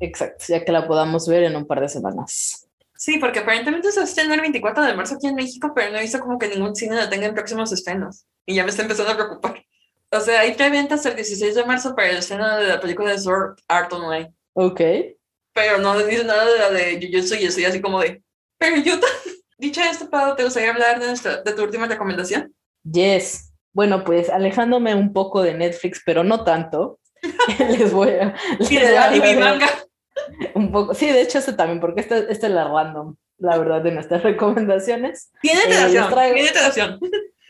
Exacto, 0.00 0.46
ya 0.48 0.64
que 0.64 0.72
la 0.72 0.88
podamos 0.88 1.28
ver 1.28 1.44
en 1.44 1.54
un 1.54 1.64
par 1.64 1.80
de 1.80 1.88
semanas. 1.88 2.68
Sí, 2.96 3.18
porque 3.18 3.38
aparentemente 3.38 3.92
se 3.92 4.02
estrena 4.02 4.34
el 4.34 4.40
24 4.40 4.82
de 4.82 4.94
marzo 4.94 5.14
aquí 5.14 5.28
en 5.28 5.36
México, 5.36 5.70
pero 5.74 5.92
no 5.92 5.98
he 5.98 6.02
visto 6.02 6.18
como 6.18 6.36
que 6.36 6.48
ningún 6.48 6.74
cine 6.74 6.96
la 6.96 7.08
tenga 7.08 7.26
en 7.26 7.34
próximos 7.34 7.70
estrenos. 7.70 8.26
Y 8.46 8.56
ya 8.56 8.64
me 8.64 8.70
está 8.70 8.82
empezando 8.82 9.12
a 9.12 9.16
preocupar. 9.16 9.62
O 10.10 10.20
sea, 10.20 10.40
hay 10.40 10.54
preventas 10.54 11.06
el 11.06 11.14
16 11.14 11.54
de 11.54 11.64
marzo 11.64 11.94
para 11.94 12.10
el 12.10 12.16
estreno 12.16 12.56
de 12.56 12.66
la 12.66 12.80
película 12.80 13.12
de 13.12 13.18
Sword 13.18 13.58
Art 13.68 13.92
Online. 13.92 14.34
Ok. 14.54 14.80
Pero 15.52 15.78
no 15.78 15.96
dice 15.98 16.24
nada 16.24 16.44
de 16.44 16.58
la 16.58 16.70
de 16.70 17.00
Jujutsu 17.00 17.36
y 17.36 17.44
estoy 17.44 17.64
así 17.64 17.80
como 17.80 18.00
de... 18.00 18.23
Pero 18.64 18.82
Yuta, 18.82 19.06
dicho 19.58 19.80
esto, 19.82 20.08
Pau, 20.10 20.34
¿te 20.36 20.44
gustaría 20.44 20.70
hablar 20.70 21.00
de, 21.00 21.06
de 21.08 21.52
tu 21.52 21.62
última 21.62 21.86
recomendación? 21.86 22.54
Yes. 22.90 23.52
Bueno, 23.72 24.04
pues 24.04 24.30
alejándome 24.30 24.94
un 24.94 25.12
poco 25.12 25.42
de 25.42 25.54
Netflix, 25.54 26.02
pero 26.04 26.22
no 26.24 26.44
tanto. 26.44 26.98
les 27.58 27.92
voy 27.92 28.10
a... 28.10 28.34
Les 28.58 28.70
voy 28.70 29.42
a 29.42 29.58
un 30.54 30.70
poco, 30.70 30.94
sí, 30.94 31.06
de 31.06 31.22
hecho 31.22 31.38
este 31.38 31.54
también, 31.54 31.80
porque 31.80 32.00
esta, 32.00 32.16
esta 32.18 32.46
es 32.46 32.52
la 32.52 32.68
random. 32.68 33.16
la 33.38 33.58
verdad, 33.58 33.82
de 33.82 33.90
nuestras 33.90 34.22
recomendaciones. 34.22 35.32
Tiene 35.42 35.60
Eh, 35.62 35.66
relación, 35.68 36.08
traigo- 36.10 36.34
tiene 36.34 36.52
relación. 36.52 37.00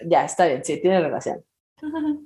Ya, 0.07 0.25
está 0.25 0.47
bien, 0.47 0.65
sí, 0.65 0.81
tiene 0.81 1.01
relación. 1.01 1.45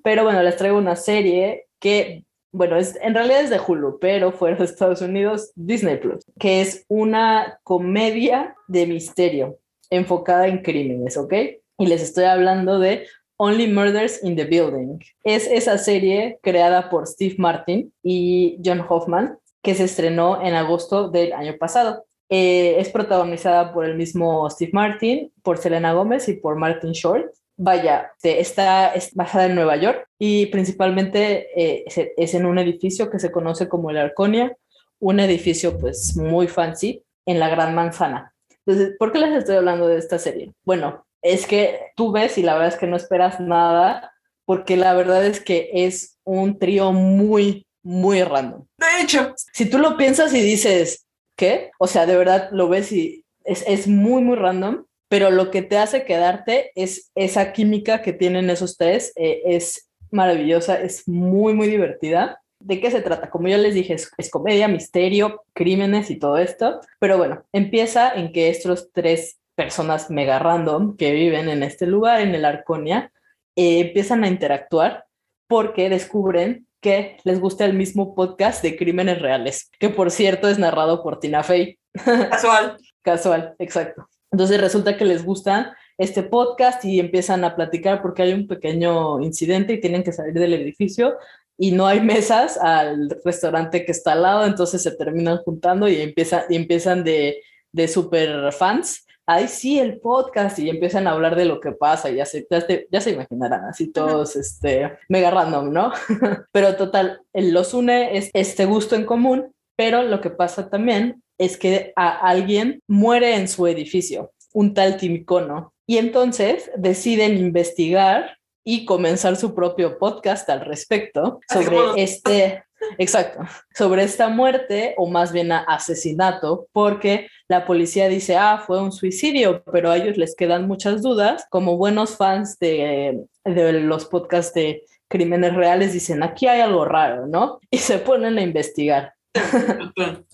Pero 0.05 0.23
bueno, 0.23 0.43
les 0.43 0.57
traigo 0.57 0.79
una 0.79 0.95
serie 0.95 1.67
que, 1.81 2.25
bueno, 2.53 2.77
es, 2.77 2.99
en 3.03 3.15
realidad 3.15 3.43
es 3.43 3.51
de 3.51 3.61
Hulu, 3.65 3.99
pero 4.01 4.33
fuera 4.33 4.57
de 4.57 4.65
Estados 4.65 5.03
Unidos, 5.03 5.53
Disney 5.55 5.97
Plus, 5.99 6.25
que 6.39 6.61
es 6.61 6.85
una 6.89 7.61
comedia 7.63 8.55
de 8.69 8.87
misterio 8.87 9.59
enfocada 9.91 10.49
en 10.49 10.63
crímenes, 10.63 11.17
¿ok? 11.17 11.33
Y 11.79 11.87
les 11.87 12.03
estoy 12.03 12.25
hablando 12.25 12.79
de 12.79 13.07
Only 13.37 13.69
Murders 13.69 14.23
in 14.25 14.37
the 14.37 14.45
Building. 14.45 14.99
Es 15.23 15.47
esa 15.47 15.79
serie 15.79 16.39
creada 16.43 16.91
por 16.91 17.07
Steve 17.07 17.37
Martin 17.39 17.93
y 18.03 18.59
John 18.65 18.85
Hoffman, 18.89 19.39
que 19.63 19.75
se 19.75 19.85
estrenó 19.85 20.43
en 20.43 20.55
agosto 20.55 21.09
del 21.09 21.33
año 21.33 21.57
pasado. 21.59 22.05
Eh, 22.31 22.77
es 22.79 22.91
protagonizada 22.91 23.73
por 23.73 23.85
el 23.85 23.97
mismo 23.97 24.49
Steve 24.51 24.73
Martin, 24.75 25.33
por 25.43 25.59
Selena 25.59 25.93
Gómez 25.93 26.29
y 26.29 26.35
por 26.35 26.57
Martin 26.57 26.93
Short. 26.93 27.33
Vaya, 27.61 28.13
está 28.23 28.95
es 28.95 29.13
basada 29.15 29.47
en 29.47 29.57
Nueva 29.57 29.77
York 29.77 30.07
y 30.17 30.47
principalmente 30.47 31.49
eh, 31.57 31.85
es 32.17 32.35
en 32.35 32.47
un 32.47 32.57
edificio 32.59 33.11
que 33.11 33.19
se 33.19 33.33
conoce 33.33 33.69
como 33.69 33.91
el 33.91 33.99
Arconia, 33.99 34.57
un 35.01 35.19
edificio 35.19 35.77
pues 35.77 36.17
muy 36.17 36.47
fancy 36.47 37.03
en 37.27 37.41
la 37.41 37.49
Gran 37.49 37.75
Manzana. 37.75 38.33
Entonces, 38.65 38.95
¿por 38.97 39.11
qué 39.11 39.19
les 39.19 39.35
estoy 39.35 39.57
hablando 39.57 39.89
de 39.89 39.99
esta 39.99 40.21
serie? 40.21 40.53
Bueno, 40.65 41.05
es 41.21 41.47
que 41.47 41.81
tú 41.97 42.13
ves 42.13 42.39
y 42.39 42.43
la 42.43 42.55
verdad 42.55 42.69
es 42.69 42.77
que 42.77 42.87
no 42.87 42.97
esperas 42.97 43.41
nada 43.41 44.13
porque 44.45 44.77
la 44.77 44.95
verdad 44.95 45.27
es 45.27 45.41
que 45.41 45.71
es 45.73 46.17
un 46.25 46.59
trío 46.59 46.93
muy, 46.93 47.67
muy 47.83 48.23
random 48.23 48.67
De 48.79 49.03
hecho, 49.03 49.35
si 49.53 49.69
tú 49.69 49.79
lo 49.79 49.97
piensas 49.97 50.33
y 50.33 50.41
dices, 50.41 51.07
¿qué? 51.37 51.71
O 51.79 51.87
sea, 51.87 52.07
de 52.07 52.17
verdad 52.17 52.51
lo 52.53 52.69
ves 52.69 52.93
y 52.93 53.25
es, 53.45 53.65
es 53.67 53.89
muy, 53.89 54.23
muy 54.23 54.37
random, 54.37 54.85
pero 55.09 55.31
lo 55.31 55.51
que 55.51 55.63
te 55.63 55.79
hace 55.79 56.05
quedarte 56.05 56.73
es 56.75 57.11
esa 57.15 57.53
química 57.53 58.03
que 58.03 58.13
tienen 58.13 58.51
esos 58.51 58.77
tres, 58.77 59.13
eh, 59.17 59.43
es 59.47 59.89
maravillosa, 60.11 60.81
es 60.81 61.09
muy, 61.09 61.55
muy 61.55 61.69
divertida. 61.69 62.41
¿De 62.61 62.81
qué 62.81 62.91
se 62.91 63.03
trata? 63.03 63.31
Como 63.31 63.49
ya 63.49 63.59
les 63.59 63.75
dije, 63.75 63.95
es, 63.95 64.11
es 64.19 64.31
comedia, 64.31 64.69
misterio, 64.69 65.45
crímenes 65.55 66.11
y 66.11 66.19
todo 66.19 66.39
esto, 66.39 66.81
pero 66.99 67.17
bueno, 67.17 67.45
empieza 67.53 68.13
en 68.13 68.33
que 68.33 68.51
estos 68.51 68.91
tres 68.93 69.39
personas 69.55 70.11
mega 70.11 70.39
random 70.39 70.97
que 70.97 71.13
viven 71.13 71.49
en 71.49 71.63
este 71.63 71.87
lugar, 71.87 72.21
en 72.21 72.35
el 72.35 72.45
Arconia, 72.45 73.13
eh, 73.57 73.81
empiezan 73.81 74.25
a 74.25 74.29
interactuar 74.29 75.07
porque 75.49 75.89
descubren 75.89 76.67
que 76.81 77.17
les 77.25 77.41
gusta 77.41 77.65
el 77.65 77.75
mismo 77.75 78.15
podcast 78.15 78.63
de 78.63 78.77
crímenes 78.77 79.21
reales, 79.21 79.71
que 79.81 79.89
por 79.89 80.11
cierto 80.11 80.49
es 80.49 80.59
narrado 80.59 81.03
por 81.03 81.19
Tina 81.19 81.43
Fey. 81.43 81.79
casual. 82.31 82.77
Casual, 83.03 83.55
exacto. 83.59 84.09
Entonces 84.31 84.61
resulta 84.61 84.97
que 84.97 85.05
les 85.05 85.25
gusta 85.25 85.77
este 85.97 86.23
podcast 86.23 86.85
y 86.85 87.01
empiezan 87.01 87.45
a 87.45 87.57
platicar 87.57 88.03
porque 88.03 88.23
hay 88.23 88.33
un 88.33 88.47
pequeño 88.47 89.21
incidente 89.21 89.75
y 89.75 89.81
tienen 89.81 90.05
que 90.05 90.13
salir 90.13 90.35
del 90.35 90.55
edificio 90.55 91.17
y 91.59 91.73
no 91.73 91.87
hay 91.87 92.01
mesas 92.01 92.57
al 92.57 93.11
restaurante 93.25 93.85
que 93.85 93.91
está 93.91 94.13
al 94.13 94.23
lado, 94.23 94.47
entonces 94.47 94.81
se 94.81 94.93
terminan 94.93 95.39
juntando 95.39 95.89
y, 95.89 96.01
empieza, 96.01 96.45
y 96.49 96.55
empiezan 96.55 97.03
de, 97.03 97.43
de 97.73 97.89
super 97.89 98.53
fans. 98.53 99.05
Ay, 99.27 99.49
sí, 99.49 99.79
el 99.79 100.01
podcast, 100.01 100.59
y 100.59 100.71
empiezan 100.71 101.07
a 101.07 101.11
hablar 101.11 101.37
de 101.37 101.45
lo 101.45 101.61
que 101.61 101.73
pasa, 101.73 102.09
y 102.09 102.17
ya 102.17 102.25
se, 102.25 102.47
ya 102.49 102.65
ya 102.91 103.01
se 103.01 103.11
imaginarán, 103.11 103.65
así 103.65 103.93
todos, 103.93 104.37
este, 104.37 104.99
mega 105.09 105.31
random, 105.31 105.71
¿no? 105.71 105.93
pero 106.53 106.77
total, 106.77 107.21
los 107.35 107.75
une 107.75 108.17
es 108.17 108.31
este 108.33 108.65
gusto 108.65 108.95
en 108.95 109.05
común, 109.05 109.53
pero 109.77 110.03
lo 110.03 110.21
que 110.21 110.31
pasa 110.31 110.71
también 110.71 111.23
es 111.39 111.57
que 111.57 111.93
a 111.97 112.09
alguien 112.09 112.83
muere 112.87 113.37
en 113.37 113.49
su 113.49 113.67
edificio, 113.67 114.33
un 114.53 114.75
tal 114.75 114.97
Timicono, 114.97 115.73
y 115.87 115.97
entonces 115.99 116.71
deciden 116.77 117.39
investigar 117.39 118.37
y 118.65 118.85
comenzar 118.85 119.37
su 119.37 119.55
propio 119.55 119.99
podcast 119.99 120.51
al 120.51 120.61
respecto 120.61 121.41
sobre 121.51 121.79
este, 122.03 122.65
exacto, 122.99 123.41
sobre 123.75 124.03
esta 124.03 124.29
muerte 124.29 124.95
o 124.99 125.09
más 125.09 125.33
bien 125.33 125.53
asesinato, 125.53 126.69
porque 126.73 127.29
la 127.49 127.65
policía 127.65 128.09
dice, 128.09 128.37
ah, 128.37 128.63
fue 128.67 128.83
un 128.83 128.93
suicidio, 128.93 129.63
pero 129.73 129.91
a 129.91 129.97
ellos 129.97 130.19
les 130.19 130.37
quedan 130.37 130.69
muchas 130.69 131.01
dudas, 131.01 131.47
como 131.49 131.79
buenos 131.79 132.17
fans 132.17 132.59
de, 132.59 133.25
de 133.45 133.73
los 133.73 134.05
podcasts 134.05 134.53
de 134.53 134.83
crímenes 135.09 135.55
reales, 135.55 135.95
dicen, 135.95 136.23
aquí 136.23 136.47
hay 136.47 136.61
algo 136.61 136.85
raro, 136.85 137.27
¿no? 137.27 137.61
Y 137.71 137.79
se 137.79 137.99
ponen 137.99 138.37
a 138.37 138.43
investigar. 138.43 139.15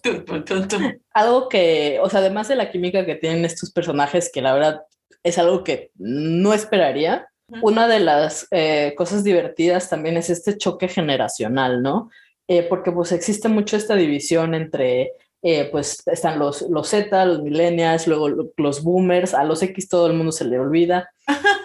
Algo 1.13 1.49
que, 1.49 1.99
o 2.03 2.09
sea, 2.11 2.21
además 2.21 2.49
de 2.49 2.57
la 2.57 2.71
química 2.71 3.05
que 3.07 3.15
tienen 3.17 3.45
estos 3.45 3.71
personajes, 3.73 4.31
que 4.33 4.43
la 4.43 4.55
verdad 4.55 4.83
es 5.23 5.39
algo 5.39 5.65
que 5.65 5.91
no 5.97 6.53
esperaría, 6.55 7.29
una 7.63 7.89
de 7.89 8.01
las 8.01 8.47
eh, 8.51 8.95
cosas 8.97 9.23
divertidas 9.25 9.89
también 9.91 10.17
es 10.17 10.31
este 10.31 10.57
choque 10.57 10.89
generacional, 10.89 11.83
¿no? 11.83 12.11
Eh, 12.49 12.63
porque 12.65 12.93
pues 12.93 13.13
existe 13.13 13.49
mucho 13.49 13.77
esta 13.77 13.95
división 13.97 14.55
entre, 14.55 15.13
eh, 15.43 15.69
pues 15.71 16.03
están 16.07 16.39
los, 16.39 16.63
los 16.63 16.89
Z, 16.89 17.25
los 17.27 17.43
millennials, 17.43 18.07
luego 18.07 18.29
lo- 18.29 18.51
los 18.57 18.83
boomers, 18.83 19.35
a 19.35 19.45
los 19.45 19.63
X 19.63 19.89
todo 19.89 20.07
el 20.09 20.15
mundo 20.15 20.33
se 20.33 20.45
le 20.47 20.59
olvida. 20.59 21.11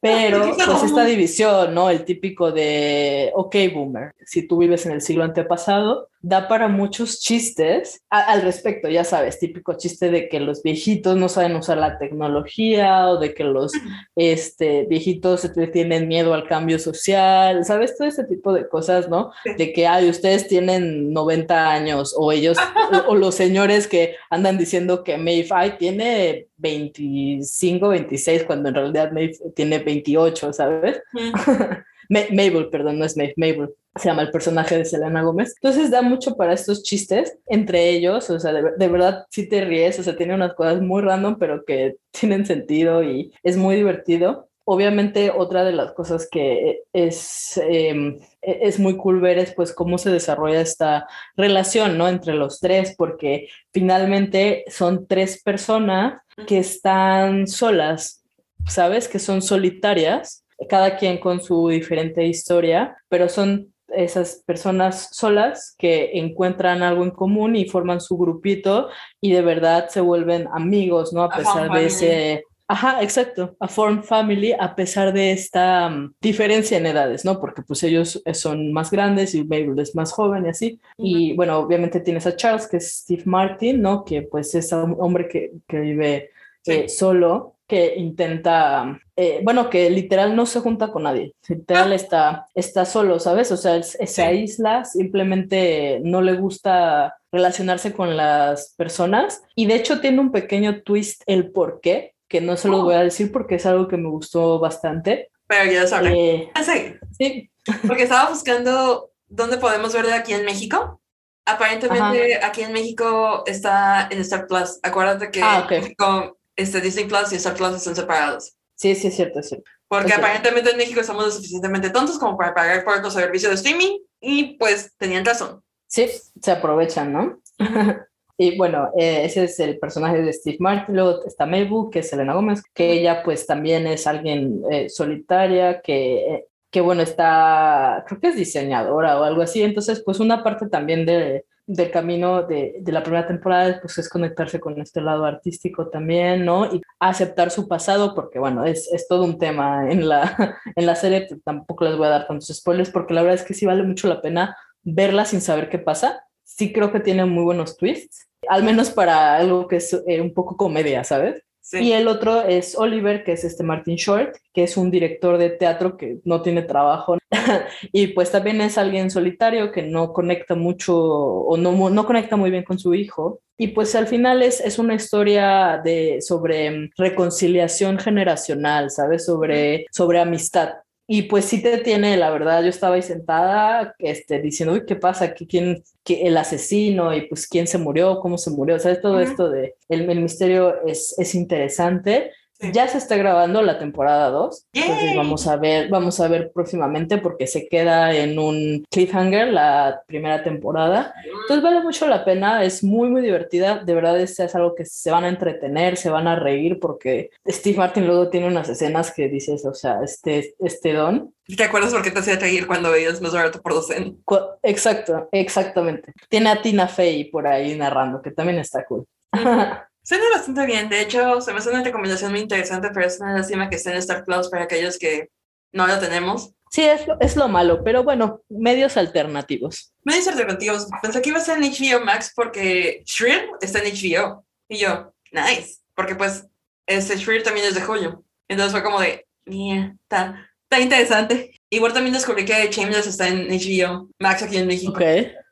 Pero 0.00 0.40
pues 0.54 0.82
esta 0.84 1.04
división, 1.04 1.74
¿no? 1.74 1.90
El 1.90 2.04
típico 2.04 2.52
de, 2.52 3.32
ok, 3.34 3.56
boomer, 3.74 4.12
si 4.24 4.46
tú 4.46 4.58
vives 4.58 4.86
en 4.86 4.92
el 4.92 5.00
siglo 5.00 5.24
antepasado, 5.24 6.08
da 6.20 6.48
para 6.48 6.68
muchos 6.68 7.20
chistes 7.20 8.02
a- 8.10 8.20
al 8.32 8.42
respecto, 8.42 8.88
ya 8.88 9.04
sabes, 9.04 9.38
típico 9.38 9.74
chiste 9.74 10.10
de 10.10 10.28
que 10.28 10.38
los 10.40 10.62
viejitos 10.62 11.16
no 11.16 11.28
saben 11.28 11.56
usar 11.56 11.78
la 11.78 11.98
tecnología 11.98 13.08
o 13.08 13.18
de 13.18 13.32
que 13.34 13.44
los 13.44 13.72
este, 14.16 14.86
viejitos 14.88 15.48
tienen 15.72 16.08
miedo 16.08 16.34
al 16.34 16.46
cambio 16.48 16.78
social, 16.78 17.64
¿sabes? 17.64 17.96
Todo 17.96 18.08
ese 18.08 18.24
tipo 18.24 18.52
de 18.52 18.68
cosas, 18.68 19.08
¿no? 19.08 19.32
De 19.56 19.72
que, 19.72 19.86
ay, 19.86 20.08
ustedes 20.08 20.46
tienen 20.48 21.12
90 21.12 21.70
años 21.70 22.14
o 22.16 22.32
ellos, 22.32 22.58
o, 23.06 23.12
o 23.12 23.14
los 23.14 23.34
señores 23.34 23.86
que 23.86 24.16
andan 24.30 24.58
diciendo 24.58 25.04
que 25.04 25.16
ay, 25.52 25.72
tiene 25.78 26.46
25, 26.58 27.88
26, 27.88 28.44
cuando 28.44 28.68
en 28.68 28.74
realidad 28.74 29.12
Maeve 29.12 29.36
tiene 29.54 29.78
28, 29.78 30.52
¿sabes? 30.52 31.00
Ma- 32.08 32.20
Mabel, 32.30 32.68
perdón, 32.70 32.98
no 32.98 33.04
es 33.04 33.16
Maeve, 33.16 33.34
Mabel, 33.36 33.74
se 33.96 34.08
llama 34.08 34.22
el 34.22 34.30
personaje 34.30 34.76
de 34.78 34.84
Selena 34.84 35.22
Gómez. 35.22 35.54
Entonces 35.60 35.90
da 35.90 36.02
mucho 36.02 36.36
para 36.36 36.52
estos 36.52 36.82
chistes 36.82 37.36
entre 37.46 37.90
ellos, 37.90 38.30
o 38.30 38.38
sea, 38.38 38.52
de, 38.52 38.72
de 38.76 38.88
verdad 38.88 39.24
sí 39.30 39.48
te 39.48 39.64
ríes, 39.64 39.98
o 39.98 40.02
sea, 40.02 40.16
tiene 40.16 40.34
unas 40.34 40.54
cosas 40.54 40.80
muy 40.80 41.02
random, 41.02 41.36
pero 41.38 41.64
que 41.64 41.96
tienen 42.12 42.46
sentido 42.46 43.02
y 43.02 43.32
es 43.42 43.56
muy 43.56 43.76
divertido. 43.76 44.45
Obviamente 44.68 45.30
otra 45.30 45.62
de 45.62 45.70
las 45.70 45.92
cosas 45.92 46.28
que 46.28 46.82
es, 46.92 47.56
eh, 47.62 48.18
es 48.42 48.80
muy 48.80 48.96
cool 48.96 49.20
ver 49.20 49.38
es 49.38 49.54
pues 49.54 49.72
cómo 49.72 49.96
se 49.96 50.10
desarrolla 50.10 50.60
esta 50.60 51.06
relación, 51.36 51.96
¿no? 51.96 52.08
Entre 52.08 52.34
los 52.34 52.58
tres, 52.58 52.96
porque 52.98 53.48
finalmente 53.72 54.64
son 54.68 55.06
tres 55.06 55.40
personas 55.40 56.20
que 56.48 56.58
están 56.58 57.46
solas, 57.46 58.24
¿sabes? 58.66 59.06
Que 59.06 59.20
son 59.20 59.40
solitarias, 59.40 60.44
cada 60.68 60.96
quien 60.96 61.18
con 61.18 61.40
su 61.40 61.68
diferente 61.68 62.26
historia, 62.26 62.96
pero 63.08 63.28
son 63.28 63.72
esas 63.88 64.42
personas 64.44 65.10
solas 65.12 65.76
que 65.78 66.18
encuentran 66.18 66.82
algo 66.82 67.04
en 67.04 67.12
común 67.12 67.54
y 67.54 67.68
forman 67.68 68.00
su 68.00 68.18
grupito 68.18 68.88
y 69.20 69.32
de 69.32 69.42
verdad 69.42 69.88
se 69.90 70.00
vuelven 70.00 70.48
amigos, 70.52 71.12
¿no? 71.12 71.22
A 71.22 71.30
pesar 71.30 71.70
de 71.70 71.86
ese... 71.86 72.44
Ajá, 72.68 73.00
exacto, 73.02 73.56
a 73.60 73.68
Form 73.68 74.02
Family 74.02 74.52
a 74.58 74.74
pesar 74.74 75.12
de 75.12 75.30
esta 75.30 75.86
um, 75.86 76.12
diferencia 76.20 76.76
en 76.76 76.86
edades, 76.86 77.24
¿no? 77.24 77.38
Porque 77.40 77.62
pues 77.62 77.82
ellos 77.84 78.20
son 78.34 78.72
más 78.72 78.90
grandes 78.90 79.36
y 79.36 79.44
Mabel 79.44 79.78
es 79.78 79.94
más 79.94 80.10
joven 80.10 80.46
y 80.46 80.48
así. 80.48 80.80
Y 80.98 81.34
bueno, 81.34 81.58
obviamente 81.58 82.00
tienes 82.00 82.26
a 82.26 82.34
Charles, 82.34 82.66
que 82.66 82.78
es 82.78 82.98
Steve 83.02 83.22
Martin, 83.24 83.80
¿no? 83.80 84.04
Que 84.04 84.22
pues 84.22 84.52
es 84.56 84.72
un 84.72 84.96
hombre 84.98 85.28
que, 85.28 85.52
que 85.68 85.78
vive 85.78 86.30
eh, 86.66 86.88
solo, 86.88 87.54
que 87.68 87.94
intenta, 87.96 89.00
eh, 89.14 89.40
bueno, 89.44 89.70
que 89.70 89.88
literal 89.88 90.34
no 90.34 90.44
se 90.46 90.58
junta 90.58 90.90
con 90.90 91.04
nadie, 91.04 91.34
literal 91.48 91.92
está, 91.92 92.46
está 92.54 92.84
solo, 92.84 93.20
¿sabes? 93.20 93.52
O 93.52 93.56
sea, 93.56 93.80
se 93.84 94.06
Sí. 94.08 94.22
aísla, 94.22 94.84
simplemente 94.84 96.00
no 96.02 96.20
le 96.20 96.34
gusta 96.34 97.16
relacionarse 97.30 97.92
con 97.92 98.16
las 98.16 98.74
personas 98.76 99.42
y 99.54 99.66
de 99.66 99.76
hecho 99.76 100.00
tiene 100.00 100.20
un 100.20 100.32
pequeño 100.32 100.82
twist 100.82 101.22
el 101.26 101.52
por 101.52 101.80
qué, 101.80 102.14
que 102.28 102.40
no 102.40 102.56
se 102.56 102.68
los 102.68 102.82
voy 102.82 102.94
a 102.94 103.00
decir 103.04 103.30
porque 103.32 103.56
es 103.56 103.66
algo 103.66 103.88
que 103.88 103.96
me 103.96 104.08
gustó 104.08 104.58
bastante. 104.58 105.30
Pero 105.46 105.70
ya 105.70 105.86
sabré. 105.86 106.12
Eh, 106.34 106.50
Ah, 106.54 106.62
sí, 106.64 106.94
sí, 107.16 107.50
porque 107.86 108.02
estaba 108.04 108.30
buscando 108.30 109.10
dónde 109.28 109.58
podemos 109.58 109.92
verlo 109.94 110.12
aquí 110.14 110.32
en 110.32 110.44
México. 110.44 111.00
Aparentemente 111.44 112.44
aquí 112.44 112.62
en 112.62 112.72
México 112.72 113.44
está 113.46 114.08
en 114.10 114.18
Star 114.20 114.46
Plus. 114.48 114.80
Acuérdate 114.82 115.30
que 115.30 115.40
Ah, 115.42 115.62
ok. 115.64 115.72
en 115.72 115.82
México, 115.84 116.38
este, 116.56 116.80
Disney 116.80 117.04
Plus 117.06 117.32
y 117.32 117.36
Star 117.36 117.54
Plus 117.54 117.76
están 117.76 117.94
separados. 117.94 118.56
sí, 118.74 118.94
sí, 118.94 119.06
es 119.06 119.14
cierto, 119.16 119.38
es 119.40 119.48
cierto. 119.48 119.70
Porque 119.88 120.12
Ok. 120.12 120.18
aparentemente 120.18 120.70
en 120.70 120.76
México 120.76 121.02
somos 121.04 121.24
lo 121.24 121.30
suficientemente 121.30 121.90
tontos 121.90 122.18
como 122.18 122.36
para 122.36 122.52
pagar 122.54 122.84
por 122.84 122.96
otro 122.98 123.10
servicio 123.10 123.48
de 123.48 123.54
streaming 123.54 123.98
y 124.20 124.56
pues 124.58 124.92
tenían 124.98 125.24
razón. 125.24 125.62
Sí, 125.86 126.10
se 126.42 126.50
aprovechan, 126.50 127.12
¿no? 127.12 127.40
Y 128.38 128.56
bueno, 128.58 128.90
eh, 128.98 129.24
ese 129.24 129.44
es 129.44 129.58
el 129.60 129.78
personaje 129.78 130.20
de 130.20 130.32
Steve 130.32 130.58
Martin. 130.60 130.94
Luego 130.94 131.24
está 131.24 131.46
Mabel, 131.46 131.88
que 131.90 132.00
es 132.00 132.10
Selena 132.10 132.34
Gómez, 132.34 132.62
que 132.74 132.92
ella 132.92 133.22
pues 133.22 133.46
también 133.46 133.86
es 133.86 134.06
alguien 134.06 134.62
eh, 134.70 134.88
solitaria, 134.88 135.80
que, 135.80 136.46
que 136.70 136.80
bueno, 136.80 137.02
está, 137.02 138.04
creo 138.06 138.20
que 138.20 138.28
es 138.28 138.36
diseñadora 138.36 139.18
o 139.20 139.24
algo 139.24 139.42
así. 139.42 139.62
Entonces, 139.62 140.02
pues 140.04 140.20
una 140.20 140.42
parte 140.44 140.68
también 140.68 141.06
de, 141.06 141.46
del 141.66 141.90
camino 141.90 142.42
de, 142.42 142.76
de, 142.80 142.92
la 142.92 143.02
primera 143.02 143.26
temporada 143.26 143.80
pues 143.80 143.98
es 143.98 144.08
conectarse 144.08 144.60
con 144.60 144.80
este 144.80 145.00
lado 145.00 145.24
artístico 145.24 145.88
también, 145.88 146.44
¿no? 146.44 146.66
Y 146.66 146.82
aceptar 147.00 147.50
su 147.50 147.66
pasado, 147.66 148.14
porque 148.14 148.38
bueno, 148.38 148.64
es, 148.64 148.92
es 148.92 149.08
todo 149.08 149.24
un 149.24 149.38
tema 149.38 149.90
en 149.90 150.08
la, 150.08 150.58
en 150.76 150.86
la 150.86 150.94
serie, 150.94 151.26
tampoco 151.44 151.84
les 151.84 151.96
voy 151.96 152.06
a 152.06 152.10
dar 152.10 152.26
tantos 152.28 152.48
spoilers, 152.56 152.90
porque 152.90 153.14
la 153.14 153.22
verdad 153.22 153.40
es 153.40 153.46
que 153.46 153.54
sí 153.54 153.66
vale 153.66 153.82
mucho 153.82 154.08
la 154.08 154.22
pena 154.22 154.56
verla 154.82 155.24
sin 155.24 155.40
saber 155.40 155.68
qué 155.68 155.78
pasa. 155.78 156.25
Sí 156.46 156.72
creo 156.72 156.90
que 156.92 157.00
tiene 157.00 157.26
muy 157.26 157.44
buenos 157.44 157.76
twists 157.76 158.26
al 158.48 158.62
menos 158.62 158.90
para 158.90 159.36
algo 159.36 159.68
que 159.68 159.76
es 159.76 159.92
eh, 160.06 160.20
un 160.20 160.32
poco 160.32 160.56
comedia, 160.56 161.04
¿sabes? 161.04 161.42
Sí. 161.60 161.78
Y 161.80 161.92
el 161.92 162.06
otro 162.06 162.42
es 162.42 162.78
Oliver, 162.78 163.24
que 163.24 163.32
es 163.32 163.42
este 163.42 163.64
Martin 163.64 163.96
Short, 163.96 164.36
que 164.52 164.62
es 164.62 164.76
un 164.76 164.88
director 164.88 165.36
de 165.36 165.50
teatro 165.50 165.96
que 165.96 166.18
no 166.22 166.40
tiene 166.40 166.62
trabajo 166.62 167.18
y 167.92 168.08
pues 168.08 168.30
también 168.30 168.60
es 168.60 168.78
alguien 168.78 169.10
solitario 169.10 169.72
que 169.72 169.82
no 169.82 170.12
conecta 170.12 170.54
mucho 170.54 170.96
o 170.96 171.56
no, 171.56 171.90
no 171.90 172.06
conecta 172.06 172.36
muy 172.36 172.52
bien 172.52 172.62
con 172.62 172.78
su 172.78 172.94
hijo. 172.94 173.40
Y 173.58 173.68
pues 173.68 173.96
al 173.96 174.06
final 174.06 174.42
es, 174.42 174.60
es 174.60 174.78
una 174.78 174.94
historia 174.94 175.80
de, 175.82 176.18
sobre 176.20 176.90
reconciliación 176.96 177.98
generacional, 177.98 178.90
¿sabes? 178.90 179.24
Sobre, 179.24 179.86
sobre 179.90 180.20
amistad. 180.20 180.74
Y 181.08 181.22
pues 181.22 181.44
sí 181.44 181.62
te 181.62 181.78
tiene, 181.78 182.16
la 182.16 182.30
verdad, 182.30 182.62
yo 182.62 182.68
estaba 182.68 182.96
ahí 182.96 183.02
sentada 183.02 183.94
este, 184.00 184.40
diciendo, 184.40 184.74
uy, 184.74 184.84
¿qué 184.86 184.96
pasa? 184.96 185.34
¿Quién, 185.34 185.84
qué, 186.02 186.22
el 186.22 186.36
asesino 186.36 187.14
y 187.14 187.28
pues 187.28 187.46
quién 187.46 187.68
se 187.68 187.78
murió, 187.78 188.18
cómo 188.20 188.38
se 188.38 188.50
murió? 188.50 188.74
O 188.74 188.78
sea, 188.80 189.00
todo 189.00 189.14
uh 189.14 189.20
-huh. 189.20 189.30
esto 189.30 189.48
de 189.48 189.76
el, 189.88 190.10
el 190.10 190.20
misterio 190.20 190.84
es, 190.84 191.14
es 191.18 191.34
interesante. 191.36 192.32
Sí. 192.58 192.72
Ya 192.72 192.88
se 192.88 192.98
está 192.98 193.16
grabando 193.16 193.60
la 193.62 193.78
temporada 193.78 194.30
2, 194.30 194.66
entonces 194.72 195.16
vamos 195.16 195.46
a 195.46 195.56
ver, 195.56 195.88
vamos 195.90 196.20
a 196.20 196.28
ver 196.28 196.50
próximamente 196.54 197.18
porque 197.18 197.46
se 197.46 197.68
queda 197.68 198.14
en 198.14 198.38
un 198.38 198.84
cliffhanger 198.90 199.52
la 199.52 200.02
primera 200.06 200.42
temporada. 200.42 201.14
Entonces 201.42 201.62
vale 201.62 201.82
mucho 201.82 202.06
la 202.06 202.24
pena, 202.24 202.64
es 202.64 202.82
muy 202.82 203.10
muy 203.10 203.20
divertida, 203.20 203.80
de 203.84 203.94
verdad 203.94 204.18
es, 204.18 204.40
es 204.40 204.54
algo 204.54 204.74
que 204.74 204.86
se 204.86 205.10
van 205.10 205.24
a 205.24 205.28
entretener, 205.28 205.96
se 205.96 206.08
van 206.08 206.28
a 206.28 206.36
reír 206.36 206.78
porque 206.80 207.30
Steve 207.46 207.76
Martin 207.76 208.06
luego 208.06 208.30
tiene 208.30 208.46
unas 208.46 208.68
escenas 208.68 209.12
que 209.12 209.28
dices, 209.28 209.64
o 209.66 209.74
sea, 209.74 210.00
este 210.02 210.54
este 210.58 210.92
don. 210.94 211.34
¿Te 211.46 211.62
acuerdas 211.62 211.92
por 211.92 212.02
qué 212.02 212.10
te 212.10 212.20
hacía 212.20 212.36
reír 212.36 212.66
cuando 212.66 212.90
veías 212.90 213.20
Más 213.20 213.32
Barato 213.32 213.60
por 213.62 213.74
Docen? 213.74 214.18
Exacto, 214.62 215.28
exactamente. 215.30 216.12
Tiene 216.28 216.50
a 216.50 216.60
Tina 216.60 216.88
Fey 216.88 217.30
por 217.30 217.46
ahí 217.46 217.76
narrando, 217.76 218.20
que 218.20 218.30
también 218.30 218.58
está 218.58 218.84
cool. 218.84 219.06
Suena 220.06 220.24
bastante 220.32 220.64
bien, 220.66 220.88
de 220.88 221.00
hecho, 221.00 221.40
se 221.40 221.52
me 221.52 221.58
hace 221.58 221.68
una 221.68 221.82
recomendación 221.82 222.30
muy 222.30 222.38
interesante, 222.38 222.90
pero 222.94 223.08
es 223.08 223.18
una 223.18 223.32
lástima 223.32 223.68
que 223.68 223.74
esté 223.74 223.90
en 223.90 223.96
Star 223.96 224.24
Plus 224.24 224.48
para 224.48 224.62
aquellos 224.62 224.98
que 224.98 225.30
no 225.72 225.84
lo 225.88 225.98
tenemos. 225.98 226.52
Sí, 226.70 226.82
es 226.82 227.08
lo, 227.08 227.16
es 227.18 227.34
lo 227.34 227.48
malo, 227.48 227.82
pero 227.82 228.04
bueno, 228.04 228.40
medios 228.48 228.96
alternativos. 228.96 229.92
Medios 230.04 230.28
alternativos. 230.28 230.86
Pensé 231.02 231.20
que 231.20 231.30
iba 231.30 231.38
a 231.38 231.42
ser 231.42 231.58
en 231.58 231.72
HBO 231.72 232.04
Max 232.04 232.30
porque 232.36 233.02
Shreer 233.04 233.48
está 233.60 233.80
en 233.80 233.92
HBO. 233.92 234.46
Y 234.68 234.76
yo, 234.76 235.12
nice, 235.32 235.78
porque 235.96 236.14
pues 236.14 236.46
este 236.86 237.16
Shreer 237.16 237.42
también 237.42 237.66
es 237.66 237.74
de 237.74 237.80
julio. 237.80 238.24
Entonces 238.46 238.70
fue 238.70 238.84
como 238.84 239.00
de, 239.00 239.26
yeah, 239.44 239.92
está, 240.04 240.48
está 240.70 240.80
interesante. 240.80 241.50
Igual 241.68 241.92
también 241.92 242.14
descubrí 242.14 242.44
que 242.44 242.70
Shameless 242.70 243.08
está 243.08 243.26
en 243.26 243.48
HBO 243.48 244.08
Max 244.20 244.44
aquí 244.44 244.58
en 244.58 244.68
México. 244.68 244.92
Ok. 244.92 245.02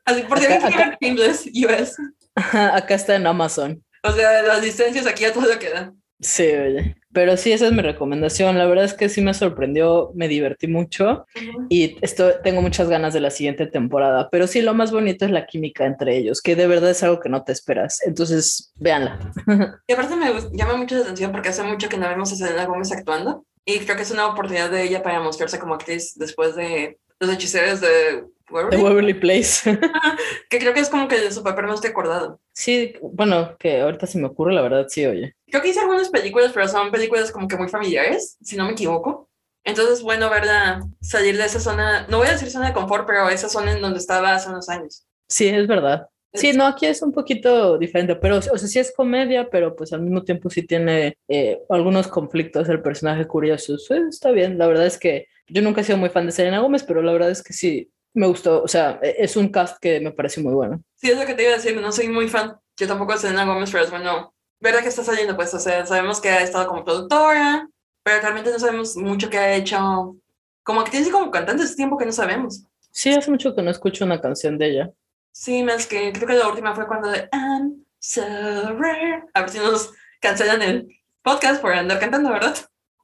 Así, 0.05 0.23
por 0.23 0.39
si 0.39 0.45
alguien 0.45 0.71
quiere 0.71 0.97
Shameless 1.01 1.45
US. 1.65 1.97
Acá 2.35 2.95
está 2.95 3.15
en 3.15 3.27
Amazon. 3.27 3.84
O 4.05 4.11
sea, 4.11 4.43
las 4.43 4.61
licencias 4.63 5.07
aquí 5.07 5.25
a 5.25 5.33
todo 5.33 5.47
lo 5.47 5.59
que 5.59 5.69
dan. 5.69 6.01
Sí, 6.19 6.43
oye. 6.43 6.95
Pero 7.11 7.37
sí, 7.37 7.51
esa 7.51 7.67
es 7.67 7.71
mi 7.71 7.81
recomendación. 7.81 8.57
La 8.57 8.65
verdad 8.65 8.85
es 8.85 8.93
que 8.93 9.09
sí 9.09 9.21
me 9.21 9.33
sorprendió, 9.33 10.11
me 10.15 10.27
divertí 10.27 10.67
mucho 10.67 11.25
uh 11.35 11.39
-huh. 11.39 11.67
y 11.69 11.97
esto, 12.01 12.39
tengo 12.43 12.61
muchas 12.61 12.89
ganas 12.89 13.13
de 13.13 13.21
la 13.21 13.29
siguiente 13.31 13.67
temporada. 13.67 14.29
Pero 14.31 14.47
sí, 14.47 14.61
lo 14.61 14.73
más 14.73 14.91
bonito 14.91 15.25
es 15.25 15.31
la 15.31 15.45
química 15.45 15.85
entre 15.85 16.17
ellos, 16.17 16.41
que 16.41 16.55
de 16.55 16.67
verdad 16.67 16.91
es 16.91 17.03
algo 17.03 17.19
que 17.19 17.29
no 17.29 17.43
te 17.43 17.51
esperas. 17.51 18.01
Entonces, 18.05 18.73
véanla. 18.75 19.19
Y 19.87 19.93
aparte 19.93 20.15
me 20.15 20.31
llama 20.53 20.75
mucho 20.75 20.95
la 20.95 21.01
atención 21.01 21.31
porque 21.31 21.49
hace 21.49 21.63
mucho 21.63 21.89
que 21.89 21.97
no 21.97 22.07
vemos 22.07 22.31
a 22.31 22.35
Selena 22.35 22.65
Gómez 22.65 22.91
actuando 22.91 23.45
y 23.65 23.79
creo 23.79 23.95
que 23.95 24.03
es 24.03 24.11
una 24.11 24.27
oportunidad 24.27 24.69
de 24.69 24.83
ella 24.83 25.01
para 25.01 25.19
mostrarse 25.19 25.59
como 25.59 25.73
actriz 25.73 26.13
después 26.15 26.55
de 26.55 26.97
los 27.19 27.31
hechiceros 27.31 27.81
de 27.81 28.25
Waverly, 28.49 28.83
Waverly 28.83 29.13
Place. 29.15 29.77
que 30.49 30.59
creo 30.59 30.73
que 30.73 30.79
es 30.79 30.89
como 30.89 31.07
que 31.07 31.31
su 31.31 31.43
papel 31.43 31.65
más 31.65 31.81
recordado. 31.81 32.39
Sí, 32.53 32.93
bueno, 33.01 33.57
que 33.57 33.81
ahorita 33.81 34.07
se 34.07 34.19
me 34.19 34.27
ocurre, 34.27 34.53
la 34.53 34.61
verdad, 34.61 34.85
sí, 34.87 35.05
oye. 35.05 35.35
Creo 35.47 35.61
que 35.61 35.69
hice 35.69 35.79
algunas 35.79 36.09
películas, 36.09 36.51
pero 36.53 36.67
son 36.67 36.91
películas 36.91 37.31
como 37.31 37.47
que 37.47 37.57
muy 37.57 37.69
familiares, 37.69 38.37
si 38.41 38.55
no 38.55 38.65
me 38.65 38.71
equivoco. 38.71 39.29
Entonces, 39.63 40.03
bueno, 40.03 40.29
verla 40.29 40.81
salir 41.01 41.37
de 41.37 41.45
esa 41.45 41.59
zona, 41.59 42.05
no 42.07 42.19
voy 42.19 42.27
a 42.27 42.33
decir 42.33 42.51
zona 42.51 42.67
de 42.67 42.73
confort, 42.73 43.07
pero 43.07 43.29
esa 43.29 43.49
zona 43.49 43.71
en 43.71 43.81
donde 43.81 43.97
estaba 43.97 44.35
hace 44.35 44.49
unos 44.49 44.69
años. 44.69 45.07
Sí, 45.27 45.47
es 45.47 45.67
verdad. 45.67 46.07
Sí, 46.35 46.51
no, 46.51 46.67
aquí 46.67 46.85
es 46.85 47.01
un 47.01 47.13
poquito 47.13 47.77
diferente, 47.77 48.15
pero, 48.17 48.37
o 48.37 48.41
sea, 48.41 48.57
sí 48.57 48.77
es 48.77 48.93
comedia, 48.93 49.49
pero 49.49 49.75
pues 49.75 49.93
al 49.93 50.01
mismo 50.01 50.23
tiempo 50.23 50.49
sí 50.49 50.63
tiene 50.63 51.17
eh, 51.29 51.59
algunos 51.69 52.07
conflictos 52.07 52.67
el 52.67 52.81
personaje 52.81 53.25
curioso. 53.25 53.77
Sí, 53.77 53.93
está 54.09 54.31
bien, 54.31 54.57
la 54.57 54.67
verdad 54.67 54.85
es 54.85 54.99
que 54.99 55.27
yo 55.47 55.61
nunca 55.61 55.81
he 55.81 55.83
sido 55.83 55.97
muy 55.97 56.09
fan 56.09 56.25
de 56.25 56.31
Selena 56.31 56.59
Gómez, 56.59 56.83
pero 56.83 57.01
la 57.01 57.13
verdad 57.13 57.31
es 57.31 57.43
que 57.43 57.53
sí, 57.53 57.91
me 58.13 58.27
gustó, 58.27 58.63
o 58.63 58.67
sea, 58.67 58.99
es 59.01 59.35
un 59.35 59.49
cast 59.49 59.77
que 59.79 59.99
me 59.99 60.11
parece 60.11 60.41
muy 60.41 60.53
bueno. 60.53 60.81
Sí, 60.95 61.11
es 61.11 61.19
lo 61.19 61.25
que 61.25 61.33
te 61.33 61.43
iba 61.43 61.51
a 61.51 61.57
decir, 61.57 61.79
no 61.79 61.91
soy 61.91 62.07
muy 62.07 62.27
fan, 62.27 62.55
yo 62.77 62.87
tampoco 62.87 63.13
de 63.13 63.19
Selena 63.19 63.45
Gómez, 63.45 63.69
pero 63.71 63.83
es 63.83 63.91
bueno, 63.91 64.33
verdad 64.59 64.81
que 64.81 64.89
está 64.89 65.03
saliendo, 65.03 65.35
pues, 65.35 65.53
o 65.53 65.59
sea, 65.59 65.85
sabemos 65.85 66.21
que 66.21 66.29
ha 66.29 66.41
estado 66.41 66.67
como 66.67 66.83
productora, 66.83 67.67
pero 68.03 68.21
realmente 68.21 68.51
no 68.51 68.59
sabemos 68.59 68.95
mucho 68.95 69.29
que 69.29 69.37
ha 69.37 69.55
hecho 69.55 70.15
como 70.63 70.81
actriz 70.81 71.07
y 71.07 71.11
como 71.11 71.29
cantante, 71.29 71.63
hace 71.63 71.75
tiempo 71.75 71.97
que 71.97 72.05
no 72.05 72.11
sabemos. 72.11 72.63
Sí, 72.91 73.13
hace 73.13 73.29
mucho 73.29 73.53
que 73.53 73.61
no 73.61 73.71
escucho 73.71 74.05
una 74.05 74.21
canción 74.21 74.57
de 74.57 74.67
ella. 74.67 74.91
Sí, 75.31 75.63
más 75.63 75.85
que 75.85 76.13
creo 76.13 76.27
que 76.27 76.33
la 76.33 76.47
última 76.47 76.73
fue 76.73 76.87
cuando 76.87 77.09
de 77.09 77.27
I'm 77.33 77.85
so 77.99 78.21
rare. 78.21 79.25
A 79.33 79.41
ver 79.41 79.49
si 79.49 79.57
nos 79.59 79.91
cancelan 80.21 80.61
el 80.61 80.87
podcast 81.21 81.61
por 81.61 81.73
andar 81.73 81.99
cantando, 81.99 82.31
¿verdad? 82.31 82.55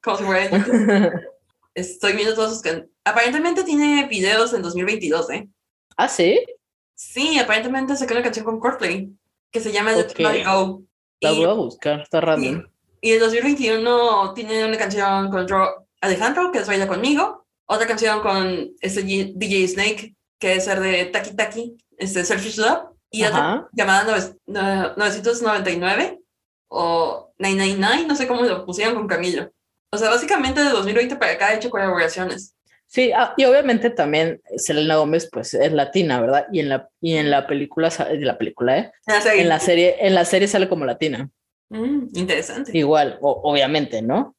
Como 0.01 0.18
si 0.18 0.23
fuera 0.23 0.49
Estoy 1.73 2.14
viendo 2.14 2.35
todos 2.35 2.52
sus 2.52 2.61
can... 2.61 2.89
Aparentemente 3.03 3.64
tiene 3.64 4.07
videos 4.07 4.53
en 4.53 4.61
2022, 4.61 5.30
¿eh? 5.31 5.49
¿Ah, 5.98 6.07
sí? 6.07 6.43
Sí, 6.95 7.39
aparentemente 7.39 7.95
sacó 7.95 8.14
una 8.14 8.23
canción 8.23 8.45
con 8.45 8.60
Coldplay 8.60 9.10
que 9.52 9.60
se 9.60 9.72
llama 9.72 9.93
The 9.93 10.02
okay. 10.02 10.43
Go. 10.43 10.84
La 11.19 11.31
voy 11.31 11.43
a 11.43 11.53
buscar, 11.53 12.02
está 12.02 12.22
random. 12.22 12.68
Y, 13.02 13.10
y 13.10 13.14
en 13.14 13.19
2021 13.19 14.34
tiene 14.34 14.65
una 14.65 14.77
canción 14.77 15.30
con 15.30 15.45
Alejandro, 16.02 16.52
que 16.52 16.60
es 16.60 16.68
Baila 16.68 16.88
Conmigo, 16.88 17.45
otra 17.65 17.88
canción 17.88 18.22
con 18.22 18.72
este 18.81 19.03
DJ 19.03 19.68
Snake, 19.68 20.15
que 20.39 20.56
es 20.56 20.68
el 20.68 20.81
de 20.81 21.06
Taki 21.06 21.35
Taki, 21.35 21.77
este 21.98 22.26
Selfish 22.26 22.57
Love, 22.57 22.91
y 23.11 23.23
Ajá. 23.23 23.56
otra 23.56 23.69
llamada 23.73 24.35
999 24.48 26.19
o 26.69 27.34
999, 27.38 28.07
no 28.07 28.15
sé 28.15 28.27
cómo 28.27 28.41
lo 28.43 28.65
pusieron 28.65 28.95
con 28.95 29.07
Camilo. 29.07 29.52
O 29.91 29.97
sea, 29.97 30.09
básicamente 30.09 30.63
de 30.63 30.69
2020 30.69 31.18
para 31.18 31.34
acá 31.34 31.47
ha 31.47 31.55
hecho 31.55 31.69
colaboraciones. 31.69 32.55
Sí, 32.88 33.11
ah, 33.15 33.34
y 33.38 33.45
obviamente 33.45 33.89
también 33.89 34.41
Selena 34.57 34.97
Gómez 34.97 35.30
pues 35.31 35.53
es 35.53 35.72
latina, 35.72 36.19
¿verdad? 36.19 36.47
Y 36.51 36.59
en 36.59 36.69
la, 36.69 36.89
y 36.99 37.15
en 37.15 37.31
la 37.31 37.47
película, 37.47 37.89
en 38.09 38.26
la 38.26 38.38
película, 38.38 38.77
¿eh? 38.77 38.91
En 39.05 39.13
la 39.13 39.22
serie. 39.22 39.41
En 39.41 39.49
la 39.49 39.59
serie, 39.59 39.95
en 39.99 40.15
la 40.15 40.26
serie 40.26 40.47
sale 40.47 40.68
como 40.68 40.85
latina. 40.85 41.30
Mm, 41.69 42.07
interesante. 42.15 42.77
Igual, 42.77 43.18
o, 43.22 43.41
obviamente, 43.43 44.01
¿no? 44.01 44.35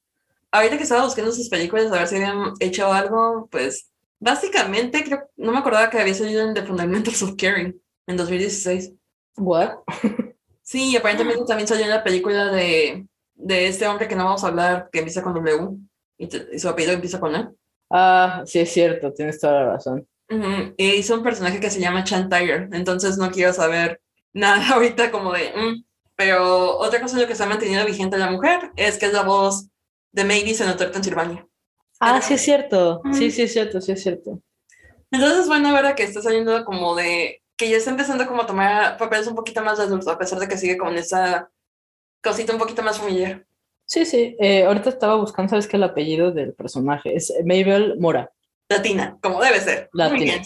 Ahorita 0.51 0.77
que 0.77 0.83
estaba 0.83 1.05
buscando 1.05 1.33
sus 1.33 1.49
películas 1.49 1.91
a 1.91 1.99
ver 1.99 2.09
si 2.09 2.17
habían 2.17 2.53
hecho 2.61 2.93
algo, 2.93 3.49
pues 3.51 3.91
básicamente 4.21 5.03
creo, 5.03 5.29
no 5.37 5.53
me 5.53 5.59
acordaba 5.59 5.89
que 5.89 5.99
había 5.99 6.15
salido 6.15 6.47
en 6.47 6.53
The 6.53 6.63
Fundamentals 6.63 7.23
of 7.23 7.37
Caring 7.37 7.81
en 8.07 8.17
2016. 8.17 8.93
¿What? 9.37 9.79
sí, 10.63 10.95
aparentemente 10.95 11.45
también 11.47 11.67
salió 11.67 11.85
en 11.85 11.91
la 11.91 12.05
película 12.05 12.53
de, 12.53 13.07
de 13.43 13.67
este 13.67 13.87
hombre 13.87 14.09
que 14.09 14.15
no 14.15 14.25
vamos 14.25 14.45
a 14.45 14.49
hablar, 14.49 14.89
que 14.91 15.01
empieza 15.01 15.23
con 15.23 15.35
W 15.35 15.77
y, 16.19 16.29
te, 16.29 16.49
y 16.53 16.59
su 16.59 16.69
apellido 16.69 16.95
empieza 16.95 17.21
con 17.21 17.35
E. 17.35 17.49
Ah, 17.91 18.43
sí, 18.47 18.61
es 18.61 18.73
cierto, 18.73 19.13
tienes 19.13 19.41
toda 19.41 19.53
la 19.53 19.73
razón. 19.73 20.07
Uh 20.31 20.35
-huh. 20.35 20.75
Y 20.77 20.93
hizo 20.93 21.15
un 21.15 21.23
personaje 21.23 21.61
que 21.61 21.71
se 21.71 21.81
llama 21.81 22.05
Chan 22.05 22.29
Tiger, 22.29 22.69
entonces 22.73 23.19
no 23.19 23.31
quiero 23.31 23.53
saber 23.53 24.01
nada 24.33 24.67
ahorita 24.75 25.11
como 25.11 25.33
de... 25.33 25.53
Mm. 25.55 25.85
Pero 26.15 26.79
otra 26.79 27.01
cosa 27.01 27.17
en 27.17 27.23
lo 27.23 27.29
que 27.29 27.35
se 27.35 27.43
ha 27.43 27.47
mantenido 27.47 27.85
vigente 27.85 28.19
la 28.19 28.31
mujer 28.31 28.71
es 28.77 28.99
que 28.99 29.07
es 29.07 29.13
la 29.13 29.23
voz 29.23 29.69
de 30.13 30.25
Mavis 30.25 30.61
en 30.61 30.69
Hotel 30.69 30.91
Transilvania. 30.91 31.47
Ah, 31.99 32.21
sí 32.21 32.35
es 32.35 32.43
cierto, 32.43 33.01
sí, 33.13 33.31
sí 33.31 33.43
es 33.43 33.53
cierto, 33.53 33.81
sí 33.81 33.93
es 33.93 34.03
cierto. 34.03 34.41
Entonces, 35.11 35.49
bueno, 35.49 35.71
ahora 35.71 35.95
que 35.95 36.03
está 36.05 36.21
saliendo 36.21 36.65
como 36.65 36.95
de... 36.95 37.43
que 37.57 37.71
ya 37.71 37.77
está 37.77 37.91
empezando 37.91 38.27
como 38.27 38.43
a 38.43 38.47
tomar 38.47 38.99
papeles 38.99 39.27
un 39.27 39.35
poquito 39.35 39.63
más 39.63 39.79
de 39.79 39.85
adulto, 39.85 40.11
a 40.11 40.19
pesar 40.19 40.39
de 40.39 40.49
que 40.49 40.59
sigue 40.59 40.77
con 40.77 40.95
esa 40.97 41.51
cosita 42.23 42.53
un 42.53 42.59
poquito 42.59 42.83
más 42.83 42.99
familiar. 42.99 43.45
Sí, 43.85 44.07
sí. 44.07 44.37
Eh, 44.39 44.65
ahorita 44.65 44.89
estaba 44.89 45.17
buscando, 45.17 45.51
¿sabes 45.51 45.67
qué? 45.67 45.77
El 45.77 45.83
apellido 45.83 46.31
del 46.33 46.55
personaje 46.55 47.15
es 47.15 47.33
Mabel 47.45 47.97
Mora. 47.99 48.31
Latina, 48.69 49.19
como 49.21 49.41
debe 49.43 49.61
ser. 49.61 49.91
Latina. 49.93 50.43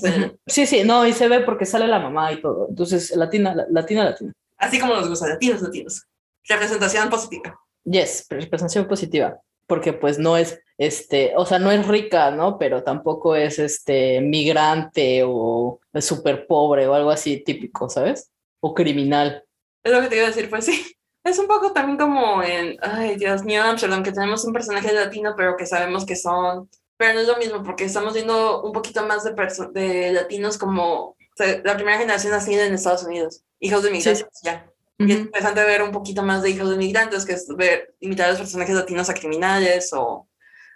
sí, 0.46 0.66
sí, 0.66 0.82
no, 0.84 1.06
y 1.06 1.12
se 1.12 1.28
ve 1.28 1.40
porque 1.40 1.64
sale 1.64 1.86
la 1.86 2.00
mamá 2.00 2.32
y 2.32 2.40
todo. 2.40 2.66
Entonces, 2.68 3.14
latina, 3.14 3.54
latina, 3.70 4.04
latina. 4.04 4.32
Así 4.58 4.80
como 4.80 4.94
nos 4.94 5.08
gusta, 5.08 5.28
latinos, 5.28 5.62
latinos. 5.62 6.06
Representación 6.48 7.08
positiva. 7.08 7.60
Yes, 7.84 8.26
representación 8.28 8.88
positiva, 8.88 9.40
porque 9.66 9.92
pues 9.92 10.18
no 10.18 10.36
es, 10.36 10.60
este, 10.76 11.34
o 11.36 11.46
sea, 11.46 11.60
no 11.60 11.70
es 11.70 11.86
rica, 11.86 12.32
¿no? 12.32 12.58
Pero 12.58 12.82
tampoco 12.82 13.36
es, 13.36 13.60
este, 13.60 14.20
migrante 14.20 15.22
o 15.24 15.78
súper 16.00 16.48
pobre 16.48 16.88
o 16.88 16.94
algo 16.94 17.10
así 17.10 17.44
típico, 17.44 17.88
¿sabes? 17.88 18.32
O 18.60 18.74
criminal. 18.74 19.44
Es 19.84 19.92
lo 19.92 20.00
que 20.00 20.08
te 20.08 20.16
iba 20.16 20.24
a 20.24 20.30
decir, 20.30 20.50
pues 20.50 20.64
sí. 20.64 20.95
Es 21.26 21.40
un 21.40 21.48
poco 21.48 21.72
también 21.72 21.98
como 21.98 22.40
en, 22.40 22.76
ay 22.80 23.16
Dios 23.16 23.42
mío, 23.42 23.60
Amsterdam, 23.64 24.04
que 24.04 24.12
tenemos 24.12 24.44
un 24.44 24.52
personaje 24.52 24.92
latino, 24.92 25.34
pero 25.36 25.56
que 25.56 25.66
sabemos 25.66 26.06
que 26.06 26.14
son, 26.14 26.70
pero 26.96 27.14
no 27.14 27.20
es 27.20 27.26
lo 27.26 27.36
mismo, 27.36 27.64
porque 27.64 27.84
estamos 27.84 28.14
viendo 28.14 28.62
un 28.62 28.72
poquito 28.72 29.04
más 29.04 29.24
de, 29.24 29.34
de 29.72 30.12
latinos 30.12 30.56
como 30.56 31.16
la 31.64 31.74
primera 31.74 31.98
generación 31.98 32.32
nacida 32.32 32.64
en 32.64 32.74
Estados 32.74 33.02
Unidos, 33.02 33.42
hijos 33.58 33.82
de 33.82 33.90
migrantes, 33.90 34.24
ya. 34.44 34.70
Y 34.98 35.12
es 35.12 35.18
interesante 35.18 35.64
ver 35.64 35.82
un 35.82 35.90
poquito 35.90 36.22
más 36.22 36.42
de 36.42 36.50
hijos 36.50 36.70
de 36.70 36.76
migrantes, 36.76 37.26
que 37.26 37.32
es 37.32 37.48
ver 37.56 37.94
imitar 37.98 38.26
a 38.26 38.30
los 38.30 38.38
personajes 38.38 38.76
latinos 38.76 39.10
a 39.10 39.14
criminales 39.14 39.92
o 39.92 40.28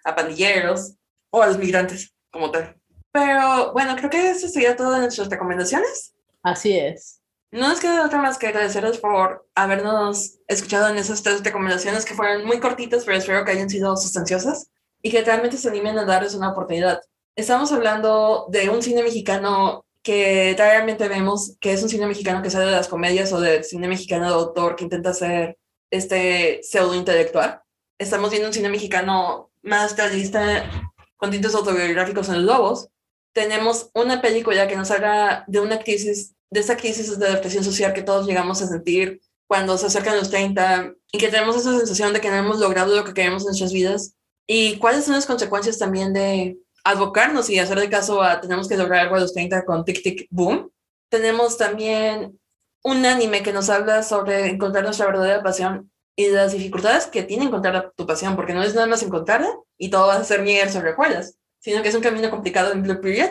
a 0.05 0.15
pandilleros 0.17 0.95
o 1.31 1.43
a 1.43 1.47
los 1.47 1.59
migrantes 1.59 2.13
como 2.31 2.51
tal. 2.51 2.77
Pero 3.13 3.73
bueno, 3.73 3.95
creo 3.95 4.11
que 4.11 4.31
eso 4.31 4.49
sería 4.49 4.75
todo 4.75 4.93
de 4.95 5.01
nuestras 5.01 5.29
recomendaciones. 5.29 6.13
Así 6.43 6.77
es. 6.77 7.20
No 7.53 7.69
nos 7.69 7.81
queda 7.81 8.07
otra 8.07 8.23
más 8.23 8.39
que 8.39 8.47
agradecerles 8.47 8.99
por 8.99 9.49
habernos 9.57 10.39
escuchado 10.47 10.89
en 10.89 10.99
esas 10.99 11.23
tres 11.23 11.43
recomendaciones 11.43 12.05
que 12.05 12.15
fueron 12.15 12.45
muy 12.45 12.61
cortitas, 12.61 13.05
pero 13.05 13.19
espero 13.19 13.45
que 13.45 13.51
hayan 13.51 13.69
sido 13.69 13.97
sustanciosas 13.97 14.71
y 15.03 15.11
que 15.11 15.23
realmente 15.23 15.57
se 15.57 15.69
animen 15.69 15.99
a 15.99 16.05
darles 16.05 16.35
una 16.35 16.53
oportunidad. 16.53 17.01
Estamos 17.35 17.73
hablando 17.73 18.47
de 18.51 18.71
un 18.71 18.83
cine 18.83 19.03
mexicano 19.03 19.85
que 20.03 20.55
realmente 20.57 21.09
vemos 21.09 21.57
que 21.61 21.73
es 21.73 21.83
un 21.83 21.89
cine 21.89 22.07
mexicano 22.07 22.41
que 22.41 22.51
sale 22.51 22.67
de 22.67 22.73
las 22.73 22.89
comedias 22.89 23.33
o 23.33 23.41
del 23.41 23.65
cine 23.65 23.89
mexicano 23.89 24.27
de 24.27 24.35
autor 24.35 24.77
que 24.77 24.85
intenta 24.85 25.11
hacer 25.11 25.59
este 25.91 26.61
pseudo 26.63 26.95
intelectual. 26.95 27.63
Estamos 27.99 28.31
viendo 28.31 28.49
un 28.49 28.55
cine 28.55 28.69
mexicano 28.69 29.51
más 29.63 29.97
realista 29.97 30.71
con 31.17 31.31
tintes 31.31 31.55
autobiográficos 31.55 32.29
en 32.29 32.37
los 32.37 32.45
lobos. 32.45 32.89
Tenemos 33.33 33.91
una 33.95 34.23
película 34.23 34.69
que 34.69 34.77
nos 34.77 34.91
habla 34.91 35.45
de 35.49 35.61
una 35.61 35.81
crisis, 35.81 36.35
de 36.51 36.61
esa 36.61 36.77
crisis 36.77 37.19
de 37.19 37.31
depresión 37.31 37.65
social 37.65 37.93
que 37.93 38.03
todos 38.03 38.27
llegamos 38.27 38.61
a 38.61 38.67
sentir 38.67 39.21
cuando 39.47 39.79
se 39.79 39.87
acercan 39.87 40.17
los 40.17 40.31
30 40.31 40.95
y 41.13 41.19
que 41.19 41.29
tenemos 41.29 41.57
esa 41.57 41.77
sensación 41.77 42.13
de 42.13 42.21
que 42.21 42.31
no 42.31 42.37
hemos 42.37 42.61
logrado 42.61 42.95
lo 42.95 43.05
que 43.05 43.15
queremos 43.15 43.43
en 43.43 43.49
nuestras 43.49 43.73
vidas 43.73 44.15
y 44.47 44.79
cuáles 44.79 45.05
son 45.05 45.15
las 45.15 45.27
consecuencias 45.27 45.79
también 45.79 46.13
de 46.13 46.59
advocarnos 46.85 47.51
y 47.51 47.59
hacer 47.59 47.79
de 47.79 47.91
caso 47.91 48.23
a 48.23 48.41
tenemos 48.41 48.69
que 48.69 48.77
lograr 48.77 49.01
algo 49.01 49.17
a 49.17 49.21
los 49.21 49.33
30 49.33 49.65
con 49.65 49.85
Tic 49.85 50.03
Tic 50.03 50.27
Boom. 50.31 50.71
Tenemos 51.09 51.57
también 51.57 52.39
un 52.83 53.05
anime 53.05 53.43
que 53.43 53.53
nos 53.53 53.69
habla 53.69 54.03
sobre 54.03 54.47
encontrar 54.47 54.85
nuestra 54.85 55.07
verdadera 55.07 55.43
pasión 55.43 55.91
y 56.17 56.29
las 56.29 56.53
dificultades 56.53 57.07
que 57.07 57.23
tiene 57.23 57.45
encontrar 57.45 57.93
tu 57.97 58.07
pasión, 58.07 58.37
porque 58.37 58.55
no 58.55 58.63
es 58.63 58.75
nada 58.75 58.87
más 58.87 59.03
encontrarla 59.03 59.51
y 59.79 59.91
todo 59.91 60.09
va 60.09 60.17
a 60.17 60.25
ser 60.25 60.43
mierda 60.43 60.73
sobre 60.73 60.91
recuerdas, 60.91 61.37
sino 61.61 61.83
que 61.83 61.89
es 61.89 61.95
un 61.95 62.03
camino 62.03 62.31
complicado 62.31 62.73
en 62.73 62.83
Blue 62.83 63.01
Period. 63.01 63.31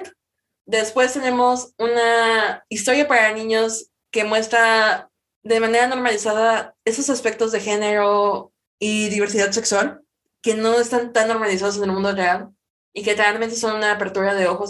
Después 0.70 1.14
tenemos 1.14 1.74
una 1.80 2.64
historia 2.70 3.08
para 3.08 3.34
niños 3.34 3.90
que 4.12 4.24
muestra 4.24 5.10
de 5.42 5.60
manera 5.60 5.88
normalizada 5.88 6.76
esos 6.86 7.10
aspectos 7.10 7.52
de 7.52 7.60
género 7.60 8.54
y 8.78 9.10
diversidad 9.10 9.50
sexual 9.50 10.04
que 10.44 10.54
no 10.54 10.80
están 10.80 11.12
tan 11.12 11.28
normalizados 11.28 11.78
en 11.78 11.86
el 11.86 11.92
mundo 11.92 12.14
real 12.14 12.50
y 12.94 13.02
que 13.02 13.16
realmente 13.16 13.56
son 13.56 13.78
una 13.78 13.94
apertura 13.94 14.36
de 14.36 14.46
ojos 14.46 14.70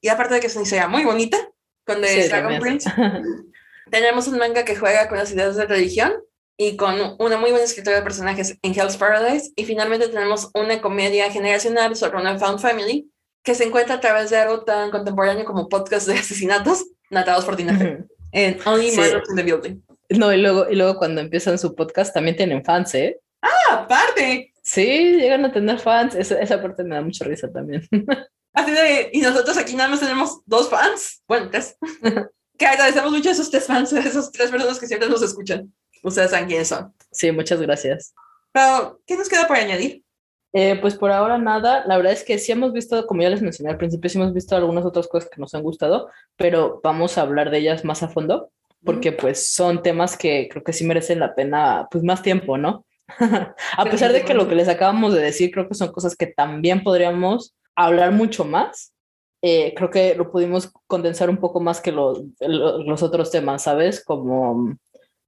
y 0.00 0.08
aparte 0.08 0.34
de 0.34 0.40
que 0.40 0.48
es 0.48 0.56
una 0.56 0.64
historia 0.64 0.88
muy 0.88 1.04
bonita 1.04 1.38
con 1.86 2.00
The 2.00 2.28
Dragon 2.28 2.58
Prince 2.58 2.90
tenemos 3.92 4.26
un 4.26 4.38
manga 4.38 4.64
que 4.64 4.74
juega 4.74 5.08
con 5.08 5.18
las 5.18 5.30
ideas 5.30 5.54
de 5.54 5.66
religión 5.66 6.14
y 6.56 6.76
con 6.76 6.96
una 7.20 7.36
muy 7.36 7.50
buena 7.50 7.64
escritura 7.64 7.94
de 7.94 8.02
personajes 8.02 8.58
en 8.60 8.74
Hell's 8.74 8.96
Paradise 8.96 9.52
y 9.54 9.66
finalmente 9.66 10.08
tenemos 10.08 10.50
una 10.52 10.80
comedia 10.80 11.30
generacional 11.30 11.94
sobre 11.94 12.18
una 12.18 12.40
found 12.40 12.58
family 12.58 13.08
que 13.42 13.54
se 13.54 13.64
encuentra 13.64 13.96
a 13.96 14.00
través 14.00 14.30
de 14.30 14.36
algo 14.36 14.64
tan 14.64 14.90
contemporáneo 14.90 15.44
como 15.44 15.68
podcast 15.68 16.06
de 16.06 16.14
asesinatos 16.14 16.86
natados 17.10 17.44
por 17.44 17.56
Tina 17.56 18.04
en 18.32 18.58
Only 18.64 18.92
Murders 18.92 19.28
in 19.30 19.36
the 19.36 19.42
Building 19.42 19.82
no 20.10 20.32
y 20.32 20.40
luego 20.40 20.68
y 20.68 20.76
luego 20.76 20.96
cuando 20.96 21.20
empiezan 21.20 21.58
su 21.58 21.74
podcast 21.74 22.12
también 22.12 22.36
tienen 22.36 22.64
fans 22.64 22.94
eh 22.94 23.18
ah 23.42 23.84
aparte 23.84 24.50
Sí, 24.62 25.16
llegan 25.16 25.44
a 25.44 25.52
tener 25.52 25.78
fans. 25.78 26.14
Esa, 26.14 26.40
esa 26.40 26.60
parte 26.62 26.84
me 26.84 26.94
da 26.94 27.02
mucha 27.02 27.24
risa 27.24 27.50
también. 27.50 27.82
Así 28.52 28.70
de, 28.70 29.10
y 29.12 29.20
nosotros 29.20 29.56
aquí 29.56 29.74
nada 29.74 29.88
más 29.88 30.00
tenemos 30.00 30.42
dos 30.46 30.68
fans. 30.68 31.22
Bueno, 31.26 31.48
tres. 31.50 31.76
que 32.58 32.66
agradecemos 32.66 33.10
mucho 33.10 33.30
a 33.30 33.32
esos 33.32 33.50
tres 33.50 33.66
fans, 33.66 33.92
a 33.92 34.00
esas 34.00 34.30
tres 34.30 34.50
personas 34.50 34.78
que 34.78 34.86
siempre 34.86 35.08
nos 35.08 35.22
escuchan. 35.22 35.72
Ustedes 36.02 36.30
saben 36.30 36.46
quiénes 36.46 36.68
son. 36.68 36.94
Sí, 37.10 37.32
muchas 37.32 37.60
gracias. 37.60 38.14
Pero, 38.52 39.00
¿qué 39.06 39.16
nos 39.16 39.28
queda 39.28 39.48
por 39.48 39.56
añadir? 39.56 40.04
Eh, 40.52 40.78
pues 40.80 40.96
por 40.96 41.12
ahora 41.12 41.38
nada, 41.38 41.84
la 41.86 41.96
verdad 41.96 42.12
es 42.12 42.24
que 42.24 42.38
sí 42.38 42.50
hemos 42.50 42.72
visto, 42.72 43.06
como 43.06 43.22
ya 43.22 43.30
les 43.30 43.42
mencioné 43.42 43.70
al 43.70 43.78
principio, 43.78 44.10
sí 44.10 44.18
hemos 44.18 44.34
visto 44.34 44.56
algunas 44.56 44.84
otras 44.84 45.06
cosas 45.06 45.30
que 45.30 45.40
nos 45.40 45.54
han 45.54 45.62
gustado, 45.62 46.08
pero 46.36 46.80
vamos 46.82 47.16
a 47.16 47.22
hablar 47.22 47.50
de 47.50 47.58
ellas 47.58 47.84
más 47.84 48.02
a 48.02 48.08
fondo, 48.08 48.50
porque 48.84 49.12
pues 49.12 49.52
son 49.52 49.82
temas 49.82 50.16
que 50.16 50.48
creo 50.50 50.64
que 50.64 50.72
sí 50.72 50.84
merecen 50.84 51.20
la 51.20 51.34
pena, 51.34 51.86
pues 51.90 52.02
más 52.02 52.22
tiempo, 52.22 52.58
¿no? 52.58 52.84
a 53.76 53.84
pesar 53.84 54.12
de 54.12 54.24
que 54.24 54.34
lo 54.34 54.48
que 54.48 54.54
les 54.54 54.68
acabamos 54.68 55.14
de 55.14 55.20
decir 55.20 55.50
creo 55.50 55.68
que 55.68 55.74
son 55.74 55.92
cosas 55.92 56.16
que 56.16 56.26
también 56.26 56.82
podríamos 56.82 57.54
hablar 57.76 58.12
mucho 58.12 58.44
más, 58.44 58.92
eh, 59.42 59.72
creo 59.74 59.90
que 59.90 60.14
lo 60.14 60.30
pudimos 60.30 60.70
condensar 60.86 61.30
un 61.30 61.38
poco 61.38 61.60
más 61.60 61.80
que 61.80 61.92
los, 61.92 62.22
los 62.40 63.02
otros 63.02 63.30
temas, 63.30 63.62
¿sabes? 63.62 64.04
Como 64.04 64.76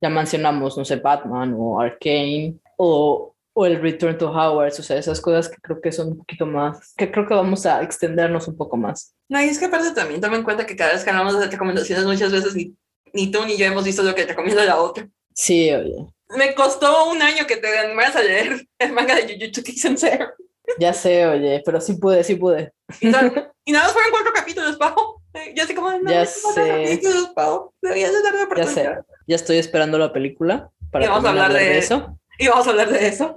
ya 0.00 0.10
mencionamos, 0.10 0.76
no 0.76 0.84
sé, 0.84 0.96
Batman 0.96 1.54
o 1.56 1.80
Arcane 1.80 2.56
o, 2.76 3.34
o 3.54 3.66
el 3.66 3.80
Return 3.80 4.16
to 4.18 4.30
Howard, 4.30 4.72
o 4.78 4.82
sea, 4.82 4.96
esas 4.96 5.20
cosas 5.20 5.48
que 5.48 5.56
creo 5.60 5.80
que 5.80 5.92
son 5.92 6.08
un 6.08 6.18
poquito 6.18 6.46
más, 6.46 6.94
que 6.96 7.10
creo 7.10 7.26
que 7.26 7.34
vamos 7.34 7.66
a 7.66 7.82
extendernos 7.82 8.48
un 8.48 8.56
poco 8.56 8.76
más. 8.76 9.14
No, 9.28 9.42
y 9.42 9.46
es 9.46 9.58
que 9.58 9.66
aparte 9.66 9.92
también 9.92 10.20
toma 10.20 10.36
en 10.36 10.42
cuenta 10.42 10.66
que 10.66 10.76
cada 10.76 10.92
vez 10.92 11.04
que 11.04 11.10
hablamos 11.10 11.38
de 11.38 11.46
recomendaciones 11.46 12.04
muchas 12.04 12.32
veces 12.32 12.54
ni, 12.54 12.74
ni 13.12 13.30
tú 13.30 13.44
ni 13.44 13.56
yo 13.56 13.66
hemos 13.66 13.84
visto 13.84 14.02
lo 14.02 14.14
que 14.14 14.26
recomienda 14.26 14.64
la 14.64 14.80
otra. 14.80 15.08
Sí, 15.34 15.70
oye 15.72 16.06
me 16.36 16.54
costó 16.54 17.10
un 17.10 17.22
año 17.22 17.46
que 17.46 17.56
te 17.56 17.78
animaras 17.78 18.16
a 18.16 18.22
leer 18.22 18.66
el 18.78 18.92
manga 18.92 19.14
de 19.14 19.34
Jujutsu 19.34 19.62
Kaisen 19.62 19.98
Zero. 19.98 20.32
Ya 20.78 20.92
sé, 20.92 21.26
oye, 21.26 21.62
pero 21.64 21.80
sí 21.80 21.94
pude, 21.94 22.24
sí 22.24 22.36
pude. 22.36 22.72
Y, 23.00 23.06
nada 23.08 23.44
más 23.66 23.92
fueron 23.92 24.10
cuatro 24.10 24.32
capítulos, 24.34 24.76
Pau. 24.76 25.20
Ya 25.54 25.66
sé 25.66 25.74
cómo 25.74 25.90
no, 25.90 26.10
ya 26.10 26.26
sé. 26.26 26.68
capítulos, 26.68 27.30
Pau. 27.34 27.72
Deberías 27.80 28.12
de 28.12 28.22
darme 28.22 28.56
Ya 28.56 28.66
sé. 28.66 28.90
Ya 29.26 29.36
estoy 29.36 29.58
esperando 29.58 29.98
la 29.98 30.12
película 30.12 30.70
para 30.90 31.08
vamos 31.08 31.24
a 31.24 31.30
hablar 31.30 31.52
de, 31.52 31.78
eso. 31.78 32.18
Y 32.42 32.48
vamos 32.48 32.66
a 32.66 32.70
hablar 32.70 32.90
de 32.90 33.06
eso. 33.06 33.36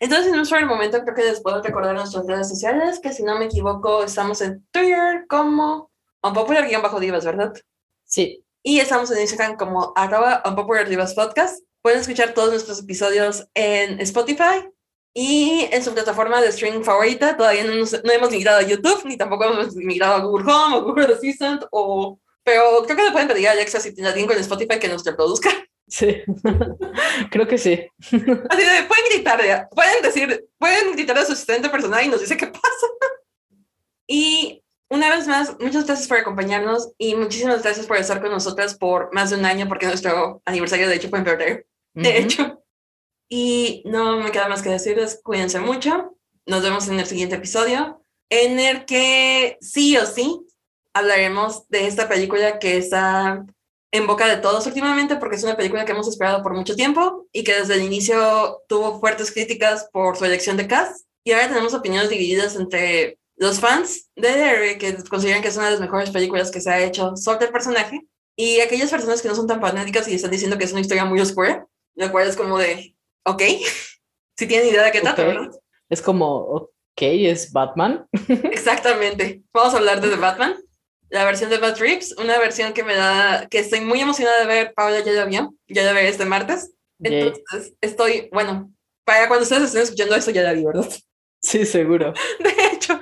Entonces, 0.00 0.32
en 0.32 0.64
un 0.64 0.68
momento, 0.68 1.00
creo 1.04 1.14
que 1.14 1.22
les 1.22 1.40
puedo 1.40 1.62
recordar 1.62 1.94
nuestras 1.94 2.26
redes 2.26 2.48
sociales, 2.48 2.98
que 2.98 3.12
si 3.12 3.22
no 3.22 3.38
me 3.38 3.44
equivoco, 3.44 4.02
estamos 4.02 4.40
en 4.40 4.66
Twitter 4.72 5.26
como 5.28 5.92
unpopular-divas, 6.24 7.24
¿verdad? 7.24 7.54
Sí. 8.04 8.44
Y 8.64 8.80
estamos 8.80 9.12
en 9.12 9.20
Instagram 9.20 9.56
como 9.56 9.92
arroba 9.94 10.42
unpopular-divas 10.44 11.14
podcast. 11.14 11.62
Pueden 11.82 12.00
escuchar 12.00 12.34
todos 12.34 12.50
nuestros 12.50 12.80
episodios 12.80 13.46
en 13.54 14.00
Spotify 14.00 14.68
y 15.14 15.68
en 15.70 15.84
su 15.84 15.94
plataforma 15.94 16.40
de 16.40 16.48
streaming 16.48 16.82
favorita. 16.82 17.36
Todavía 17.36 17.62
no, 17.62 17.74
no 17.74 18.12
hemos 18.12 18.30
migrado 18.32 18.58
a 18.58 18.62
YouTube, 18.62 19.04
ni 19.04 19.16
tampoco 19.16 19.44
hemos 19.44 19.76
migrado 19.76 20.14
a 20.14 20.24
Google 20.24 20.52
Home 20.52 20.76
o 20.78 20.82
Google 20.82 21.14
Assistant, 21.14 21.62
o... 21.70 22.18
pero 22.42 22.82
creo 22.86 22.96
que 22.96 23.04
le 23.04 23.12
pueden 23.12 23.28
pedir 23.28 23.46
a 23.46 23.52
Alexa 23.52 23.78
si 23.78 23.94
tiene 23.94 24.08
alguien 24.08 24.26
con 24.26 24.36
Spotify 24.36 24.80
que 24.80 24.88
nos 24.88 25.04
reproduzca. 25.04 25.48
Sí, 25.88 26.22
creo 27.30 27.46
que 27.46 27.58
sí. 27.58 27.86
Así 28.00 28.18
de, 28.18 28.84
pueden 28.88 29.04
gritar, 29.12 29.68
pueden 29.70 30.02
decir, 30.02 30.48
pueden 30.58 30.92
gritar 30.92 31.18
a 31.18 31.24
su 31.24 31.32
asistente 31.32 31.68
personal 31.68 32.04
y 32.04 32.08
nos 32.08 32.20
dice 32.20 32.36
qué 32.36 32.46
pasa. 32.46 32.86
Y 34.06 34.62
una 34.88 35.10
vez 35.10 35.26
más, 35.26 35.58
muchas 35.58 35.86
gracias 35.86 36.08
por 36.08 36.18
acompañarnos 36.18 36.92
y 36.98 37.14
muchísimas 37.14 37.62
gracias 37.62 37.86
por 37.86 37.96
estar 37.96 38.20
con 38.20 38.30
nosotras 38.30 38.76
por 38.76 39.12
más 39.14 39.30
de 39.30 39.36
un 39.36 39.44
año, 39.44 39.68
porque 39.68 39.86
nuestro 39.86 40.42
aniversario 40.44 40.88
de 40.88 40.96
hecho 40.96 41.08
fue 41.08 41.18
en 41.18 41.26
febrero 41.26 41.62
de 41.94 42.18
hecho. 42.18 42.62
Y 43.28 43.82
no 43.86 44.18
me 44.18 44.30
queda 44.30 44.48
más 44.48 44.62
que 44.62 44.68
decirles, 44.68 45.20
cuídense 45.22 45.58
mucho. 45.58 46.18
Nos 46.46 46.62
vemos 46.62 46.88
en 46.88 47.00
el 47.00 47.06
siguiente 47.06 47.36
episodio, 47.36 48.04
en 48.28 48.58
el 48.58 48.84
que 48.84 49.56
sí 49.60 49.96
o 49.96 50.04
sí 50.06 50.40
hablaremos 50.92 51.68
de 51.68 51.86
esta 51.86 52.08
película 52.08 52.58
que 52.58 52.76
está 52.76 53.46
en 53.92 54.06
boca 54.06 54.26
de 54.26 54.38
todos 54.38 54.66
últimamente, 54.66 55.16
porque 55.16 55.36
es 55.36 55.44
una 55.44 55.56
película 55.56 55.84
que 55.84 55.92
hemos 55.92 56.08
esperado 56.08 56.42
por 56.42 56.54
mucho 56.54 56.74
tiempo 56.74 57.26
y 57.30 57.44
que 57.44 57.54
desde 57.54 57.74
el 57.74 57.82
inicio 57.82 58.62
tuvo 58.66 58.98
fuertes 58.98 59.30
críticas 59.30 59.88
por 59.92 60.16
su 60.16 60.24
elección 60.24 60.56
de 60.56 60.66
cast. 60.66 61.06
Y 61.24 61.32
ahora 61.32 61.48
tenemos 61.48 61.74
opiniones 61.74 62.08
divididas 62.08 62.56
entre 62.56 63.18
los 63.36 63.60
fans 63.60 64.10
de 64.16 64.32
Derry, 64.32 64.78
que 64.78 64.96
consideran 65.04 65.42
que 65.42 65.48
es 65.48 65.56
una 65.56 65.66
de 65.66 65.72
las 65.72 65.80
mejores 65.80 66.10
películas 66.10 66.50
que 66.50 66.60
se 66.60 66.70
ha 66.70 66.82
hecho 66.82 67.16
sobre 67.16 67.46
el 67.46 67.52
personaje, 67.52 68.00
y 68.34 68.60
aquellas 68.60 68.90
personas 68.90 69.20
que 69.20 69.28
no 69.28 69.34
son 69.34 69.46
tan 69.46 69.60
fanáticas 69.60 70.08
y 70.08 70.14
están 70.14 70.30
diciendo 70.30 70.56
que 70.56 70.64
es 70.64 70.72
una 70.72 70.80
historia 70.80 71.04
muy 71.04 71.20
oscura, 71.20 71.66
lo 71.94 72.10
cual 72.10 72.28
es 72.28 72.36
como 72.36 72.58
de, 72.58 72.96
ok, 73.24 73.42
si 74.36 74.46
tienen 74.46 74.68
idea 74.68 74.84
de 74.84 74.92
qué 74.92 75.00
trata, 75.02 75.24
¿verdad? 75.24 75.50
Es 75.90 76.00
como, 76.00 76.36
ok, 76.38 77.02
es 77.02 77.52
Batman. 77.52 78.06
Exactamente. 78.28 79.42
Vamos 79.52 79.74
a 79.74 79.78
hablar 79.78 80.00
de 80.00 80.08
The 80.08 80.16
Batman. 80.16 80.56
La 81.12 81.26
versión 81.26 81.50
de 81.50 81.58
Bad 81.58 81.74
Trips, 81.74 82.14
una 82.18 82.38
versión 82.38 82.72
que 82.72 82.82
me 82.82 82.94
da, 82.94 83.46
que 83.50 83.58
estoy 83.58 83.82
muy 83.82 84.00
emocionada 84.00 84.40
de 84.40 84.46
ver, 84.46 84.72
Paula 84.74 85.00
ya 85.00 85.12
la 85.12 85.26
vio, 85.26 85.54
ya 85.68 85.84
la 85.84 85.92
veré 85.92 86.08
este 86.08 86.24
martes. 86.24 86.72
Entonces, 87.00 87.74
estoy, 87.82 88.30
bueno, 88.32 88.72
para 89.04 89.28
cuando 89.28 89.42
ustedes 89.42 89.64
estén 89.64 89.82
escuchando 89.82 90.16
esto 90.16 90.30
ya 90.30 90.42
la 90.42 90.52
vi, 90.54 90.64
¿verdad? 90.64 90.88
Sí, 91.44 91.66
seguro. 91.66 92.14
De 92.38 92.54
hecho, 92.72 93.00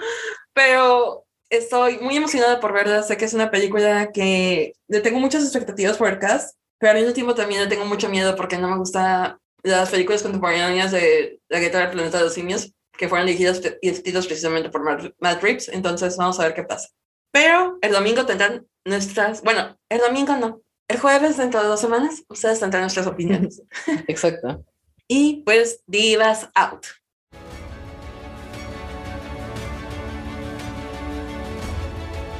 pero 0.55 1.27
estoy 1.51 1.99
muy 1.99 2.17
emocionada 2.17 2.59
por 2.59 2.73
verla. 2.73 3.03
Sé 3.03 3.19
que 3.19 3.27
es 3.27 3.35
una 3.35 3.51
película 3.51 4.13
que 4.13 4.73
le 4.89 5.01
tengo 5.03 5.21
muchas 5.21 5.43
expectativas 5.45 5.99
por 5.99 6.09
el 6.09 6.19
cast, 6.19 6.57
pero 6.79 6.93
al 6.93 6.99
mismo 7.01 7.13
tiempo 7.13 7.35
también 7.35 7.61
le 7.61 7.67
tengo 7.67 7.85
mucho 7.85 8.09
miedo 8.09 8.35
porque 8.37 8.57
no 8.57 8.69
me 8.69 8.79
gusta 8.79 9.39
las 9.63 9.91
películas 9.91 10.23
contemporáneas 10.23 10.91
de 10.91 11.39
La 11.51 11.61
Guerra 11.61 11.81
del 11.81 11.91
Planeta 11.91 12.17
de 12.17 12.25
los 12.25 12.33
Simios, 12.33 12.73
que 12.97 13.11
fueron 13.11 13.27
dirigidas 13.27 13.61
y 13.83 13.91
escritas 13.91 14.27
precisamente 14.27 14.71
por 14.71 14.83
Matt 14.83 15.43
Reeves. 15.43 15.69
Entonces, 15.69 16.17
vamos 16.17 16.41
a 16.41 16.45
ver 16.45 16.55
qué 16.55 16.63
pasa. 16.63 16.89
Pero 17.33 17.79
el 17.81 17.93
domingo 17.93 18.27
tendrán 18.27 18.67
nuestras, 18.85 19.43
bueno, 19.43 19.79
el 19.89 20.01
domingo 20.01 20.37
no, 20.37 20.63
el 20.89 20.99
jueves 20.99 21.37
dentro 21.37 21.63
de 21.63 21.69
dos 21.69 21.81
semanas, 21.81 22.25
ustedes 22.29 22.59
tendrán 22.59 22.83
nuestras 22.83 23.07
opiniones. 23.07 23.63
Exacto. 24.09 24.65
y 25.07 25.43
pues, 25.45 25.83
divas 25.87 26.49
out. 26.55 26.87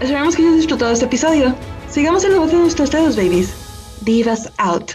Esperamos 0.01 0.35
que 0.35 0.43
hayas 0.43 0.57
disfrutado 0.57 0.93
este 0.93 1.05
episodio. 1.05 1.55
Sigamos 1.91 2.25
en 2.25 2.33
la 2.33 2.39
voz 2.39 2.51
de 2.51 2.57
nuestros 2.57 2.91
dedos, 2.91 3.17
babies. 3.17 3.53
Divas 4.01 4.51
out. 4.57 4.93